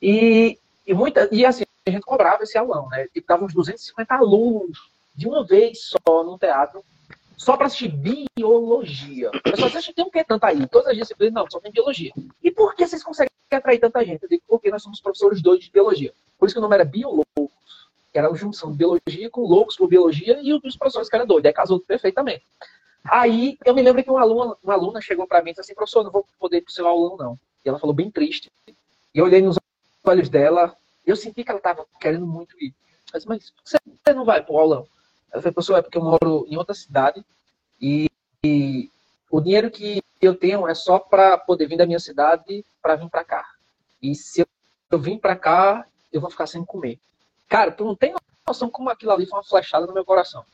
E, 0.00 0.58
e, 0.86 0.94
muita, 0.94 1.28
e 1.32 1.44
assim, 1.44 1.64
a 1.86 1.90
gente 1.90 2.02
cobrava 2.02 2.42
esse 2.42 2.56
aulão, 2.58 2.88
né? 2.88 3.06
Tipo, 3.12 3.26
dava 3.26 3.44
uns 3.44 3.54
250 3.54 4.14
alunos 4.14 4.90
de 5.14 5.28
uma 5.28 5.44
vez 5.44 5.90
só 5.90 6.24
no 6.24 6.38
teatro, 6.38 6.84
só 7.36 7.56
para 7.56 7.66
assistir 7.66 7.88
biologia. 7.88 9.30
O 9.30 9.42
pessoal 9.42 9.70
diz, 9.70 9.86
tem 9.86 10.04
o 10.04 10.10
que 10.10 10.24
tanto 10.24 10.44
aí? 10.44 10.66
Todas 10.66 10.88
as 10.88 10.96
disciplinas, 10.96 11.34
não, 11.34 11.50
só 11.50 11.60
tem 11.60 11.72
biologia. 11.72 12.12
E 12.42 12.50
por 12.50 12.74
que 12.74 12.86
vocês 12.86 13.02
conseguem 13.02 13.30
atrair 13.50 13.78
tanta 13.78 14.04
gente? 14.04 14.22
Eu 14.22 14.28
digo, 14.28 14.42
porque 14.48 14.70
nós 14.70 14.82
somos 14.82 15.00
professores 15.00 15.42
dois 15.42 15.60
de 15.60 15.70
biologia. 15.70 16.12
Por 16.38 16.46
isso 16.46 16.54
que 16.54 16.58
o 16.58 16.62
nome 16.62 16.74
era 16.74 16.84
Bioloucos, 16.84 17.24
que 18.12 18.18
era 18.18 18.28
a 18.28 18.34
junção 18.34 18.70
de 18.70 18.78
biologia 18.78 19.30
com 19.30 19.42
loucos 19.42 19.76
por 19.76 19.88
biologia 19.88 20.38
e 20.42 20.52
os 20.52 20.76
professores 20.76 21.08
que 21.08 21.16
eram 21.16 21.26
doidos. 21.26 21.46
Aí 21.46 21.52
casou 21.52 21.80
perfeitamente. 21.80 22.44
Aí 23.04 23.58
eu 23.64 23.74
me 23.74 23.82
lembro 23.82 24.02
que 24.02 24.10
uma 24.10 24.22
aluna, 24.22 24.56
uma 24.62 24.72
aluna 24.72 25.00
chegou 25.00 25.26
para 25.26 25.42
mim 25.42 25.50
e 25.50 25.52
disse 25.52 25.60
assim, 25.60 25.74
professor, 25.74 26.02
não 26.02 26.10
vou 26.10 26.26
poder 26.38 26.58
ir 26.58 26.62
pro 26.62 26.72
seu 26.72 26.86
aulão, 26.86 27.16
não. 27.16 27.38
E 27.64 27.68
ela 27.68 27.78
falou 27.78 27.94
bem 27.94 28.10
triste. 28.10 28.50
E 28.68 28.74
eu 29.14 29.24
olhei 29.24 29.40
nos 29.40 29.58
olhos 30.04 30.28
dela, 30.28 30.76
eu 31.06 31.16
senti 31.16 31.42
que 31.42 31.50
ela 31.50 31.58
estava 31.58 31.86
querendo 32.00 32.26
muito 32.26 32.56
ir. 32.62 32.74
Mas 33.12 33.24
que 33.24 33.52
você 33.64 34.12
não 34.12 34.24
vai 34.24 34.42
pro 34.42 34.56
aulão? 34.56 34.86
Ela 35.32 35.42
falou, 35.42 35.54
professor, 35.54 35.76
é 35.76 35.82
porque 35.82 35.98
eu 35.98 36.02
moro 36.02 36.46
em 36.48 36.56
outra 36.56 36.74
cidade 36.74 37.24
e, 37.80 38.08
e 38.44 38.90
o 39.30 39.40
dinheiro 39.40 39.70
que 39.70 40.02
eu 40.20 40.34
tenho 40.34 40.66
é 40.66 40.74
só 40.74 40.98
para 40.98 41.38
poder 41.38 41.66
vir 41.66 41.76
da 41.76 41.86
minha 41.86 41.98
cidade 41.98 42.64
para 42.82 42.96
vir 42.96 43.08
para 43.08 43.24
cá. 43.24 43.46
E 44.02 44.14
se 44.14 44.42
eu, 44.42 44.46
eu 44.90 44.98
vim 44.98 45.18
para 45.18 45.36
cá, 45.36 45.86
eu 46.12 46.20
vou 46.20 46.30
ficar 46.30 46.46
sem 46.46 46.64
comer. 46.64 46.98
Cara, 47.48 47.72
tu 47.72 47.84
não 47.84 47.96
tem 47.96 48.14
noção 48.46 48.68
como 48.68 48.90
aquilo 48.90 49.12
ali 49.12 49.26
foi 49.26 49.38
uma 49.38 49.44
flechada 49.44 49.86
no 49.86 49.94
meu 49.94 50.04
coração. 50.04 50.44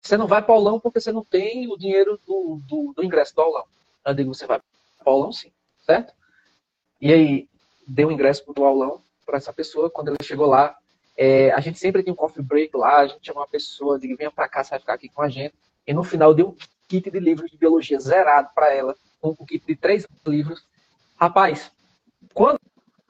Você 0.00 0.16
não 0.16 0.26
vai 0.26 0.42
para 0.42 0.54
aulão 0.54 0.80
porque 0.80 1.00
você 1.00 1.12
não 1.12 1.24
tem 1.24 1.70
o 1.70 1.76
dinheiro 1.76 2.20
do, 2.26 2.60
do, 2.66 2.92
do 2.96 3.04
ingresso 3.04 3.34
do 3.34 3.42
aulão. 3.42 3.64
Eu 4.04 4.14
digo, 4.14 4.34
você 4.34 4.46
vai 4.46 4.58
para 4.58 5.12
aulão 5.12 5.32
sim, 5.32 5.52
certo? 5.82 6.14
E 7.00 7.12
aí, 7.12 7.48
deu 7.86 8.08
o 8.08 8.12
ingresso 8.12 8.44
do 8.52 8.64
aulão 8.64 9.02
para 9.26 9.36
essa 9.36 9.52
pessoa. 9.52 9.90
Quando 9.90 10.08
ele 10.08 10.18
chegou 10.22 10.46
lá, 10.46 10.76
é, 11.16 11.50
a 11.52 11.60
gente 11.60 11.78
sempre 11.78 12.02
tem 12.02 12.12
um 12.12 12.16
coffee 12.16 12.42
break 12.42 12.76
lá, 12.76 13.00
a 13.00 13.06
gente 13.06 13.26
chama 13.26 13.40
uma 13.40 13.48
pessoa, 13.48 13.98
digo, 13.98 14.16
venha 14.16 14.30
para 14.30 14.48
cá, 14.48 14.62
você 14.62 14.70
vai 14.70 14.80
ficar 14.80 14.94
aqui 14.94 15.08
com 15.08 15.22
a 15.22 15.28
gente. 15.28 15.54
E 15.86 15.92
no 15.92 16.04
final 16.04 16.32
deu 16.32 16.48
um 16.48 16.56
kit 16.88 17.10
de 17.10 17.20
livros 17.20 17.50
de 17.50 17.56
biologia 17.56 17.98
zerado 17.98 18.50
para 18.54 18.72
ela, 18.72 18.96
um 19.22 19.34
kit 19.46 19.64
de 19.66 19.76
três 19.76 20.06
livros. 20.26 20.66
Rapaz, 21.16 21.70
quando 22.32 22.60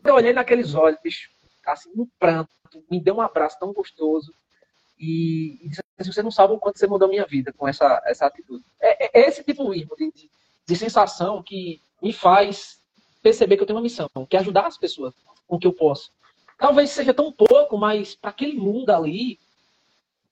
eu 0.04 0.14
olhei 0.14 0.32
naqueles 0.32 0.74
olhos, 0.74 0.98
bicho, 1.02 1.30
assim, 1.66 1.90
um 1.96 2.06
pranto, 2.18 2.50
me 2.90 3.00
deu 3.00 3.16
um 3.16 3.20
abraço 3.20 3.58
tão 3.58 3.72
gostoso. 3.72 4.34
E, 4.98 5.58
e 5.64 5.68
disse 5.68 5.80
assim, 5.98 6.12
você 6.12 6.22
não 6.22 6.30
sabe 6.30 6.54
o 6.54 6.58
quanto 6.58 6.78
você 6.78 6.86
mudou 6.86 7.08
minha 7.08 7.26
vida 7.26 7.52
com 7.52 7.66
essa, 7.66 8.00
essa 8.06 8.26
atitude. 8.26 8.64
É, 8.80 9.20
é 9.20 9.28
esse 9.28 9.42
tipo 9.42 9.72
de, 9.72 9.84
de, 10.12 10.30
de 10.66 10.76
sensação 10.76 11.42
que 11.42 11.80
me 12.02 12.12
faz 12.12 12.80
perceber 13.22 13.56
que 13.56 13.62
eu 13.62 13.66
tenho 13.66 13.78
uma 13.78 13.82
missão, 13.82 14.08
que 14.28 14.36
é 14.36 14.40
ajudar 14.40 14.66
as 14.66 14.76
pessoas 14.76 15.14
com 15.46 15.56
o 15.56 15.58
que 15.58 15.66
eu 15.66 15.72
posso. 15.72 16.10
Talvez 16.58 16.90
seja 16.90 17.14
tão 17.14 17.32
pouco, 17.32 17.78
mas 17.78 18.14
para 18.14 18.30
aquele 18.30 18.54
mundo 18.54 18.90
ali. 18.90 19.38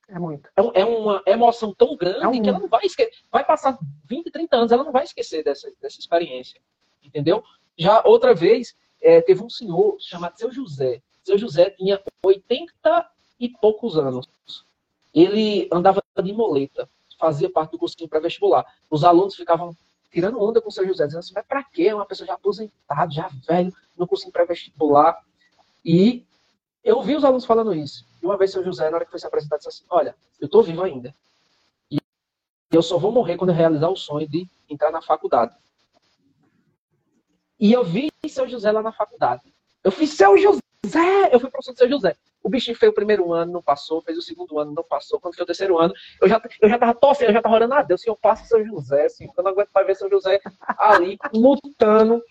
É 0.09 0.19
muito. 0.19 0.49
É, 0.57 0.81
é 0.81 0.85
uma 0.85 1.23
emoção 1.25 1.73
tão 1.73 1.97
grande 1.97 2.25
é 2.25 2.29
um 2.29 2.43
que 2.43 2.49
ela 2.49 2.59
não 2.59 2.69
vai 2.69 2.85
esquecer. 2.85 3.13
Vai 3.31 3.45
passar 3.45 3.79
20, 4.07 4.31
30 4.31 4.57
anos, 4.57 4.73
ela 4.73 4.85
não 4.85 4.93
vai 4.93 5.05
esquecer 5.05 5.45
dessa, 5.45 5.73
dessa 5.81 6.01
experiência. 6.01 6.61
Entendeu? 7.03 7.45
Já 7.79 8.03
outra 8.05 8.35
vez, 8.35 8.75
é, 9.01 9.21
teve 9.21 9.43
um 9.43 9.49
senhor 9.49 9.97
chamado 10.01 10.37
Seu 10.37 10.53
José. 10.53 11.01
Seu 11.23 11.39
José 11.39 11.71
tinha 11.71 12.03
80 12.25 13.11
e 13.39 13.49
poucos 13.49 13.97
anos. 13.97 14.29
Ele 15.15 15.69
andava 15.73 16.03
de 16.23 16.33
moleta, 16.33 16.89
fazia 17.19 17.51
parte 17.51 17.73
do 17.73 17.79
cursinho 17.79 18.09
pré-vestibular. 18.09 18.65
Os 18.89 19.05
alunos 19.05 19.35
ficavam 19.35 19.77
tirando 20.11 20.41
onda 20.43 20.61
com 20.61 20.69
o 20.69 20.73
seu 20.73 20.87
José, 20.87 21.07
dizendo 21.07 21.21
assim, 21.21 21.33
mas 21.35 21.47
pra 21.47 21.63
quê? 21.63 21.89
É 21.89 21.95
uma 21.95 22.07
pessoa 22.07 22.27
já 22.27 22.35
aposentada, 22.35 23.11
já 23.11 23.31
velho, 23.47 23.73
no 23.97 24.07
cursinho 24.07 24.33
pré-vestibular. 24.33 25.23
E 25.85 26.27
eu 26.83 27.01
vi 27.03 27.15
os 27.15 27.25
alunos 27.25 27.45
falando 27.45 27.75
isso. 27.75 28.05
E 28.23 28.27
uma 28.27 28.37
vez 28.37 28.51
seu 28.51 28.65
José, 28.65 28.91
na 28.91 28.97
hora 28.97 29.05
que 29.05 29.11
foi 29.11 29.21
se 29.21 29.27
apresentar, 29.27 29.57
disse 29.57 29.69
assim, 29.69 29.85
olha, 29.89 30.15
eu 30.41 30.49
tô 30.49 30.63
vivo 30.63 30.83
ainda. 30.83 31.15
E 31.91 31.99
eu 32.71 32.83
só 32.83 32.99
vou 32.99 33.13
morrer 33.13 33.37
quando 33.37 33.51
eu 33.51 33.57
realizar 33.57 33.89
o 33.89 33.97
sonho 33.97 34.29
de 34.29 34.49
entrar 34.69 34.91
na 34.91 35.03
faculdade. 35.03 35.55
E 37.59 37.73
eu 37.73 37.85
vi 37.85 38.11
seu 38.29 38.49
José 38.49 38.73
lá 38.73 38.83
na 38.83 38.93
faculdade. 38.93 39.43
Eu 39.85 39.91
fiz 39.91 40.11
seu 40.11 40.37
José! 40.39 40.60
Eu 41.31 41.39
fui 41.39 41.51
professor 41.51 41.73
de 41.73 41.79
seu 41.79 41.89
José. 41.89 42.17
O 42.43 42.49
bichinho 42.49 42.77
fez 42.77 42.91
o 42.91 42.95
primeiro 42.95 43.33
ano, 43.33 43.53
não 43.53 43.63
passou, 43.63 44.01
fez 44.01 44.17
o 44.17 44.23
segundo 44.23 44.59
ano, 44.59 44.73
não 44.73 44.83
passou. 44.83 45.21
Quando 45.21 45.35
foi 45.35 45.45
o 45.45 45.47
terceiro 45.47 45.79
ano, 45.79 45.95
eu 46.21 46.29
já, 46.29 46.41
eu 46.61 46.69
já 46.69 46.79
tava 46.79 46.95
torcendo, 46.95 47.29
eu 47.29 47.35
já 47.35 47.43
tava 47.43 47.55
orando 47.55 47.75
a 47.75 47.83
Deus, 47.83 48.01
Senhor, 48.01 48.17
passa 48.17 48.45
São 48.47 48.65
José, 48.65 49.05
assim, 49.05 49.29
eu 49.37 49.45
não 49.45 49.51
aguento 49.51 49.71
mais 49.75 49.87
ver 49.87 49.95
São 49.95 50.09
José 50.09 50.41
ali, 50.79 51.19
lutando, 51.35 52.23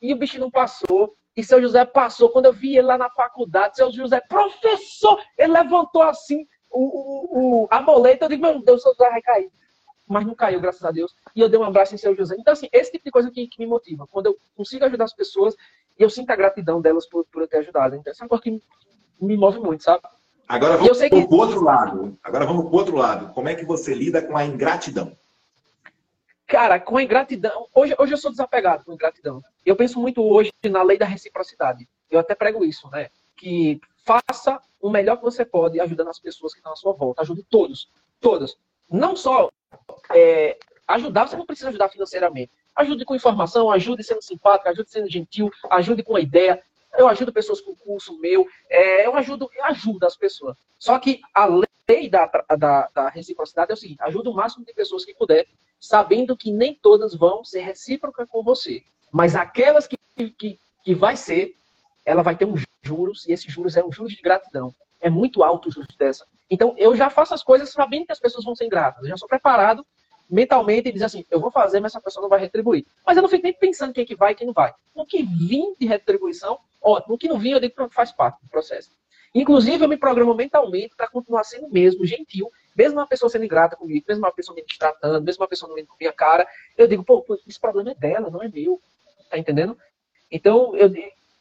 e 0.00 0.12
o 0.12 0.16
bichinho 0.16 0.42
não 0.42 0.50
passou. 0.50 1.16
E 1.36 1.44
seu 1.44 1.60
José 1.60 1.84
passou. 1.84 2.30
Quando 2.30 2.46
eu 2.46 2.52
vi 2.52 2.78
ele 2.78 2.86
lá 2.86 2.96
na 2.96 3.10
faculdade, 3.10 3.76
seu 3.76 3.92
José, 3.92 4.20
professor, 4.20 5.20
ele 5.36 5.52
levantou 5.52 6.02
assim 6.02 6.46
o, 6.70 6.80
o, 6.80 7.64
o 7.64 7.68
a 7.70 7.82
boleta. 7.82 8.24
Eu 8.24 8.28
digo, 8.30 8.42
meu 8.42 8.62
Deus, 8.62 8.82
seu 8.82 8.92
José 8.92 9.10
vai 9.10 9.20
cair. 9.20 9.50
Mas 10.06 10.26
não 10.26 10.34
caiu, 10.34 10.60
graças 10.60 10.84
a 10.84 10.90
Deus. 10.90 11.14
E 11.34 11.40
eu 11.40 11.48
dei 11.48 11.58
um 11.58 11.64
abraço 11.64 11.94
em 11.94 11.98
seu 11.98 12.14
José. 12.14 12.36
Então, 12.38 12.52
assim, 12.52 12.68
esse 12.72 12.92
tipo 12.92 13.04
de 13.04 13.10
coisa 13.10 13.30
que, 13.30 13.48
que 13.48 13.58
me 13.58 13.66
motiva. 13.66 14.06
Quando 14.06 14.26
eu 14.26 14.38
consigo 14.56 14.84
ajudar 14.84 15.04
as 15.04 15.12
pessoas 15.12 15.54
e 15.98 16.02
eu 16.02 16.10
sinto 16.10 16.30
a 16.30 16.36
gratidão 16.36 16.80
delas 16.80 17.06
por, 17.06 17.24
por 17.24 17.42
eu 17.42 17.48
ter 17.48 17.58
ajudado. 17.58 17.96
Então, 17.96 18.10
essa 18.10 18.22
é 18.22 18.24
uma 18.24 18.28
coisa 18.28 18.42
que 18.42 18.62
me 19.20 19.36
move 19.36 19.58
muito, 19.58 19.82
sabe? 19.82 20.02
Agora 20.48 20.76
vamos 20.76 20.98
para 20.98 21.18
o 21.18 21.34
outro 21.34 21.64
lado. 21.64 22.18
Agora 22.22 22.46
vamos 22.46 22.64
para 22.64 22.72
o 22.72 22.76
outro 22.76 22.96
lado. 22.96 23.34
Como 23.34 23.48
é 23.48 23.54
que 23.54 23.64
você 23.64 23.92
lida 23.94 24.22
com 24.22 24.36
a 24.36 24.44
ingratidão? 24.44 25.16
Cara, 26.46 26.78
com 26.78 26.96
a 26.96 27.02
ingratidão. 27.02 27.66
Hoje, 27.74 27.96
hoje 27.98 28.12
eu 28.12 28.18
sou 28.18 28.30
desapegado 28.30 28.84
com 28.84 28.92
a 28.92 28.94
ingratidão. 28.94 29.42
Eu 29.64 29.74
penso 29.74 30.00
muito 30.00 30.22
hoje 30.22 30.52
na 30.70 30.82
lei 30.84 30.96
da 30.96 31.04
reciprocidade. 31.04 31.88
Eu 32.08 32.20
até 32.20 32.36
prego 32.36 32.64
isso, 32.64 32.88
né? 32.90 33.08
Que 33.36 33.80
faça 34.04 34.60
o 34.80 34.88
melhor 34.88 35.16
que 35.16 35.24
você 35.24 35.44
pode 35.44 35.80
ajudando 35.80 36.08
as 36.08 36.20
pessoas 36.20 36.52
que 36.52 36.60
estão 36.60 36.72
à 36.72 36.76
sua 36.76 36.92
volta. 36.92 37.22
Ajude 37.22 37.44
todos. 37.50 37.90
Todas. 38.20 38.56
Não 38.88 39.16
só 39.16 39.50
é, 40.14 40.58
ajudar, 40.88 41.26
você 41.26 41.36
não 41.36 41.46
precisa 41.46 41.68
ajudar 41.68 41.88
financeiramente. 41.88 42.50
Ajude 42.74 43.04
com 43.04 43.14
informação, 43.14 43.70
ajude 43.70 44.04
sendo 44.04 44.22
simpático, 44.22 44.68
ajude 44.68 44.90
sendo 44.90 45.10
gentil, 45.10 45.50
ajude 45.70 46.02
com 46.02 46.16
a 46.16 46.20
ideia, 46.20 46.62
eu 46.96 47.08
ajudo 47.08 47.32
pessoas 47.32 47.60
com 47.60 47.74
curso 47.74 48.18
meu, 48.18 48.46
é, 48.68 49.06
eu 49.06 49.14
ajudo, 49.16 49.50
eu 49.54 49.64
ajudo 49.64 50.04
as 50.04 50.16
pessoas. 50.16 50.56
Só 50.78 50.98
que 50.98 51.20
a 51.34 51.46
lei 51.46 52.08
da, 52.08 52.26
da, 52.58 52.88
da 52.94 53.08
reciprocidade 53.08 53.70
é 53.70 53.74
o 53.74 53.76
seguinte: 53.76 54.02
ajuda 54.02 54.30
o 54.30 54.34
máximo 54.34 54.64
de 54.64 54.72
pessoas 54.72 55.04
que 55.04 55.14
puder, 55.14 55.46
sabendo 55.80 56.36
que 56.36 56.52
nem 56.52 56.74
todas 56.74 57.14
vão 57.14 57.44
ser 57.44 57.60
recíprocas 57.60 58.28
com 58.28 58.42
você. 58.42 58.82
Mas 59.10 59.34
aquelas 59.34 59.86
que, 59.86 59.96
que, 60.30 60.58
que 60.84 60.94
vai 60.94 61.16
ser, 61.16 61.54
ela 62.04 62.22
vai 62.22 62.36
ter 62.36 62.44
um 62.44 62.54
juros, 62.82 63.26
e 63.26 63.32
esses 63.32 63.52
juros 63.52 63.76
é 63.76 63.84
um 63.84 63.92
juros 63.92 64.12
de 64.12 64.22
gratidão. 64.22 64.74
É 65.00 65.10
muito 65.10 65.42
alto 65.42 65.68
o 65.68 65.72
juros 65.72 65.96
dessa. 65.96 66.26
Então, 66.50 66.74
eu 66.78 66.94
já 66.94 67.10
faço 67.10 67.34
as 67.34 67.42
coisas 67.42 67.70
sabendo 67.70 68.06
que 68.06 68.12
as 68.12 68.20
pessoas 68.20 68.44
vão 68.44 68.54
ser 68.54 68.66
ingratas. 68.66 69.02
Eu 69.02 69.10
já 69.10 69.16
sou 69.16 69.28
preparado 69.28 69.84
mentalmente 70.28 70.88
e 70.88 70.92
diz 70.92 71.02
assim, 71.02 71.24
eu 71.30 71.40
vou 71.40 71.50
fazer, 71.50 71.80
mas 71.80 71.92
essa 71.92 72.00
pessoa 72.00 72.22
não 72.22 72.28
vai 72.28 72.40
retribuir. 72.40 72.84
Mas 73.04 73.16
eu 73.16 73.22
não 73.22 73.28
fico 73.28 73.44
nem 73.44 73.52
pensando 73.52 73.92
quem 73.92 74.04
que 74.04 74.16
vai 74.16 74.32
e 74.32 74.34
quem 74.34 74.46
não 74.46 74.54
vai. 74.54 74.72
O 74.94 75.04
que 75.04 75.22
vim 75.22 75.74
de 75.78 75.86
retribuição, 75.86 76.58
ótimo. 76.82 77.14
O 77.14 77.18
que 77.18 77.28
não 77.28 77.38
vim, 77.38 77.50
eu 77.50 77.60
digo 77.60 77.74
que 77.74 77.94
faz 77.94 78.12
parte 78.12 78.40
do 78.42 78.48
processo. 78.48 78.90
Inclusive, 79.34 79.84
eu 79.84 79.88
me 79.88 79.96
programo 79.96 80.34
mentalmente 80.34 80.96
para 80.96 81.08
continuar 81.08 81.44
sendo 81.44 81.68
mesmo 81.68 82.06
gentil, 82.06 82.50
mesmo 82.74 82.98
uma 82.98 83.06
pessoa 83.06 83.28
sendo 83.28 83.44
ingrata 83.44 83.76
comigo, 83.76 84.04
mesmo 84.08 84.24
uma 84.24 84.32
pessoa 84.32 84.56
me 84.56 84.64
tratando, 84.78 85.22
mesmo 85.22 85.42
uma 85.42 85.48
pessoa 85.48 85.68
não 85.68 85.78
indo 85.78 85.88
com 85.88 85.96
minha 86.00 86.12
cara, 86.12 86.48
eu 86.76 86.86
digo, 86.86 87.04
pô, 87.04 87.24
esse 87.46 87.60
problema 87.60 87.90
é 87.90 87.94
dela, 87.94 88.30
não 88.30 88.42
é 88.42 88.48
meu. 88.48 88.80
Tá 89.30 89.36
entendendo? 89.36 89.76
Então, 90.30 90.74
eu, 90.76 90.90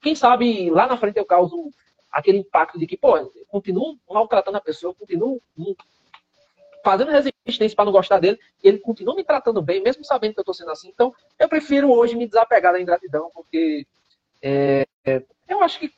quem 0.02 0.14
sabe 0.14 0.70
lá 0.70 0.88
na 0.88 0.98
frente 0.98 1.18
eu 1.18 1.26
causo 1.26 1.72
aquele 2.16 2.38
impacto 2.38 2.80
de 2.80 2.88
que, 2.88 2.96
pô, 2.96 3.30
continuo 3.50 4.00
maltratando 4.10 4.58
a 4.58 4.62
pessoa, 4.62 4.96
continuo 4.96 5.42
fazendo 6.82 7.12
resistência 7.12 7.76
para 7.76 7.84
não 7.84 7.92
gostar 7.92 8.20
dele, 8.20 8.40
e 8.64 8.70
ele 8.70 8.78
continua 8.78 9.16
me 9.16 9.24
tratando 9.24 9.62
bem, 9.62 9.84
mesmo 9.84 10.06
sabendo 10.06 10.34
que 10.34 10.40
eu 10.40 10.44
estou 10.44 10.54
sendo 10.54 10.72
assim. 10.72 10.88
Então, 10.88 11.14
eu 11.38 11.50
prefiro 11.50 11.92
hoje 11.92 12.16
me 12.16 12.26
desapegar 12.26 12.72
da 12.72 12.80
ingratidão, 12.80 13.30
porque 13.34 13.86
é, 14.42 14.88
eu 15.46 15.62
acho 15.62 15.78
que 15.78 15.94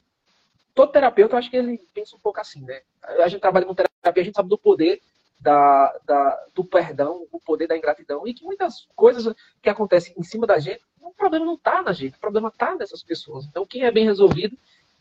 todo 0.74 0.92
terapeuta, 0.92 1.36
eu 1.36 1.38
acho 1.38 1.52
que 1.52 1.58
ele 1.58 1.78
pensa 1.94 2.16
um 2.16 2.20
pouco 2.20 2.40
assim, 2.40 2.62
né? 2.62 2.82
A 3.04 3.28
gente 3.28 3.42
trabalha 3.42 3.68
com 3.68 3.76
terapia, 3.76 4.22
a 4.22 4.26
gente 4.26 4.36
sabe 4.36 4.50
do 4.50 4.58
poder 4.58 5.00
da, 5.40 5.96
da, 6.04 6.46
do 6.56 6.66
perdão, 6.66 7.28
o 7.32 7.40
poder 7.40 7.68
da 7.68 7.78
ingratidão, 7.78 8.28
e 8.28 8.34
que 8.34 8.44
muitas 8.44 8.88
coisas 8.96 9.36
que 9.62 9.70
acontecem 9.70 10.16
em 10.18 10.24
cima 10.24 10.48
da 10.48 10.58
gente, 10.58 10.82
o 11.00 11.14
problema 11.14 11.46
não 11.46 11.56
está 11.56 11.84
na 11.84 11.94
gente, 11.94 12.18
o 12.18 12.20
problema 12.20 12.48
está 12.48 12.76
nessas 12.76 13.04
pessoas. 13.04 13.46
Então, 13.46 13.68
quem 13.68 13.84
é 13.84 13.92
bem 13.92 14.06
resolvido, 14.06 14.58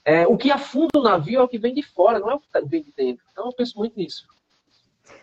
é, 0.07 0.25
o 0.25 0.37
que 0.37 0.53
afunda 0.53 1.01
o 1.01 1.03
navio 1.03 1.41
é 1.41 1.43
o 1.43 1.49
que 1.49 1.59
vem 1.59 1.75
de 1.75 1.83
fora, 1.83 2.21
não 2.21 2.31
é 2.31 2.35
o 2.37 2.39
que 2.39 2.47
vem 2.67 2.85
de 2.85 2.93
dentro. 2.97 3.25
Então, 3.33 3.47
eu 3.47 3.53
penso 3.53 3.77
muito 3.77 3.99
nisso. 3.99 4.25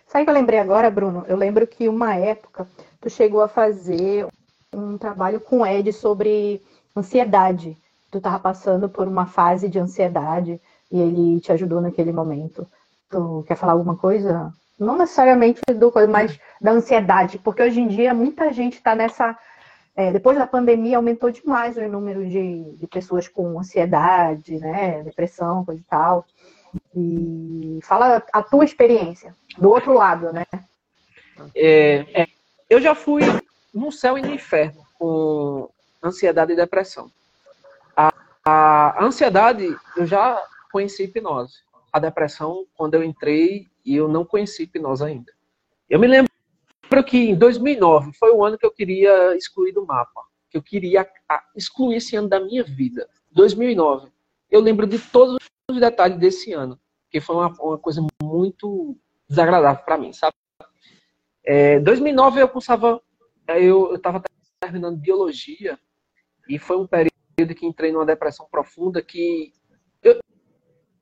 Sabe 0.05 0.23
o 0.23 0.25
que 0.25 0.29
eu 0.29 0.35
lembrei 0.35 0.59
agora, 0.59 0.91
Bruno? 0.91 1.23
Eu 1.25 1.37
lembro 1.37 1.65
que 1.65 1.87
uma 1.87 2.15
época 2.15 2.67
tu 2.99 3.09
chegou 3.09 3.41
a 3.41 3.47
fazer 3.47 4.27
um 4.73 4.97
trabalho 4.97 5.39
com 5.39 5.59
o 5.59 5.65
Ed 5.65 5.93
sobre 5.93 6.61
ansiedade. 6.93 7.77
Tu 8.11 8.17
estava 8.17 8.37
passando 8.37 8.89
por 8.89 9.07
uma 9.07 9.25
fase 9.25 9.69
de 9.69 9.79
ansiedade 9.79 10.59
e 10.91 10.99
ele 10.99 11.39
te 11.39 11.53
ajudou 11.53 11.79
naquele 11.79 12.11
momento. 12.11 12.67
Tu 13.09 13.45
quer 13.47 13.55
falar 13.55 13.71
alguma 13.71 13.95
coisa? 13.95 14.53
Não 14.77 14.97
necessariamente 14.97 15.61
do 15.73 15.93
mas 16.09 16.37
da 16.59 16.71
ansiedade, 16.71 17.39
porque 17.39 17.63
hoje 17.63 17.79
em 17.79 17.87
dia 17.87 18.13
muita 18.13 18.51
gente 18.51 18.73
está 18.73 18.93
nessa. 18.93 19.37
É, 19.95 20.11
depois 20.11 20.37
da 20.37 20.47
pandemia 20.47 20.97
aumentou 20.97 21.29
demais 21.29 21.77
o 21.77 21.87
número 21.87 22.27
de, 22.27 22.63
de 22.75 22.87
pessoas 22.87 23.27
com 23.27 23.59
ansiedade, 23.59 24.57
né, 24.57 25.03
depressão, 25.03 25.63
coisa 25.63 25.79
e 25.79 25.83
tal. 25.83 26.25
E 26.95 27.79
fala 27.83 28.23
a 28.33 28.41
tua 28.41 28.65
experiência, 28.65 29.35
do 29.57 29.69
outro 29.69 29.93
lado, 29.93 30.33
né? 30.33 30.45
É, 31.55 32.21
é, 32.21 32.27
eu 32.67 32.81
já 32.81 32.95
fui 32.95 33.21
no 33.73 33.91
céu 33.91 34.17
e 34.17 34.21
no 34.21 34.33
inferno 34.33 34.83
com 34.97 35.69
ansiedade 36.03 36.53
e 36.53 36.55
depressão. 36.55 37.11
A, 37.95 38.11
a 38.43 39.03
ansiedade, 39.03 39.75
eu 39.95 40.07
já 40.07 40.41
conheci 40.71 41.03
hipnose. 41.03 41.59
A 41.91 41.99
depressão, 41.99 42.65
quando 42.75 42.95
eu 42.95 43.03
entrei, 43.03 43.67
eu 43.85 44.07
não 44.07 44.25
conheci 44.25 44.63
hipnose 44.63 45.03
ainda. 45.03 45.31
Eu 45.87 45.99
me 45.99 46.07
lembro 46.07 46.32
que 47.01 47.29
em 47.29 47.35
2009 47.35 48.11
foi 48.13 48.31
o 48.31 48.43
ano 48.43 48.57
que 48.57 48.65
eu 48.65 48.71
queria 48.71 49.35
excluir 49.37 49.71
do 49.71 49.85
mapa. 49.85 50.21
Que 50.49 50.57
eu 50.57 50.61
queria 50.61 51.09
excluir 51.55 51.95
esse 51.95 52.15
ano 52.17 52.27
da 52.27 52.41
minha 52.41 52.63
vida. 52.63 53.07
2009. 53.31 54.11
Eu 54.51 54.59
lembro 54.59 54.85
de 54.85 54.99
todos 54.99 55.37
os 55.71 55.79
detalhes 55.79 56.19
desse 56.19 56.51
ano, 56.51 56.77
que 57.09 57.21
foi 57.21 57.35
uma, 57.35 57.47
uma 57.59 57.77
coisa 57.77 58.05
muito 58.21 58.97
desagradável 59.27 59.83
para 59.83 59.97
mim, 59.97 60.11
sabe? 60.11 60.35
É, 61.45 61.79
2009 61.79 62.41
eu 62.41 62.47
cursava, 62.47 63.01
eu 63.47 63.95
estava 63.95 64.21
terminando 64.59 64.97
biologia 64.97 65.77
e 66.47 66.57
foi 66.59 66.77
um 66.77 66.87
período 66.87 67.55
que 67.55 67.65
entrei 67.65 67.91
numa 67.91 68.05
depressão 68.05 68.47
profunda 68.49 69.01
que 69.01 69.51
eu, 70.01 70.19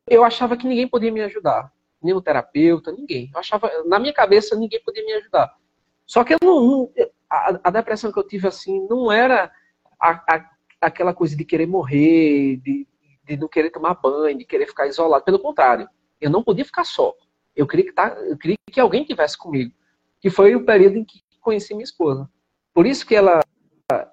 eu 0.08 0.24
achava 0.24 0.56
que 0.56 0.68
ninguém 0.68 0.88
podia 0.88 1.12
me 1.12 1.22
ajudar. 1.22 1.72
O 2.04 2.22
terapeuta, 2.22 2.92
ninguém. 2.92 3.30
Eu 3.32 3.40
achava, 3.40 3.70
na 3.86 4.00
minha 4.00 4.14
cabeça, 4.14 4.56
ninguém 4.56 4.82
podia 4.84 5.06
me 5.06 5.14
ajudar. 5.14 5.56
Só 6.12 6.26
que 6.26 6.34
eu 6.34 6.40
não, 6.44 6.92
a, 7.30 7.58
a, 7.64 7.72
depressão 7.72 8.12
que 8.12 8.20
eu 8.20 8.28
tive 8.28 8.46
assim 8.46 8.86
não 8.90 9.10
era 9.10 9.50
a, 9.98 10.12
a, 10.12 10.50
aquela 10.82 11.14
coisa 11.14 11.38
de 11.38 11.46
querer 11.46 11.66
morrer, 11.66 12.58
de, 12.58 12.86
de 13.24 13.38
não 13.38 13.48
querer 13.48 13.70
tomar 13.70 13.94
banho, 13.94 14.38
de 14.38 14.44
querer 14.44 14.68
ficar 14.68 14.88
isolado. 14.88 15.24
Pelo 15.24 15.40
contrário, 15.40 15.88
eu 16.20 16.30
não 16.30 16.44
podia 16.44 16.66
ficar 16.66 16.84
só. 16.84 17.14
Eu 17.56 17.66
queria 17.66 17.86
que, 17.86 17.94
tá, 17.94 18.10
eu 18.28 18.38
queria 18.38 18.58
que 18.70 18.82
alguém 18.82 19.06
tivesse 19.06 19.38
comigo. 19.38 19.74
Que 20.20 20.30
foi 20.30 20.54
o 20.54 20.66
período 20.66 20.98
em 20.98 21.06
que 21.06 21.22
conheci 21.40 21.74
minha 21.74 21.86
esposa. 21.86 22.30
Por 22.74 22.86
isso 22.86 23.06
que 23.06 23.16
ela 23.16 23.40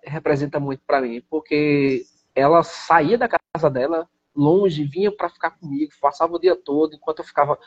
representa 0.05 0.61
muito 0.61 0.85
para 0.87 1.01
mim, 1.01 1.20
porque 1.29 2.05
ela 2.33 2.62
saía 2.62 3.19
da 3.19 3.29
casa 3.29 3.69
dela 3.69 4.09
longe, 4.37 4.85
vinha 4.85 5.11
para 5.11 5.31
ficar 5.31 5.51
comigo, 5.51 5.91
passava 6.01 6.37
o 6.37 6.39
dia 6.39 6.55
todo, 6.55 6.95
enquanto 6.95 7.19
eu 7.19 7.25
ficava 7.25 7.59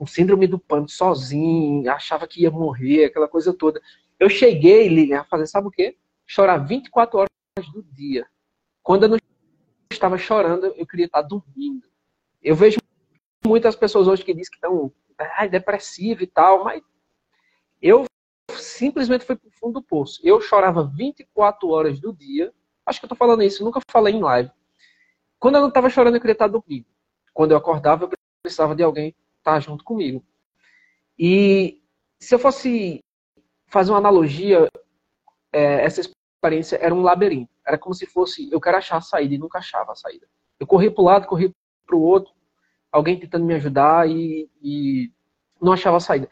com 0.00 0.06
síndrome 0.06 0.46
do 0.46 0.58
pânico 0.58 0.90
sozinho, 0.90 1.92
achava 1.92 2.26
que 2.26 2.40
ia 2.40 2.50
morrer, 2.50 3.04
aquela 3.04 3.28
coisa 3.28 3.52
toda. 3.52 3.82
Eu 4.18 4.30
cheguei, 4.30 4.88
Lilian, 4.88 5.20
a 5.20 5.24
fazer, 5.24 5.46
sabe 5.46 5.68
o 5.68 5.70
quê? 5.70 5.94
Chorar 6.26 6.56
24 6.56 7.18
horas 7.18 7.70
do 7.70 7.82
dia. 7.82 8.26
Quando 8.82 9.02
eu 9.02 9.08
não 9.10 9.18
estava 9.92 10.16
chorando, 10.16 10.72
eu 10.74 10.86
queria 10.86 11.04
estar 11.04 11.20
dormindo. 11.20 11.86
Eu 12.42 12.56
vejo 12.56 12.78
muitas 13.44 13.76
pessoas 13.76 14.08
hoje 14.08 14.24
que 14.24 14.32
dizem 14.32 14.50
que 14.50 14.56
estão 14.56 14.90
ah, 15.18 15.46
depressivas 15.46 16.22
e 16.22 16.26
tal, 16.26 16.64
mas 16.64 16.82
eu 17.82 18.06
simplesmente 18.56 19.26
fui 19.26 19.36
para 19.36 19.48
o 19.48 19.52
fundo 19.52 19.80
do 19.80 19.82
poço. 19.82 20.18
Eu 20.24 20.40
chorava 20.40 20.82
24 20.82 21.68
horas 21.68 22.00
do 22.00 22.10
dia. 22.10 22.54
Acho 22.86 23.00
que 23.00 23.04
eu 23.04 23.08
estou 23.08 23.18
falando 23.18 23.42
isso, 23.42 23.62
nunca 23.62 23.80
falei 23.92 24.14
em 24.14 24.22
live. 24.22 24.50
Quando 25.38 25.56
eu 25.56 25.60
não 25.60 25.68
estava 25.68 25.90
chorando, 25.90 26.14
eu 26.14 26.20
queria 26.22 26.32
estar 26.32 26.48
dormindo. 26.48 26.86
Quando 27.34 27.50
eu 27.50 27.58
acordava, 27.58 28.04
eu 28.04 28.10
precisava 28.42 28.74
de 28.74 28.82
alguém 28.82 29.14
estar 29.50 29.60
junto 29.60 29.84
comigo. 29.84 30.24
E 31.18 31.82
se 32.18 32.34
eu 32.34 32.38
fosse 32.38 33.02
fazer 33.66 33.90
uma 33.90 33.98
analogia, 33.98 34.68
é, 35.52 35.84
essa 35.84 36.00
experiência 36.00 36.76
era 36.76 36.94
um 36.94 37.02
labirinto. 37.02 37.50
Era 37.66 37.78
como 37.78 37.94
se 37.94 38.06
fosse, 38.06 38.50
eu 38.50 38.60
quero 38.60 38.78
achar 38.78 38.96
a 38.96 39.02
saída 39.02 39.34
e 39.34 39.38
nunca 39.38 39.58
achava 39.58 39.92
a 39.92 39.96
saída. 39.96 40.26
Eu 40.58 40.66
corri 40.66 40.90
para 40.90 41.02
o 41.02 41.04
lado, 41.04 41.26
corri 41.26 41.54
para 41.86 41.96
o 41.96 42.02
outro, 42.02 42.32
alguém 42.90 43.18
tentando 43.18 43.44
me 43.44 43.54
ajudar 43.54 44.08
e, 44.08 44.48
e 44.62 45.12
não 45.60 45.72
achava 45.72 45.96
a 45.96 46.00
saída. 46.00 46.28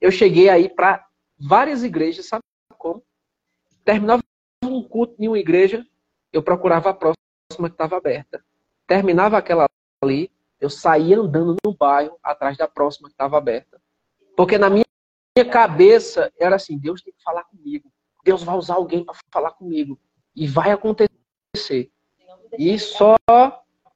Eu 0.00 0.10
cheguei 0.10 0.48
aí 0.48 0.68
para 0.68 1.06
várias 1.38 1.82
igrejas, 1.82 2.26
sabe 2.26 2.42
como? 2.78 3.02
Terminava 3.84 4.22
um 4.64 4.82
culto 4.82 5.14
em 5.18 5.28
uma 5.28 5.38
igreja, 5.38 5.86
eu 6.32 6.42
procurava 6.42 6.90
a 6.90 6.94
próxima 6.94 7.68
que 7.68 7.74
estava 7.74 7.96
aberta. 7.96 8.44
Terminava 8.86 9.38
aquela 9.38 9.66
ali, 10.02 10.30
eu 10.64 10.70
saía 10.70 11.18
andando 11.18 11.56
no 11.62 11.74
bairro 11.74 12.18
atrás 12.22 12.56
da 12.56 12.66
próxima 12.66 13.08
que 13.08 13.12
estava 13.12 13.36
aberta. 13.36 13.78
Porque 14.34 14.56
na 14.56 14.70
minha 14.70 14.84
cabeça 15.50 16.32
era 16.40 16.56
assim, 16.56 16.78
Deus 16.78 17.02
tem 17.02 17.12
que 17.12 17.22
falar 17.22 17.44
comigo. 17.44 17.92
Deus 18.24 18.42
vai 18.42 18.56
usar 18.56 18.76
alguém 18.76 19.04
para 19.04 19.14
falar 19.30 19.50
comigo. 19.50 20.00
E 20.34 20.46
vai 20.46 20.70
acontecer. 20.70 21.90
E 22.58 22.78
só 22.78 23.14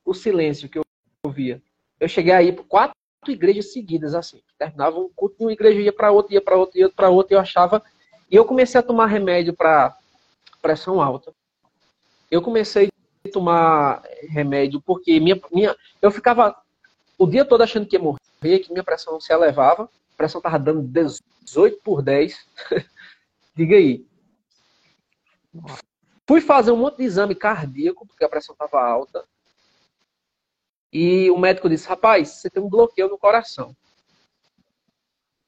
o 0.04 0.12
silêncio 0.12 0.68
que 0.68 0.78
eu 0.78 0.82
ouvia. 1.24 1.62
Eu 1.98 2.06
cheguei 2.06 2.34
aí 2.34 2.52
por 2.52 2.64
quatro 2.64 2.94
igrejas 3.26 3.72
seguidas, 3.72 4.14
assim. 4.14 4.42
Terminava 4.58 4.98
um 4.98 5.08
culto 5.08 5.38
de 5.38 5.44
uma 5.44 5.52
igreja, 5.52 5.80
ia 5.80 5.92
para 5.92 6.12
outra, 6.12 6.34
ia 6.34 6.40
para 6.42 6.56
outra, 6.56 6.78
ia 6.78 6.90
para 6.90 7.08
outra, 7.08 7.34
e 7.34 7.36
eu 7.36 7.40
achava. 7.40 7.82
E 8.30 8.36
eu 8.36 8.44
comecei 8.44 8.78
a 8.78 8.82
tomar 8.82 9.06
remédio 9.06 9.54
para 9.54 9.96
pressão 10.60 11.00
alta. 11.00 11.32
Eu 12.30 12.42
comecei 12.42 12.90
tomar 13.28 14.02
remédio 14.28 14.80
porque 14.80 15.20
minha, 15.20 15.40
minha, 15.52 15.76
eu 16.00 16.10
ficava 16.10 16.56
o 17.18 17.26
dia 17.26 17.44
todo 17.44 17.62
achando 17.62 17.86
que 17.86 17.96
ia 17.96 18.02
morrer, 18.02 18.58
que 18.60 18.72
minha 18.72 18.84
pressão 18.84 19.20
se 19.20 19.32
elevava. 19.32 19.84
A 19.84 20.16
pressão 20.16 20.38
estava 20.38 20.58
dando 20.58 20.82
18 20.82 21.80
por 21.82 22.02
10. 22.02 22.46
Diga 23.54 23.76
aí. 23.76 24.06
Fui 26.26 26.40
fazer 26.40 26.70
um 26.70 26.76
monte 26.76 26.98
de 26.98 27.04
exame 27.04 27.34
cardíaco, 27.34 28.06
porque 28.06 28.24
a 28.24 28.28
pressão 28.28 28.52
estava 28.52 28.80
alta. 28.80 29.24
E 30.92 31.30
o 31.30 31.38
médico 31.38 31.68
disse: 31.68 31.88
Rapaz, 31.88 32.28
você 32.28 32.50
tem 32.50 32.62
um 32.62 32.68
bloqueio 32.68 33.08
no 33.08 33.18
coração. 33.18 33.76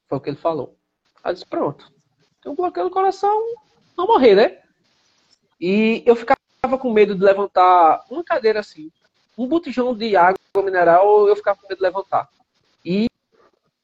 Foi 0.07 0.17
o 0.17 0.21
que 0.21 0.29
ele 0.29 0.37
falou. 0.37 0.77
Aí 1.23 1.33
disse: 1.33 1.45
Pronto, 1.45 1.91
tem 2.41 2.51
um 2.51 2.55
bloqueio 2.55 2.85
no 2.85 2.91
coração, 2.91 3.39
não 3.97 4.07
morrer, 4.07 4.35
né? 4.35 4.61
E 5.59 6.03
eu 6.05 6.15
ficava 6.15 6.40
com 6.77 6.93
medo 6.93 7.15
de 7.15 7.23
levantar 7.23 8.05
uma 8.09 8.23
cadeira 8.23 8.59
assim, 8.59 8.91
um 9.35 9.47
botijão 9.47 9.95
de 9.95 10.15
água 10.15 10.37
mineral, 10.63 11.27
eu 11.27 11.35
ficava 11.35 11.57
com 11.57 11.67
medo 11.67 11.77
de 11.77 11.83
levantar. 11.83 12.29
E, 12.85 13.07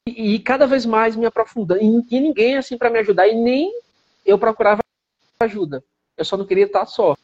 e 0.06 0.38
cada 0.38 0.66
vez 0.66 0.86
mais 0.86 1.16
me 1.16 1.26
aprofundando. 1.26 1.82
E, 1.82 2.16
e 2.16 2.20
ninguém 2.20 2.56
assim 2.56 2.78
para 2.78 2.90
me 2.90 3.00
ajudar, 3.00 3.26
e 3.26 3.34
nem 3.34 3.72
eu 4.24 4.38
procurava 4.38 4.80
ajuda. 5.40 5.82
Eu 6.16 6.24
só 6.24 6.36
não 6.36 6.46
queria 6.46 6.66
estar 6.66 6.86
só. 6.86 7.16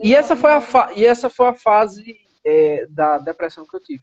E 0.00 0.14
essa 0.14 0.34
foi 0.34 0.50
a, 0.50 0.92
e 0.96 1.06
essa 1.06 1.30
foi 1.30 1.46
a 1.46 1.54
fase 1.54 2.20
é, 2.44 2.86
da 2.86 3.18
depressão 3.18 3.64
que 3.64 3.76
eu 3.76 3.80
tive. 3.80 4.02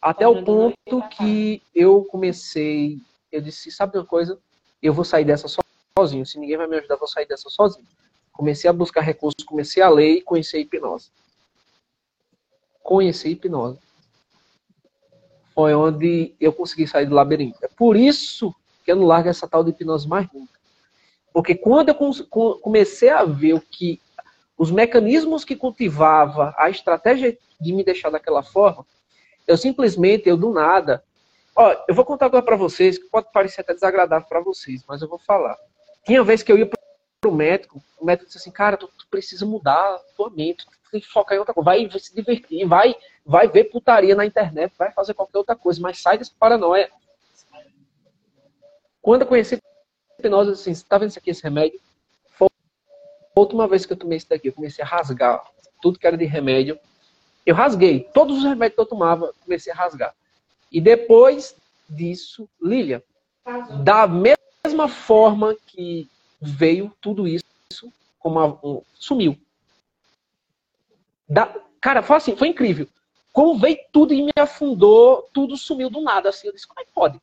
Até 0.00 0.26
o 0.26 0.42
ponto 0.42 1.08
que 1.10 1.62
eu 1.74 2.04
comecei, 2.04 2.98
eu 3.30 3.40
disse, 3.40 3.70
sabe 3.70 3.98
uma 3.98 4.06
coisa? 4.06 4.38
Eu 4.82 4.94
vou 4.94 5.04
sair 5.04 5.24
dessa 5.24 5.46
sozinho. 5.98 6.24
Se 6.24 6.38
ninguém 6.38 6.56
vai 6.56 6.66
me 6.66 6.76
ajudar, 6.76 6.94
eu 6.94 6.98
vou 6.98 7.08
sair 7.08 7.26
dessa 7.26 7.50
sozinho. 7.50 7.86
Comecei 8.34 8.68
a 8.68 8.72
buscar 8.72 9.00
recursos, 9.00 9.44
comecei 9.44 9.82
a 9.82 9.88
ler 9.88 10.16
e 10.16 10.22
conhecer 10.22 10.56
a 10.56 10.60
hipnose. 10.60 11.10
Conhecer 12.82 13.28
a 13.28 13.30
hipnose. 13.30 13.78
Foi 15.54 15.72
onde 15.72 16.34
eu 16.40 16.52
consegui 16.52 16.86
sair 16.86 17.06
do 17.06 17.14
labirinto. 17.14 17.58
É 17.62 17.68
por 17.68 17.96
isso 17.96 18.52
que 18.84 18.90
eu 18.90 18.96
não 18.96 19.06
largo 19.06 19.28
essa 19.28 19.48
tal 19.48 19.62
de 19.62 19.70
hipnose 19.70 20.08
mais 20.08 20.28
nunca. 20.32 20.52
Porque 21.32 21.54
quando 21.54 21.88
eu 21.88 22.58
comecei 22.60 23.08
a 23.08 23.24
ver 23.24 23.54
o 23.54 23.60
que 23.60 24.00
os 24.58 24.70
mecanismos 24.70 25.44
que 25.44 25.56
cultivava, 25.56 26.54
a 26.58 26.68
estratégia 26.68 27.38
de 27.60 27.72
me 27.72 27.84
deixar 27.84 28.10
daquela 28.10 28.42
forma, 28.42 28.84
eu 29.46 29.56
simplesmente, 29.56 30.28
eu 30.28 30.36
do 30.36 30.52
nada. 30.52 31.04
Ó, 31.54 31.72
eu 31.88 31.94
vou 31.94 32.04
contar 32.04 32.26
agora 32.26 32.44
para 32.44 32.56
vocês, 32.56 32.98
que 32.98 33.04
pode 33.06 33.30
parecer 33.32 33.60
até 33.60 33.74
desagradável 33.74 34.26
para 34.28 34.40
vocês, 34.40 34.84
mas 34.88 35.02
eu 35.02 35.08
vou 35.08 35.18
falar. 35.18 35.56
Tinha 36.04 36.22
vez 36.22 36.42
que 36.42 36.50
eu 36.50 36.58
ia 36.58 36.66
pro 37.24 37.32
médico, 37.32 37.82
o 37.98 38.04
médico 38.04 38.26
disse 38.26 38.36
assim, 38.36 38.50
cara, 38.50 38.76
tu, 38.76 38.86
tu 38.86 39.06
precisa 39.10 39.46
mudar 39.46 39.94
a 39.94 39.98
tua 40.14 40.28
mente, 40.28 40.66
tu 40.66 40.90
tem 40.90 41.00
que 41.00 41.06
focar 41.06 41.34
em 41.34 41.38
outra 41.38 41.54
coisa, 41.54 41.64
vai 41.64 41.98
se 41.98 42.14
divertir, 42.14 42.66
vai, 42.66 42.94
vai 43.24 43.48
ver 43.48 43.64
putaria 43.64 44.14
na 44.14 44.26
internet, 44.26 44.74
vai 44.76 44.92
fazer 44.92 45.14
qualquer 45.14 45.38
outra 45.38 45.56
coisa, 45.56 45.80
mas 45.80 46.02
sai 46.02 46.18
dessa 46.18 46.32
paranoia. 46.38 46.90
Quando 49.00 49.22
eu 49.22 49.26
conheci 49.26 49.58
hipnose, 50.18 50.50
assim, 50.50 50.74
você 50.74 50.84
tá 50.86 50.98
vendo 50.98 51.08
isso 51.08 51.18
aqui, 51.18 51.30
esse 51.30 51.42
remédio? 51.42 51.80
A 52.38 53.40
última 53.40 53.66
vez 53.66 53.86
que 53.86 53.94
eu 53.94 53.96
tomei 53.96 54.18
isso 54.18 54.28
daqui, 54.28 54.48
eu 54.48 54.52
comecei 54.52 54.84
a 54.84 54.86
rasgar 54.86 55.42
tudo 55.80 55.98
que 55.98 56.06
era 56.06 56.18
de 56.18 56.26
remédio. 56.26 56.78
Eu 57.44 57.54
rasguei. 57.54 58.06
Todos 58.12 58.38
os 58.38 58.44
remédios 58.44 58.74
que 58.74 58.80
eu 58.80 58.86
tomava, 58.86 59.32
comecei 59.42 59.72
a 59.72 59.76
rasgar. 59.76 60.14
E 60.70 60.78
depois 60.78 61.56
disso, 61.88 62.48
Lilia, 62.62 63.02
da 63.82 64.06
mesma 64.06 64.88
forma 64.88 65.56
que 65.66 66.08
veio 66.50 66.92
tudo 67.00 67.26
isso, 67.26 67.44
como 68.18 68.60
um, 68.62 68.82
sumiu. 68.94 69.38
Da, 71.28 71.54
cara, 71.80 72.02
foi 72.02 72.16
assim, 72.16 72.36
foi 72.36 72.48
incrível. 72.48 72.88
Como 73.32 73.58
veio 73.58 73.78
tudo 73.92 74.14
e 74.14 74.22
me 74.22 74.32
afundou, 74.38 75.28
tudo 75.32 75.56
sumiu 75.56 75.90
do 75.90 76.00
nada, 76.00 76.28
assim. 76.28 76.46
Eu 76.46 76.52
disse, 76.52 76.66
como 76.66 76.80
é 76.80 76.84
que 76.84 76.92
pode? 76.92 77.20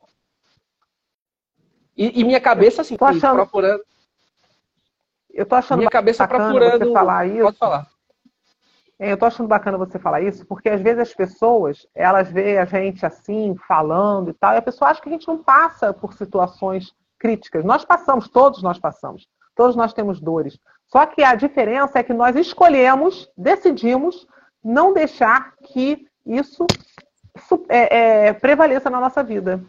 E, 1.95 2.19
e 2.19 2.23
minha 2.23 2.41
cabeça, 2.41 2.81
assim, 2.81 2.97
achando... 2.99 3.35
procurando. 3.35 3.83
Eu 5.29 5.45
tô 5.45 5.55
achando 5.55 5.79
Minha 5.79 5.89
cabeça 5.89 6.27
procurando. 6.27 6.85
Você 6.85 6.91
falar 6.91 7.27
isso. 7.27 7.43
Pode 7.43 7.57
falar. 7.57 7.91
É, 8.99 9.11
eu 9.11 9.17
tô 9.17 9.25
achando 9.25 9.47
bacana 9.47 9.79
você 9.79 9.97
falar 9.97 10.21
isso, 10.21 10.45
porque 10.45 10.69
às 10.69 10.79
vezes 10.79 10.99
as 10.99 11.13
pessoas, 11.15 11.87
elas 11.95 12.31
veem 12.31 12.59
a 12.59 12.65
gente 12.65 13.03
assim, 13.03 13.55
falando 13.67 14.29
e 14.29 14.33
tal, 14.33 14.53
e 14.53 14.57
a 14.57 14.61
pessoa 14.61 14.91
acha 14.91 15.01
que 15.01 15.09
a 15.09 15.11
gente 15.11 15.27
não 15.27 15.41
passa 15.41 15.91
por 15.91 16.13
situações 16.13 16.93
críticas. 17.21 17.63
Nós 17.63 17.85
passamos, 17.85 18.27
todos 18.27 18.63
nós 18.63 18.79
passamos. 18.79 19.27
Todos 19.55 19.75
nós 19.75 19.93
temos 19.93 20.19
dores. 20.19 20.57
Só 20.87 21.05
que 21.05 21.23
a 21.23 21.35
diferença 21.35 21.99
é 21.99 22.03
que 22.03 22.13
nós 22.13 22.35
escolhemos, 22.35 23.29
decidimos 23.37 24.27
não 24.63 24.91
deixar 24.91 25.53
que 25.63 26.07
isso 26.25 26.65
é, 27.69 27.97
é, 28.27 28.33
prevaleça 28.33 28.89
na 28.89 28.99
nossa 28.99 29.23
vida. 29.23 29.63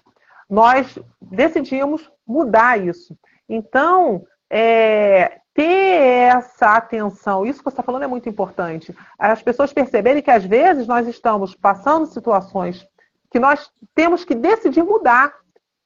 Nós 0.48 0.98
decidimos 1.20 2.10
mudar 2.26 2.80
isso. 2.80 3.16
Então, 3.48 4.24
é, 4.48 5.40
ter 5.52 6.32
essa 6.34 6.76
atenção, 6.76 7.44
isso 7.44 7.58
que 7.58 7.64
você 7.64 7.74
está 7.74 7.82
falando 7.82 8.04
é 8.04 8.08
muito 8.08 8.28
importante. 8.28 8.96
As 9.18 9.42
pessoas 9.42 9.72
perceberem 9.72 10.22
que 10.22 10.30
às 10.30 10.44
vezes 10.44 10.86
nós 10.86 11.06
estamos 11.06 11.54
passando 11.54 12.06
situações 12.06 12.86
que 13.30 13.38
nós 13.38 13.70
temos 13.94 14.24
que 14.24 14.34
decidir 14.34 14.82
mudar. 14.82 15.34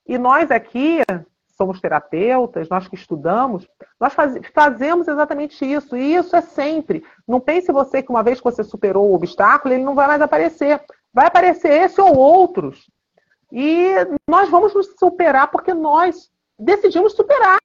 E 0.07 0.19
nós 0.19 0.51
aqui 0.51 1.01
somos 1.57 1.81
terapeutas, 1.81 2.69
nós 2.69 2.87
que 2.87 2.95
estudamos, 2.95 3.67
nós 3.99 4.13
faz, 4.13 4.39
fazemos 4.55 5.09
exatamente 5.09 5.65
isso. 5.65 5.97
E 5.97 6.15
isso 6.15 6.37
é 6.37 6.41
sempre. 6.41 7.05
Não 7.27 7.41
pense 7.41 7.73
você 7.73 8.03
que 8.03 8.11
uma 8.11 8.23
vez 8.23 8.39
que 8.39 8.45
você 8.45 8.63
superou 8.63 9.11
o 9.11 9.15
obstáculo, 9.15 9.75
ele 9.75 9.85
não 9.85 9.95
vai 9.95 10.07
mais 10.07 10.21
aparecer. 10.21 10.81
vai 11.13 11.27
aparecer 11.27 11.73
esse 11.73 12.01
ou 12.01 12.17
outros. 12.17 12.91
E 13.51 13.95
nós 14.29 14.49
vamos 14.51 14.75
nos 14.75 14.95
superar 14.99 15.51
porque 15.51 15.73
nós 15.73 16.31
decidimos 16.59 17.15
superar, 17.15 17.59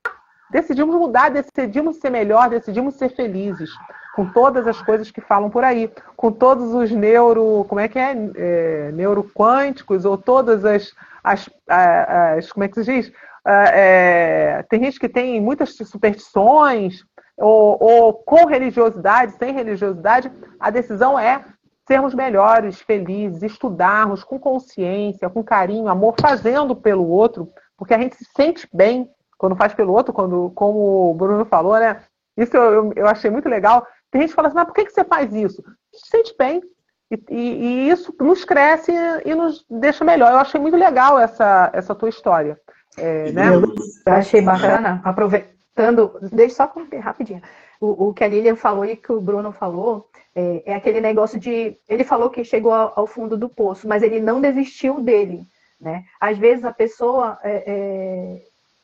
decidimos 0.49 0.95
mudar, 0.95 1.29
decidimos 1.29 1.97
ser 1.97 2.09
melhor, 2.09 2.49
decidimos 2.49 2.95
ser 2.95 3.09
felizes 3.15 3.69
com 4.15 4.25
todas 4.25 4.67
as 4.67 4.81
coisas 4.81 5.09
que 5.09 5.21
falam 5.21 5.49
por 5.49 5.63
aí, 5.63 5.89
com 6.17 6.31
todos 6.31 6.73
os 6.73 6.91
neuro, 6.91 7.65
como 7.67 7.79
é 7.79 7.87
que 7.87 7.97
é, 7.97 8.11
é 8.35 8.91
neuroquânticos 8.91 10.03
ou 10.05 10.17
todas 10.17 10.65
as, 10.65 10.93
as, 11.23 11.49
as, 11.67 12.51
como 12.51 12.65
é 12.65 12.67
que 12.67 12.83
se 12.83 12.83
diz? 12.83 13.13
É, 13.47 14.63
tem 14.69 14.83
gente 14.83 14.99
que 14.99 15.09
tem 15.09 15.41
muitas 15.41 15.75
superstições 15.75 17.03
ou, 17.37 17.77
ou 17.81 18.13
com 18.13 18.45
religiosidade, 18.45 19.33
sem 19.33 19.51
religiosidade, 19.51 20.31
a 20.59 20.69
decisão 20.69 21.17
é 21.17 21.43
sermos 21.87 22.13
melhores, 22.13 22.79
felizes, 22.81 23.41
estudarmos 23.41 24.23
com 24.23 24.39
consciência, 24.39 25.29
com 25.29 25.43
carinho, 25.43 25.89
amor, 25.89 26.15
fazendo 26.21 26.75
pelo 26.75 27.07
outro, 27.07 27.51
porque 27.75 27.93
a 27.93 27.97
gente 27.97 28.15
se 28.15 28.25
sente 28.35 28.67
bem 28.71 29.09
quando 29.37 29.55
faz 29.55 29.73
pelo 29.73 29.91
outro, 29.91 30.13
quando, 30.13 30.51
como 30.51 31.11
o 31.11 31.13
Bruno 31.15 31.43
falou, 31.45 31.77
né? 31.79 32.03
Isso 32.37 32.55
eu, 32.55 32.93
eu 32.95 33.07
achei 33.07 33.29
muito 33.29 33.49
legal. 33.49 33.85
Tem 34.11 34.21
gente 34.21 34.29
que 34.29 34.35
fala 34.35 34.47
assim, 34.47 34.55
mas 34.55 34.65
por 34.65 34.73
que, 34.73 34.85
que 34.85 34.93
você 34.93 35.03
faz 35.03 35.33
isso? 35.33 35.63
Se 35.93 36.09
sente 36.09 36.35
bem. 36.37 36.61
E, 37.09 37.15
e, 37.29 37.37
e, 37.37 37.89
isso 37.89 38.15
nos 38.19 38.45
cresce 38.45 38.93
e 39.25 39.35
nos 39.35 39.65
deixa 39.69 40.05
melhor. 40.05 40.31
Eu 40.31 40.37
achei 40.37 40.61
muito 40.61 40.77
legal 40.77 41.19
essa, 41.19 41.69
essa 41.73 41.95
tua 41.95 42.07
história. 42.07 42.57
É, 42.97 43.31
né? 43.31 43.49
Eu 43.55 44.13
achei 44.13 44.41
bacana, 44.41 45.01
aproveitando, 45.03 46.19
deixa 46.31 46.55
só 46.55 46.67
contar 46.67 46.99
rapidinho. 46.99 47.41
O, 47.79 48.09
o, 48.09 48.13
que 48.13 48.23
a 48.23 48.27
Lilian 48.27 48.55
falou 48.55 48.85
e 48.85 48.95
que 48.95 49.11
o 49.11 49.21
Bruno 49.21 49.51
falou 49.51 50.07
é, 50.35 50.63
é 50.65 50.75
aquele 50.75 51.01
negócio 51.01 51.39
de. 51.39 51.77
Ele 51.87 52.03
falou 52.03 52.29
que 52.29 52.43
chegou 52.43 52.73
ao, 52.73 52.93
ao, 52.95 53.07
fundo 53.07 53.37
do 53.37 53.49
poço, 53.49 53.87
mas 53.87 54.03
ele 54.03 54.19
não 54.19 54.39
desistiu 54.39 55.01
dele. 55.01 55.45
Né? 55.79 56.03
Às 56.19 56.37
vezes 56.37 56.63
a 56.63 56.71
pessoa 56.71 57.39
é, 57.43 58.43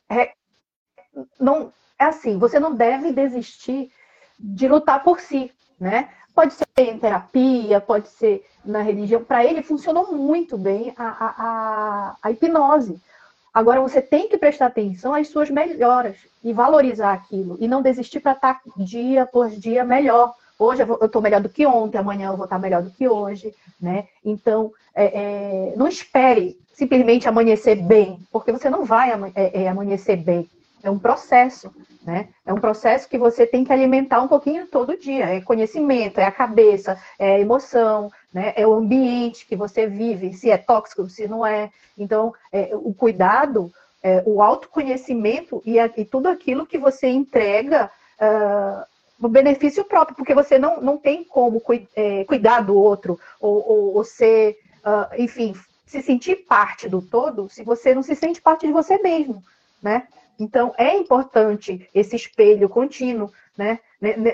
é, 0.09 0.21
é 0.21 0.31
não 1.39 1.71
é 1.99 2.05
assim, 2.05 2.37
você 2.37 2.59
não 2.59 2.75
deve 2.75 3.11
desistir 3.11 3.91
de 4.39 4.67
lutar 4.67 5.03
por 5.03 5.19
si, 5.19 5.51
né? 5.79 6.09
Pode 6.33 6.53
ser 6.53 6.65
em 6.77 6.99
terapia, 6.99 7.81
pode 7.81 8.07
ser 8.09 8.45
na 8.63 8.81
religião. 8.81 9.23
Para 9.23 9.43
ele 9.43 9.63
funcionou 9.63 10.13
muito 10.13 10.55
bem 10.55 10.93
a, 10.95 11.07
a, 11.07 11.33
a, 11.37 12.17
a 12.21 12.31
hipnose. 12.31 13.01
Agora 13.57 13.81
você 13.81 14.03
tem 14.03 14.29
que 14.29 14.37
prestar 14.37 14.67
atenção 14.67 15.15
às 15.15 15.29
suas 15.29 15.49
melhoras 15.49 16.15
e 16.43 16.53
valorizar 16.53 17.11
aquilo 17.11 17.57
e 17.59 17.67
não 17.67 17.81
desistir 17.81 18.19
para 18.19 18.33
estar 18.33 18.53
tá 18.53 18.61
dia 18.77 19.25
por 19.25 19.49
dia 19.49 19.83
melhor. 19.83 20.35
Hoje 20.59 20.83
eu 20.83 20.99
estou 21.03 21.23
melhor 21.23 21.41
do 21.41 21.49
que 21.49 21.65
ontem, 21.65 21.97
amanhã 21.97 22.27
eu 22.27 22.37
vou 22.37 22.43
estar 22.43 22.57
tá 22.57 22.61
melhor 22.61 22.83
do 22.83 22.91
que 22.91 23.07
hoje, 23.07 23.51
né? 23.81 24.05
Então 24.23 24.71
é, 24.93 25.05
é, 25.05 25.73
não 25.75 25.87
espere 25.87 26.55
simplesmente 26.71 27.27
amanhecer 27.27 27.77
bem, 27.77 28.19
porque 28.31 28.51
você 28.51 28.69
não 28.69 28.85
vai 28.85 29.09
é, 29.33 29.63
é, 29.63 29.67
amanhecer 29.67 30.17
bem. 30.17 30.47
É 30.83 30.91
um 30.91 30.99
processo, 30.99 31.73
né? 32.03 32.29
É 32.45 32.53
um 32.53 32.59
processo 32.59 33.09
que 33.09 33.17
você 33.17 33.45
tem 33.45 33.63
que 33.63 33.73
alimentar 33.73 34.21
um 34.21 34.27
pouquinho 34.27 34.67
todo 34.67 34.97
dia. 34.97 35.25
É 35.25 35.41
conhecimento, 35.41 36.19
é 36.19 36.25
a 36.25 36.31
cabeça, 36.31 37.01
é 37.17 37.35
a 37.35 37.39
emoção, 37.39 38.11
né? 38.33 38.53
É 38.55 38.65
o 38.65 38.73
ambiente 38.73 39.45
que 39.45 39.55
você 39.55 39.87
vive, 39.87 40.33
se 40.33 40.49
é 40.49 40.57
tóxico, 40.57 41.09
se 41.09 41.27
não 41.27 41.45
é. 41.45 41.71
Então, 41.97 42.33
é, 42.51 42.69
o 42.73 42.93
cuidado, 42.93 43.71
é, 44.03 44.23
o 44.25 44.41
autoconhecimento 44.41 45.61
e, 45.65 45.79
a, 45.79 45.91
e, 45.97 46.05
tudo 46.05 46.29
aquilo 46.29 46.65
que 46.65 46.77
você 46.77 47.07
entrega 47.07 47.89
uh, 48.21 48.85
no 49.19 49.27
benefício 49.27 49.83
próprio, 49.83 50.15
porque 50.15 50.33
você 50.33 50.59
não, 50.59 50.79
não 50.79 50.97
tem 50.97 51.23
como 51.23 51.61
é, 51.95 52.23
cuidar 52.25 52.61
do 52.61 52.77
outro 52.77 53.19
ou, 53.39 53.67
ou, 53.67 53.95
ou 53.95 54.03
ser, 54.03 54.57
uh, 54.85 55.21
enfim, 55.21 55.55
se 55.85 56.01
sentir 56.01 56.45
parte 56.47 56.87
do 56.87 57.01
todo 57.01 57.49
se 57.49 57.63
você 57.63 57.95
não 57.95 58.03
se 58.03 58.15
sente 58.15 58.41
parte 58.41 58.67
de 58.67 58.73
você 58.73 58.97
mesmo, 58.99 59.43
né? 59.81 60.07
Então, 60.39 60.73
é 60.77 60.95
importante 60.95 61.89
esse 61.93 62.15
espelho 62.15 62.69
contínuo, 62.69 63.31
né? 63.57 63.79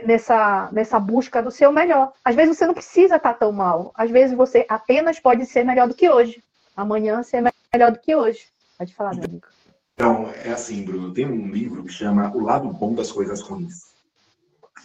Nessa, 0.06 0.70
nessa 0.74 1.00
busca 1.00 1.42
do 1.42 1.50
seu 1.50 1.72
melhor. 1.72 2.12
Às 2.26 2.36
vezes 2.36 2.58
você 2.58 2.68
não 2.68 2.74
precisa 2.74 3.16
estar 3.16 3.34
tão 3.36 3.52
mal. 3.52 3.94
Às 3.96 4.12
vezes 4.12 4.36
você 4.36 4.66
apenas 4.68 5.20
pode 5.20 5.46
ser 5.46 5.64
melhor 5.64 5.88
do 5.88 5.94
que 5.94 6.10
hoje. 6.10 6.44
Amanhã 6.76 7.24
ser 7.24 7.42
melhor 7.74 7.92
do 7.92 8.00
que 8.00 8.14
hoje. 8.14 8.48
Pode 8.78 8.94
falar, 8.94 9.16
meu 9.16 9.24
amigo. 9.24 9.48
Então, 9.94 10.30
é 10.44 10.52
assim, 10.52 10.84
Bruno. 10.84 11.14
Tem 11.14 11.26
um 11.26 11.48
livro 11.48 11.84
que 11.84 11.94
chama 11.94 12.36
O 12.36 12.42
Lado 12.42 12.68
Bom 12.68 12.94
das 12.94 13.12
Coisas 13.12 13.42
Ruins. 13.42 13.94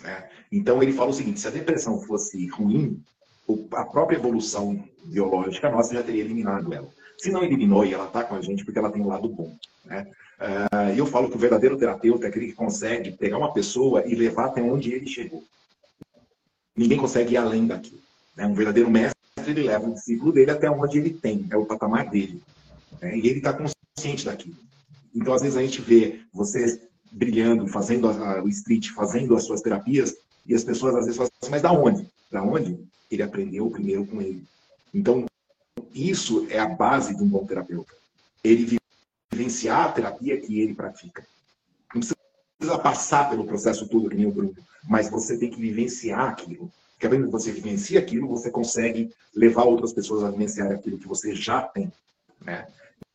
Né? 0.01 0.29
Então, 0.53 0.81
ele 0.81 0.93
fala 0.93 1.11
o 1.11 1.15
seguinte: 1.15 1.41
se 1.41 1.49
a 1.49 1.51
depressão 1.51 2.01
fosse 2.01 2.47
ruim, 2.49 3.03
a 3.73 3.85
própria 3.85 4.17
evolução 4.17 4.85
biológica 5.05 5.71
nossa 5.71 5.95
já 5.95 6.03
teria 6.03 6.23
eliminado 6.23 6.73
ela. 6.73 6.89
Se 7.17 7.31
não 7.31 7.43
eliminou 7.43 7.85
e 7.85 7.95
ela 7.95 8.07
está 8.07 8.23
com 8.23 8.37
a 8.37 8.41
gente 8.41 8.65
porque 8.65 8.79
ela 8.79 8.93
tem 8.93 9.03
um 9.03 9.09
lado 9.09 9.29
bom. 9.29 9.57
Né? 9.85 10.07
Uh, 10.39 10.97
eu 10.97 11.05
falo 11.05 11.29
que 11.29 11.37
o 11.37 11.39
verdadeiro 11.39 11.77
terapeuta 11.77 12.27
é 12.27 12.29
aquele 12.29 12.47
que 12.47 12.53
consegue 12.53 13.11
pegar 13.11 13.39
uma 13.39 13.53
pessoa 13.53 14.07
e 14.07 14.15
levar 14.15 14.47
até 14.47 14.63
onde 14.63 14.93
ele 14.93 15.07
chegou. 15.07 15.43
Ninguém 16.77 16.97
consegue 16.97 17.35
ir 17.35 17.37
além 17.37 17.67
daquilo. 17.67 18.01
Né? 18.37 18.47
Um 18.47 18.55
verdadeiro 18.55 18.89
mestre, 18.89 19.19
ele 19.49 19.65
leva 19.65 19.89
o 19.89 19.95
discípulo 19.95 20.33
dele 20.33 20.53
até 20.53 20.71
onde 20.71 20.99
ele 20.99 21.11
tem, 21.11 21.47
é 21.51 21.57
o 21.57 21.67
patamar 21.67 22.09
dele. 22.09 22.41
Né? 23.01 23.17
E 23.19 23.29
ele 23.29 23.39
está 23.39 23.53
consciente 23.53 24.25
daquilo. 24.25 24.57
Então, 25.13 25.35
às 25.35 25.43
vezes, 25.43 25.57
a 25.57 25.63
gente 25.63 25.81
vê 25.81 26.21
você 26.33 26.81
brilhando, 27.11 27.67
fazendo 27.67 28.09
a, 28.09 28.43
o 28.43 28.49
street, 28.49 28.91
fazendo 28.91 29.35
as 29.35 29.45
suas 29.45 29.61
terapias, 29.61 30.15
e 30.47 30.55
as 30.55 30.63
pessoas 30.63 30.95
às 30.95 31.05
vezes 31.05 31.17
falam 31.17 31.31
assim, 31.43 31.51
mas 31.51 31.63
da 31.63 31.73
onde? 31.73 32.07
Da 32.31 32.43
onde? 32.43 32.79
Ele 33.11 33.23
aprendeu 33.23 33.69
primeiro 33.71 34.07
com 34.07 34.21
ele. 34.21 34.45
Então, 34.95 35.25
isso 35.93 36.47
é 36.49 36.61
a 36.61 36.69
base 36.69 37.17
de 37.17 37.23
um 37.23 37.27
bom 37.27 37.45
terapeuta. 37.45 37.93
Ele 38.45 38.78
vivenciar 39.39 39.87
a 39.87 39.93
terapia 39.93 40.41
que 40.41 40.61
ele 40.61 40.75
pratica. 40.75 41.25
Não 41.95 42.01
precisa 42.01 42.79
passar 42.79 43.31
pelo 43.31 43.45
processo 43.45 43.89
todo 43.89 44.11
que 44.11 44.17
nem 44.17 44.27
o 44.27 44.33
Bruno, 44.33 44.55
mas 44.89 45.09
você 45.09 45.39
tem 45.39 45.49
que 45.49 45.61
vivenciar 45.61 46.29
aquilo. 46.29 46.71
Porque 46.93 47.07
a 47.07 47.11
que 47.11 47.27
você 47.27 47.53
vivencia 47.53 48.01
aquilo, 48.01 48.27
você 48.27 48.51
consegue 48.51 49.15
levar 49.35 49.63
outras 49.63 49.93
pessoas 49.93 50.25
a 50.25 50.31
vivenciar 50.31 50.73
aquilo 50.73 50.99
que 50.99 51.07
você 51.07 51.33
já 51.33 51.63
tem. 51.63 51.93
Né? 52.41 52.67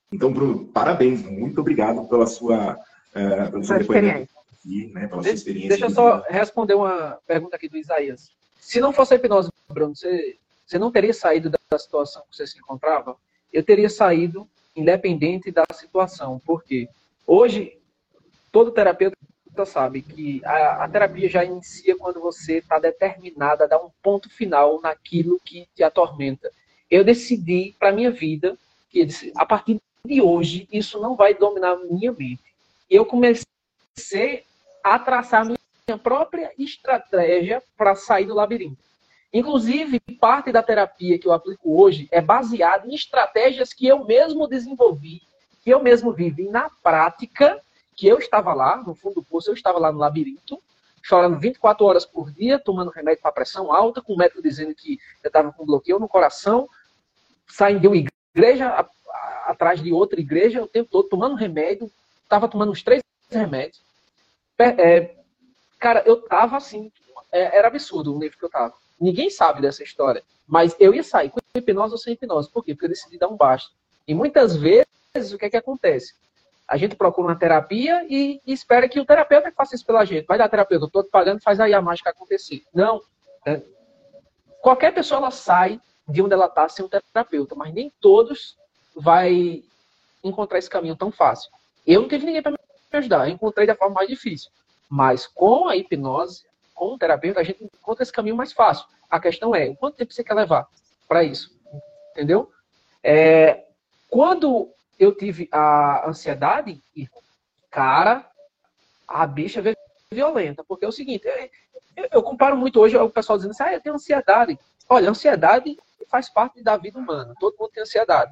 Então, 0.09 0.31
Bruno, 0.31 0.65
parabéns, 0.67 1.21
muito 1.23 1.59
obrigado 1.59 2.07
pela 2.07 2.25
sua, 2.25 2.75
uh, 2.75 3.51
pelo 3.51 3.63
seu 3.65 3.79
depoimento 3.79 4.29
aqui, 4.57 4.87
né, 4.93 5.07
pela 5.07 5.21
sua 5.21 5.31
experiência. 5.33 5.69
Deixa 5.69 5.85
eu 5.85 5.89
só 5.89 6.23
responder 6.29 6.75
uma 6.75 7.19
pergunta 7.27 7.57
aqui 7.57 7.67
do 7.67 7.77
Isaías. 7.77 8.31
Se 8.57 8.79
não 8.79 8.93
fosse 8.93 9.13
a 9.13 9.17
hipnose, 9.17 9.49
Bruno, 9.67 9.93
você, 9.93 10.37
você 10.65 10.79
não 10.79 10.89
teria 10.89 11.13
saído 11.13 11.49
da 11.49 11.77
situação 11.77 12.23
que 12.29 12.37
você 12.37 12.47
se 12.47 12.57
encontrava? 12.57 13.17
Eu 13.51 13.63
teria 13.63 13.89
saído 13.89 14.47
independente 14.75 15.51
da 15.51 15.63
situação. 15.73 16.41
Porque 16.45 16.87
hoje, 17.25 17.77
todo 18.51 18.71
terapeuta 18.71 19.17
sabe 19.65 20.01
que 20.01 20.41
a, 20.43 20.83
a 20.83 20.89
terapia 20.89 21.29
já 21.29 21.43
inicia 21.43 21.95
quando 21.97 22.19
você 22.19 22.57
está 22.57 22.79
determinada 22.79 23.65
a 23.65 23.67
dar 23.67 23.77
um 23.77 23.89
ponto 24.01 24.29
final 24.29 24.81
naquilo 24.81 25.39
que 25.45 25.67
te 25.75 25.83
atormenta. 25.83 26.51
Eu 26.89 27.03
decidi 27.03 27.75
para 27.77 27.91
minha 27.91 28.11
vida 28.11 28.57
que 28.89 29.07
a 29.35 29.45
partir 29.45 29.79
de 30.05 30.21
hoje 30.21 30.67
isso 30.71 30.99
não 30.99 31.15
vai 31.15 31.33
dominar 31.33 31.77
minha 31.77 32.11
mente. 32.11 32.43
E 32.89 32.95
eu 32.95 33.05
comecei 33.05 34.43
a 34.83 34.99
traçar 34.99 35.45
minha 35.45 35.97
própria 35.97 36.51
estratégia 36.57 37.61
para 37.77 37.95
sair 37.95 38.25
do 38.25 38.33
labirinto. 38.33 38.77
Inclusive, 39.33 39.99
parte 40.19 40.51
da 40.51 40.61
terapia 40.61 41.17
que 41.17 41.27
eu 41.27 41.33
aplico 41.33 41.81
hoje 41.81 42.07
é 42.11 42.21
baseada 42.21 42.87
em 42.87 42.93
estratégias 42.93 43.73
que 43.73 43.87
eu 43.87 44.05
mesmo 44.05 44.47
desenvolvi, 44.47 45.23
que 45.63 45.71
eu 45.71 45.81
mesmo 45.81 46.13
vivi 46.13 46.47
na 46.47 46.69
prática, 46.83 47.59
que 47.95 48.07
eu 48.07 48.19
estava 48.19 48.53
lá, 48.53 48.77
no 48.77 48.93
fundo 48.93 49.15
do 49.15 49.23
poço, 49.23 49.49
eu 49.49 49.55
estava 49.55 49.79
lá 49.79 49.91
no 49.91 49.97
labirinto, 49.97 50.61
chorando 51.01 51.39
24 51.39 51.83
horas 51.83 52.05
por 52.05 52.31
dia, 52.31 52.59
tomando 52.59 52.91
remédio 52.91 53.23
para 53.23 53.31
pressão 53.31 53.73
alta, 53.73 54.01
com 54.01 54.13
o 54.13 54.17
médico 54.17 54.41
dizendo 54.41 54.75
que 54.75 54.99
eu 55.23 55.27
estava 55.27 55.51
com 55.51 55.65
bloqueio 55.65 55.99
no 55.99 56.07
coração, 56.07 56.69
saindo 57.47 57.81
de 57.81 57.87
uma 57.87 57.97
igreja 58.35 58.87
atrás 59.45 59.81
de 59.81 59.91
outra 59.91 60.19
igreja, 60.19 60.61
o 60.61 60.67
tempo 60.67 60.89
todo 60.91 61.09
tomando 61.09 61.35
remédio, 61.35 61.91
estava 62.23 62.47
tomando 62.47 62.71
uns 62.71 62.83
três 62.83 63.01
remédios. 63.29 63.81
É, 64.59 65.15
cara, 65.79 66.03
eu 66.05 66.19
estava 66.19 66.55
assim, 66.55 66.91
é, 67.31 67.57
era 67.57 67.67
absurdo 67.67 68.15
o 68.15 68.19
nível 68.19 68.37
que 68.37 68.45
eu 68.45 68.47
estava. 68.47 68.73
Ninguém 68.99 69.29
sabe 69.29 69.61
dessa 69.61 69.83
história. 69.83 70.23
Mas 70.47 70.75
eu 70.79 70.93
ia 70.93 71.03
sair 71.03 71.29
com 71.29 71.39
hipnose 71.55 71.93
ou 71.93 71.97
sem 71.97 72.13
hipnose. 72.13 72.49
Por 72.49 72.63
quê? 72.63 72.73
Porque 72.73 72.85
eu 72.85 72.89
decidi 72.89 73.17
dar 73.17 73.27
um 73.27 73.35
basta. 73.35 73.71
E 74.07 74.13
muitas 74.13 74.55
vezes, 74.55 75.31
o 75.33 75.37
que 75.37 75.45
é 75.45 75.49
que 75.49 75.57
acontece? 75.57 76.13
A 76.67 76.77
gente 76.77 76.95
procura 76.95 77.27
uma 77.27 77.35
terapia 77.35 78.05
e, 78.09 78.41
espera 78.47 78.87
que 78.87 78.99
o 78.99 79.05
terapeuta 79.05 79.51
faça 79.51 79.75
isso 79.75 79.85
pela 79.85 80.05
gente. 80.05 80.25
Vai 80.25 80.37
dar 80.37 80.49
terapeuta, 80.49 80.85
eu 80.85 80.87
estou 80.87 81.03
pagando, 81.03 81.41
faz 81.41 81.59
aí 81.59 81.73
a 81.73 81.81
mágica 81.81 82.09
acontecer. 82.09 82.63
Não. 82.73 83.01
É, 83.45 83.61
qualquer 84.61 84.93
pessoa 84.93 85.19
ela 85.19 85.31
sai 85.31 85.79
de 86.07 86.21
onde 86.21 86.33
ela 86.33 86.45
está 86.45 86.67
sem 86.67 86.83
um 86.85 86.89
terapeuta, 86.89 87.55
mas 87.55 87.73
nem 87.73 87.91
todos 88.01 88.57
vai 88.95 89.63
encontrar 90.23 90.59
esse 90.59 90.69
caminho 90.69 90.95
tão 90.95 91.11
fácil. 91.11 91.51
Eu 91.85 92.01
não 92.01 92.07
tive 92.07 92.25
ninguém 92.25 92.41
para 92.41 92.51
me 92.51 92.57
ajudar, 92.93 93.27
eu 93.27 93.33
encontrei 93.33 93.67
da 93.67 93.75
forma 93.75 93.95
mais 93.95 94.07
difícil. 94.07 94.49
Mas 94.89 95.27
com 95.27 95.67
a 95.67 95.75
hipnose, 95.75 96.45
com 96.89 96.95
o 96.95 96.97
terapeuta, 96.97 97.39
a 97.39 97.43
gente 97.43 97.63
encontra 97.63 98.03
esse 98.03 98.11
caminho 98.11 98.35
mais 98.35 98.51
fácil. 98.51 98.85
A 99.09 99.19
questão 99.19 99.55
é, 99.55 99.73
quanto 99.75 99.95
tempo 99.95 100.13
você 100.13 100.23
quer 100.23 100.33
levar 100.33 100.67
para 101.07 101.23
isso? 101.23 101.53
entendeu? 102.13 102.51
É, 103.03 103.65
quando 104.09 104.69
eu 104.97 105.13
tive 105.13 105.49
a 105.51 106.07
ansiedade, 106.07 106.81
cara, 107.69 108.25
a 109.07 109.25
bicha 109.25 109.61
veio 109.61 109.75
violenta, 110.11 110.63
porque 110.63 110.85
é 110.85 110.87
o 110.87 110.91
seguinte, 110.91 111.27
eu, 111.97 112.07
eu 112.11 112.23
comparo 112.23 112.55
muito 112.55 112.79
hoje 112.79 112.95
o 112.95 113.09
pessoal 113.09 113.37
dizendo 113.37 113.51
assim, 113.51 113.63
ah, 113.63 113.73
eu 113.73 113.81
tenho 113.81 113.95
ansiedade. 113.95 114.57
Olha, 114.87 115.09
ansiedade 115.09 115.77
faz 116.07 116.29
parte 116.29 116.61
da 116.61 116.77
vida 116.77 116.99
humana, 116.99 117.33
todo 117.39 117.57
mundo 117.59 117.71
tem 117.71 117.81
ansiedade, 117.81 118.31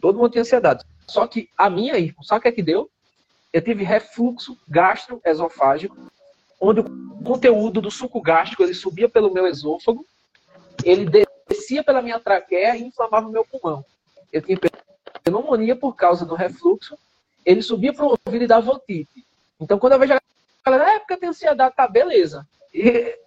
todo 0.00 0.18
mundo 0.18 0.30
tem 0.30 0.40
ansiedade. 0.40 0.84
Só 1.06 1.26
que 1.26 1.50
a 1.56 1.68
minha, 1.68 1.92
sabe 2.22 2.38
o 2.38 2.42
que 2.42 2.48
é 2.48 2.52
que 2.52 2.62
deu? 2.62 2.90
Eu 3.52 3.62
tive 3.62 3.84
refluxo 3.84 4.58
gastroesofágico, 4.66 5.96
onde 6.60 6.80
o 6.80 7.22
conteúdo 7.24 7.80
do 7.80 7.90
suco 7.90 8.20
gástrico 8.20 8.62
ele 8.62 8.74
subia 8.74 9.08
pelo 9.08 9.32
meu 9.32 9.46
esôfago, 9.46 10.04
ele 10.84 11.08
descia 11.48 11.82
pela 11.82 12.02
minha 12.02 12.20
traqueia 12.20 12.76
e 12.76 12.82
inflamava 12.82 13.28
o 13.28 13.32
meu 13.32 13.44
pulmão. 13.44 13.84
Eu 14.32 14.42
tinha 14.42 14.58
pneumonia 15.22 15.76
por 15.76 15.94
causa 15.94 16.24
do 16.24 16.34
refluxo, 16.34 16.98
ele 17.44 17.62
subia 17.62 17.92
para 17.92 18.04
o 18.04 18.16
ouvido 18.26 18.44
e 18.44 18.48
dava 18.48 18.70
otite. 18.72 19.24
Então, 19.60 19.78
quando 19.78 19.94
eu 19.94 19.98
vejo 19.98 20.14
a 20.14 20.20
galera, 20.64 20.92
é 20.92 20.98
porque 20.98 21.16
tenho 21.16 21.30
ansiedade, 21.30 21.74
tá, 21.74 21.88
beleza. 21.88 22.46
E, 22.72 23.18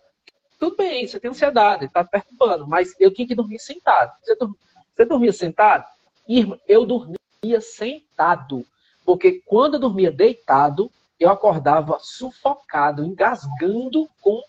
tudo 0.59 0.75
bem, 0.77 1.07
você 1.07 1.19
tem 1.19 1.31
ansiedade, 1.31 1.89
tá 1.89 2.03
perturbando, 2.03 2.67
mas 2.67 2.93
eu 2.99 3.11
tinha 3.11 3.27
que 3.27 3.35
dormir 3.35 3.59
sentado. 3.59 4.11
Você, 4.21 4.35
dormia, 4.35 4.57
você 4.95 5.05
dormia 5.05 5.33
sentado? 5.33 5.85
Irmã, 6.27 6.57
eu 6.67 6.85
dormia 6.85 7.61
sentado. 7.61 8.65
Porque 9.03 9.41
quando 9.45 9.75
eu 9.75 9.79
dormia 9.79 10.11
deitado, 10.11 10.91
eu 11.21 11.29
acordava 11.29 11.97
sufocado, 11.99 13.05
engasgando 13.05 14.09
com, 14.19 14.41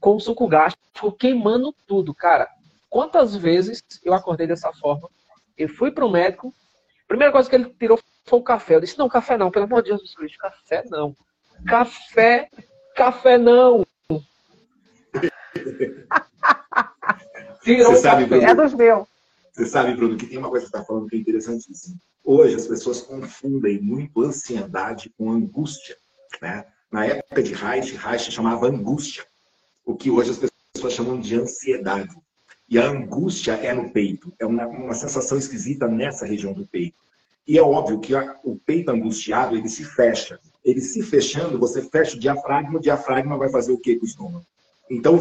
com 0.00 0.14
o 0.14 0.20
suco 0.20 0.46
gástrico, 0.46 1.10
queimando 1.10 1.74
tudo. 1.84 2.14
Cara, 2.14 2.48
quantas 2.88 3.34
vezes 3.34 3.82
eu 4.04 4.14
acordei 4.14 4.46
dessa 4.46 4.72
forma? 4.72 5.10
Eu 5.58 5.68
fui 5.68 5.90
para 5.90 6.06
o 6.06 6.10
médico, 6.10 6.54
primeira 7.08 7.32
coisa 7.32 7.50
que 7.50 7.56
ele 7.56 7.74
tirou 7.76 7.98
foi 8.24 8.38
o 8.38 8.42
café. 8.42 8.76
Eu 8.76 8.80
disse, 8.80 8.96
não, 8.96 9.08
café 9.08 9.36
não, 9.36 9.50
pelo 9.50 9.64
amor 9.64 9.82
de 9.82 9.88
Jesus 9.88 10.14
Cristo, 10.14 10.38
café 10.38 10.84
não. 10.88 11.12
Café, 11.66 12.48
café 12.94 13.36
não. 13.36 13.84
Tirou 17.64 17.94
Você 17.94 18.02
sabe, 18.02 18.26
Bruno, 18.26 18.46
é 18.46 18.54
dos 18.54 18.74
meus. 18.74 19.08
Você 19.56 19.64
sabe, 19.64 19.94
Bruno, 19.94 20.18
que 20.18 20.26
tem 20.26 20.36
uma 20.36 20.50
coisa 20.50 20.66
que 20.66 20.70
você 20.70 20.76
está 20.76 20.86
falando 20.86 21.08
que 21.08 21.16
é 21.16 21.18
interessantíssima. 21.18 21.96
Hoje 22.22 22.56
as 22.56 22.66
pessoas 22.66 23.00
confundem 23.00 23.80
muito 23.80 24.22
ansiedade 24.22 25.10
com 25.16 25.30
angústia. 25.30 25.96
Né? 26.42 26.66
Na 26.92 27.06
época 27.06 27.42
de 27.42 27.54
Reich, 27.54 27.96
Reich 27.96 28.30
chamava 28.30 28.66
angústia, 28.66 29.24
o 29.82 29.96
que 29.96 30.10
hoje 30.10 30.32
as 30.32 30.50
pessoas 30.74 30.92
chamam 30.92 31.18
de 31.18 31.36
ansiedade. 31.36 32.14
E 32.68 32.78
a 32.78 32.86
angústia 32.86 33.52
é 33.52 33.72
no 33.72 33.90
peito, 33.90 34.30
é 34.38 34.44
uma, 34.44 34.66
uma 34.66 34.94
sensação 34.94 35.38
esquisita 35.38 35.88
nessa 35.88 36.26
região 36.26 36.52
do 36.52 36.66
peito. 36.66 36.98
E 37.48 37.56
é 37.56 37.62
óbvio 37.62 37.98
que 37.98 38.14
a, 38.14 38.38
o 38.44 38.56
peito 38.56 38.90
angustiado, 38.90 39.56
ele 39.56 39.70
se 39.70 39.84
fecha. 39.84 40.38
Ele 40.62 40.82
se 40.82 41.02
fechando, 41.02 41.58
você 41.58 41.80
fecha 41.80 42.14
o 42.14 42.20
diafragma, 42.20 42.76
o 42.76 42.82
diafragma 42.82 43.38
vai 43.38 43.48
fazer 43.48 43.72
o 43.72 43.78
que 43.78 43.96
com 43.96 44.04
o 44.04 44.08
estômago? 44.08 44.46
Então, 44.90 45.18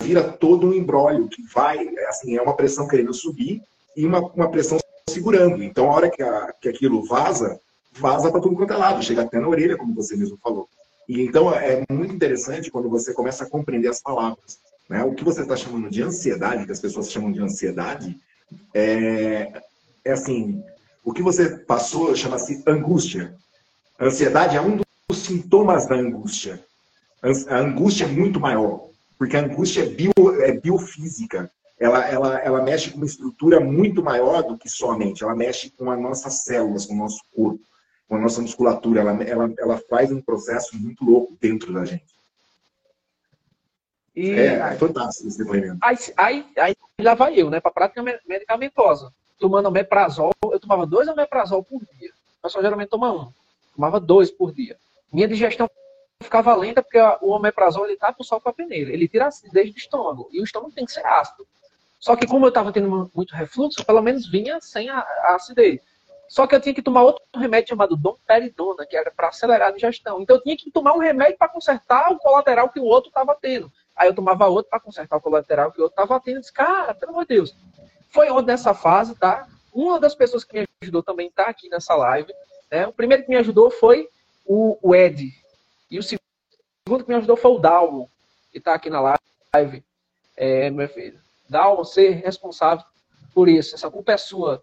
vira 0.00 0.22
todo 0.22 0.68
um 0.68 0.74
embrólio 0.74 1.28
que 1.28 1.42
vai, 1.42 1.88
assim, 2.08 2.36
é 2.36 2.42
uma 2.42 2.56
pressão 2.56 2.88
querendo 2.88 3.12
subir 3.12 3.62
e 3.96 4.06
uma, 4.06 4.20
uma 4.20 4.50
pressão 4.50 4.78
segurando. 5.08 5.62
Então, 5.62 5.90
a 5.90 5.94
hora 5.94 6.10
que, 6.10 6.22
a, 6.22 6.52
que 6.60 6.68
aquilo 6.68 7.04
vaza, 7.04 7.60
vaza 7.92 8.30
para 8.30 8.40
tudo 8.40 8.56
quanto 8.56 8.72
é 8.72 8.76
lado, 8.76 9.02
chega 9.02 9.22
até 9.22 9.38
na 9.38 9.48
orelha, 9.48 9.76
como 9.76 9.94
você 9.94 10.16
mesmo 10.16 10.38
falou. 10.42 10.68
E 11.08 11.22
então 11.22 11.52
é 11.52 11.84
muito 11.90 12.14
interessante 12.14 12.70
quando 12.70 12.88
você 12.88 13.12
começa 13.12 13.44
a 13.44 13.50
compreender 13.50 13.88
as 13.88 14.00
palavras. 14.00 14.58
Né? 14.88 15.02
O 15.04 15.14
que 15.14 15.24
você 15.24 15.42
está 15.42 15.56
chamando 15.56 15.90
de 15.90 16.02
ansiedade, 16.02 16.64
que 16.64 16.72
as 16.72 16.80
pessoas 16.80 17.10
chamam 17.10 17.32
de 17.32 17.40
ansiedade, 17.40 18.16
é, 18.72 19.62
é 20.04 20.12
assim, 20.12 20.62
o 21.04 21.12
que 21.12 21.22
você 21.22 21.48
passou 21.48 22.14
chama-se 22.14 22.62
angústia. 22.66 23.34
Ansiedade 24.00 24.56
é 24.56 24.60
um 24.60 24.80
dos 25.08 25.18
sintomas 25.18 25.86
da 25.86 25.96
angústia. 25.96 26.64
A 27.48 27.58
angústia 27.58 28.04
é 28.04 28.08
muito 28.08 28.40
maior, 28.40 28.89
porque 29.20 29.36
a 29.36 29.40
angústia 29.40 29.82
é, 29.82 29.86
bio, 29.86 30.12
é 30.40 30.52
biofísica. 30.52 31.52
Ela, 31.78 32.08
ela, 32.08 32.38
ela 32.38 32.62
mexe 32.62 32.90
com 32.90 32.96
uma 32.96 33.04
estrutura 33.04 33.60
muito 33.60 34.02
maior 34.02 34.42
do 34.42 34.56
que 34.56 34.66
só 34.66 34.92
a 34.92 34.96
mente. 34.96 35.22
Ela 35.22 35.36
mexe 35.36 35.68
com 35.68 35.90
as 35.90 36.00
nossas 36.00 36.42
células, 36.42 36.86
com 36.86 36.94
o 36.94 36.96
nosso 36.96 37.20
corpo, 37.36 37.60
com 38.08 38.16
a 38.16 38.18
nossa 38.18 38.40
musculatura. 38.40 39.02
Ela, 39.02 39.22
ela, 39.22 39.54
ela 39.58 39.78
faz 39.90 40.10
um 40.10 40.22
processo 40.22 40.74
muito 40.74 41.04
louco 41.04 41.36
dentro 41.38 41.70
da 41.70 41.84
gente. 41.84 42.06
E 44.16 44.30
é, 44.30 44.54
é 44.54 44.76
fantástico 44.76 45.28
esse 45.28 45.36
depoimento. 45.36 45.76
Aí, 45.82 45.96
aí, 46.16 46.46
aí 46.56 46.74
lá 47.02 47.12
vai 47.12 47.38
eu, 47.38 47.50
né, 47.50 47.60
para 47.60 47.72
prática 47.72 48.02
medicamentosa 48.26 49.12
tomando 49.38 49.68
omeprazol, 49.68 50.32
eu 50.44 50.58
tomava 50.58 50.86
dois 50.86 51.08
omeprazol 51.08 51.62
por 51.62 51.82
dia. 51.98 52.10
O 52.38 52.42
pessoal 52.42 52.64
geralmente 52.64 52.88
toma 52.88 53.12
um. 53.12 53.30
Tomava 53.76 54.00
dois 54.00 54.30
por 54.30 54.50
dia. 54.50 54.78
Minha 55.12 55.28
digestão 55.28 55.68
ficava 56.22 56.54
lenta 56.54 56.82
porque 56.82 56.98
o 57.20 57.30
omeprazol 57.30 57.86
ele 57.86 57.96
tá 57.96 58.14
só 58.20 58.38
com 58.38 58.48
a 58.48 58.52
peneira. 58.52 58.92
Ele 58.92 59.08
tira 59.08 59.24
a 59.24 59.28
acidez 59.28 59.72
do 59.72 59.78
estômago. 59.78 60.28
E 60.32 60.40
o 60.40 60.44
estômago 60.44 60.72
tem 60.72 60.84
que 60.84 60.92
ser 60.92 61.04
ácido. 61.04 61.46
Só 61.98 62.16
que 62.16 62.26
como 62.26 62.46
eu 62.46 62.48
estava 62.48 62.72
tendo 62.72 63.10
muito 63.14 63.34
refluxo, 63.34 63.84
pelo 63.84 64.00
menos 64.00 64.28
vinha 64.28 64.60
sem 64.60 64.88
a, 64.88 64.98
a, 64.98 65.34
acidez. 65.34 65.80
Só 66.28 66.46
que 66.46 66.54
eu 66.54 66.60
tinha 66.60 66.74
que 66.74 66.82
tomar 66.82 67.02
outro 67.02 67.22
remédio 67.34 67.70
chamado 67.70 67.96
domperidona, 67.96 68.86
que 68.86 68.96
era 68.96 69.10
para 69.10 69.28
acelerar 69.28 69.68
a 69.68 69.72
digestão. 69.72 70.20
Então 70.20 70.36
eu 70.36 70.42
tinha 70.42 70.56
que 70.56 70.70
tomar 70.70 70.94
um 70.94 70.98
remédio 70.98 71.36
para 71.36 71.48
consertar 71.48 72.10
o 72.12 72.18
colateral 72.18 72.68
que 72.68 72.80
o 72.80 72.84
outro 72.84 73.08
estava 73.08 73.34
tendo. 73.34 73.70
Aí 73.96 74.08
eu 74.08 74.14
tomava 74.14 74.46
outro 74.46 74.70
para 74.70 74.80
consertar 74.80 75.16
o 75.16 75.20
colateral 75.20 75.72
que 75.72 75.80
o 75.80 75.84
outro 75.84 76.00
estava 76.00 76.20
tendo. 76.20 76.36
Eu 76.36 76.40
disse, 76.40 76.52
cara, 76.52 76.94
pelo 76.94 77.12
amor 77.12 77.26
de 77.26 77.34
Deus, 77.34 77.54
foi 78.08 78.30
onde 78.30 78.46
nessa 78.46 78.72
fase, 78.72 79.14
tá? 79.14 79.46
Uma 79.72 80.00
das 80.00 80.14
pessoas 80.14 80.44
que 80.44 80.58
me 80.58 80.66
ajudou 80.82 81.02
também 81.02 81.28
está 81.28 81.44
aqui 81.44 81.68
nessa 81.68 81.94
live. 81.94 82.32
Né? 82.70 82.86
O 82.86 82.92
primeiro 82.92 83.24
que 83.24 83.28
me 83.28 83.36
ajudou 83.36 83.70
foi 83.70 84.08
o, 84.46 84.78
o 84.80 84.94
Ed. 84.94 85.30
E 85.90 85.98
o 85.98 86.02
segundo 86.02 87.04
que 87.04 87.08
me 87.08 87.16
ajudou 87.16 87.36
foi 87.36 87.50
o 87.50 87.58
Dalmo, 87.58 88.10
que 88.52 88.58
está 88.58 88.74
aqui 88.74 88.88
na 88.88 89.00
live. 89.00 89.82
É, 90.36 90.70
meu 90.70 90.88
filho. 90.88 91.18
Dalmo, 91.48 91.84
ser 91.84 92.10
responsável 92.24 92.84
por 93.34 93.48
isso. 93.48 93.74
Essa 93.74 93.90
culpa 93.90 94.12
é 94.12 94.16
sua. 94.16 94.62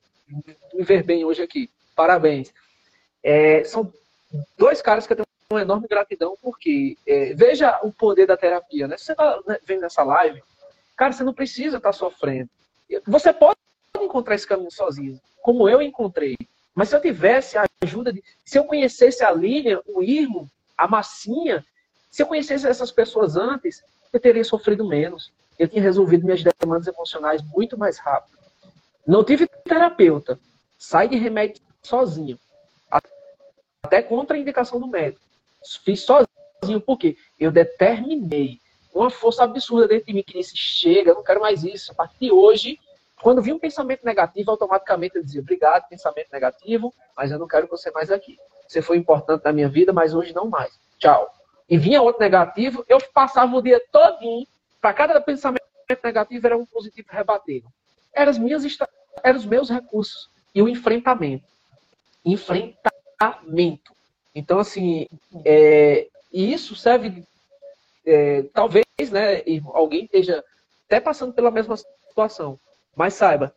Me 0.74 0.84
ver 0.84 1.04
bem 1.04 1.26
hoje 1.26 1.42
aqui. 1.42 1.70
Parabéns. 1.96 2.54
É, 3.24 3.64
são 3.64 3.92
dois 4.58 4.82
caras 4.82 5.06
que 5.06 5.14
eu 5.14 5.18
tenho 5.18 5.28
uma 5.50 5.62
enorme 5.62 5.88
gratidão, 5.88 6.38
porque 6.42 6.98
é, 7.06 7.34
veja 7.34 7.80
o 7.84 7.92
poder 7.92 8.26
da 8.26 8.38
terapia. 8.38 8.88
Né? 8.88 8.98
Você 8.98 9.12
está 9.12 9.40
né, 9.46 9.60
vendo 9.66 9.86
essa 9.86 10.04
live, 10.04 10.42
cara, 10.96 11.12
você 11.12 11.24
não 11.24 11.34
precisa 11.34 11.78
estar 11.78 11.90
tá 11.90 11.94
sofrendo. 11.94 12.50
Você 13.06 13.34
pode 13.34 13.58
encontrar 14.00 14.36
esse 14.36 14.48
caminho 14.48 14.72
sozinho, 14.72 15.20
como 15.42 15.68
eu 15.68 15.82
encontrei. 15.82 16.38
Mas 16.74 16.90
se 16.90 16.96
eu 16.96 17.02
tivesse 17.02 17.58
a 17.58 17.66
ajuda 17.84 18.14
de. 18.14 18.24
Se 18.46 18.58
eu 18.58 18.64
conhecesse 18.64 19.24
a 19.24 19.32
Lilian, 19.32 19.82
o 19.88 20.04
Irmo, 20.04 20.50
a 20.78 20.88
Massinha, 20.88 21.66
se 22.12 22.22
eu 22.22 22.28
conhecesse 22.28 22.68
essas 22.68 22.92
pessoas 22.92 23.36
antes, 23.36 23.84
eu 24.14 24.20
teria 24.20 24.44
sofrido 24.44 24.88
menos. 24.88 25.32
Eu 25.58 25.68
tinha 25.68 25.82
resolvido 25.82 26.26
minhas 26.26 26.44
demandas 26.44 26.88
emocionais 26.88 27.42
muito 27.42 27.78
mais 27.78 27.98
rápido. 27.98 28.38
Não 29.06 29.24
tive 29.24 29.48
terapeuta. 29.64 30.40
Sai 30.78 31.08
de 31.08 31.18
remédio 31.18 31.62
sozinho. 31.82 32.40
Até 33.84 34.02
contra 34.02 34.38
a 34.38 34.40
indicação 34.40 34.80
do 34.80 34.88
médico. 34.88 35.22
Fiz 35.84 36.02
sozinho, 36.02 36.80
porque 36.86 37.18
eu 37.40 37.52
determinei 37.52 38.60
uma 38.94 39.10
força 39.10 39.44
absurda 39.44 39.88
dentro 39.88 40.08
de 40.08 40.14
mim 40.14 40.24
que 40.24 40.38
disse: 40.38 40.56
chega, 40.56 41.12
eu 41.12 41.16
não 41.16 41.24
quero 41.24 41.42
mais 41.42 41.64
isso. 41.64 41.92
A 41.92 41.96
partir 41.96 42.18
de 42.20 42.32
hoje, 42.32 42.80
quando 43.22 43.42
vi 43.42 43.52
um 43.52 43.60
pensamento 43.60 44.06
negativo, 44.06 44.52
automaticamente 44.52 45.16
eu 45.16 45.24
dizia: 45.24 45.42
obrigado, 45.42 45.88
pensamento 45.88 46.28
negativo, 46.32 46.94
mas 47.16 47.32
eu 47.32 47.40
não 47.40 47.48
quero 47.48 47.68
você 47.68 47.90
mais 47.92 48.12
aqui. 48.12 48.38
Você 48.68 48.82
foi 48.82 48.98
importante 48.98 49.44
na 49.46 49.54
minha 49.54 49.70
vida, 49.70 49.94
mas 49.94 50.14
hoje 50.14 50.34
não 50.34 50.48
mais. 50.48 50.80
Tchau. 50.98 51.32
E 51.70 51.78
vinha 51.78 52.02
outro 52.02 52.22
negativo, 52.22 52.86
eu 52.88 52.98
passava 53.14 53.56
o 53.56 53.62
dia 53.62 53.82
todinho, 53.92 54.48
para 54.82 54.94
cada 54.94 55.20
pensamento 55.20 55.64
negativo 56.04 56.46
era 56.46 56.58
um 56.58 56.66
positivo 56.66 57.08
rebatendo. 57.12 57.68
Eram, 58.14 58.30
as 58.30 58.38
minhas, 58.38 58.64
eram 59.24 59.38
os 59.38 59.46
meus 59.46 59.70
recursos. 59.70 60.30
E 60.54 60.62
o 60.62 60.68
enfrentamento. 60.68 61.46
Enfrentamento. 62.26 63.94
Então, 64.34 64.60
assim, 64.60 65.08
é, 65.46 66.08
e 66.32 66.54
isso 66.54 66.76
serve 66.76 67.24
é, 68.06 68.44
talvez 68.54 68.86
né, 69.12 69.44
alguém 69.74 70.06
esteja 70.06 70.44
até 70.86 71.00
passando 71.00 71.34
pela 71.34 71.52
mesma 71.52 71.76
situação. 71.76 72.58
Mas 72.96 73.14
saiba, 73.14 73.54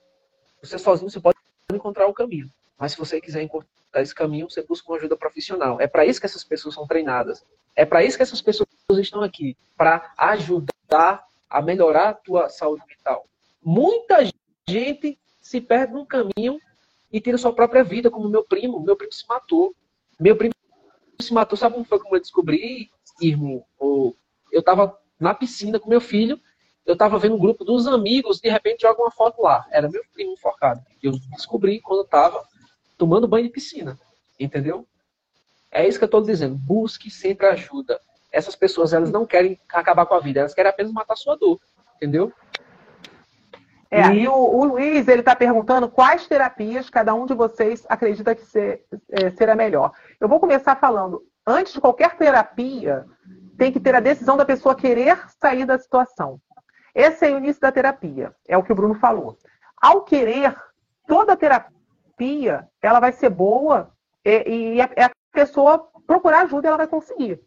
você 0.61 0.78
sozinho 0.78 1.11
você 1.11 1.20
pode 1.20 1.39
encontrar 1.73 2.07
o 2.09 2.12
caminho. 2.12 2.51
Mas 2.77 2.93
se 2.93 2.99
você 2.99 3.20
quiser 3.20 3.43
encontrar 3.91 4.03
esse 4.03 4.15
caminho, 4.15 4.49
você 4.49 4.62
busca 4.62 4.91
uma 4.91 4.97
ajuda 4.97 5.17
profissional. 5.17 5.81
É 5.81 5.87
para 5.87 6.07
isso 6.07 6.21
que 6.21 6.27
essas 6.27 6.45
pessoas 6.45 6.75
são 6.75 6.87
treinadas. 6.87 7.45
É 7.77 7.85
para 7.85 8.05
isso 8.05 8.17
que 8.17 8.23
essas 8.23 8.41
pessoas 8.41 8.69
estão 8.99 9.23
aqui, 9.23 9.57
para 9.77 10.12
ajudar 10.17 11.25
a 11.49 11.62
melhorar 11.62 12.11
a 12.11 12.15
tua 12.15 12.49
saúde 12.49 12.83
mental. 12.89 13.27
Muita 13.62 14.25
gente 14.69 15.19
se 15.41 15.61
perde 15.61 15.93
no 15.93 16.07
caminho 16.07 16.59
e 17.12 17.21
tira 17.21 17.37
sua 17.37 17.53
própria 17.53 17.83
vida, 17.83 18.11
como 18.11 18.29
meu 18.29 18.45
primo. 18.45 18.81
Meu 18.81 18.97
primo 18.97 19.12
se 19.12 19.27
matou. 19.29 19.75
Meu 20.19 20.37
primo 20.37 20.55
se 21.21 21.33
matou, 21.33 21.57
sabe 21.57 21.75
como 21.75 21.85
foi 21.85 21.99
como 21.99 22.17
eu 22.17 22.21
descobri, 22.21 22.91
irmão? 23.21 23.65
Eu 24.53 24.61
estava 24.61 24.99
na 25.19 25.35
piscina 25.35 25.79
com 25.79 25.89
meu 25.89 26.01
filho, 26.01 26.41
eu 26.87 26.95
estava 26.95 27.19
vendo 27.19 27.35
um 27.35 27.39
grupo 27.39 27.65
dos 27.65 27.87
amigos, 27.87 28.41
de 28.41 28.49
repente 28.49 28.83
joga 28.83 29.03
uma 29.03 29.11
foto 29.11 29.43
lá. 29.43 29.67
Era 29.71 29.89
meu 29.89 30.03
primo 30.12 30.33
enforcado. 30.33 30.81
Eu 31.03 31.12
descobri 31.31 31.81
quando 31.81 32.03
estava 32.03 32.47
tomando 33.01 33.27
banho 33.27 33.47
de 33.47 33.51
piscina. 33.51 33.98
Entendeu? 34.39 34.86
É 35.70 35.89
isso 35.89 35.98
que 35.98 36.05
eu 36.05 36.06
estou 36.06 36.20
dizendo. 36.20 36.55
Busque 36.55 37.10
sempre 37.10 37.47
ajuda. 37.47 37.98
Essas 38.31 38.55
pessoas, 38.55 38.93
elas 38.93 39.10
não 39.10 39.24
querem 39.24 39.59
acabar 39.72 40.05
com 40.05 40.14
a 40.14 40.20
vida, 40.20 40.40
elas 40.40 40.52
querem 40.52 40.70
apenas 40.70 40.93
matar 40.93 41.16
sua 41.16 41.35
dor. 41.35 41.59
Entendeu? 41.97 42.31
É, 43.90 44.06
e 44.12 44.28
o, 44.28 44.35
o 44.35 44.64
Luiz, 44.64 45.09
ele 45.09 45.20
está 45.20 45.35
perguntando 45.35 45.89
quais 45.89 46.27
terapias 46.27 46.90
cada 46.90 47.14
um 47.14 47.24
de 47.24 47.32
vocês 47.32 47.85
acredita 47.89 48.35
que 48.35 48.44
ser, 48.44 48.85
é, 49.10 49.31
será 49.31 49.55
melhor. 49.55 49.93
Eu 50.20 50.28
vou 50.28 50.39
começar 50.39 50.77
falando, 50.77 51.24
antes 51.47 51.72
de 51.72 51.81
qualquer 51.81 52.16
terapia, 52.16 53.06
tem 53.56 53.72
que 53.72 53.81
ter 53.81 53.94
a 53.94 54.01
decisão 54.01 54.36
da 54.36 54.44
pessoa 54.44 54.77
querer 54.77 55.18
sair 55.40 55.64
da 55.64 55.78
situação. 55.78 56.39
Esse 56.94 57.27
é 57.27 57.35
o 57.35 57.39
início 57.39 57.60
da 57.60 57.72
terapia, 57.72 58.32
é 58.47 58.56
o 58.56 58.62
que 58.62 58.72
o 58.72 58.74
Bruno 58.74 58.94
falou. 58.94 59.36
Ao 59.81 60.02
querer, 60.02 60.55
toda 61.09 61.36
terapia, 61.36 61.80
ela 62.83 63.01
vai 63.01 63.13
ser 63.13 63.31
boa 63.31 63.91
e, 64.25 64.75
e 64.75 64.81
a, 64.81 64.85
a, 64.85 65.11
pessoa 65.33 65.89
procurar 66.07 66.43
ajuda 66.43 66.69
ela 66.69 66.77
vai 66.77 66.87
conseguir. 66.87 67.41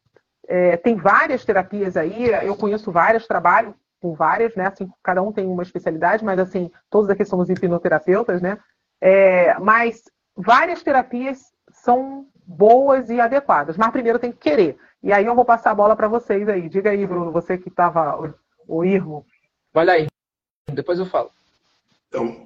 É, 0.47 0.77
tem 0.77 0.95
várias 0.95 1.43
terapias 1.45 1.97
aí, 1.97 2.25
eu 2.45 2.55
conheço 2.55 2.91
várias, 2.91 3.27
trabalho 3.27 3.75
com 4.01 4.13
várias, 4.13 4.55
né? 4.55 4.67
Assim, 4.67 4.89
cada 5.01 5.21
um 5.21 5.31
tem 5.31 5.45
uma 5.45 5.63
especialidade, 5.63 6.23
mas 6.23 6.39
assim, 6.39 6.71
todos 6.89 7.09
aqui 7.09 7.23
somos 7.23 7.49
hipnoterapeutas, 7.49 8.41
né? 8.41 8.57
É, 8.99 9.57
mas 9.59 10.03
várias 10.35 10.83
terapias 10.83 11.53
são 11.69 12.27
boas 12.45 13.09
e 13.09 13.19
adequadas, 13.19 13.77
mas 13.77 13.91
primeiro 13.91 14.19
tem 14.19 14.31
que 14.31 14.39
querer. 14.39 14.77
E 15.01 15.11
aí 15.11 15.25
eu 15.25 15.35
vou 15.35 15.45
passar 15.45 15.71
a 15.71 15.75
bola 15.75 15.95
para 15.95 16.07
vocês 16.07 16.47
aí. 16.47 16.69
Diga 16.69 16.89
aí, 16.89 17.05
Bruno, 17.05 17.31
você 17.31 17.57
que 17.57 17.69
estava 17.69 18.17
o, 18.21 18.33
o 18.67 18.85
Irmo. 18.85 19.25
Vai 19.73 19.85
lá 19.85 19.93
aí. 19.93 20.07
Depois 20.71 20.99
eu 20.99 21.05
falo. 21.05 21.31
Então, 22.07 22.45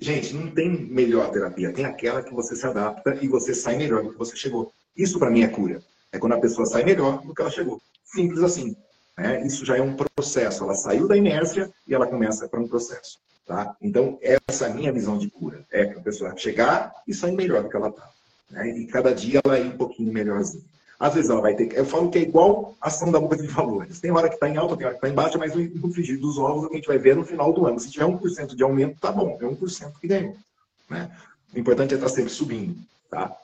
gente, 0.00 0.34
não 0.34 0.50
tem 0.50 0.68
melhor 0.68 1.30
terapia. 1.30 1.72
Tem 1.72 1.84
aquela 1.84 2.22
que 2.22 2.32
você 2.32 2.54
se 2.54 2.66
adapta 2.66 3.18
e 3.20 3.28
você 3.28 3.54
sai 3.54 3.76
melhor 3.76 4.02
do 4.02 4.12
que 4.12 4.18
você 4.18 4.36
chegou. 4.36 4.72
Isso 4.96 5.18
para 5.18 5.30
mim 5.30 5.42
é 5.42 5.48
cura. 5.48 5.82
É 6.12 6.18
quando 6.18 6.34
a 6.34 6.40
pessoa 6.40 6.66
sai 6.66 6.84
melhor 6.84 7.22
do 7.22 7.34
que 7.34 7.40
ela 7.40 7.50
chegou. 7.50 7.80
Simples 8.04 8.42
assim. 8.42 8.76
Né? 9.16 9.46
Isso 9.46 9.64
já 9.64 9.76
é 9.76 9.82
um 9.82 9.96
processo. 9.96 10.64
Ela 10.64 10.74
saiu 10.74 11.08
da 11.08 11.16
inércia 11.16 11.72
e 11.86 11.94
ela 11.94 12.06
começa 12.06 12.48
para 12.48 12.60
um 12.60 12.68
processo. 12.68 13.18
Tá? 13.46 13.76
Então, 13.80 14.18
essa 14.22 14.66
é 14.66 14.70
a 14.70 14.74
minha 14.74 14.92
visão 14.92 15.18
de 15.18 15.28
cura. 15.30 15.64
É 15.70 15.82
a 15.82 16.00
pessoa 16.00 16.36
chegar 16.36 16.92
e 17.06 17.12
sair 17.12 17.32
melhor 17.32 17.62
do 17.62 17.68
que 17.68 17.76
ela 17.76 17.88
está. 17.88 18.08
Né? 18.50 18.68
E 18.78 18.86
cada 18.86 19.14
dia 19.14 19.40
ela 19.44 19.58
ir 19.58 19.66
um 19.66 19.76
pouquinho 19.76 20.12
melhorzinha. 20.12 20.64
Às 21.04 21.12
vezes 21.12 21.28
ela 21.28 21.42
vai 21.42 21.54
ter. 21.54 21.70
Eu 21.76 21.84
falo 21.84 22.10
que 22.10 22.16
é 22.16 22.22
igual 22.22 22.74
a 22.80 22.88
ação 22.88 23.12
da 23.12 23.20
bolsa 23.20 23.42
de 23.42 23.48
valores. 23.48 24.00
Tem 24.00 24.10
hora 24.10 24.26
que 24.26 24.36
está 24.36 24.48
em 24.48 24.56
alta, 24.56 24.74
tem 24.74 24.86
hora 24.86 24.94
que 24.94 25.04
está 25.04 25.10
em 25.10 25.14
baixa, 25.14 25.36
mas 25.36 25.54
no 25.54 25.92
frigir 25.92 26.18
dos 26.18 26.38
ovos 26.38 26.70
a 26.70 26.74
gente 26.74 26.88
vai 26.88 26.96
ver 26.96 27.14
no 27.14 27.22
final 27.22 27.52
do 27.52 27.66
ano. 27.66 27.78
Se 27.78 27.90
tiver 27.90 28.06
1% 28.06 28.56
de 28.56 28.62
aumento, 28.62 28.98
tá 28.98 29.12
bom, 29.12 29.36
é 29.38 29.44
1% 29.44 29.92
que 30.00 30.08
ganhou. 30.08 30.34
Né? 30.88 31.10
O 31.54 31.58
importante 31.58 31.92
é 31.92 31.96
estar 31.96 32.08
tá 32.08 32.14
sempre 32.14 32.30
subindo. 32.30 32.74
Tá? 33.10 33.36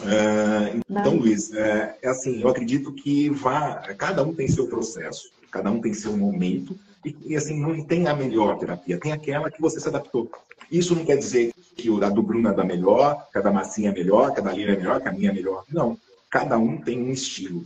Uh, 0.00 0.82
então, 0.86 1.16
Luiz, 1.16 1.50
é, 1.54 1.96
é, 2.02 2.08
assim, 2.10 2.42
eu 2.42 2.48
acredito 2.50 2.92
que 2.92 3.30
vá, 3.30 3.76
cada 3.96 4.22
um 4.22 4.34
tem 4.34 4.46
seu 4.46 4.66
processo, 4.66 5.30
cada 5.50 5.70
um 5.70 5.80
tem 5.80 5.94
seu 5.94 6.14
momento, 6.14 6.78
e, 7.06 7.16
e, 7.24 7.36
assim, 7.36 7.58
não 7.58 7.82
tem 7.84 8.06
a 8.06 8.14
melhor 8.14 8.58
terapia, 8.58 9.00
tem 9.00 9.12
aquela 9.12 9.50
que 9.50 9.62
você 9.62 9.80
se 9.80 9.88
adaptou. 9.88 10.30
Isso 10.70 10.94
não 10.94 11.06
quer 11.06 11.16
dizer 11.16 11.54
que 11.74 11.88
a 12.04 12.10
do 12.10 12.22
Bruno 12.22 12.50
é 12.50 12.52
da 12.52 12.64
melhor, 12.64 13.26
que 13.32 13.38
a 13.38 13.40
da 13.40 13.50
Massinha 13.50 13.88
é 13.88 13.94
melhor, 13.94 14.34
que 14.34 14.40
a 14.40 14.42
da 14.42 14.52
Lira 14.52 14.74
é 14.74 14.76
melhor, 14.76 15.00
que 15.00 15.08
a 15.08 15.12
minha 15.12 15.30
é 15.30 15.32
melhor. 15.32 15.64
Não. 15.72 15.96
Cada 16.30 16.58
um 16.58 16.78
tem 16.78 17.02
um 17.02 17.10
estilo. 17.10 17.64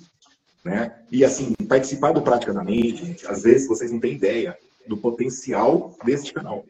Né? 0.65 0.97
E 1.11 1.25
assim, 1.25 1.55
participar 1.69 2.13
do 2.13 2.23
Prática 2.23 2.53
da 2.53 2.63
Mente, 2.63 3.05
gente, 3.05 3.27
às 3.27 3.43
vezes 3.43 3.67
vocês 3.67 3.91
não 3.91 3.99
têm 3.99 4.15
ideia 4.15 4.57
do 4.87 4.97
potencial 4.97 5.97
deste 6.05 6.33
canal. 6.33 6.65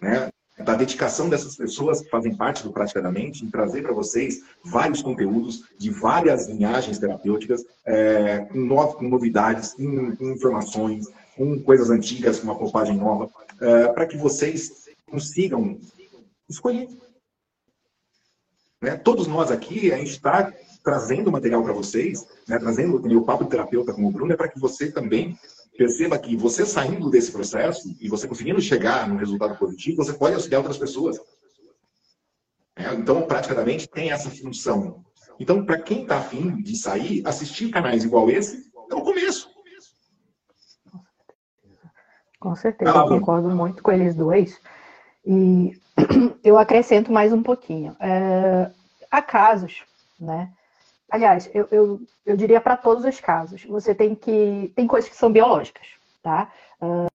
Né? 0.00 0.30
da 0.64 0.74
dedicação 0.74 1.28
dessas 1.28 1.56
pessoas 1.56 2.00
que 2.00 2.10
fazem 2.10 2.34
parte 2.34 2.62
do 2.62 2.72
Praticamente 2.72 3.44
em 3.44 3.50
trazer 3.50 3.82
para 3.82 3.92
vocês 3.92 4.42
vários 4.64 5.02
conteúdos 5.02 5.64
de 5.78 5.90
várias 5.90 6.48
linhagens 6.48 6.98
terapêuticas, 6.98 7.64
é, 7.86 8.40
com, 8.40 9.08
novidades, 9.08 9.74
com, 9.74 10.16
com, 10.16 10.30
informações, 10.30 11.06
com 11.36 11.60
coisas 11.62 11.90
antigas, 11.90 12.40
com 12.40 12.44
uma 12.44 12.54
roupagem 12.54 12.96
nova, 12.96 13.30
é, 13.60 13.88
para 13.88 14.06
que 14.06 14.16
vocês 14.16 14.88
consigam 15.08 15.78
escolher. 16.48 16.88
Né? 18.82 18.96
Todos 18.96 19.26
nós 19.26 19.50
aqui, 19.50 19.92
a 19.92 19.98
gente 19.98 20.10
está 20.10 20.52
trazendo 20.82 21.30
material 21.30 21.62
para 21.62 21.72
vocês, 21.72 22.26
né? 22.46 22.58
trazendo 22.58 22.96
o 22.96 23.24
papo 23.24 23.44
de 23.44 23.50
terapeuta 23.50 23.92
com 23.92 24.06
o 24.06 24.10
Bruno, 24.10 24.32
é 24.32 24.36
para 24.36 24.48
que 24.48 24.58
você 24.58 24.90
também 24.90 25.36
perceba 25.76 26.18
que 26.18 26.36
você 26.36 26.66
saindo 26.66 27.08
desse 27.08 27.30
processo 27.30 27.94
e 28.00 28.08
você 28.08 28.26
conseguindo 28.26 28.60
chegar 28.60 29.08
no 29.08 29.16
resultado 29.16 29.56
positivo, 29.56 30.04
você 30.04 30.12
pode 30.12 30.34
auxiliar 30.34 30.60
outras 30.60 30.76
pessoas. 30.76 31.20
É, 32.76 32.92
então, 32.94 33.22
praticamente, 33.22 33.88
tem 33.88 34.10
essa 34.10 34.30
função. 34.30 35.04
Então, 35.38 35.64
para 35.64 35.80
quem 35.80 36.02
está 36.02 36.18
afim 36.18 36.60
de 36.62 36.76
sair, 36.76 37.22
assistir 37.24 37.70
canais 37.70 38.04
igual 38.04 38.28
esse 38.28 38.68
é 38.90 38.94
o 38.94 39.02
começo. 39.02 39.48
Com 42.40 42.54
certeza, 42.54 42.92
ah, 42.92 43.04
eu 43.04 43.08
concordo 43.08 43.48
muito 43.50 43.82
com 43.82 43.90
eles 43.90 44.14
dois. 44.14 44.60
E 45.26 45.72
eu 46.42 46.56
acrescento 46.56 47.12
mais 47.12 47.32
um 47.32 47.42
pouquinho. 47.42 47.96
É, 48.00 48.70
há 49.10 49.20
casos, 49.20 49.82
né? 50.18 50.52
Aliás, 51.10 51.50
eu, 51.54 51.66
eu, 51.70 52.00
eu 52.26 52.36
diria 52.36 52.60
para 52.60 52.76
todos 52.76 53.04
os 53.04 53.18
casos. 53.20 53.64
Você 53.64 53.94
tem 53.94 54.14
que. 54.14 54.72
Tem 54.76 54.86
coisas 54.86 55.08
que 55.08 55.16
são 55.16 55.32
biológicas, 55.32 55.86
tá? 56.22 56.50
Uh, 56.80 57.08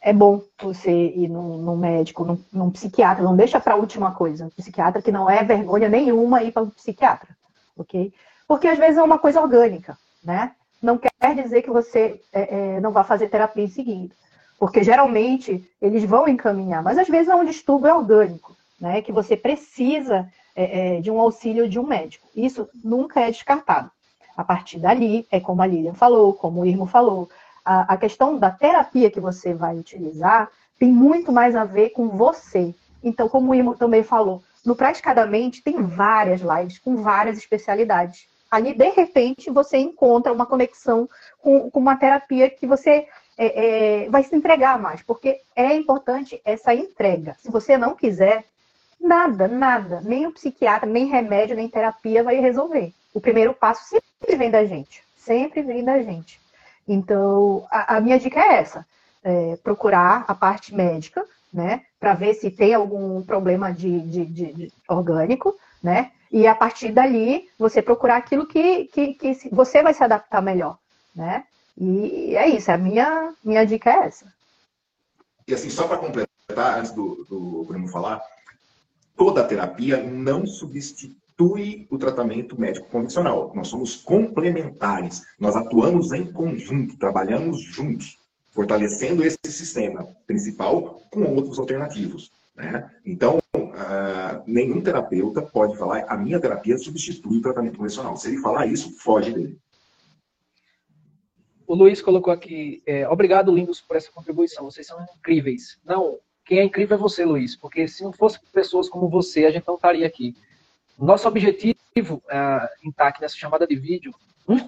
é 0.00 0.12
bom 0.12 0.42
você 0.62 0.90
ir 0.90 1.28
num, 1.28 1.58
num 1.58 1.76
médico, 1.76 2.24
num, 2.24 2.42
num, 2.52 2.70
psiquiatra, 2.70 3.22
não 3.22 3.36
deixa 3.36 3.60
para 3.60 3.74
a 3.74 3.76
última 3.76 4.12
coisa. 4.12 4.46
Um 4.46 4.50
psiquiatra 4.50 5.02
que 5.02 5.12
não 5.12 5.28
é 5.28 5.44
vergonha 5.44 5.88
nenhuma 5.88 6.42
ir 6.42 6.52
para 6.52 6.62
um 6.62 6.70
psiquiatra, 6.70 7.28
ok? 7.76 8.12
Porque 8.46 8.66
às 8.66 8.78
vezes 8.78 8.96
é 8.96 9.02
uma 9.02 9.18
coisa 9.18 9.40
orgânica, 9.40 9.98
né? 10.24 10.52
Não 10.80 10.96
quer 10.96 11.10
dizer 11.34 11.62
que 11.62 11.70
você 11.70 12.20
é, 12.32 12.76
é, 12.76 12.80
não 12.80 12.92
vai 12.92 13.04
fazer 13.04 13.28
terapia 13.28 13.64
em 13.64 13.68
seguida. 13.68 14.14
Porque 14.58 14.82
geralmente 14.82 15.68
eles 15.80 16.02
vão 16.04 16.26
encaminhar, 16.26 16.82
mas 16.82 16.96
às 16.96 17.08
vezes 17.08 17.28
é 17.28 17.34
um 17.34 17.44
distúrbio 17.44 17.94
orgânico, 17.94 18.56
né? 18.80 19.02
Que 19.02 19.12
você 19.12 19.36
precisa 19.36 20.26
é, 20.58 20.96
é, 20.96 21.00
de 21.00 21.08
um 21.08 21.20
auxílio 21.20 21.68
de 21.68 21.78
um 21.78 21.86
médico. 21.86 22.26
Isso 22.34 22.68
nunca 22.82 23.20
é 23.20 23.30
descartado. 23.30 23.92
A 24.36 24.42
partir 24.42 24.80
dali, 24.80 25.24
é 25.30 25.38
como 25.38 25.62
a 25.62 25.66
Lilian 25.66 25.94
falou, 25.94 26.34
como 26.34 26.62
o 26.62 26.66
Irmo 26.66 26.84
falou, 26.84 27.28
a, 27.64 27.94
a 27.94 27.96
questão 27.96 28.36
da 28.36 28.50
terapia 28.50 29.08
que 29.08 29.20
você 29.20 29.54
vai 29.54 29.76
utilizar 29.76 30.50
tem 30.76 30.90
muito 30.90 31.30
mais 31.30 31.54
a 31.54 31.64
ver 31.64 31.90
com 31.90 32.08
você. 32.08 32.74
Então, 33.04 33.28
como 33.28 33.52
o 33.52 33.54
Irmo 33.54 33.76
também 33.76 34.02
falou, 34.02 34.42
no 34.66 34.74
Praticadamente 34.74 35.62
tem 35.62 35.80
várias 35.80 36.40
lives 36.40 36.80
com 36.80 36.96
várias 36.96 37.38
especialidades. 37.38 38.26
Ali, 38.50 38.74
de 38.74 38.90
repente, 38.90 39.50
você 39.50 39.76
encontra 39.78 40.32
uma 40.32 40.46
conexão 40.46 41.08
com, 41.40 41.70
com 41.70 41.78
uma 41.78 41.96
terapia 41.96 42.50
que 42.50 42.66
você 42.66 43.06
é, 43.36 44.06
é, 44.06 44.10
vai 44.10 44.24
se 44.24 44.34
entregar 44.34 44.76
mais, 44.76 45.02
porque 45.02 45.40
é 45.54 45.72
importante 45.74 46.40
essa 46.44 46.74
entrega. 46.74 47.36
Se 47.38 47.48
você 47.48 47.78
não 47.78 47.94
quiser, 47.94 48.44
Nada, 49.00 49.46
nada. 49.48 50.00
Nem 50.00 50.26
o 50.26 50.32
psiquiatra, 50.32 50.88
nem 50.88 51.06
remédio, 51.06 51.56
nem 51.56 51.68
terapia 51.68 52.22
vai 52.22 52.36
resolver. 52.36 52.92
O 53.14 53.20
primeiro 53.20 53.54
passo 53.54 53.88
sempre 53.88 54.36
vem 54.36 54.50
da 54.50 54.64
gente. 54.64 55.02
Sempre 55.16 55.62
vem 55.62 55.84
da 55.84 56.02
gente. 56.02 56.40
Então, 56.86 57.66
a, 57.70 57.96
a 57.96 58.00
minha 58.00 58.18
dica 58.18 58.40
é 58.40 58.56
essa: 58.56 58.86
é, 59.22 59.56
procurar 59.62 60.24
a 60.26 60.34
parte 60.34 60.74
médica, 60.74 61.24
né? 61.52 61.82
Para 62.00 62.14
ver 62.14 62.34
se 62.34 62.50
tem 62.50 62.74
algum 62.74 63.22
problema 63.22 63.72
de, 63.72 64.00
de, 64.00 64.24
de, 64.24 64.52
de, 64.52 64.72
orgânico, 64.88 65.56
né? 65.82 66.12
E 66.30 66.46
a 66.46 66.54
partir 66.54 66.92
dali, 66.92 67.48
você 67.58 67.80
procurar 67.80 68.16
aquilo 68.16 68.46
que, 68.46 68.84
que, 68.86 69.14
que 69.14 69.48
você 69.50 69.82
vai 69.82 69.94
se 69.94 70.04
adaptar 70.04 70.42
melhor, 70.42 70.78
né? 71.14 71.44
E 71.76 72.34
é 72.36 72.48
isso, 72.48 72.70
a 72.70 72.76
minha, 72.76 73.32
minha 73.42 73.64
dica 73.64 73.90
é 73.90 74.06
essa. 74.06 74.26
E 75.46 75.54
assim, 75.54 75.70
só 75.70 75.86
para 75.86 75.98
completar, 75.98 76.78
antes 76.78 76.90
do, 76.92 77.24
do 77.28 77.64
Bruno 77.64 77.88
falar, 77.88 78.22
toda 79.18 79.40
a 79.40 79.44
terapia 79.44 80.02
não 80.02 80.46
substitui 80.46 81.86
o 81.90 81.98
tratamento 81.98 82.58
médico 82.58 82.88
convencional. 82.88 83.52
Nós 83.54 83.68
somos 83.68 83.96
complementares. 83.96 85.24
Nós 85.38 85.56
atuamos 85.56 86.12
em 86.12 86.32
conjunto, 86.32 86.96
trabalhamos 86.96 87.60
juntos, 87.60 88.16
fortalecendo 88.52 89.24
esse 89.24 89.36
sistema 89.46 90.08
principal 90.26 91.02
com 91.10 91.24
outros 91.24 91.58
alternativos. 91.58 92.30
Né? 92.56 92.90
Então, 93.04 93.38
uh, 93.54 94.42
nenhum 94.46 94.80
terapeuta 94.80 95.42
pode 95.42 95.76
falar 95.76 96.04
a 96.08 96.16
minha 96.16 96.40
terapia 96.40 96.78
substitui 96.78 97.38
o 97.38 97.42
tratamento 97.42 97.76
convencional. 97.76 98.16
Se 98.16 98.28
ele 98.28 98.38
falar 98.38 98.66
isso, 98.66 98.96
foge 98.98 99.32
dele. 99.32 99.58
O 101.66 101.74
Luiz 101.74 102.00
colocou 102.00 102.32
aqui, 102.32 102.82
é, 102.86 103.06
obrigado, 103.08 103.52
lindos, 103.52 103.80
por 103.80 103.96
essa 103.96 104.10
contribuição. 104.10 104.64
Vocês 104.64 104.86
são 104.86 105.04
incríveis. 105.18 105.78
Não, 105.84 106.18
quem 106.48 106.60
é 106.60 106.64
incrível 106.64 106.96
é 106.96 106.98
você, 106.98 107.26
Luiz, 107.26 107.54
porque 107.54 107.86
se 107.86 108.02
não 108.02 108.10
fosse 108.10 108.40
pessoas 108.50 108.88
como 108.88 109.06
você, 109.06 109.44
a 109.44 109.50
gente 109.50 109.68
não 109.68 109.74
estaria 109.74 110.06
aqui. 110.06 110.34
Nosso 110.98 111.28
objetivo 111.28 111.76
uh, 112.24 112.68
em 112.82 112.90
TAC 112.90 113.20
nessa 113.20 113.36
chamada 113.36 113.66
de 113.66 113.76
vídeo, 113.76 114.14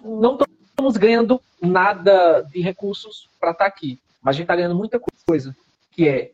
não 0.04 0.38
estamos 0.68 0.98
ganhando 0.98 1.40
nada 1.58 2.42
de 2.42 2.60
recursos 2.60 3.30
para 3.40 3.52
estar 3.52 3.64
tá 3.64 3.68
aqui. 3.68 3.98
mas 4.20 4.34
a 4.34 4.36
gente 4.36 4.44
está 4.44 4.54
ganhando 4.54 4.74
muita 4.74 5.00
coisa, 5.26 5.56
que 5.90 6.06
é 6.06 6.32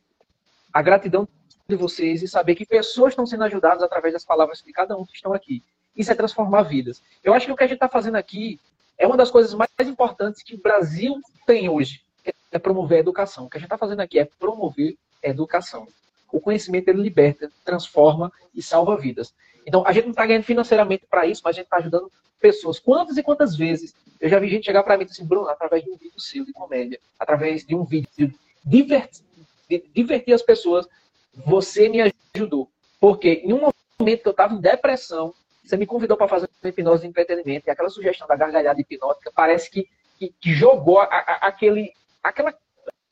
a 0.72 0.82
gratidão 0.82 1.28
de 1.68 1.76
vocês 1.76 2.24
e 2.24 2.28
saber 2.28 2.56
que 2.56 2.66
pessoas 2.66 3.12
estão 3.12 3.24
sendo 3.24 3.44
ajudadas 3.44 3.84
através 3.84 4.14
das 4.14 4.24
palavras 4.24 4.60
de 4.60 4.72
cada 4.72 4.96
um 4.96 5.06
que 5.06 5.14
estão 5.14 5.32
aqui. 5.32 5.62
Isso 5.96 6.10
é 6.10 6.14
transformar 6.16 6.64
vidas. 6.64 7.00
Eu 7.22 7.32
acho 7.32 7.46
que 7.46 7.52
o 7.52 7.56
que 7.56 7.62
a 7.62 7.68
gente 7.68 7.76
está 7.76 7.88
fazendo 7.88 8.16
aqui 8.16 8.58
é 8.98 9.06
uma 9.06 9.16
das 9.16 9.30
coisas 9.30 9.54
mais 9.54 9.70
importantes 9.80 10.42
que 10.42 10.56
o 10.56 10.60
Brasil 10.60 11.20
tem 11.46 11.68
hoje, 11.68 12.02
é 12.50 12.58
promover 12.58 12.98
a 12.98 13.00
educação. 13.00 13.44
O 13.44 13.48
que 13.48 13.58
a 13.58 13.60
gente 13.60 13.66
está 13.66 13.78
fazendo 13.78 14.00
aqui 14.00 14.18
é 14.18 14.24
promover 14.24 14.96
educação. 15.22 15.86
O 16.32 16.40
conhecimento 16.40 16.88
ele 16.88 17.02
liberta, 17.02 17.50
transforma 17.64 18.32
e 18.54 18.62
salva 18.62 18.96
vidas. 18.96 19.32
Então, 19.66 19.84
a 19.86 19.92
gente 19.92 20.04
não 20.04 20.10
está 20.10 20.26
ganhando 20.26 20.44
financeiramente 20.44 21.04
para 21.08 21.26
isso, 21.26 21.42
mas 21.44 21.54
a 21.54 21.58
gente 21.58 21.66
está 21.66 21.78
ajudando 21.78 22.10
pessoas. 22.40 22.78
Quantas 22.78 23.16
e 23.16 23.22
quantas 23.22 23.56
vezes 23.56 23.94
eu 24.20 24.28
já 24.28 24.38
vi 24.38 24.48
gente 24.48 24.64
chegar 24.64 24.82
para 24.82 24.96
mim 24.96 25.04
e 25.04 25.10
assim, 25.10 25.24
Bruno, 25.24 25.48
através 25.48 25.84
de 25.84 25.90
um 25.90 25.96
vídeo 25.96 26.20
seu 26.20 26.44
de 26.44 26.52
comédia, 26.52 26.98
através 27.18 27.64
de 27.64 27.74
um 27.74 27.84
vídeo 27.84 28.08
de 28.16 28.34
divertir, 28.64 29.24
de 29.68 29.84
divertir 29.94 30.34
as 30.34 30.42
pessoas, 30.42 30.86
você 31.34 31.88
me 31.88 32.12
ajudou. 32.34 32.68
Porque 33.00 33.42
em 33.44 33.52
um 33.52 33.70
momento 33.98 34.22
que 34.22 34.28
eu 34.28 34.30
estava 34.30 34.54
em 34.54 34.60
depressão, 34.60 35.34
você 35.64 35.76
me 35.76 35.86
convidou 35.86 36.16
para 36.16 36.28
fazer 36.28 36.48
uma 36.62 36.68
hipnose 36.68 37.02
de 37.02 37.08
entretenimento, 37.08 37.68
e 37.68 37.70
aquela 37.70 37.90
sugestão 37.90 38.26
da 38.26 38.36
gargalhada 38.36 38.80
hipnótica 38.80 39.32
parece 39.34 39.70
que, 39.70 39.88
que, 40.18 40.32
que 40.40 40.54
jogou 40.54 41.00
a, 41.00 41.04
a, 41.04 41.48
aquele, 41.48 41.92
aquela, 42.22 42.54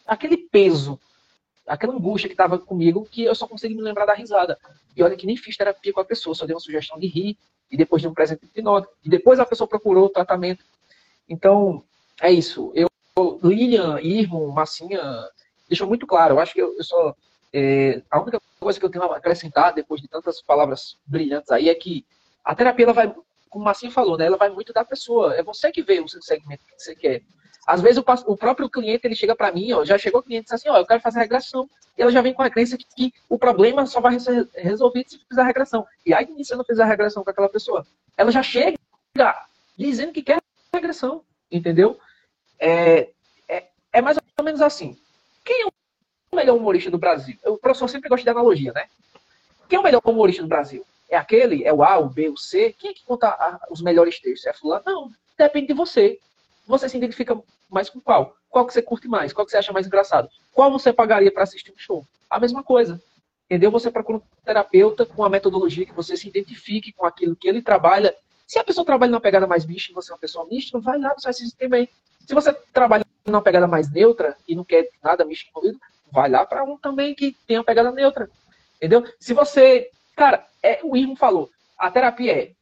aquele 0.07 0.37
peso, 0.37 0.99
aquela 1.67 1.95
angústia 1.95 2.29
que 2.29 2.35
estava 2.35 2.59
comigo, 2.59 3.07
que 3.11 3.25
eu 3.25 3.35
só 3.35 3.47
consegui 3.47 3.75
me 3.75 3.83
lembrar 3.83 4.07
da 4.07 4.15
risada. 4.15 4.59
E 4.97 5.03
olha 5.03 5.17
que 5.17 5.27
nem 5.27 5.37
fiz 5.37 5.57
terapia 5.57 5.93
com 5.93 6.01
a 6.01 6.05
pessoa, 6.05 6.35
só 6.35 6.47
dei 6.47 6.55
uma 6.55 6.61
sugestão 6.61 6.99
de 6.99 7.07
rir, 7.07 7.37
e 7.71 7.77
depois 7.77 8.03
de 8.03 8.09
um 8.09 8.15
presente 8.15 8.45
hipnótico, 8.45 8.95
e 9.05 9.09
depois 9.09 9.41
a 9.41 9.47
pessoa 9.47 9.67
procurou 9.67 10.07
o 10.07 10.11
tratamento. 10.11 10.65
Então, 11.29 11.83
é 12.21 12.31
isso. 12.31 12.73
Eu, 12.75 12.89
Lilian, 13.43 14.01
Irmão, 14.01 14.49
Massinha, 14.49 15.01
deixou 15.69 15.87
muito 15.87 16.07
claro. 16.07 16.35
Eu 16.35 16.41
acho 16.41 16.53
que 16.53 16.63
eu, 16.63 16.77
eu 16.77 16.85
só. 16.85 17.15
É, 17.53 18.03
a 18.11 18.21
única 18.21 18.41
coisa 18.59 18.79
que 18.79 18.85
eu 18.85 18.91
tenho 18.91 19.05
a 19.05 19.17
acrescentar, 19.17 19.73
depois 19.73 20.01
de 20.01 20.09
tantas 20.09 20.43
palavras 20.43 20.99
brilhantes 21.07 21.51
aí, 21.51 21.69
é 21.69 21.75
que 21.75 22.05
a 22.45 22.55
terapia, 22.55 22.87
ela 22.87 22.93
vai, 22.93 23.15
como 23.49 23.65
Massinha 23.65 23.91
falou, 23.91 24.19
né, 24.19 24.27
ela 24.27 24.37
vai 24.37 24.51
muito 24.51 24.73
da 24.73 24.85
pessoa. 24.85 25.35
É 25.35 25.43
você 25.43 25.71
que 25.71 25.83
vê 25.83 26.01
o 26.01 26.09
segmento 26.09 26.65
que 26.65 26.83
você 26.83 26.95
quer. 26.95 27.23
Às 27.67 27.81
vezes 27.81 27.99
o, 27.99 28.05
o 28.27 28.37
próprio 28.37 28.69
cliente 28.69 29.07
ele 29.07 29.15
chega 29.15 29.35
para 29.35 29.51
mim, 29.53 29.73
ó, 29.73 29.85
já 29.85 29.97
chegou 29.97 30.21
o 30.21 30.23
cliente 30.23 30.43
e 30.43 30.45
diz 30.45 30.53
assim, 30.53 30.69
ó, 30.69 30.77
eu 30.77 30.87
quero 30.87 31.01
fazer 31.01 31.21
regressão. 31.21 31.69
E 31.97 32.03
ela 32.03 32.11
já 32.11 32.21
vem 32.21 32.35
com 32.35 32.43
a 32.43 32.51
crença 32.51 32.77
que, 32.77 32.85
que 32.85 33.15
o 33.29 33.39
problema 33.39 33.87
só 33.87 34.01
vai 34.01 34.19
ser 34.19 34.49
resolvido 34.55 35.11
se 35.11 35.21
fizer 35.29 35.43
regressão. 35.45 35.87
E 36.05 36.13
aí, 36.13 36.27
se 36.45 36.53
eu 36.53 36.59
não 36.59 36.65
fizer 36.65 36.85
regressão 36.85 37.25
com 37.25 37.31
aquela 37.31 37.49
pessoa, 37.49 37.87
ela 38.17 38.31
já 38.31 38.43
chega 38.43 38.77
dizendo 39.79 40.13
que 40.13 40.23
quer 40.23 40.43
regressão, 40.73 41.23
entendeu? 41.51 41.99
É, 42.59 43.11
é, 43.49 43.65
é 43.93 44.03
mais 44.03 44.19
ou 44.39 44.45
menos 44.45 44.61
assim. 44.61 44.99
Quem 45.45 45.63
é 45.63 45.67
o 45.67 46.37
melhor 46.37 46.57
humorista 46.57 46.91
do 46.91 46.99
Brasil? 46.99 47.37
O 47.45 47.57
professor 47.57 47.89
sempre 47.89 48.09
gosta 48.09 48.25
de 48.25 48.31
analogia, 48.31 48.73
né? 48.73 48.87
Quem 49.69 49.77
é 49.77 49.81
o 49.81 49.85
melhor 49.85 50.03
humorista 50.05 50.43
do 50.43 50.49
Brasil? 50.49 50.85
É 51.09 51.17
aquele? 51.17 51.65
É 51.65 51.73
o 51.73 51.83
A, 51.83 51.99
o 51.99 52.09
B, 52.09 52.29
o 52.29 52.37
C? 52.37 52.75
Quem 52.79 52.91
é 52.91 52.95
que 52.95 53.05
conta 53.05 53.29
a, 53.29 53.61
os 53.71 53.81
melhores 53.81 54.21
textos? 54.21 54.47
É 54.47 54.53
fulano? 54.53 54.83
Não, 54.85 55.13
depende 55.39 55.69
de 55.69 55.75
você. 55.75 56.19
Você 56.67 56.89
se 56.89 56.97
identifica 56.97 57.39
mais 57.71 57.91
com 57.91 58.01
qual? 58.01 58.37
Qual 58.49 58.67
que 58.67 58.73
você 58.73 58.83
curte 58.83 59.09
mais? 59.09 59.33
Qual 59.33 59.45
que 59.45 59.51
você 59.51 59.59
acha 59.59 59.73
mais 59.73 59.87
engraçado? 59.87 60.29
Qual 60.53 60.71
você 60.71 60.93
pagaria 60.93 61.33
para 61.33 61.43
assistir 61.43 61.73
um 61.73 61.79
show? 61.79 62.07
A 62.31 62.39
mesma 62.39 62.63
coisa. 62.63 63.01
Entendeu? 63.47 63.71
Você 63.71 63.91
procura 63.91 64.19
um 64.19 64.23
terapeuta 64.45 65.05
com 65.05 65.25
a 65.25 65.29
metodologia 65.29 65.85
que 65.85 65.93
você 65.93 66.17
se 66.17 66.29
identifique 66.29 66.93
com 66.93 67.05
aquilo 67.05 67.37
que 67.37 67.49
ele 67.49 67.61
trabalha. 67.61 68.15
Se 68.47 68.59
a 68.59 68.65
pessoa 68.65 68.85
trabalha 68.85 69.11
numa 69.11 69.21
pegada 69.21 69.47
mais 69.47 69.65
bicha 69.65 69.91
e 69.91 69.95
você 69.95 70.11
é 70.11 70.15
uma 70.15 70.21
pessoa 70.21 70.47
mista, 70.47 70.79
vai 70.79 70.99
lá, 70.99 71.15
você 71.17 71.33
sentir 71.33 71.69
bem. 71.69 71.89
Se 72.27 72.35
você 72.35 72.53
trabalha 72.73 73.05
numa 73.27 73.43
pegada 73.43 73.67
mais 73.67 73.91
neutra 73.91 74.37
e 74.49 74.55
não 74.55 74.65
quer 74.65 74.89
nada 75.03 75.25
místico 75.25 75.51
envolvido, 75.51 75.81
vai 76.11 76.31
lá 76.31 76.47
para 76.47 76.65
um 76.65 76.79
também 76.79 77.15
que 77.15 77.37
tem 77.47 77.59
uma 77.59 77.65
pegada 77.65 77.91
neutra. 77.93 78.31
Entendeu? 78.77 79.05
Se 79.19 79.35
você. 79.35 79.91
Cara, 80.17 80.47
é, 80.63 80.81
o 80.83 80.97
Irmo 80.97 81.17
falou, 81.17 81.51
a 81.77 81.91
terapia 81.91 82.33
é 82.33 82.53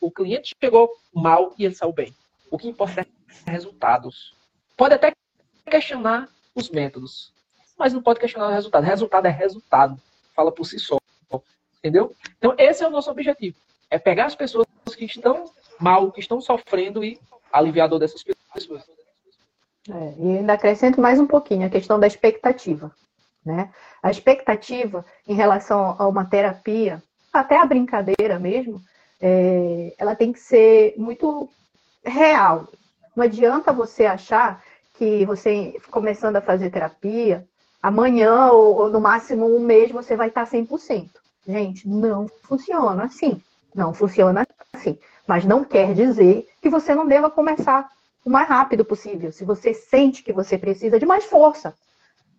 o 0.00 0.10
cliente 0.10 0.54
chegou 0.62 0.88
mal 1.12 1.52
e 1.58 1.64
ele 1.64 1.74
saiu 1.74 1.92
bem. 1.92 2.14
O 2.50 2.58
que 2.58 2.68
importa 2.68 3.00
é 3.00 3.50
resultados. 3.50 4.34
Pode 4.76 4.94
até 4.94 5.12
questionar 5.66 6.28
os 6.54 6.70
métodos, 6.70 7.32
mas 7.78 7.92
não 7.92 8.02
pode 8.02 8.20
questionar 8.20 8.48
o 8.48 8.52
resultado. 8.52 8.84
Resultado 8.84 9.26
é 9.26 9.30
resultado. 9.30 10.00
Fala 10.34 10.52
por 10.52 10.64
si 10.64 10.78
só. 10.78 10.98
Entendeu? 11.78 12.14
Então, 12.38 12.54
esse 12.56 12.82
é 12.82 12.88
o 12.88 12.90
nosso 12.90 13.10
objetivo. 13.10 13.56
É 13.90 13.98
pegar 13.98 14.26
as 14.26 14.34
pessoas 14.34 14.66
que 14.96 15.04
estão 15.04 15.50
mal, 15.78 16.10
que 16.10 16.20
estão 16.20 16.40
sofrendo 16.40 17.04
e 17.04 17.20
aliviar 17.52 17.86
a 17.86 17.90
dor 17.90 17.98
dessas 17.98 18.22
pessoas. 18.54 18.82
É, 19.90 20.14
e 20.18 20.38
ainda 20.38 20.54
acrescento 20.54 21.00
mais 21.00 21.20
um 21.20 21.26
pouquinho 21.26 21.66
a 21.66 21.70
questão 21.70 22.00
da 22.00 22.06
expectativa. 22.06 22.90
Né? 23.44 23.70
A 24.02 24.10
expectativa 24.10 25.04
em 25.28 25.34
relação 25.34 25.94
a 25.98 26.08
uma 26.08 26.24
terapia, 26.24 27.02
até 27.30 27.58
a 27.58 27.66
brincadeira 27.66 28.38
mesmo, 28.38 28.80
é, 29.20 29.94
ela 29.98 30.16
tem 30.16 30.32
que 30.32 30.40
ser 30.40 30.94
muito 30.96 31.50
real. 32.04 32.68
Não 33.16 33.24
adianta 33.24 33.72
você 33.72 34.06
achar 34.06 34.62
que 34.94 35.24
você, 35.24 35.80
começando 35.90 36.36
a 36.36 36.40
fazer 36.40 36.70
terapia, 36.70 37.46
amanhã 37.82 38.50
ou, 38.50 38.76
ou 38.76 38.90
no 38.90 39.00
máximo 39.00 39.46
um 39.46 39.60
mês 39.60 39.90
você 39.90 40.16
vai 40.16 40.28
estar 40.28 40.46
100%. 40.46 41.10
Gente, 41.46 41.88
não 41.88 42.28
funciona 42.42 43.04
assim. 43.04 43.40
Não 43.74 43.92
funciona 43.92 44.46
assim. 44.72 44.98
Mas 45.26 45.44
não 45.44 45.64
quer 45.64 45.94
dizer 45.94 46.46
que 46.62 46.70
você 46.70 46.94
não 46.94 47.06
deva 47.06 47.30
começar 47.30 47.88
o 48.24 48.30
mais 48.30 48.48
rápido 48.48 48.84
possível. 48.84 49.32
Se 49.32 49.44
você 49.44 49.74
sente 49.74 50.22
que 50.22 50.32
você 50.32 50.56
precisa 50.56 50.98
de 50.98 51.04
mais 51.04 51.24
força, 51.24 51.74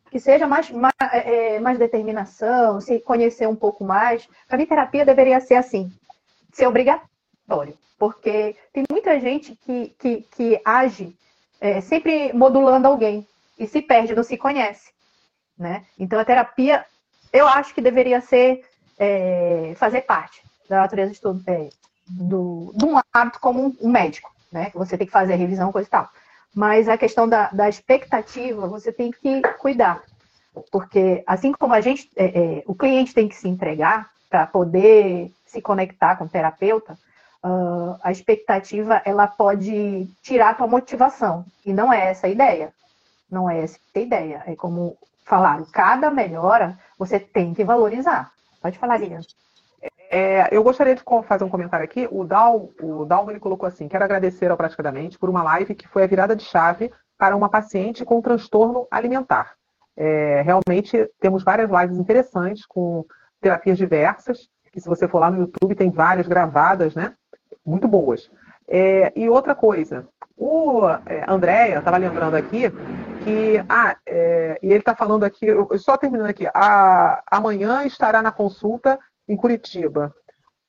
que 0.10 0.20
seja 0.20 0.48
mais, 0.48 0.72
mais, 0.72 0.94
é, 1.12 1.60
mais 1.60 1.78
determinação, 1.78 2.80
se 2.80 3.00
conhecer 3.00 3.48
um 3.48 3.56
pouco 3.56 3.84
mais. 3.84 4.28
Para 4.48 4.58
mim, 4.58 4.66
terapia 4.66 5.06
deveria 5.06 5.40
ser 5.40 5.56
assim, 5.56 5.92
ser 6.54 6.68
obrigatório. 6.68 7.15
Porque 7.98 8.56
tem 8.74 8.84
muita 8.90 9.20
gente 9.20 9.56
que, 9.56 9.96
que, 10.00 10.22
que 10.36 10.62
age 10.66 11.16
é, 11.62 11.80
sempre 11.82 12.34
modulando 12.34 12.88
alguém 12.88 13.26
e 13.58 13.68
se 13.68 13.82
perde, 13.82 14.16
não 14.16 14.24
se 14.24 14.38
conhece. 14.38 14.92
Né? 15.58 15.86
Então, 15.98 16.20
a 16.20 16.26
terapia, 16.26 16.86
eu 17.32 17.48
acho 17.48 17.74
que 17.74 17.82
deveria 17.82 18.20
ser, 18.20 18.66
é, 19.00 19.74
fazer 19.78 20.02
parte 20.02 20.44
da 20.70 20.82
natureza 20.82 21.14
de, 21.14 21.22
tudo, 21.22 21.42
é, 21.48 21.70
do, 22.08 22.74
de 22.76 22.86
um 22.86 23.00
hábito 23.14 23.40
como 23.40 23.76
um, 23.80 23.90
médico, 23.90 24.34
né? 24.52 24.70
Que 24.70 24.78
você 24.78 24.98
tem 24.98 25.08
que 25.08 25.14
fazer 25.14 25.36
revisão, 25.36 25.72
coisa 25.72 25.88
e 25.88 25.92
tal. 25.92 26.10
Mas 26.54 26.90
a 26.90 26.98
questão 26.98 27.28
da, 27.28 27.50
da 27.50 27.70
expectativa, 27.70 28.68
você 28.68 28.92
tem 28.92 29.12
que 29.12 29.42
cuidar. 29.60 30.04
Porque 30.72 31.24
assim 31.28 31.52
como 31.52 31.74
a 31.74 31.82
gente, 31.82 32.10
é, 32.16 32.26
é, 32.26 32.64
o 32.66 32.74
cliente 32.74 33.14
tem 33.14 33.28
que 33.28 33.36
se 33.36 33.48
entregar 33.48 34.10
para 34.30 34.48
poder 34.48 35.32
se 35.46 35.62
conectar 35.62 36.16
com 36.16 36.26
o 36.26 36.30
terapeuta, 36.30 36.98
uh, 37.46 37.98
a 38.02 38.12
expectativa 38.12 39.02
ela 39.06 39.28
pode 39.28 40.08
tirar 40.24 40.50
a 40.50 40.54
tua 40.56 40.68
motivação. 40.68 41.46
E 41.64 41.72
não 41.72 41.94
é 41.94 42.10
essa 42.10 42.26
a 42.28 42.30
ideia. 42.30 42.74
Não 43.30 43.50
é 43.50 43.62
essa 43.62 43.78
a 43.96 44.00
ideia. 44.00 44.44
É 44.48 44.56
como 44.56 44.98
falaram, 45.24 45.66
cada 45.72 46.10
melhora 46.10 46.78
você 46.98 47.20
tem 47.20 47.54
que 47.54 47.64
valorizar. 47.64 48.32
Pode 48.62 48.80
falar, 48.80 48.98
Lilian. 48.98 49.22
É, 50.10 50.48
eu 50.56 50.64
gostaria 50.64 50.96
de 50.96 51.04
fazer 51.28 51.44
um 51.44 51.50
comentário 51.50 51.84
aqui. 51.84 52.08
O 52.12 52.24
Dal, 52.24 52.70
o 52.82 53.06
Dalmo 53.06 53.32
ele 53.32 53.40
colocou 53.40 53.68
assim: 53.68 53.88
quero 53.88 54.04
agradecer 54.04 54.50
ao 54.50 54.58
Praticadamente 54.58 55.20
por 55.20 55.30
uma 55.30 55.44
live 55.44 55.76
que 55.76 55.88
foi 55.88 56.04
a 56.04 56.08
virada 56.08 56.36
de 56.36 56.44
chave 56.44 56.92
para 57.18 57.36
uma 57.36 57.50
paciente 57.50 58.04
com 58.04 58.22
transtorno 58.22 58.88
alimentar. 58.90 59.54
É, 59.96 60.42
realmente 60.42 61.10
temos 61.20 61.44
várias 61.44 61.70
lives 61.70 61.98
interessantes 61.98 62.66
com 62.66 63.06
terapias 63.40 63.78
diversas. 63.78 64.50
E 64.76 64.82
se 64.82 64.90
você 64.90 65.08
for 65.08 65.20
lá 65.20 65.32
no 65.32 65.40
YouTube, 65.40 65.74
tem 65.74 65.90
várias 65.90 66.28
gravadas, 66.28 66.96
né? 66.96 67.14
Muito 67.66 67.88
boas. 67.88 68.30
É, 68.68 69.12
e 69.16 69.30
outra 69.30 69.54
coisa, 69.54 70.08
o 70.38 70.82
é, 71.06 71.24
Andréia 71.28 71.80
estava 71.80 71.98
lembrando 71.98 72.36
aqui 72.36 72.64
que, 73.24 73.64
ah, 73.70 73.96
é, 74.06 74.60
e 74.62 74.68
ele 74.68 74.80
está 74.80 74.96
falando 74.96 75.24
aqui, 75.24 75.48
só 75.78 75.98
terminando 75.98 76.30
aqui, 76.30 76.48
a, 76.54 77.24
amanhã 77.32 77.86
estará 77.86 78.22
na 78.22 78.32
consulta 78.32 79.00
em 79.28 79.38
Curitiba. 79.38 80.14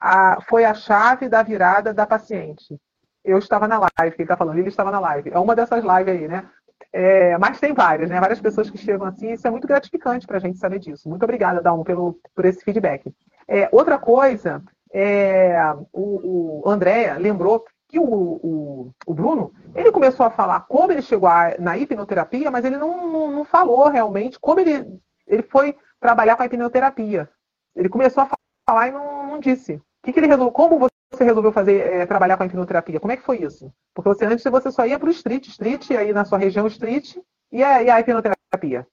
A, 0.00 0.40
foi 0.42 0.64
a 0.64 0.74
chave 0.74 1.28
da 1.28 1.42
virada 1.42 1.92
da 1.92 2.06
paciente. 2.06 2.78
Eu 3.24 3.38
estava 3.38 3.66
na 3.66 3.78
live, 3.78 4.14
que 4.14 4.22
ele 4.22 4.24
está 4.24 4.36
falando, 4.36 4.58
ele 4.58 4.68
estava 4.68 4.90
na 4.90 5.00
live. 5.00 5.30
É 5.32 5.38
uma 5.38 5.56
dessas 5.56 5.82
lives 5.82 6.14
aí, 6.14 6.28
né? 6.28 6.48
É, 6.92 7.36
mas 7.38 7.58
tem 7.58 7.74
várias, 7.74 8.08
né? 8.08 8.20
Várias 8.20 8.40
pessoas 8.40 8.70
que 8.70 8.78
chegam 8.78 9.06
assim, 9.06 9.32
isso 9.32 9.46
é 9.46 9.50
muito 9.50 9.66
gratificante 9.66 10.26
para 10.26 10.36
a 10.36 10.40
gente 10.40 10.58
saber 10.58 10.78
disso. 10.78 11.08
Muito 11.08 11.24
obrigada, 11.24 11.60
Dalmo, 11.60 11.84
pelo, 11.84 12.18
por 12.34 12.44
esse 12.44 12.62
feedback. 12.62 13.12
É, 13.48 13.68
outra 13.72 13.98
coisa 13.98 14.62
é, 14.92 15.56
o, 15.92 16.62
o 16.64 16.70
André 16.70 17.14
lembrou 17.18 17.64
que 17.88 17.98
o, 17.98 18.04
o, 18.04 18.94
o, 19.06 19.14
Bruno, 19.14 19.52
ele 19.74 19.92
começou 19.92 20.26
a 20.26 20.30
falar 20.30 20.60
como 20.60 20.92
ele 20.92 21.02
chegou 21.02 21.28
a, 21.28 21.56
na 21.58 21.76
hipnoterapia, 21.78 22.50
mas 22.50 22.64
ele 22.64 22.76
não, 22.76 23.10
não, 23.10 23.30
não, 23.30 23.44
falou 23.44 23.88
realmente 23.88 24.38
como 24.40 24.60
ele, 24.60 25.00
ele 25.26 25.42
foi 25.42 25.76
trabalhar 26.00 26.36
com 26.36 26.42
a 26.42 26.46
hipnoterapia. 26.46 27.28
Ele 27.74 27.88
começou 27.88 28.24
a 28.24 28.30
falar 28.68 28.88
e 28.88 28.92
não, 28.92 29.26
não 29.28 29.40
disse. 29.40 29.80
Que, 30.02 30.12
que 30.12 30.18
ele 30.18 30.26
resolveu, 30.26 30.52
como 30.52 30.78
você 30.78 31.24
resolveu 31.24 31.52
fazer 31.52 31.80
é, 31.80 32.06
trabalhar 32.06 32.36
com 32.36 32.42
a 32.42 32.46
hipnoterapia? 32.46 33.00
Como 33.00 33.12
é 33.12 33.16
que 33.16 33.22
foi 33.22 33.42
isso? 33.42 33.72
Porque 33.94 34.08
você 34.08 34.24
antes 34.24 34.44
você 34.44 34.70
só 34.70 34.86
ia 34.86 34.98
para 34.98 35.08
o 35.08 35.12
street, 35.12 35.46
street, 35.48 35.90
aí 35.92 36.12
na 36.12 36.24
sua 36.24 36.38
região 36.38 36.66
street, 36.66 37.16
E 37.52 37.62
a, 37.62 37.82
e 37.82 37.90
a 37.90 38.00
hipnoterapia? 38.00 38.86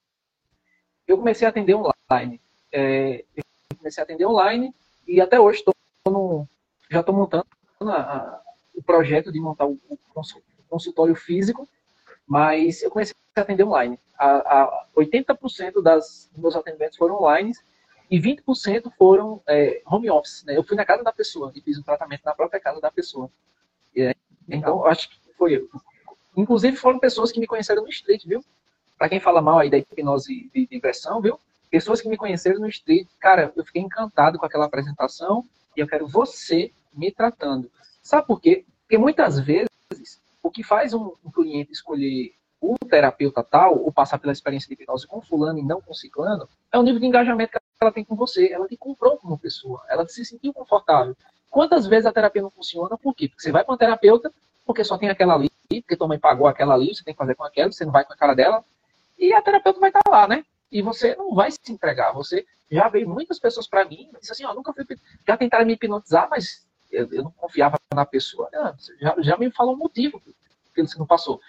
Eu 1.07 1.17
comecei 1.17 1.47
a 1.47 1.49
atender 1.49 1.75
online. 1.75 2.41
É, 2.71 3.23
eu 3.35 3.43
comecei 3.77 4.01
a 4.01 4.05
atender 4.05 4.25
online 4.25 4.73
e 5.07 5.19
até 5.19 5.39
hoje 5.39 5.59
estou 5.59 5.73
já 6.89 6.99
estou 6.99 7.15
montando 7.15 7.45
a, 7.81 7.95
a, 7.95 8.41
o 8.75 8.83
projeto 8.83 9.31
de 9.31 9.39
montar 9.39 9.65
o, 9.65 9.79
o 9.89 9.97
consultório 10.67 11.15
físico, 11.15 11.67
mas 12.27 12.83
eu 12.83 12.91
comecei 12.91 13.15
a 13.35 13.41
atender 13.41 13.63
online. 13.63 13.97
A, 14.17 14.63
a 14.63 14.87
80% 14.97 15.81
das, 15.81 16.29
dos 16.33 16.41
meus 16.41 16.55
atendimentos 16.57 16.97
foram 16.97 17.15
online 17.15 17.53
e 18.11 18.19
20% 18.19 18.91
foram 18.97 19.41
é, 19.47 19.81
home 19.85 20.09
office. 20.09 20.43
Né? 20.43 20.57
Eu 20.57 20.63
fui 20.63 20.75
na 20.75 20.83
casa 20.83 21.03
da 21.03 21.13
pessoa 21.13 21.53
e 21.55 21.61
fiz 21.61 21.77
o 21.77 21.83
tratamento 21.83 22.23
na 22.25 22.35
própria 22.35 22.59
casa 22.59 22.81
da 22.81 22.91
pessoa. 22.91 23.29
É, 23.95 24.13
então, 24.49 24.85
acho 24.85 25.09
que 25.09 25.33
foi. 25.37 25.65
Inclusive, 26.35 26.75
foram 26.75 26.99
pessoas 26.99 27.31
que 27.31 27.39
me 27.39 27.47
conheceram 27.47 27.83
no 27.83 27.89
street, 27.89 28.25
viu? 28.25 28.43
Para 28.97 29.07
quem 29.07 29.21
fala 29.21 29.41
mal 29.41 29.59
aí 29.59 29.69
da 29.69 29.77
hipnose 29.77 30.51
de 30.53 30.67
digressão, 30.67 31.21
viu? 31.21 31.39
Pessoas 31.71 32.01
que 32.01 32.09
me 32.09 32.17
conheceram 32.17 32.59
no 32.59 32.67
street, 32.67 33.07
cara, 33.19 33.53
eu 33.55 33.63
fiquei 33.63 33.81
encantado 33.81 34.37
com 34.37 34.45
aquela 34.45 34.65
apresentação 34.65 35.45
e 35.75 35.79
eu 35.79 35.87
quero 35.87 36.07
você 36.07 36.71
me 36.93 37.11
tratando. 37.11 37.71
Sabe 38.01 38.27
por 38.27 38.39
quê? 38.39 38.65
Porque 38.81 38.97
muitas 38.97 39.39
vezes 39.39 39.69
o 40.41 40.51
que 40.51 40.63
faz 40.63 40.93
um, 40.93 41.13
um 41.23 41.31
cliente 41.31 41.71
escolher 41.71 42.33
o 42.59 42.75
terapeuta 42.87 43.43
tal, 43.43 43.77
ou 43.77 43.91
passar 43.91 44.17
pela 44.17 44.31
experiência 44.31 44.67
de 44.67 44.73
hipnose 44.73 45.05
com 45.05 45.21
fulano 45.21 45.59
e 45.59 45.63
não 45.63 45.81
com 45.81 45.93
ciclano, 45.93 46.47
é 46.71 46.77
o 46.77 46.81
nível 46.81 46.99
de 46.99 47.05
engajamento 47.05 47.51
que 47.51 47.59
ela 47.81 47.91
tem 47.91 48.05
com 48.05 48.15
você. 48.15 48.51
Ela 48.51 48.67
te 48.67 48.77
comprou 48.77 49.17
como 49.17 49.37
pessoa. 49.37 49.83
Ela 49.89 50.07
se 50.07 50.23
sentiu 50.23 50.53
confortável. 50.53 51.15
Quantas 51.49 51.85
vezes 51.85 52.05
a 52.05 52.13
terapia 52.13 52.41
não 52.41 52.49
funciona? 52.49 52.97
Por 52.97 53.13
quê? 53.13 53.27
Porque 53.27 53.43
você 53.43 53.51
vai 53.51 53.65
para 53.65 53.73
um 53.73 53.77
terapeuta, 53.77 54.31
porque 54.65 54.83
só 54.83 54.97
tem 54.97 55.09
aquela 55.09 55.33
ali, 55.33 55.51
porque 55.67 55.97
tua 55.97 56.07
mãe 56.07 56.17
pagou 56.17 56.47
aquela 56.47 56.73
ali, 56.73 56.95
você 56.95 57.03
tem 57.03 57.13
que 57.13 57.17
fazer 57.17 57.35
com 57.35 57.43
aquela, 57.43 57.71
você 57.71 57.83
não 57.83 57.91
vai 57.91 58.05
com 58.05 58.13
a 58.13 58.15
cara 58.15 58.33
dela, 58.33 58.63
e 59.19 59.33
a 59.33 59.41
terapeuta 59.41 59.79
vai 59.79 59.89
estar 59.89 60.01
lá, 60.09 60.27
né? 60.27 60.45
E 60.73 60.81
você 60.81 61.15
não 61.15 61.35
vai 61.35 61.51
se 61.51 61.71
entregar. 61.71 62.11
Você 62.13 62.45
já 62.69 62.89
veio 62.89 63.07
muitas 63.07 63.37
pessoas 63.37 63.67
para 63.67 63.85
mim 63.85 64.09
disse 64.19 64.31
assim, 64.31 64.43
ó, 64.43 64.53
nunca 64.55 64.73
fui, 64.73 64.83
já 65.27 65.37
tentaram 65.37 65.65
me 65.65 65.73
hipnotizar, 65.73 66.27
mas 66.29 66.67
eu, 66.91 67.07
eu 67.11 67.23
não 67.23 67.31
confiava 67.31 67.77
na 67.93 68.05
pessoa. 68.05 68.49
Ah, 68.55 68.73
já, 68.99 69.15
já 69.19 69.37
me 69.37 69.51
falou 69.51 69.75
o 69.75 69.77
motivo 69.77 70.19
que 70.73 70.81
você 70.81 70.97
não 70.97 71.05
passou. 71.05 71.39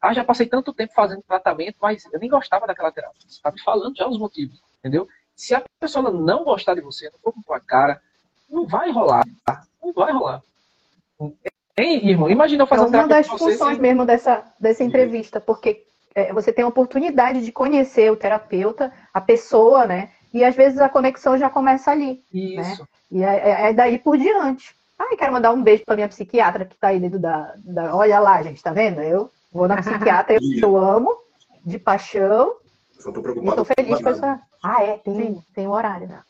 Ah, 0.00 0.14
já 0.14 0.22
passei 0.22 0.46
tanto 0.46 0.72
tempo 0.72 0.92
fazendo 0.94 1.22
tratamento, 1.22 1.76
mas 1.82 2.04
eu 2.12 2.20
nem 2.20 2.30
gostava 2.30 2.68
daquela 2.68 2.92
terapia. 2.92 3.20
Você 3.20 3.36
está 3.36 3.50
me 3.50 3.60
falando 3.60 3.96
já 3.96 4.06
os 4.06 4.16
motivos, 4.16 4.62
entendeu? 4.78 5.08
Se 5.34 5.56
a 5.56 5.64
pessoa 5.80 6.08
não 6.12 6.44
gostar 6.44 6.74
de 6.74 6.80
você, 6.80 7.10
não 7.10 7.18
for 7.18 7.34
com 7.44 7.52
a 7.52 7.58
cara, 7.58 8.00
não 8.48 8.64
vai 8.64 8.92
rolar. 8.92 9.24
Não 9.82 9.92
vai 9.92 10.12
rolar. 10.12 10.40
Hein, 11.76 12.08
irmão? 12.08 12.30
Imagina 12.30 12.62
eu 12.62 12.66
fazer 12.68 12.84
é 12.84 13.00
uma 13.00 13.08
das 13.08 13.26
funções 13.26 13.78
mesmo 13.78 14.06
dessa, 14.06 14.44
dessa 14.60 14.84
entrevista, 14.84 15.40
porque 15.40 15.84
é, 16.14 16.32
você 16.32 16.52
tem 16.52 16.64
a 16.64 16.68
oportunidade 16.68 17.44
de 17.44 17.52
conhecer 17.52 18.10
o 18.10 18.16
terapeuta, 18.16 18.92
a 19.12 19.20
pessoa, 19.20 19.86
né? 19.86 20.10
E 20.32 20.44
às 20.44 20.54
vezes 20.54 20.78
a 20.80 20.88
conexão 20.88 21.38
já 21.38 21.48
começa 21.48 21.90
ali. 21.90 22.22
Né? 22.32 22.62
Isso. 22.62 22.82
Né? 22.82 22.88
E 23.10 23.22
é, 23.22 23.50
é, 23.50 23.70
é 23.70 23.72
daí 23.72 23.98
por 23.98 24.18
diante. 24.18 24.74
Ai, 24.98 25.16
quero 25.16 25.32
mandar 25.32 25.52
um 25.52 25.62
beijo 25.62 25.84
para 25.84 25.94
minha 25.94 26.08
psiquiatra 26.08 26.64
que 26.64 26.74
está 26.74 26.88
aí 26.88 26.98
dentro 26.98 27.18
da, 27.18 27.54
da. 27.64 27.94
Olha 27.94 28.18
lá, 28.18 28.42
gente, 28.42 28.62
tá 28.62 28.72
vendo? 28.72 29.00
Eu 29.00 29.30
vou 29.52 29.68
na 29.68 29.76
psiquiatra, 29.76 30.34
eu, 30.34 30.40
eu 30.60 30.76
amo, 30.76 31.16
de 31.64 31.78
paixão. 31.78 32.56
Só 32.98 33.12
tô 33.12 33.22
preocupado. 33.22 33.62
Estou 33.62 33.76
feliz 33.76 34.02
com 34.02 34.08
essa. 34.08 34.40
Ah, 34.62 34.82
é, 34.82 34.98
tem, 34.98 35.40
tem 35.54 35.68
um 35.68 35.72
horário, 35.72 36.08
né? 36.08 36.20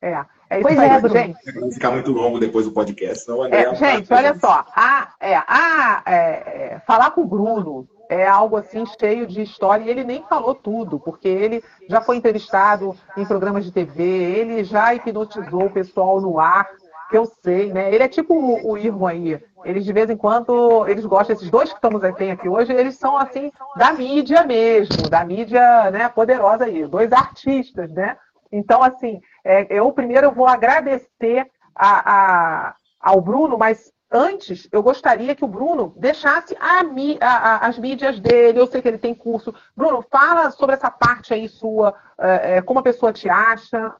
É. 0.00 0.24
É 0.52 0.60
pois 0.60 0.78
é, 0.78 1.00
Bruno. 1.00 1.14
Gente. 1.14 1.60
Vai 1.60 1.72
ficar 1.72 1.90
muito 1.92 2.12
longo 2.12 2.38
depois 2.38 2.66
do 2.66 2.72
podcast, 2.72 3.26
não 3.26 3.46
é, 3.46 3.74
Gente, 3.74 4.12
olha 4.12 4.38
só. 4.38 4.66
A, 4.74 5.14
é, 5.18 5.34
a, 5.36 6.02
é, 6.04 6.12
é, 6.14 6.82
falar 6.86 7.12
com 7.12 7.22
o 7.22 7.26
Bruno 7.26 7.88
é 8.12 8.26
algo 8.26 8.56
assim 8.56 8.84
cheio 8.98 9.26
de 9.26 9.42
história 9.42 9.84
e 9.84 9.90
ele 9.90 10.04
nem 10.04 10.22
falou 10.28 10.54
tudo, 10.54 11.00
porque 11.00 11.28
ele 11.28 11.62
já 11.88 12.00
foi 12.00 12.16
entrevistado 12.16 12.96
em 13.16 13.24
programas 13.24 13.64
de 13.64 13.72
TV, 13.72 14.02
ele 14.02 14.64
já 14.64 14.94
hipnotizou 14.94 15.66
o 15.66 15.70
pessoal 15.70 16.20
no 16.20 16.38
ar, 16.38 16.68
que 17.10 17.16
eu 17.18 17.26
sei, 17.26 17.72
né? 17.72 17.92
Ele 17.94 18.02
é 18.02 18.08
tipo 18.08 18.34
o, 18.34 18.72
o 18.72 19.06
aí. 19.06 19.38
Eles 19.64 19.84
de 19.84 19.92
vez 19.92 20.10
em 20.10 20.16
quando, 20.16 20.86
eles 20.88 21.04
gostam, 21.04 21.36
esses 21.36 21.50
dois 21.50 21.68
que 21.70 21.76
estamos 21.76 22.02
aqui, 22.02 22.30
aqui 22.30 22.48
hoje, 22.48 22.72
eles 22.72 22.96
são 22.96 23.16
assim, 23.16 23.52
da 23.76 23.92
mídia 23.92 24.44
mesmo, 24.44 25.08
da 25.08 25.24
mídia 25.24 25.90
né, 25.90 26.08
poderosa 26.08 26.64
aí, 26.64 26.86
dois 26.86 27.12
artistas, 27.12 27.90
né? 27.92 28.16
Então, 28.50 28.82
assim, 28.82 29.20
é, 29.44 29.66
eu 29.70 29.90
primeiro 29.92 30.30
vou 30.32 30.46
agradecer 30.46 31.46
a, 31.74 32.12
a, 32.12 32.74
ao 33.00 33.20
Bruno, 33.20 33.56
mas 33.56 33.92
antes 34.12 34.68
eu 34.70 34.82
gostaria 34.82 35.34
que 35.34 35.44
o 35.44 35.48
Bruno 35.48 35.94
deixasse 35.96 36.56
a, 36.60 36.82
a, 37.20 37.66
as 37.66 37.78
mídias 37.78 38.20
dele. 38.20 38.60
Eu 38.60 38.66
sei 38.66 38.82
que 38.82 38.88
ele 38.88 38.98
tem 38.98 39.14
curso. 39.14 39.54
Bruno, 39.74 40.02
fala 40.02 40.50
sobre 40.50 40.74
essa 40.74 40.90
parte 40.90 41.32
aí 41.32 41.48
sua, 41.48 41.94
é, 42.18 42.56
é 42.56 42.62
como 42.62 42.80
a 42.80 42.82
pessoa 42.82 43.12
te 43.12 43.28
acha. 43.28 43.94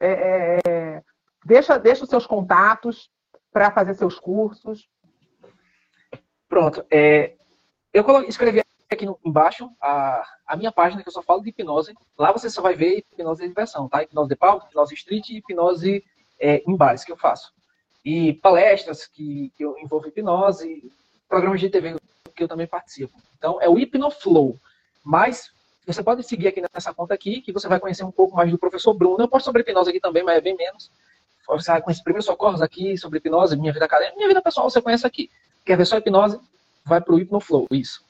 É, 0.00 0.60
é 0.66 1.02
deixa, 1.44 1.78
deixa 1.78 2.04
os 2.04 2.10
seus 2.10 2.26
contatos 2.26 3.10
para 3.52 3.70
fazer 3.70 3.94
seus 3.94 4.18
cursos. 4.18 4.88
Pronto. 6.48 6.84
É, 6.90 7.36
eu 7.92 8.04
escrevi 8.22 8.62
aqui 8.90 9.06
embaixo 9.24 9.70
a, 9.80 10.22
a 10.46 10.56
minha 10.56 10.72
página 10.72 11.02
que 11.02 11.08
eu 11.08 11.12
só 11.12 11.22
falo 11.22 11.42
de 11.42 11.50
hipnose. 11.50 11.94
Lá 12.16 12.32
você 12.32 12.48
só 12.48 12.62
vai 12.62 12.74
ver 12.74 13.04
hipnose 13.12 13.42
de 13.42 13.48
diversão, 13.48 13.88
tá? 13.88 14.02
Hipnose 14.02 14.28
de 14.28 14.36
palco, 14.36 14.66
hipnose 14.66 14.94
street 14.94 15.28
e 15.30 15.38
hipnose 15.38 16.04
é, 16.38 16.62
em 16.66 16.76
bares 16.76 17.04
que 17.04 17.12
eu 17.12 17.16
faço. 17.16 17.52
E 18.08 18.32
palestras 18.32 19.06
que, 19.06 19.52
que 19.54 19.62
eu 19.62 19.76
envolvo 19.78 20.08
hipnose, 20.08 20.90
programas 21.28 21.60
de 21.60 21.68
TV 21.68 21.94
que 22.34 22.42
eu 22.42 22.48
também 22.48 22.66
participo. 22.66 23.12
Então 23.36 23.60
é 23.60 23.68
o 23.68 23.78
Hipnoflow. 23.78 24.56
Mas 25.04 25.50
você 25.86 26.02
pode 26.02 26.22
seguir 26.22 26.48
aqui 26.48 26.62
nessa 26.72 26.94
conta 26.94 27.12
aqui, 27.12 27.42
que 27.42 27.52
você 27.52 27.68
vai 27.68 27.78
conhecer 27.78 28.04
um 28.04 28.10
pouco 28.10 28.34
mais 28.34 28.50
do 28.50 28.56
professor 28.56 28.94
Bruno. 28.94 29.22
Eu 29.22 29.28
posto 29.28 29.44
sobre 29.44 29.60
hipnose 29.60 29.90
aqui 29.90 30.00
também, 30.00 30.22
mas 30.22 30.38
é 30.38 30.40
bem 30.40 30.56
menos. 30.56 30.90
Você 31.46 31.70
vai 31.70 31.82
conhecer 31.82 32.02
primeiros 32.02 32.24
socorros 32.24 32.62
aqui 32.62 32.96
sobre 32.96 33.18
hipnose, 33.18 33.58
minha 33.58 33.74
vida 33.74 33.84
acadêmica, 33.84 34.16
minha 34.16 34.28
vida 34.28 34.40
pessoal 34.40 34.70
você 34.70 34.80
conhece 34.80 35.06
aqui. 35.06 35.30
Quer 35.62 35.76
ver 35.76 35.84
só 35.84 35.98
hipnose? 35.98 36.40
Vai 36.86 37.02
para 37.02 37.14
o 37.14 37.20
Hipnoflow, 37.20 37.66
isso. 37.70 38.02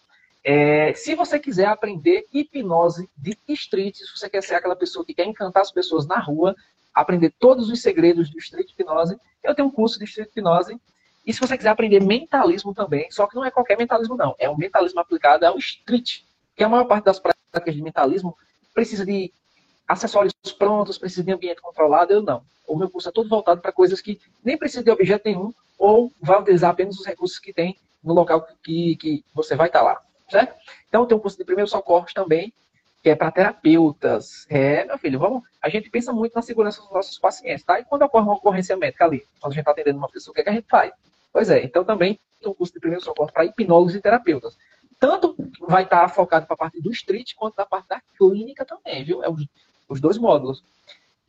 É, 0.44 0.94
se 0.94 1.16
você 1.16 1.40
quiser 1.40 1.66
aprender 1.66 2.24
hipnose 2.32 3.10
de 3.16 3.36
street, 3.48 3.96
se 3.96 4.16
você 4.16 4.30
quer 4.30 4.44
ser 4.44 4.54
aquela 4.54 4.76
pessoa 4.76 5.04
que 5.04 5.12
quer 5.12 5.24
encantar 5.24 5.62
as 5.62 5.72
pessoas 5.72 6.06
na 6.06 6.20
rua, 6.20 6.54
aprender 7.00 7.32
todos 7.38 7.68
os 7.68 7.80
segredos 7.80 8.30
do 8.30 8.38
street 8.38 8.70
hipnose, 8.70 9.18
eu 9.42 9.54
tenho 9.54 9.68
um 9.68 9.70
curso 9.70 9.98
de 9.98 10.04
street 10.04 10.28
hipnose. 10.28 10.78
E 11.26 11.32
se 11.32 11.40
você 11.40 11.56
quiser 11.56 11.70
aprender 11.70 12.02
mentalismo 12.02 12.74
também, 12.74 13.10
só 13.10 13.26
que 13.26 13.34
não 13.34 13.44
é 13.44 13.50
qualquer 13.50 13.76
mentalismo, 13.76 14.16
não. 14.16 14.34
É 14.38 14.48
um 14.48 14.56
mentalismo 14.56 15.00
aplicado 15.00 15.44
ao 15.44 15.58
street. 15.58 16.22
Que 16.56 16.64
a 16.64 16.68
maior 16.68 16.84
parte 16.84 17.04
das 17.04 17.18
práticas 17.18 17.74
de 17.74 17.82
mentalismo 17.82 18.36
precisa 18.74 19.04
de 19.04 19.32
acessórios 19.86 20.34
prontos, 20.58 20.98
precisa 20.98 21.22
de 21.22 21.32
ambiente 21.32 21.60
controlado. 21.60 22.12
Eu 22.12 22.22
não. 22.22 22.42
O 22.66 22.76
meu 22.76 22.90
curso 22.90 23.08
é 23.08 23.12
todo 23.12 23.28
voltado 23.28 23.60
para 23.60 23.72
coisas 23.72 24.00
que 24.00 24.20
nem 24.42 24.56
precisa 24.56 24.82
de 24.82 24.90
objeto 24.90 25.22
nenhum, 25.26 25.52
ou 25.78 26.12
vai 26.20 26.40
utilizar 26.40 26.70
apenas 26.70 26.98
os 26.98 27.06
recursos 27.06 27.38
que 27.38 27.52
tem 27.52 27.76
no 28.02 28.14
local 28.14 28.46
que, 28.62 28.96
que 28.96 29.24
você 29.34 29.54
vai 29.54 29.68
estar 29.68 29.82
lá 29.82 30.00
certo? 30.30 30.54
Então 30.88 31.06
tem 31.06 31.16
um 31.16 31.20
curso 31.20 31.36
de 31.36 31.44
primeiros 31.44 31.70
socorros 31.70 32.12
também, 32.12 32.52
que 33.08 33.12
é 33.12 33.16
para 33.16 33.32
terapeutas. 33.32 34.44
É, 34.50 34.84
meu 34.84 34.98
filho, 34.98 35.18
vamos. 35.18 35.42
A 35.62 35.70
gente 35.70 35.88
pensa 35.88 36.12
muito 36.12 36.34
na 36.34 36.42
segurança 36.42 36.82
dos 36.82 36.90
nossos 36.90 37.18
pacientes, 37.18 37.64
tá? 37.64 37.80
E 37.80 37.84
quando 37.84 38.02
ocorre 38.02 38.24
uma 38.24 38.34
ocorrência 38.34 38.76
médica 38.76 39.06
ali, 39.06 39.26
quando 39.40 39.52
a 39.52 39.54
gente 39.54 39.62
está 39.62 39.70
atendendo 39.70 39.96
uma 39.96 40.10
pessoa, 40.10 40.32
o 40.32 40.34
que, 40.34 40.42
é 40.42 40.44
que 40.44 40.50
a 40.50 40.52
gente 40.52 40.68
faz? 40.68 40.92
Pois 41.32 41.48
é, 41.48 41.64
então 41.64 41.84
também 41.84 42.20
tem 42.38 42.50
um 42.50 42.54
curso 42.54 42.74
de 42.74 42.80
primeiros 42.80 43.06
socorros 43.06 43.32
para 43.32 43.46
hipnólogos 43.46 43.94
e 43.94 44.00
terapeutas. 44.02 44.58
Tanto 45.00 45.34
vai 45.60 45.84
estar 45.84 46.02
tá 46.02 46.08
focado 46.08 46.44
para 46.44 46.52
a 46.52 46.58
parte 46.58 46.82
do 46.82 46.90
street, 46.90 47.32
quanto 47.34 47.56
da 47.56 47.64
parte 47.64 47.88
da 47.88 48.02
clínica 48.18 48.66
também, 48.66 49.02
viu? 49.04 49.24
É 49.24 49.30
os, 49.30 49.46
os 49.88 50.00
dois 50.02 50.18
módulos. 50.18 50.62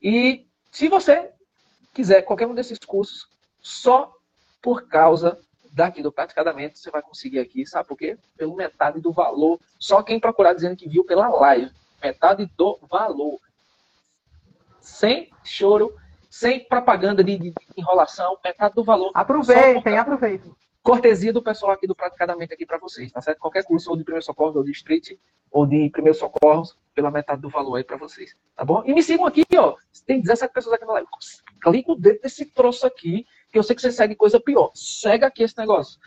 E 0.01 0.45
se 0.69 0.89
você 0.89 1.31
quiser 1.93 2.23
qualquer 2.23 2.47
um 2.47 2.56
desses 2.56 2.80
cursos, 2.80 3.30
só 3.61 4.14
por 4.61 4.89
causa 4.89 5.39
daqui 5.80 6.01
do 6.03 6.11
Praticadamente 6.11 6.77
você 6.77 6.91
vai 6.91 7.01
conseguir 7.01 7.39
aqui, 7.39 7.65
sabe 7.65 7.88
por 7.88 7.97
quê? 7.97 8.18
Pelo 8.38 8.53
metade 8.53 8.99
do 8.99 9.14
valor. 9.14 9.60
Só 9.80 10.03
quem 10.03 10.19
procurar 10.19 10.53
dizendo 10.53 10.76
que 10.76 10.89
viu 10.89 11.06
pela 11.06 11.30
live. 11.30 11.72
Metade 12.03 12.51
do 12.57 12.77
valor. 12.89 13.39
Sem 14.81 15.30
choro, 15.41 15.95
sem 16.30 16.65
propaganda 16.65 17.23
de, 17.23 17.38
de 17.38 17.53
enrolação, 17.77 18.38
metade 18.43 18.76
do 18.76 18.84
valor. 18.84 19.11
Aproveitem, 19.14 19.97
aproveitem. 19.97 20.51
Cortesia 20.84 21.31
do 21.31 21.41
pessoal 21.41 21.72
aqui 21.72 21.88
do 21.88 21.95
Praticadamente 21.95 22.53
aqui 22.53 22.65
para 22.65 22.77
vocês, 22.77 23.11
tá 23.11 23.22
certo? 23.22 23.39
Qualquer 23.39 23.64
curso 23.64 23.89
ou 23.89 23.95
de 23.95 24.03
primeiro 24.03 24.26
socorro, 24.26 24.57
ou 24.57 24.64
de 24.64 24.72
street, 24.72 25.11
ou 25.49 25.65
de 25.65 25.89
primeiro 25.91 26.18
socorros, 26.18 26.77
pela 26.93 27.11
metade 27.11 27.41
do 27.41 27.49
valor 27.49 27.76
aí 27.76 27.84
para 27.84 27.95
vocês, 27.95 28.35
tá 28.56 28.65
bom? 28.65 28.84
E 28.85 28.93
me 28.93 29.01
sigam 29.01 29.26
aqui, 29.26 29.45
ó. 29.56 29.76
Tem 30.06 30.19
17 30.19 30.53
pessoas 30.53 30.76
aqui 30.76 30.85
na 30.85 30.93
live. 30.93 31.07
Clica 31.61 31.91
o 31.91 31.95
dedo 31.95 32.22
desse 32.22 32.45
troço 32.45 32.85
aqui 32.85 33.26
que 33.52 33.58
eu 33.58 33.64
sei 33.64 33.76
que 33.76 33.82
você 33.82 33.92
segue 33.92 34.16
coisa 34.16 34.40
pior. 34.40 34.72
Segue 34.74 35.26
aqui 35.26 35.44
esse 35.44 35.58
negócio. 35.58 36.00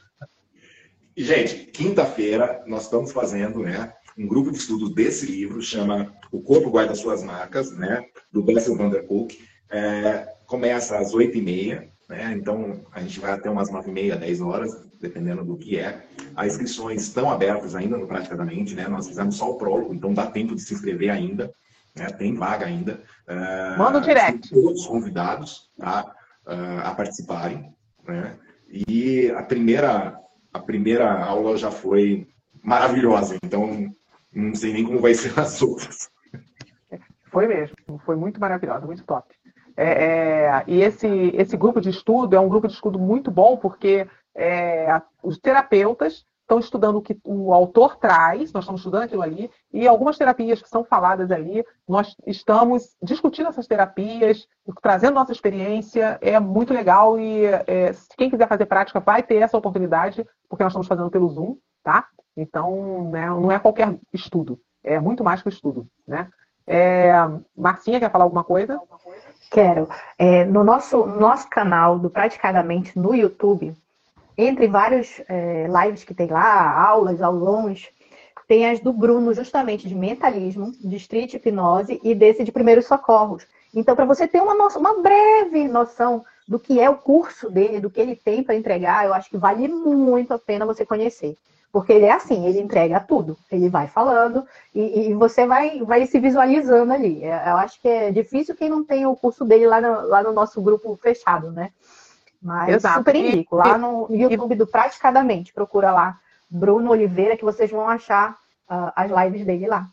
E, 1.16 1.22
gente, 1.24 1.66
quinta-feira 1.66 2.62
nós 2.66 2.84
estamos 2.84 3.12
fazendo, 3.12 3.60
né, 3.60 3.92
um 4.16 4.26
grupo 4.26 4.50
de 4.50 4.58
estudos 4.58 4.94
desse 4.94 5.26
livro, 5.26 5.60
chama 5.60 6.12
O 6.30 6.40
Corpo 6.40 6.70
Guarda 6.70 6.94
Suas 6.94 7.22
Marcas, 7.22 7.76
né, 7.76 8.04
do 8.32 8.42
Bessel 8.42 8.76
van 8.76 8.90
der 8.90 9.06
Kolk. 9.06 9.38
É, 9.70 10.26
começa 10.46 10.98
às 10.98 11.14
oito 11.14 11.36
e 11.36 11.42
meia, 11.42 11.90
Né? 12.08 12.34
Então, 12.36 12.84
a 12.92 13.00
gente 13.00 13.18
vai 13.18 13.32
até 13.32 13.48
umas 13.48 13.70
9 13.70 13.88
e 13.88 13.92
meia, 13.92 14.16
10 14.16 14.42
horas, 14.42 14.86
dependendo 15.00 15.42
do 15.42 15.56
que 15.56 15.78
é. 15.78 16.04
As 16.36 16.48
inscrições 16.48 17.02
estão 17.02 17.30
abertas 17.30 17.74
ainda, 17.74 17.96
no 17.96 18.06
praticamente, 18.06 18.74
né? 18.74 18.86
Nós 18.86 19.08
fizemos 19.08 19.36
só 19.36 19.50
o 19.50 19.56
prólogo, 19.56 19.94
então 19.94 20.12
dá 20.12 20.26
tempo 20.26 20.54
de 20.54 20.60
se 20.60 20.74
inscrever 20.74 21.08
ainda. 21.08 21.50
Né? 21.96 22.06
Tem 22.10 22.34
vaga 22.34 22.66
ainda. 22.66 23.02
Uh, 23.26 23.78
Manda 23.78 23.98
o 23.98 24.02
direct. 24.02 24.50
Todos 24.50 24.86
convidados 24.86 25.70
tá? 25.78 26.14
Uh, 26.46 26.80
a 26.84 26.94
participarem. 26.94 27.72
Né? 28.06 28.36
E 28.68 29.30
a 29.30 29.42
primeira, 29.42 30.18
a 30.52 30.58
primeira 30.58 31.22
aula 31.22 31.56
já 31.56 31.70
foi 31.70 32.26
maravilhosa, 32.62 33.36
então 33.44 33.90
não 34.32 34.54
sei 34.54 34.72
nem 34.72 34.84
como 34.84 34.98
vai 34.98 35.14
ser 35.14 35.32
as 35.38 35.60
outras. 35.62 36.10
Foi 37.30 37.46
mesmo, 37.46 37.76
foi 38.04 38.16
muito 38.16 38.40
maravilhosa, 38.40 38.86
muito 38.86 39.04
top. 39.04 39.34
É, 39.76 39.84
é, 39.84 40.64
e 40.66 40.82
esse, 40.82 41.08
esse 41.34 41.56
grupo 41.56 41.80
de 41.80 41.90
estudo 41.90 42.36
é 42.36 42.40
um 42.40 42.48
grupo 42.48 42.68
de 42.68 42.74
estudo 42.74 42.98
muito 42.98 43.30
bom, 43.30 43.56
porque 43.56 44.06
é, 44.34 45.00
os 45.22 45.38
terapeutas 45.38 46.26
estão 46.52 46.58
estudando 46.58 46.96
o 46.96 47.02
que 47.02 47.18
o 47.24 47.52
autor 47.52 47.96
traz, 47.96 48.52
nós 48.52 48.64
estamos 48.64 48.80
estudando 48.80 49.04
aquilo 49.04 49.22
ali, 49.22 49.50
e 49.72 49.88
algumas 49.88 50.18
terapias 50.18 50.60
que 50.60 50.68
são 50.68 50.84
faladas 50.84 51.30
ali, 51.30 51.64
nós 51.88 52.14
estamos 52.26 52.94
discutindo 53.02 53.48
essas 53.48 53.66
terapias, 53.66 54.46
trazendo 54.82 55.14
nossa 55.14 55.32
experiência, 55.32 56.18
é 56.20 56.38
muito 56.38 56.74
legal 56.74 57.18
e 57.18 57.46
é, 57.46 57.92
quem 58.16 58.28
quiser 58.28 58.48
fazer 58.48 58.66
prática 58.66 59.00
vai 59.00 59.22
ter 59.22 59.36
essa 59.36 59.56
oportunidade, 59.56 60.26
porque 60.48 60.62
nós 60.62 60.72
estamos 60.72 60.86
fazendo 60.86 61.10
pelo 61.10 61.28
Zoom, 61.28 61.56
tá? 61.82 62.06
Então, 62.36 63.10
né, 63.10 63.26
não 63.26 63.50
é 63.50 63.58
qualquer 63.58 63.96
estudo, 64.12 64.60
é 64.84 65.00
muito 65.00 65.24
mais 65.24 65.42
que 65.42 65.48
estudo, 65.48 65.86
né? 66.06 66.28
É, 66.66 67.12
Marcinha, 67.56 67.98
quer 67.98 68.10
falar 68.10 68.24
alguma 68.24 68.44
coisa? 68.44 68.80
Quero. 69.50 69.88
É, 70.16 70.44
no 70.44 70.62
nosso, 70.62 71.04
nosso 71.04 71.50
canal 71.50 71.98
do 71.98 72.08
Praticadamente 72.08 72.96
no 72.96 73.14
YouTube, 73.14 73.74
entre 74.36 74.66
vários 74.66 75.20
é, 75.28 75.66
lives 75.66 76.04
que 76.04 76.14
tem 76.14 76.28
lá, 76.28 76.80
aulas, 76.86 77.20
aulões, 77.20 77.88
tem 78.48 78.68
as 78.68 78.80
do 78.80 78.92
Bruno, 78.92 79.32
justamente 79.32 79.88
de 79.88 79.94
mentalismo, 79.94 80.72
de 80.80 80.96
street 80.96 81.34
hipnose 81.34 82.00
e 82.02 82.14
desse 82.14 82.44
de 82.44 82.52
primeiros 82.52 82.86
socorros. 82.86 83.46
Então, 83.74 83.96
para 83.96 84.04
você 84.04 84.28
ter 84.28 84.42
uma, 84.42 84.54
noção, 84.54 84.80
uma 84.80 85.00
breve 85.00 85.66
noção 85.68 86.24
do 86.46 86.58
que 86.58 86.78
é 86.78 86.90
o 86.90 86.96
curso 86.96 87.50
dele, 87.50 87.80
do 87.80 87.88
que 87.88 88.00
ele 88.00 88.14
tem 88.14 88.42
para 88.42 88.54
entregar, 88.54 89.06
eu 89.06 89.14
acho 89.14 89.30
que 89.30 89.38
vale 89.38 89.68
muito 89.68 90.34
a 90.34 90.38
pena 90.38 90.66
você 90.66 90.84
conhecer. 90.84 91.36
Porque 91.72 91.90
ele 91.90 92.04
é 92.04 92.12
assim, 92.12 92.46
ele 92.46 92.60
entrega 92.60 93.00
tudo. 93.00 93.38
Ele 93.50 93.70
vai 93.70 93.86
falando 93.86 94.46
e, 94.74 95.08
e 95.08 95.14
você 95.14 95.46
vai, 95.46 95.82
vai 95.82 96.04
se 96.04 96.20
visualizando 96.20 96.92
ali. 96.92 97.24
É, 97.24 97.50
eu 97.50 97.56
acho 97.56 97.80
que 97.80 97.88
é 97.88 98.10
difícil 98.10 98.54
quem 98.54 98.68
não 98.68 98.84
tem 98.84 99.06
o 99.06 99.16
curso 99.16 99.46
dele 99.46 99.66
lá 99.66 99.80
no, 99.80 100.06
lá 100.08 100.22
no 100.22 100.32
nosso 100.32 100.60
grupo 100.60 100.94
fechado, 101.00 101.50
né? 101.50 101.70
Mas 102.42 102.74
Exato. 102.74 102.98
super 102.98 103.14
indico. 103.14 103.56
Lá 103.56 103.78
no 103.78 104.08
YouTube 104.10 104.56
do 104.56 104.66
Praticadamente, 104.66 105.52
procura 105.52 105.92
lá 105.92 106.18
Bruno 106.50 106.90
Oliveira, 106.90 107.36
que 107.36 107.44
vocês 107.44 107.70
vão 107.70 107.88
achar 107.88 108.32
uh, 108.68 108.92
as 108.96 109.10
lives 109.10 109.46
dele 109.46 109.66
lá. 109.66 109.86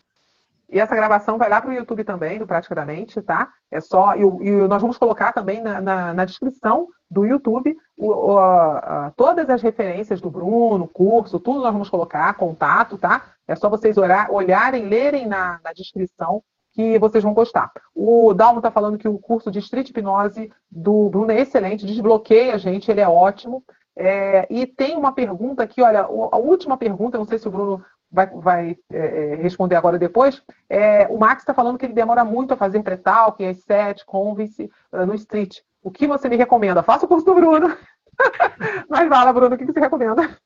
E 0.72 0.80
essa 0.80 0.96
gravação 0.96 1.38
vai 1.38 1.50
lá 1.50 1.62
para 1.62 1.72
o 1.72 1.74
YouTube 1.74 2.04
também, 2.04 2.38
do 2.38 2.46
Praticadamente, 2.46 3.22
tá? 3.22 3.50
É 3.72 3.80
só. 3.80 4.16
E, 4.16 4.22
e 4.22 4.52
nós 4.68 4.82
vamos 4.82 4.98
colocar 4.98 5.32
também 5.32 5.62
na, 5.62 5.82
na, 5.82 6.14
na 6.14 6.26
descrição 6.26 6.88
do 7.10 7.26
YouTube 7.26 7.76
o, 7.98 8.08
o, 8.08 8.38
a, 8.38 9.12
todas 9.16 9.50
as 9.50 9.62
referências 9.62 10.22
do 10.22 10.30
Bruno, 10.30 10.88
curso, 10.88 11.40
tudo 11.40 11.62
nós 11.62 11.74
vamos 11.74 11.90
colocar, 11.90 12.34
contato, 12.36 12.98
tá? 12.98 13.24
É 13.48 13.56
só 13.56 13.68
vocês 13.68 13.98
olhar, 13.98 14.30
olharem, 14.32 14.88
lerem 14.88 15.28
na, 15.28 15.60
na 15.64 15.74
descrição 15.74 16.44
que 16.74 16.98
vocês 17.00 17.24
vão 17.24 17.34
gostar. 17.34 17.72
O 17.94 18.34
Dalmo 18.34 18.60
está 18.60 18.72
falando 18.72 18.98
que 18.98 19.08
o 19.08 19.18
curso 19.18 19.52
de 19.52 19.60
Street 19.60 19.90
Hipnose 19.90 20.52
do 20.72 21.10
Bruno 21.10 21.32
é 21.32 21.42
excelente, 21.42 21.86
desbloqueia 21.86 22.56
a 22.56 22.58
gente, 22.58 22.90
ele 22.90 23.02
é 23.02 23.08
ótimo. 23.08 23.64
É, 23.96 24.48
e 24.50 24.66
tem 24.66 24.96
uma 24.96 25.12
pergunta 25.12 25.64
aqui, 25.64 25.82
olha, 25.82 26.02
a 26.02 26.38
última 26.38 26.78
pergunta, 26.78 27.18
não 27.18 27.26
sei 27.26 27.38
se 27.38 27.48
o 27.48 27.52
Bruno 27.52 27.84
vai, 28.12 28.28
vai 28.28 28.78
é, 28.92 28.98
é, 28.98 29.36
responder 29.36 29.76
agora 29.76 30.00
depois. 30.00 30.42
É, 30.70 31.08
o 31.08 31.18
Max 31.18 31.42
está 31.42 31.54
falando 31.54 31.78
que 31.78 31.86
ele 31.86 31.94
demora 31.94 32.24
muito 32.24 32.54
a 32.54 32.58
fazer 32.58 32.82
pré-talk, 32.82 33.44
as 33.46 33.60
set, 33.60 34.06
convince 34.06 34.72
uh, 34.92 35.06
no 35.06 35.14
street. 35.16 35.60
O 35.84 35.92
que 35.92 36.08
você 36.08 36.28
me 36.28 36.36
recomenda? 36.36 36.84
Faça 36.84 37.06
o 37.06 37.08
curso 37.08 37.26
do 37.26 37.36
Bruno. 37.36 37.76
Mas 38.90 39.08
fala, 39.08 39.34
Bruno, 39.34 39.56
o 39.56 39.58
que 39.58 39.66
você 39.66 39.80
recomenda? 39.80 40.38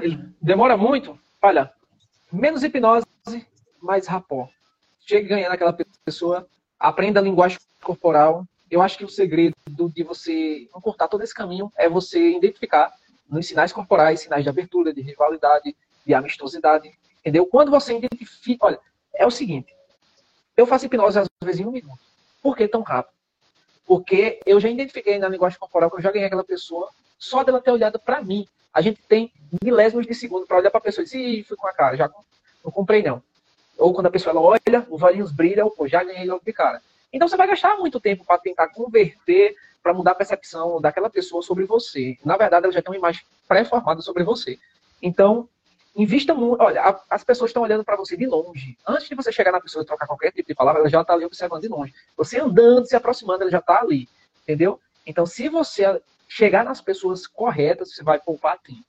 Ele 0.00 0.18
demora 0.42 0.76
muito? 0.76 1.18
Olha, 1.40 1.70
menos 2.32 2.62
hipnose, 2.62 3.06
mais 3.80 4.06
rapó. 4.06 4.48
Chegue 5.06 5.28
ganhando 5.28 5.52
aquela 5.52 5.76
pessoa, 6.04 6.46
aprenda 6.78 7.20
a 7.20 7.22
linguagem 7.22 7.58
corporal. 7.82 8.46
Eu 8.70 8.80
acho 8.80 8.96
que 8.96 9.04
o 9.04 9.08
segredo 9.08 9.54
de 9.94 10.02
você 10.02 10.68
encurtar 10.74 11.08
todo 11.08 11.22
esse 11.22 11.34
caminho 11.34 11.70
é 11.76 11.88
você 11.88 12.36
identificar 12.36 12.92
nos 13.28 13.46
sinais 13.46 13.72
corporais, 13.72 14.20
sinais 14.20 14.42
de 14.42 14.48
abertura, 14.48 14.92
de 14.92 15.00
rivalidade, 15.00 15.76
de 16.06 16.14
amistosidade, 16.14 16.92
entendeu? 17.20 17.46
Quando 17.46 17.70
você 17.70 17.96
identifica, 17.96 18.66
olha, 18.66 18.80
é 19.14 19.26
o 19.26 19.30
seguinte, 19.30 19.74
eu 20.56 20.66
faço 20.66 20.86
hipnose 20.86 21.18
às 21.18 21.28
vezes 21.42 21.60
em 21.60 21.66
um 21.66 21.70
minuto. 21.70 21.98
Por 22.42 22.56
que 22.56 22.68
tão 22.68 22.82
rápido? 22.82 23.14
Porque 23.86 24.40
eu 24.46 24.58
já 24.60 24.68
identifiquei 24.68 25.18
na 25.18 25.28
linguagem 25.28 25.58
corporal 25.58 25.90
que 25.90 25.96
eu 25.96 26.02
já 26.02 26.10
ganhei 26.10 26.26
aquela 26.26 26.44
pessoa 26.44 26.88
só 27.18 27.42
dela 27.42 27.60
ter 27.60 27.70
olhado 27.70 27.98
para 27.98 28.22
mim. 28.22 28.46
A 28.72 28.80
gente 28.80 29.00
tem 29.02 29.32
milésimos 29.62 30.06
de 30.06 30.14
segundo 30.14 30.46
para 30.46 30.58
olhar 30.58 30.70
para 30.70 30.78
a 30.78 30.82
pessoa 30.82 31.02
e 31.02 31.06
dizer, 31.06 31.44
fui 31.44 31.56
com 31.56 31.66
a 31.66 31.72
cara, 31.72 31.96
já 31.96 32.10
não 32.64 32.72
comprei 32.72 33.02
não. 33.02 33.22
Ou 33.78 33.92
quando 33.92 34.06
a 34.06 34.10
pessoa 34.10 34.38
olha, 34.38 34.86
os 34.88 35.02
olhinhos 35.02 35.32
brilham, 35.32 35.70
pô, 35.70 35.86
já 35.88 36.02
ganhei 36.02 36.26
logo 36.26 36.42
de 36.44 36.52
cara. 36.52 36.80
Então 37.12 37.28
você 37.28 37.36
vai 37.36 37.46
gastar 37.46 37.76
muito 37.76 38.00
tempo 38.00 38.24
para 38.24 38.38
tentar 38.38 38.68
converter, 38.68 39.54
para 39.82 39.94
mudar 39.94 40.12
a 40.12 40.16
percepção 40.16 40.80
daquela 40.80 41.10
pessoa 41.10 41.42
sobre 41.42 41.64
você. 41.64 42.16
Na 42.24 42.36
verdade, 42.36 42.64
ela 42.64 42.72
já 42.72 42.82
tem 42.82 42.92
uma 42.92 42.98
imagem 42.98 43.22
pré-formada 43.46 44.00
sobre 44.00 44.24
você. 44.24 44.58
Então, 45.02 45.48
Invista 45.96 46.34
muito. 46.34 46.60
Olha, 46.60 47.00
as 47.08 47.22
pessoas 47.22 47.50
estão 47.50 47.62
olhando 47.62 47.84
para 47.84 47.96
você 47.96 48.16
de 48.16 48.26
longe. 48.26 48.76
Antes 48.86 49.08
de 49.08 49.14
você 49.14 49.30
chegar 49.30 49.52
na 49.52 49.60
pessoa 49.60 49.82
e 49.82 49.86
trocar 49.86 50.06
qualquer 50.06 50.32
tipo 50.32 50.48
de 50.48 50.54
palavra, 50.54 50.80
ela 50.80 50.90
já 50.90 51.00
está 51.00 51.14
ali 51.14 51.24
observando 51.24 51.62
de 51.62 51.68
longe. 51.68 51.94
Você 52.16 52.40
andando, 52.40 52.86
se 52.86 52.96
aproximando, 52.96 53.42
ela 53.42 53.50
já 53.50 53.60
está 53.60 53.80
ali. 53.80 54.08
Entendeu? 54.42 54.80
Então, 55.06 55.24
se 55.24 55.48
você 55.48 56.02
chegar 56.28 56.64
nas 56.64 56.80
pessoas 56.80 57.28
corretas, 57.28 57.94
você 57.94 58.02
vai 58.02 58.18
poupar 58.18 58.58
tempo. 58.58 58.84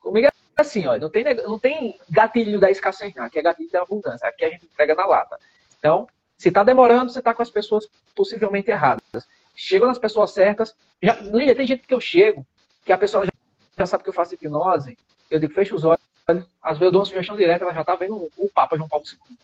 Comigo 0.00 0.26
é 0.26 0.30
assim, 0.56 0.86
ó, 0.86 0.98
não 0.98 1.10
tem, 1.10 1.24
não 1.24 1.58
tem 1.58 1.98
gatilho 2.08 2.58
da 2.58 2.70
escassez, 2.70 3.14
não. 3.14 3.24
Aqui 3.24 3.38
é 3.38 3.42
gatilho 3.42 3.70
da 3.70 3.82
abundância. 3.82 4.28
Aqui 4.28 4.44
a 4.44 4.50
gente 4.50 4.64
entrega 4.64 4.94
na 4.94 5.06
lata. 5.06 5.38
Então, 5.78 6.08
se 6.36 6.48
está 6.48 6.64
demorando, 6.64 7.10
você 7.10 7.18
está 7.18 7.34
com 7.34 7.42
as 7.42 7.50
pessoas 7.50 7.88
possivelmente 8.14 8.70
erradas. 8.70 9.26
Chega 9.54 9.86
nas 9.86 9.98
pessoas 9.98 10.32
certas. 10.32 10.74
Já, 11.02 11.14
tem 11.14 11.66
gente 11.66 11.86
que 11.86 11.94
eu 11.94 12.00
chego, 12.00 12.46
que 12.84 12.92
a 12.92 12.98
pessoa 12.98 13.24
já, 13.24 13.32
já 13.78 13.86
sabe 13.86 14.02
que 14.02 14.08
eu 14.08 14.14
faço 14.14 14.34
hipnose. 14.34 14.98
Eu 15.30 15.38
digo, 15.38 15.52
fecha 15.52 15.74
os 15.74 15.84
olhos 15.84 16.06
às 16.26 16.78
vezes 16.78 16.82
eu 16.82 16.90
dou 16.90 17.00
uma 17.00 17.06
sugestão 17.06 17.36
direta, 17.36 17.64
ela 17.64 17.72
já 17.72 17.84
tá 17.84 17.94
vendo 17.94 18.28
o 18.36 18.48
Papa 18.48 18.76
João 18.76 18.88
Paulo 18.88 19.04
II. 19.06 19.36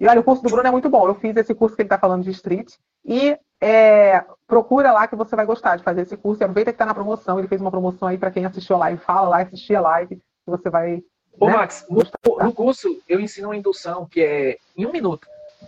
E 0.00 0.06
olha, 0.06 0.20
o 0.20 0.24
curso 0.24 0.42
do 0.42 0.48
Bruno 0.48 0.68
é 0.68 0.70
muito 0.70 0.88
bom. 0.88 1.06
Eu 1.08 1.14
fiz 1.14 1.36
esse 1.36 1.54
curso 1.54 1.74
que 1.74 1.82
ele 1.82 1.86
está 1.86 1.98
falando 1.98 2.22
de 2.22 2.30
street. 2.30 2.74
E 3.04 3.36
é, 3.60 4.24
procura 4.46 4.92
lá 4.92 5.08
que 5.08 5.16
você 5.16 5.34
vai 5.34 5.44
gostar 5.44 5.76
de 5.76 5.82
fazer 5.82 6.02
esse 6.02 6.16
curso. 6.16 6.42
E 6.42 6.44
aproveita 6.44 6.70
que 6.70 6.76
está 6.76 6.86
na 6.86 6.94
promoção. 6.94 7.38
Ele 7.38 7.48
fez 7.48 7.60
uma 7.60 7.70
promoção 7.70 8.08
aí 8.08 8.16
para 8.16 8.30
quem 8.30 8.44
assistiu 8.44 8.76
a 8.76 8.80
live. 8.80 9.00
Fala 9.00 9.28
lá, 9.28 9.42
assistir 9.42 9.74
a 9.74 9.80
live. 9.80 10.16
Que 10.16 10.50
você 10.50 10.70
vai. 10.70 11.02
Ô, 11.38 11.46
né? 11.46 11.56
Max, 11.56 11.84
no, 11.88 12.02
no, 12.44 12.52
curso 12.52 12.88
eu 13.08 13.20
ensino 13.20 13.48
uma 13.48 13.56
indução 13.56 14.06
que 14.06 14.20
é 14.20 14.58
em 14.76 14.86
um 14.86 14.92
minuto. 14.92 15.26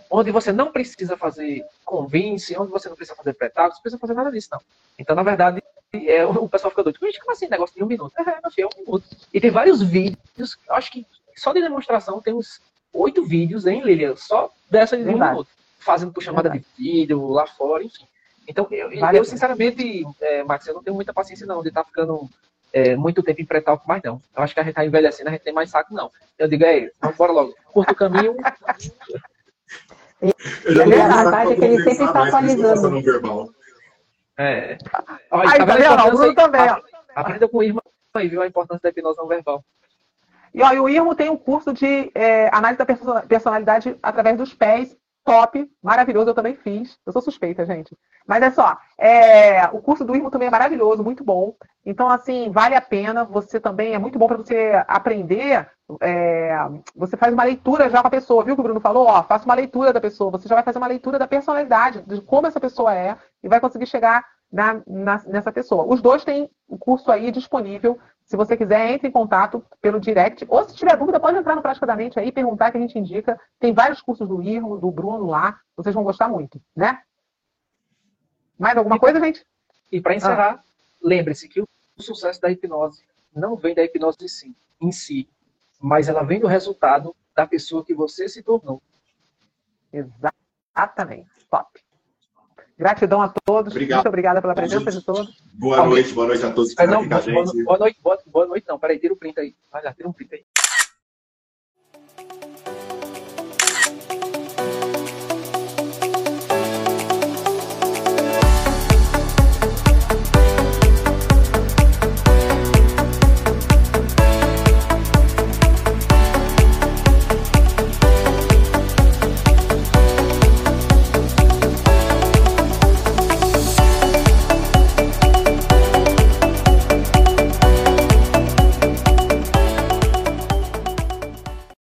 Onde 0.09 0.31
você 0.31 0.51
não 0.51 0.71
precisa 0.71 1.17
fazer 1.17 1.65
convince, 1.83 2.57
onde 2.57 2.71
você 2.71 2.87
não 2.87 2.95
precisa 2.95 3.15
fazer 3.15 3.33
pré-tago, 3.33 3.73
não 3.73 3.81
precisa 3.81 3.99
fazer 3.99 4.13
nada 4.13 4.31
disso, 4.31 4.49
não. 4.51 4.61
Então, 4.97 5.15
na 5.15 5.23
verdade, 5.23 5.61
é, 5.93 6.25
o 6.25 6.47
pessoal 6.47 6.71
fica 6.71 6.83
doido. 6.83 6.99
Gente, 7.01 7.19
como 7.19 7.31
assim? 7.31 7.47
Negócio 7.47 7.75
de 7.75 7.83
um 7.83 7.87
minuto? 7.87 8.13
É, 8.17 8.23
meu 8.41 8.51
filho, 8.51 8.69
é 8.71 8.75
um 8.75 8.85
minuto. 8.85 9.05
E 9.33 9.39
tem 9.39 9.51
vários 9.51 9.81
vídeos, 9.81 10.57
acho 10.69 10.91
que 10.91 11.05
só 11.35 11.53
de 11.53 11.61
demonstração 11.61 12.21
tem 12.21 12.33
uns 12.33 12.61
oito 12.93 13.23
vídeos, 13.23 13.65
hein, 13.65 13.81
Lilian? 13.83 14.15
Só 14.15 14.51
dessa 14.69 14.97
de 14.97 15.03
um 15.03 15.13
minuto. 15.13 15.47
Fazendo 15.79 16.11
por 16.11 16.21
chamada 16.21 16.49
Verdade. 16.49 16.65
de 16.77 16.83
vídeo 16.83 17.27
lá 17.29 17.47
fora, 17.47 17.83
enfim. 17.83 18.05
Então, 18.47 18.67
eu, 18.71 18.91
eu 18.91 19.25
sinceramente, 19.25 20.03
é, 20.19 20.43
Max, 20.43 20.67
eu 20.67 20.73
não 20.73 20.83
tenho 20.83 20.95
muita 20.95 21.13
paciência 21.13 21.47
não 21.47 21.61
de 21.61 21.69
estar 21.69 21.83
tá 21.83 21.87
ficando 21.87 22.29
é, 22.73 22.95
muito 22.95 23.23
tempo 23.23 23.41
em 23.41 23.45
pré-talco 23.45 23.87
mais 23.87 24.01
não. 24.03 24.21
Eu 24.35 24.43
acho 24.43 24.53
que 24.53 24.59
a 24.59 24.63
gente 24.63 24.73
tá 24.73 24.85
envelhecendo, 24.85 25.29
a 25.29 25.31
gente 25.31 25.43
tem 25.43 25.53
mais 25.53 25.69
saco, 25.69 25.93
não. 25.93 26.11
Eu 26.37 26.47
digo, 26.47 26.63
é, 26.63 26.91
vamos 26.99 27.15
embora 27.15 27.31
logo. 27.31 27.55
Curto 27.65 27.91
o 27.91 27.95
caminho. 27.95 28.35
E 30.21 30.79
a 30.79 30.85
verdade 30.85 31.53
é 31.53 31.55
que 31.55 31.65
ele 31.65 31.83
sempre 31.83 32.05
está 32.05 32.27
atualizando. 32.27 33.55
É. 34.37 34.77
Olha, 35.31 35.49
Aí, 35.49 35.57
tá, 35.57 35.65
tá 35.65 35.75
vendo? 35.75 36.07
O 36.07 36.17
Bruno 36.17 36.35
também, 36.35 36.61
ó. 36.61 36.81
Aprenda 37.15 37.47
com 37.47 37.57
o 37.57 37.63
Irma 37.63 37.81
aí, 38.13 38.27
viu 38.27 38.41
a 38.41 38.47
importância 38.47 38.81
da 38.83 38.89
hipnose 38.89 39.17
não 39.17 39.27
verbal. 39.27 39.63
E 40.53 40.61
ó, 40.61 40.69
o 40.81 40.89
Irmo 40.89 41.15
tem 41.15 41.29
um 41.29 41.37
curso 41.37 41.73
de 41.73 42.11
é, 42.13 42.49
análise 42.53 42.77
da 42.77 43.21
personalidade 43.27 43.97
através 44.01 44.37
dos 44.37 44.53
pés, 44.53 44.97
top, 45.23 45.69
maravilhoso, 45.81 46.29
eu 46.29 46.33
também 46.33 46.55
fiz. 46.55 46.97
Eu 47.05 47.13
sou 47.13 47.21
suspeita, 47.21 47.65
gente. 47.65 47.95
Mas 48.27 48.43
é 48.43 48.51
só, 48.51 48.77
é, 48.97 49.65
o 49.67 49.81
curso 49.81 50.03
do 50.03 50.15
Irmo 50.15 50.29
também 50.31 50.47
é 50.47 50.51
maravilhoso, 50.51 51.03
muito 51.03 51.23
bom. 51.23 51.55
Então, 51.85 52.09
assim, 52.09 52.49
vale 52.51 52.75
a 52.75 52.81
pena. 52.81 53.23
Você 53.25 53.59
também 53.59 53.93
é 53.93 53.99
muito 53.99 54.19
bom 54.19 54.27
para 54.27 54.37
você 54.37 54.83
aprender. 54.87 55.67
É, 56.01 56.55
você 56.95 57.17
faz 57.17 57.33
uma 57.33 57.43
leitura 57.43 57.89
já 57.89 58.01
com 58.01 58.07
a 58.07 58.11
pessoa, 58.11 58.43
viu 58.43 58.55
que 58.55 58.61
o 58.61 58.63
Bruno 58.63 58.79
falou? 58.79 59.07
Ó, 59.07 59.23
faça 59.23 59.45
uma 59.45 59.55
leitura 59.55 59.91
da 59.91 59.99
pessoa. 59.99 60.31
Você 60.31 60.47
já 60.47 60.55
vai 60.55 60.63
fazer 60.63 60.77
uma 60.77 60.87
leitura 60.87 61.17
da 61.17 61.27
personalidade, 61.27 62.03
de 62.03 62.21
como 62.21 62.47
essa 62.47 62.59
pessoa 62.59 62.95
é. 62.95 63.17
e 63.43 63.49
vai 63.49 63.59
conseguir 63.59 63.87
chegar 63.87 64.23
na, 64.51 64.81
na, 64.85 65.21
nessa 65.27 65.51
pessoa. 65.51 65.85
Os 65.85 66.01
dois 66.01 66.23
têm 66.23 66.49
o 66.67 66.77
curso 66.77 67.11
aí 67.11 67.31
disponível. 67.31 67.97
Se 68.31 68.37
você 68.37 68.55
quiser, 68.55 68.91
entre 68.91 69.09
em 69.09 69.11
contato 69.11 69.61
pelo 69.81 69.99
direct. 69.99 70.45
Ou 70.47 70.63
se 70.63 70.73
tiver 70.73 70.95
dúvida, 70.95 71.19
pode 71.19 71.37
entrar 71.37 71.53
no 71.53 71.61
Prática 71.61 71.85
da 71.85 71.97
Mente 71.97 72.17
aí 72.17 72.29
e 72.29 72.31
perguntar 72.31 72.71
que 72.71 72.77
a 72.77 72.79
gente 72.79 72.97
indica. 72.97 73.37
Tem 73.59 73.73
vários 73.73 74.01
cursos 74.01 74.25
do 74.25 74.41
Irmo, 74.41 74.77
do 74.77 74.89
Bruno 74.89 75.25
lá. 75.25 75.59
Vocês 75.75 75.93
vão 75.93 76.05
gostar 76.05 76.29
muito, 76.29 76.61
né? 76.73 77.01
Mais 78.57 78.77
alguma 78.77 78.97
coisa, 78.97 79.19
gente? 79.19 79.45
E 79.91 79.99
para 79.99 80.15
encerrar, 80.15 80.63
ah. 80.63 80.63
lembre-se 81.03 81.49
que 81.49 81.59
o 81.59 81.67
sucesso 81.97 82.39
da 82.39 82.49
hipnose 82.49 83.03
não 83.35 83.57
vem 83.57 83.75
da 83.75 83.83
hipnose 83.83 84.19
em 84.21 84.29
si, 84.29 84.55
em 84.79 84.91
si, 84.93 85.27
mas 85.77 86.07
ela 86.07 86.23
vem 86.23 86.39
do 86.39 86.47
resultado 86.47 87.13
da 87.35 87.45
pessoa 87.45 87.83
que 87.83 87.93
você 87.93 88.29
se 88.29 88.41
tornou. 88.41 88.81
Exatamente. 89.91 91.29
Top. 91.49 91.83
Gratidão 92.81 93.21
a 93.21 93.31
todos. 93.45 93.73
Obrigado. 93.73 93.97
Muito 93.99 94.07
obrigada 94.07 94.41
pela 94.41 94.55
presença 94.55 94.89
de 94.89 95.05
todos. 95.05 95.39
Boa 95.53 95.85
noite, 95.85 96.13
boa 96.13 96.25
noite 96.25 96.43
a 96.43 96.51
todos 96.51 96.73
que 96.73 96.81
estão 96.81 96.99
aqui 96.99 97.09
com 97.09 97.15
a 97.15 97.21
gente. 97.21 97.63
Boa 97.63 97.77
noite, 97.77 97.99
boa, 98.01 98.19
boa 98.25 98.47
noite 98.47 98.65
não. 98.67 98.79
Peraí, 98.79 98.97
tira 98.97 99.13
o 99.13 99.17
print 99.17 99.39
aí. 99.39 99.55
Olha, 99.71 99.93
tira 99.93 100.09
um 100.09 100.11
print 100.11 100.33
aí. 100.33 100.43